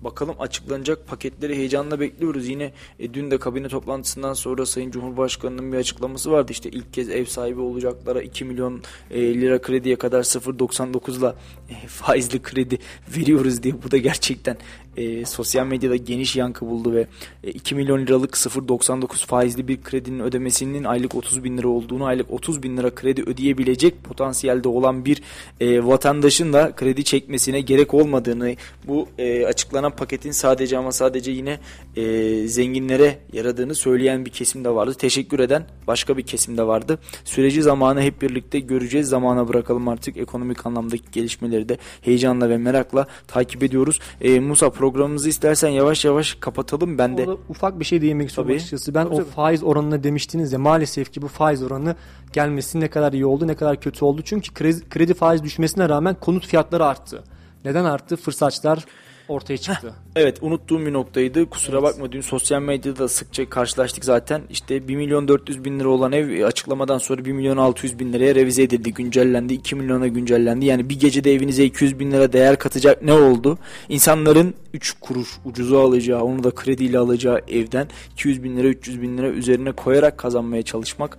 bakalım 0.00 0.34
açıklanacak 0.38 1.06
paketleri 1.06 1.56
heyecanla 1.56 2.00
bekliyoruz. 2.00 2.48
Yine 2.48 2.72
e, 2.98 3.14
dün 3.14 3.30
de 3.30 3.38
kabine 3.38 3.68
toplantısından 3.68 4.34
sonra 4.34 4.66
Sayın 4.66 4.90
Cumhurbaşkanı'nın 4.90 5.72
bir 5.72 5.76
açıklaması 5.76 6.30
vardı. 6.30 6.52
İşte 6.52 6.70
ilk 6.70 6.92
kez 6.92 7.08
ev 7.08 7.24
sahibi 7.24 7.60
olacaklara 7.60 8.22
2 8.22 8.44
milyon 8.44 8.82
e, 9.10 9.40
lira 9.40 9.60
krediye 9.60 9.96
kadar 9.96 10.22
0.99'la 10.22 11.36
e, 11.70 11.86
faizli 11.86 12.42
kredi 12.42 12.78
veriyoruz 13.16 13.62
diye. 13.62 13.82
Bu 13.82 13.90
da 13.90 13.96
gerçekten 13.96 14.56
e, 14.98 15.24
sosyal 15.24 15.66
medyada 15.66 15.96
geniş 15.96 16.36
yankı 16.36 16.66
buldu 16.66 16.92
ve 16.92 17.06
e, 17.44 17.50
2 17.50 17.74
milyon 17.74 18.06
liralık 18.06 18.34
0.99 18.34 19.26
faizli 19.26 19.68
bir 19.68 19.82
kredinin 19.82 20.20
ödemesinin 20.20 20.84
aylık 20.84 21.14
30 21.14 21.44
bin 21.44 21.58
lira 21.58 21.68
olduğunu, 21.68 22.04
aylık 22.04 22.30
30 22.30 22.62
bin 22.62 22.76
lira 22.76 22.94
kredi 22.94 23.22
ödeyebilecek 23.22 24.04
potansiyelde 24.04 24.68
olan 24.68 25.04
bir 25.04 25.22
e, 25.60 25.86
vatandaşın 25.86 26.52
da 26.52 26.72
kredi 26.76 27.04
çekmesine 27.04 27.60
gerek 27.60 27.94
olmadığını, 27.94 28.54
bu 28.86 29.08
e, 29.18 29.46
açıklanan 29.46 29.96
paketin 29.96 30.30
sadece 30.30 30.78
ama 30.78 30.92
sadece 30.92 31.30
yine 31.30 31.58
e, 31.96 32.48
zenginlere 32.48 33.18
yaradığını 33.32 33.74
söyleyen 33.74 34.24
bir 34.24 34.30
kesim 34.30 34.64
de 34.64 34.70
vardı. 34.70 34.94
Teşekkür 34.94 35.38
eden 35.38 35.66
başka 35.86 36.16
bir 36.16 36.22
kesim 36.22 36.58
de 36.58 36.66
vardı. 36.66 36.98
Süreci 37.24 37.62
zamanı 37.62 38.02
hep 38.02 38.22
birlikte 38.22 38.60
göreceğiz. 38.60 39.08
Zamana 39.08 39.48
bırakalım 39.48 39.88
artık 39.88 40.16
ekonomik 40.16 40.66
anlamdaki 40.66 41.04
gelişmeleri 41.12 41.68
de 41.68 41.78
heyecanla 42.00 42.50
ve 42.50 42.56
merakla 42.56 43.06
takip 43.28 43.62
ediyoruz. 43.62 44.00
E, 44.20 44.40
Musa 44.40 44.70
programımızı 44.92 45.28
istersen 45.28 45.68
yavaş 45.68 46.04
yavaş 46.04 46.34
kapatalım. 46.34 46.98
Ben 46.98 47.18
de 47.18 47.22
Orada 47.22 47.40
ufak 47.48 47.80
bir 47.80 47.84
şey 47.84 48.02
değinmek 48.02 48.28
istiyorum 48.28 48.54
açıkçası. 48.54 48.94
Ben 48.94 49.04
Tabii, 49.04 49.14
o 49.14 49.18
tabii. 49.18 49.30
faiz 49.30 49.62
oranına 49.62 50.04
demiştiniz 50.04 50.52
ya 50.52 50.58
maalesef 50.58 51.12
ki 51.12 51.22
bu 51.22 51.28
faiz 51.28 51.62
oranı 51.62 51.96
gelmesi 52.32 52.80
ne 52.80 52.88
kadar 52.88 53.12
iyi 53.12 53.26
oldu 53.26 53.46
ne 53.46 53.54
kadar 53.54 53.80
kötü 53.80 54.04
oldu. 54.04 54.22
Çünkü 54.24 54.54
kredi, 54.54 54.88
kredi 54.88 55.14
faiz 55.14 55.42
düşmesine 55.42 55.88
rağmen 55.88 56.16
konut 56.20 56.46
fiyatları 56.46 56.86
arttı. 56.86 57.24
Neden 57.64 57.84
arttı? 57.84 58.16
Fırsatçılar 58.16 58.84
ortaya 59.28 59.58
çıktı. 59.58 59.94
Evet 60.16 60.38
unuttuğum 60.40 60.86
bir 60.86 60.92
noktaydı. 60.92 61.50
Kusura 61.50 61.82
bakma 61.82 62.12
dün 62.12 62.20
sosyal 62.20 62.62
medyada 62.62 62.98
da 62.98 63.08
sıkça 63.08 63.50
karşılaştık 63.50 64.04
zaten. 64.04 64.42
İşte 64.50 64.88
1 64.88 64.96
milyon 64.96 65.28
400 65.28 65.64
bin 65.64 65.80
lira 65.80 65.88
olan 65.88 66.12
ev 66.12 66.30
e, 66.30 66.46
açıklamadan 66.46 66.98
sonra 66.98 67.24
1 67.24 67.32
milyon 67.32 67.56
600 67.56 67.98
bin 67.98 68.12
liraya 68.12 68.34
revize 68.34 68.62
edildi, 68.62 68.94
güncellendi. 68.94 69.54
2 69.54 69.76
milyona 69.76 70.08
güncellendi. 70.08 70.66
Yani 70.66 70.88
bir 70.88 71.00
gecede 71.00 71.34
evinize 71.34 71.64
200 71.64 71.98
bin 71.98 72.12
lira 72.12 72.32
değer 72.32 72.58
katacak 72.58 73.02
ne 73.02 73.12
oldu? 73.12 73.58
İnsanların 73.88 74.54
3 74.74 74.96
kuruş 75.00 75.28
ucuza 75.44 75.80
alacağı, 75.80 76.22
onu 76.22 76.44
da 76.44 76.50
krediyle 76.50 76.98
alacağı 76.98 77.40
evden 77.48 77.88
200 78.12 78.42
bin 78.42 78.56
lira 78.56 78.68
300 78.68 79.02
bin 79.02 79.18
lira 79.18 79.28
üzerine 79.28 79.72
koyarak 79.72 80.18
kazanmaya 80.18 80.62
çalışmak 80.62 81.18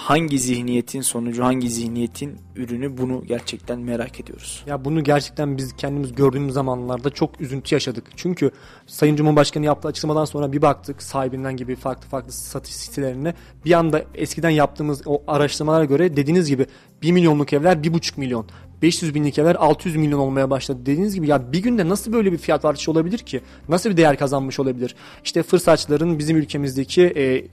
hangi 0.00 0.38
zihniyetin 0.38 1.00
sonucu, 1.00 1.44
hangi 1.44 1.70
zihniyetin 1.70 2.38
ürünü 2.56 2.98
bunu 2.98 3.24
gerçekten 3.26 3.78
merak 3.80 4.20
ediyoruz. 4.20 4.62
Ya 4.66 4.84
bunu 4.84 5.04
gerçekten 5.04 5.56
biz 5.56 5.76
kendimiz 5.76 6.14
gördüğümüz 6.14 6.54
zamanlarda 6.54 7.10
çok 7.10 7.40
üzüntü 7.40 7.74
yaşadık. 7.74 8.04
Çünkü 8.16 8.50
Sayın 8.86 9.16
Cumhurbaşkanı 9.16 9.64
yaptığı 9.64 9.88
açıklamadan 9.88 10.24
sonra 10.24 10.52
bir 10.52 10.62
baktık 10.62 11.02
sahibinden 11.02 11.56
gibi 11.56 11.76
farklı 11.76 12.08
farklı 12.08 12.32
satış 12.32 12.74
sitelerine. 12.74 13.34
Bir 13.64 13.72
anda 13.72 14.04
eskiden 14.14 14.50
yaptığımız 14.50 15.02
o 15.06 15.22
araştırmalara 15.26 15.84
göre 15.84 16.16
dediğiniz 16.16 16.48
gibi 16.48 16.66
1 17.02 17.12
milyonluk 17.12 17.52
evler 17.52 17.76
1,5 17.76 18.20
milyon. 18.20 18.46
500 18.82 19.14
binlik 19.14 19.38
evler 19.38 19.54
600 19.54 19.96
milyon 19.96 20.18
olmaya 20.18 20.50
başladı. 20.50 20.78
Dediğiniz 20.82 21.14
gibi 21.14 21.28
ya 21.28 21.52
bir 21.52 21.62
günde 21.62 21.88
nasıl 21.88 22.12
böyle 22.12 22.32
bir 22.32 22.38
fiyat 22.38 22.64
artışı 22.64 22.90
olabilir 22.90 23.18
ki? 23.18 23.40
Nasıl 23.68 23.90
bir 23.90 23.96
değer 23.96 24.18
kazanmış 24.18 24.60
olabilir? 24.60 24.94
İşte 25.24 25.42
fırsatçıların 25.42 26.18
bizim 26.18 26.36
ülkemizdeki 26.36 27.02
e, 27.02 27.44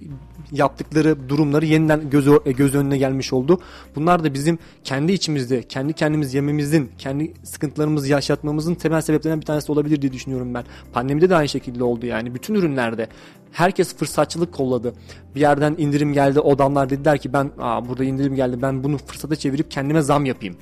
yaptıkları 0.51 1.29
durumları 1.29 1.65
yeniden 1.65 2.09
göz, 2.09 2.25
göz 2.45 2.75
önüne 2.75 2.97
gelmiş 2.97 3.33
oldu. 3.33 3.61
Bunlar 3.95 4.23
da 4.23 4.33
bizim 4.33 4.59
kendi 4.83 5.11
içimizde, 5.11 5.63
kendi 5.63 5.93
kendimiz 5.93 6.33
yememizin, 6.33 6.91
kendi 6.97 7.33
sıkıntılarımızı 7.43 8.11
yaşatmamızın 8.11 8.75
temel 8.75 9.01
sebeplerinden 9.01 9.41
bir 9.41 9.45
tanesi 9.45 9.71
olabilir 9.71 10.01
diye 10.01 10.13
düşünüyorum 10.13 10.53
ben. 10.53 10.63
Pandemide 10.93 11.29
de 11.29 11.35
aynı 11.35 11.49
şekilde 11.49 11.83
oldu 11.83 12.05
yani. 12.05 12.35
Bütün 12.35 12.53
ürünlerde 12.53 13.07
herkes 13.51 13.95
fırsatçılık 13.95 14.53
kolladı. 14.53 14.93
Bir 15.35 15.41
yerden 15.41 15.75
indirim 15.77 16.13
geldi. 16.13 16.39
O 16.39 16.53
adamlar 16.53 16.89
dediler 16.89 17.17
ki 17.17 17.33
ben 17.33 17.51
Aa, 17.59 17.89
burada 17.89 18.03
indirim 18.03 18.35
geldi. 18.35 18.61
Ben 18.61 18.83
bunu 18.83 18.97
fırsata 18.97 19.35
çevirip 19.35 19.71
kendime 19.71 20.01
zam 20.01 20.25
yapayım. 20.25 20.55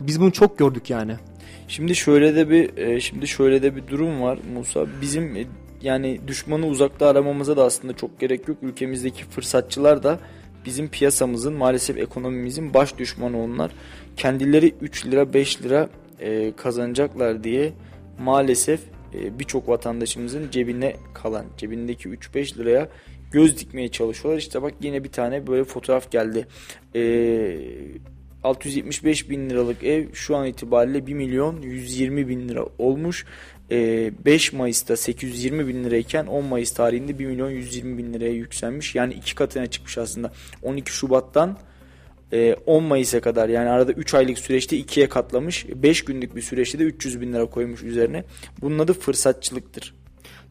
Biz 0.00 0.20
bunu 0.20 0.32
çok 0.32 0.58
gördük 0.58 0.90
yani. 0.90 1.16
Şimdi 1.68 1.96
şöyle 1.96 2.34
de 2.34 2.50
bir 2.50 2.76
e, 2.76 3.00
şimdi 3.00 3.28
şöyle 3.28 3.62
de 3.62 3.76
bir 3.76 3.86
durum 3.86 4.22
var 4.22 4.38
Musa. 4.54 4.86
Bizim 5.00 5.36
e, 5.36 5.44
yani 5.82 6.20
düşmanı 6.26 6.66
uzakta 6.66 7.06
aramamıza 7.06 7.56
da 7.56 7.64
aslında 7.64 7.96
çok 7.96 8.20
gerek 8.20 8.48
yok. 8.48 8.58
Ülkemizdeki 8.62 9.24
fırsatçılar 9.24 10.02
da 10.02 10.18
bizim 10.66 10.88
piyasamızın 10.88 11.54
maalesef 11.54 11.98
ekonomimizin 11.98 12.74
baş 12.74 12.98
düşmanı 12.98 13.42
onlar. 13.42 13.70
Kendileri 14.16 14.74
3 14.80 15.06
lira 15.06 15.34
5 15.34 15.62
lira 15.62 15.88
e, 16.20 16.52
kazanacaklar 16.56 17.44
diye 17.44 17.72
maalesef 18.18 18.80
birçok 19.38 19.68
vatandaşımızın 19.68 20.50
cebine 20.50 20.96
kalan 21.14 21.44
cebindeki 21.56 22.08
3-5 22.08 22.58
liraya 22.58 22.88
göz 23.32 23.58
dikmeye 23.58 23.88
çalışıyorlar. 23.88 24.38
İşte 24.38 24.62
bak 24.62 24.74
yine 24.82 25.04
bir 25.04 25.12
tane 25.12 25.46
böyle 25.46 25.64
fotoğraf 25.64 26.10
geldi. 26.10 26.46
E, 26.94 27.00
675 28.44 29.30
bin 29.30 29.50
liralık 29.50 29.84
ev 29.84 30.12
şu 30.12 30.36
an 30.36 30.46
itibariyle 30.46 31.06
1 31.06 31.14
milyon 31.14 31.62
120 31.62 32.28
bin 32.28 32.48
lira 32.48 32.64
olmuş. 32.78 33.26
E, 33.70 34.10
5 34.24 34.52
Mayıs'ta 34.52 34.96
820 34.96 35.68
bin 35.68 35.84
lirayken 35.84 36.26
10 36.26 36.44
Mayıs 36.44 36.70
tarihinde 36.74 37.18
1 37.18 37.26
milyon 37.26 37.50
120 37.50 37.98
bin 37.98 38.14
liraya 38.14 38.32
yükselmiş. 38.32 38.94
Yani 38.94 39.14
iki 39.14 39.34
katına 39.34 39.66
çıkmış 39.66 39.98
aslında. 39.98 40.32
12 40.62 40.92
Şubat'tan 40.92 41.58
e, 42.32 42.54
10 42.66 42.82
Mayıs'a 42.82 43.20
kadar 43.20 43.48
yani 43.48 43.68
arada 43.70 43.92
3 43.92 44.14
aylık 44.14 44.38
süreçte 44.38 44.76
ikiye 44.76 45.08
katlamış. 45.08 45.66
5 45.74 46.04
günlük 46.04 46.36
bir 46.36 46.42
süreçte 46.42 46.78
de 46.78 46.82
300 46.82 47.20
bin 47.20 47.32
lira 47.32 47.46
koymuş 47.46 47.82
üzerine. 47.82 48.24
Bunun 48.60 48.78
adı 48.78 48.92
fırsatçılıktır. 48.92 49.99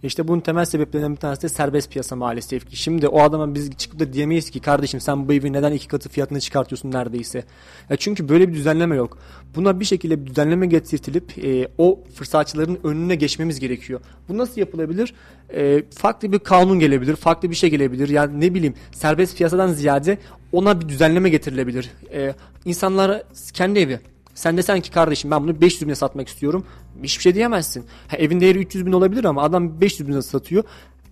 İşte 0.04 0.28
bunun 0.28 0.40
temel 0.40 0.66
sebeplerinden 0.66 1.12
bir 1.12 1.18
tanesi 1.18 1.42
de 1.42 1.50
serbest 1.50 1.92
piyasa 1.92 2.16
maalesef 2.16 2.70
ki. 2.70 2.76
Şimdi 2.76 3.08
o 3.08 3.22
adama 3.22 3.56
biz 3.56 3.72
çıkıp 3.72 4.00
da 4.00 4.14
diyemeyiz 4.14 4.50
ki 4.50 4.60
kardeşim 4.60 5.00
sen 5.00 5.28
bu 5.28 5.34
evi 5.34 5.54
neden 5.54 5.72
iki 5.72 5.88
katı 5.88 6.10
fiyatını 6.10 6.40
çıkartıyorsun 6.40 6.92
neredeyse. 6.92 7.44
Ya 7.90 7.96
çünkü 7.96 8.30
böyle 8.30 8.50
bir 8.50 8.54
düzenleme 8.54 8.96
yok. 8.96 9.18
Buna 9.56 9.80
bir 9.80 9.86
şekilde 9.86 10.22
bir 10.22 10.30
düzenleme 10.30 10.68
getirtilip 10.68 11.46
e, 11.46 11.68
o 11.78 12.00
fırsatçıların 12.16 12.80
önüne 12.84 13.16
geçmemiz 13.16 13.60
gerekiyor. 13.60 14.00
Bu 14.30 14.38
nasıl 14.38 14.62
yapılabilir? 14.62 15.14
E, 15.54 15.84
farklı 15.96 16.32
bir 16.32 16.40
kanun 16.40 16.80
gelebilir, 16.80 17.16
farklı 17.16 17.50
bir 17.50 17.56
şey 17.56 17.70
gelebilir. 17.70 18.10
Yani 18.10 18.42
ne 18.42 18.54
bileyim 18.54 18.74
serbest 18.92 19.38
piyasadan 19.38 19.68
ziyade 19.68 20.18
ona 20.52 20.82
bir 20.82 20.90
düzenleme 20.90 21.30
getirilebilir. 21.30 21.90
E, 22.14 22.34
insanlara 22.66 23.24
kendi 23.54 23.80
evi 23.80 24.00
sen 24.36 24.58
desen 24.58 24.82
ki 24.82 24.92
kardeşim 24.92 25.32
ben 25.32 25.44
bunu 25.44 25.62
500 25.62 25.82
bine 25.88 25.96
satmak 25.96 26.28
istiyorum. 26.28 26.66
Hiçbir 27.04 27.24
şey 27.24 27.36
diyemezsin. 27.36 27.86
Ha, 28.08 28.18
evin 28.18 28.40
değeri 28.40 28.60
300 28.60 28.86
bin 28.86 28.92
olabilir 28.92 29.24
ama 29.24 29.42
adam 29.44 29.82
500 29.82 30.10
bine 30.10 30.22
satıyor. 30.22 30.64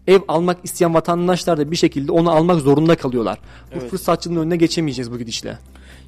Ev 0.07 0.19
almak 0.27 0.57
isteyen 0.63 0.93
vatandaşlar 0.93 1.57
da 1.57 1.71
bir 1.71 1.75
şekilde 1.75 2.11
onu 2.11 2.31
almak 2.31 2.61
zorunda 2.61 2.95
kalıyorlar. 2.95 3.39
Bu 3.75 3.79
Evet. 3.79 3.89
fırsatçının 3.91 4.39
önüne 4.41 4.55
geçemeyeceğiz 4.55 5.11
bu 5.11 5.17
gidişle. 5.17 5.57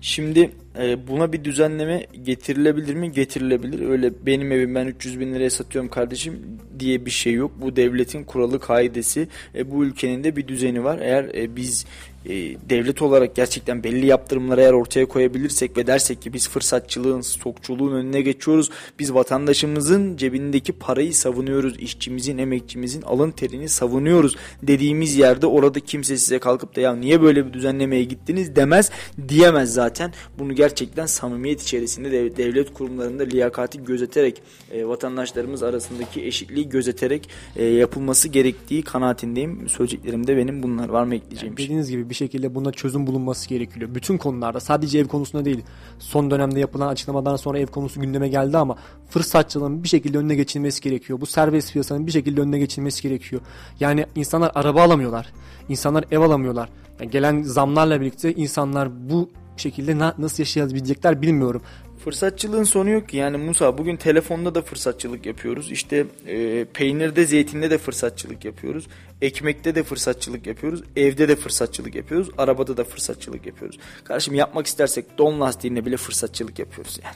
Şimdi 0.01 0.51
e, 0.81 1.07
buna 1.07 1.33
bir 1.33 1.43
düzenleme 1.43 2.05
getirilebilir 2.23 2.93
mi? 2.93 3.11
Getirilebilir. 3.11 3.89
Öyle 3.89 4.11
benim 4.25 4.51
evim 4.51 4.75
ben 4.75 4.85
300 4.87 5.19
bin 5.19 5.33
liraya 5.33 5.49
satıyorum 5.49 5.89
kardeşim 5.89 6.59
diye 6.79 7.05
bir 7.05 7.11
şey 7.11 7.33
yok. 7.33 7.51
Bu 7.61 7.75
devletin 7.75 8.23
kuralı 8.23 8.59
kaidesi. 8.59 9.27
E, 9.55 9.71
bu 9.71 9.85
ülkenin 9.85 10.23
de 10.23 10.35
bir 10.35 10.47
düzeni 10.47 10.83
var. 10.83 10.99
Eğer 11.01 11.23
e, 11.23 11.55
biz 11.55 11.85
e, 12.25 12.31
devlet 12.69 13.01
olarak 13.01 13.35
gerçekten 13.35 13.83
belli 13.83 14.05
yaptırımları 14.05 14.61
eğer 14.61 14.73
ortaya 14.73 15.05
koyabilirsek 15.05 15.77
ve 15.77 15.87
dersek 15.87 16.21
ki 16.21 16.33
biz 16.33 16.49
fırsatçılığın, 16.49 17.21
stokçuluğun 17.21 17.95
önüne 17.95 18.21
geçiyoruz. 18.21 18.69
Biz 18.99 19.13
vatandaşımızın 19.13 20.17
cebindeki 20.17 20.73
parayı 20.73 21.13
savunuyoruz. 21.13 21.79
işçimizin, 21.79 22.37
emekçimizin 22.37 23.01
alın 23.01 23.31
terini 23.31 23.69
savunuyoruz 23.69 24.35
dediğimiz 24.63 25.15
yerde 25.15 25.47
orada 25.47 25.79
kimse 25.79 26.17
size 26.17 26.39
kalkıp 26.39 26.75
da 26.75 26.81
ya 26.81 26.95
niye 26.95 27.21
böyle 27.21 27.47
bir 27.47 27.53
düzenlemeye 27.53 28.03
gittiniz 28.03 28.55
demez 28.55 28.91
diyemez 29.27 29.73
zaten. 29.73 30.13
Bunu 30.39 30.55
gerçekten 30.55 30.68
samimiyet 31.05 31.61
içerisinde 31.61 32.11
dev- 32.11 32.37
devlet 32.37 32.73
kurumlarında 32.73 33.23
liyakati 33.23 33.83
gözeterek 33.83 34.41
e, 34.71 34.87
vatandaşlarımız 34.87 35.63
arasındaki 35.63 36.25
eşitliği 36.25 36.69
gözeterek 36.69 37.29
e, 37.55 37.65
yapılması 37.65 38.27
gerektiği 38.27 38.81
kanaatindeyim. 38.81 39.69
Söyleyeceklerim 39.69 40.27
de 40.27 40.37
benim 40.37 40.63
bunlar. 40.63 40.89
Var 40.89 41.03
mı 41.03 41.15
ekleyeceğim 41.15 41.57
bir 41.57 41.67
şey? 41.67 41.83
Gibi 41.83 42.09
bir 42.09 42.15
şekilde 42.15 42.55
buna 42.55 42.71
çözüm 42.71 43.07
bulunması 43.07 43.49
gerekiyor. 43.49 43.95
Bütün 43.95 44.17
konularda 44.17 44.59
sadece 44.59 44.99
ev 44.99 45.07
konusunda 45.07 45.45
değil. 45.45 45.61
Son 45.99 46.31
dönemde 46.31 46.59
yapılan 46.59 46.87
açıklamadan 46.87 47.35
sonra 47.35 47.59
ev 47.59 47.67
konusu 47.67 48.01
gündeme 48.01 48.27
geldi 48.27 48.57
ama 48.57 48.75
fırsatçılığın 49.09 49.83
bir 49.83 49.87
şekilde 49.89 50.17
önüne 50.17 50.35
geçilmesi 50.35 50.81
gerekiyor. 50.81 51.21
Bu 51.21 51.25
serbest 51.25 51.73
piyasanın 51.73 52.07
bir 52.07 52.11
şekilde 52.11 52.41
önüne 52.41 52.59
geçilmesi 52.59 53.03
gerekiyor. 53.03 53.41
Yani 53.79 54.05
insanlar 54.15 54.51
araba 54.55 54.81
alamıyorlar. 54.81 55.33
İnsanlar 55.69 56.05
ev 56.11 56.19
alamıyorlar. 56.19 56.69
Yani 56.99 57.11
gelen 57.11 57.41
zamlarla 57.41 58.01
birlikte 58.01 58.33
insanlar 58.33 59.09
bu 59.09 59.29
şekilde 59.59 59.97
na- 59.99 60.15
nasıl 60.17 60.43
yaşayabilecekler 60.43 61.21
bilmiyorum. 61.21 61.61
Fırsatçılığın 62.03 62.63
sonu 62.63 62.89
yok 62.89 63.09
ki. 63.09 63.17
Yani 63.17 63.37
Musa 63.37 63.77
bugün 63.77 63.95
telefonda 63.97 64.55
da 64.55 64.61
fırsatçılık 64.61 65.25
yapıyoruz. 65.25 65.71
İşte 65.71 66.05
e, 66.27 66.65
peynirde, 66.65 67.25
zeytinde 67.25 67.71
de 67.71 67.77
fırsatçılık 67.77 68.45
yapıyoruz. 68.45 68.87
Ekmekte 69.21 69.75
de 69.75 69.83
fırsatçılık 69.83 70.47
yapıyoruz. 70.47 70.83
Evde 70.95 71.27
de 71.29 71.35
fırsatçılık 71.35 71.95
yapıyoruz. 71.95 72.29
Arabada 72.37 72.77
da 72.77 72.83
fırsatçılık 72.83 73.45
yapıyoruz. 73.45 73.79
Kardeşim 74.03 74.33
yapmak 74.33 74.67
istersek 74.67 75.17
don 75.17 75.39
lastiğinde 75.39 75.85
bile 75.85 75.97
fırsatçılık 75.97 76.59
yapıyoruz 76.59 76.99
yani. 77.03 77.15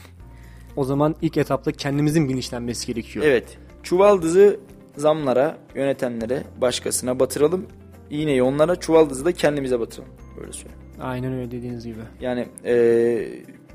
O 0.76 0.84
zaman 0.84 1.16
ilk 1.22 1.36
etapta 1.36 1.72
kendimizin 1.72 2.28
bilinçlenmesi 2.28 2.86
gerekiyor. 2.86 3.24
Evet. 3.24 3.58
Çuvaldızı 3.82 4.60
zamlara, 4.96 5.58
yönetenlere, 5.74 6.42
başkasına 6.60 7.20
batıralım. 7.20 7.66
İğneyi 8.10 8.42
onlara, 8.42 8.76
çuvaldızı 8.76 9.24
da 9.24 9.32
kendimize 9.32 9.80
batıralım. 9.80 10.12
Böyle 10.40 10.52
söyleyeyim. 10.52 10.83
Aynen 11.00 11.32
öyle 11.32 11.50
dediğiniz 11.50 11.84
gibi. 11.86 12.00
Yani 12.20 12.46
eee, 12.64 13.28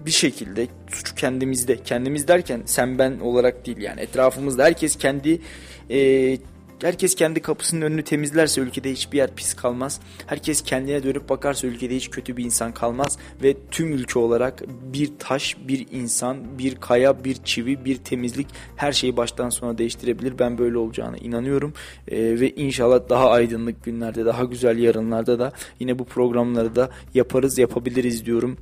bir 0.06 0.12
şekilde 0.12 0.68
suçu 0.92 1.16
kendimizde. 1.16 1.78
Kendimiz 1.84 2.28
derken 2.28 2.62
sen 2.66 2.98
ben 3.00 3.20
olarak 3.20 3.66
değil 3.66 3.78
yani 3.78 4.02
etrafımızda 4.02 4.64
herkes 4.64 4.96
kendi 4.98 5.42
eee, 5.90 6.38
herkes 6.82 7.16
kendi 7.16 7.42
kapısının 7.42 7.82
önünü 7.82 8.04
temizlerse 8.04 8.62
ülkede 8.62 8.92
hiçbir 8.92 9.18
yer 9.18 9.36
pis 9.36 9.54
kalmaz. 9.54 10.00
Herkes 10.28 10.62
kendine 10.62 11.04
dönüp 11.04 11.30
bakarsa 11.30 11.68
ülkede 11.68 11.96
hiç 11.96 12.10
kötü 12.10 12.38
bir 12.38 12.46
insan 12.46 12.74
kalmaz 12.74 13.18
ve 13.44 13.56
tüm 13.72 13.94
ülke 13.94 14.20
olarak 14.20 14.64
bir 14.94 15.10
taş, 15.20 15.58
bir 15.68 15.88
insan, 15.92 16.60
bir 16.60 16.76
kaya, 16.76 17.24
bir 17.24 17.36
çivi, 17.44 17.86
bir 17.86 17.98
temizlik 17.98 18.48
her 18.76 18.92
şeyi 18.92 19.18
baştan 19.18 19.50
sona 19.50 19.78
değiştirebilir. 19.78 20.40
Ben 20.40 20.58
böyle 20.58 20.78
olacağına 20.78 21.18
inanıyorum 21.18 21.74
Eee, 22.12 22.40
ve 22.40 22.56
inşallah 22.56 23.10
daha 23.10 23.30
aydınlık 23.30 23.84
günlerde, 23.84 24.26
daha 24.26 24.44
güzel 24.44 24.78
yarınlarda 24.78 25.40
da 25.40 25.52
yine 25.80 26.00
bu 26.00 26.06
programları 26.06 26.76
da 26.76 26.90
yaparız, 27.14 27.58
yapabiliriz 27.58 28.26
diyorum 28.26 28.58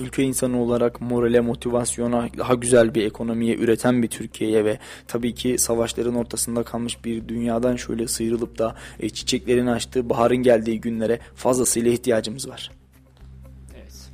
ülke 0.00 0.22
insanı 0.22 0.62
olarak 0.62 1.00
morale, 1.00 1.40
motivasyona, 1.40 2.28
daha 2.38 2.54
güzel 2.54 2.94
bir 2.94 3.06
ekonomiye, 3.06 3.56
üreten 3.56 4.02
bir 4.02 4.08
Türkiye'ye 4.08 4.64
ve 4.64 4.78
tabii 5.08 5.34
ki 5.34 5.58
savaşların 5.58 6.14
ortasında 6.14 6.62
kalmış 6.62 7.04
bir 7.04 7.28
dünyadan 7.28 7.76
şöyle 7.76 8.08
sıyrılıp 8.08 8.58
da 8.58 8.74
e, 9.00 9.08
çiçeklerin 9.08 9.66
açtığı, 9.66 10.10
baharın 10.10 10.36
geldiği 10.36 10.80
günlere 10.80 11.18
fazlasıyla 11.34 11.92
ihtiyacımız 11.92 12.48
var. 12.48 12.70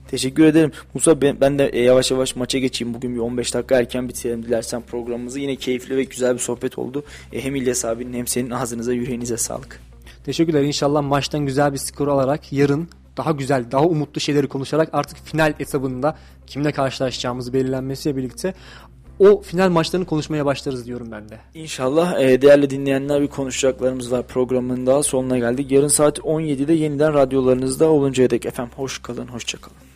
Teşekkür 0.08 0.44
ederim. 0.44 0.72
Musa 0.94 1.20
ben, 1.20 1.40
ben 1.40 1.58
de 1.58 1.66
e, 1.68 1.82
yavaş 1.82 2.10
yavaş 2.10 2.36
maça 2.36 2.58
geçeyim. 2.58 2.94
Bugün 2.94 3.14
bir 3.14 3.20
15 3.20 3.54
dakika 3.54 3.78
erken 3.78 4.08
bitirelim 4.08 4.42
dilersen 4.42 4.82
programımızı. 4.82 5.40
Yine 5.40 5.56
keyifli 5.56 5.96
ve 5.96 6.02
güzel 6.02 6.34
bir 6.34 6.38
sohbet 6.38 6.78
oldu. 6.78 7.04
E, 7.32 7.44
hem 7.44 7.56
İlyas 7.56 7.84
abinin 7.84 8.12
hem 8.12 8.26
senin 8.26 8.50
ağzınıza 8.50 8.92
yüreğinize 8.92 9.36
sağlık. 9.36 9.80
Teşekkürler. 10.24 10.62
İnşallah 10.62 11.02
maçtan 11.02 11.46
güzel 11.46 11.72
bir 11.72 11.78
skor 11.78 12.08
alarak 12.08 12.52
yarın 12.52 12.88
daha 13.18 13.32
güzel, 13.32 13.70
daha 13.70 13.84
umutlu 13.84 14.20
şeyleri 14.20 14.48
konuşarak 14.48 14.88
artık 14.92 15.18
final 15.24 15.54
etabında 15.58 16.16
kimle 16.46 16.72
karşılaşacağımızı 16.72 17.52
belirlenmesiyle 17.52 18.16
birlikte 18.16 18.54
o 19.18 19.40
final 19.42 19.70
maçlarını 19.70 20.06
konuşmaya 20.06 20.46
başlarız 20.46 20.86
diyorum 20.86 21.08
ben 21.12 21.28
de. 21.28 21.38
İnşallah 21.54 22.20
e, 22.20 22.42
değerli 22.42 22.70
dinleyenler 22.70 23.22
bir 23.22 23.28
konuşacaklarımız 23.28 24.12
var. 24.12 24.26
Programın 24.26 24.86
daha 24.86 25.02
sonuna 25.02 25.38
geldik. 25.38 25.70
Yarın 25.72 25.88
saat 25.88 26.18
17'de 26.18 26.72
yeniden 26.72 27.14
radyolarınızda 27.14 27.90
oluncaya 27.90 28.30
dek 28.30 28.46
efendim 28.46 28.72
hoş 28.76 28.98
kalın, 29.02 29.26
hoşça 29.26 29.58
kalın. 29.58 29.87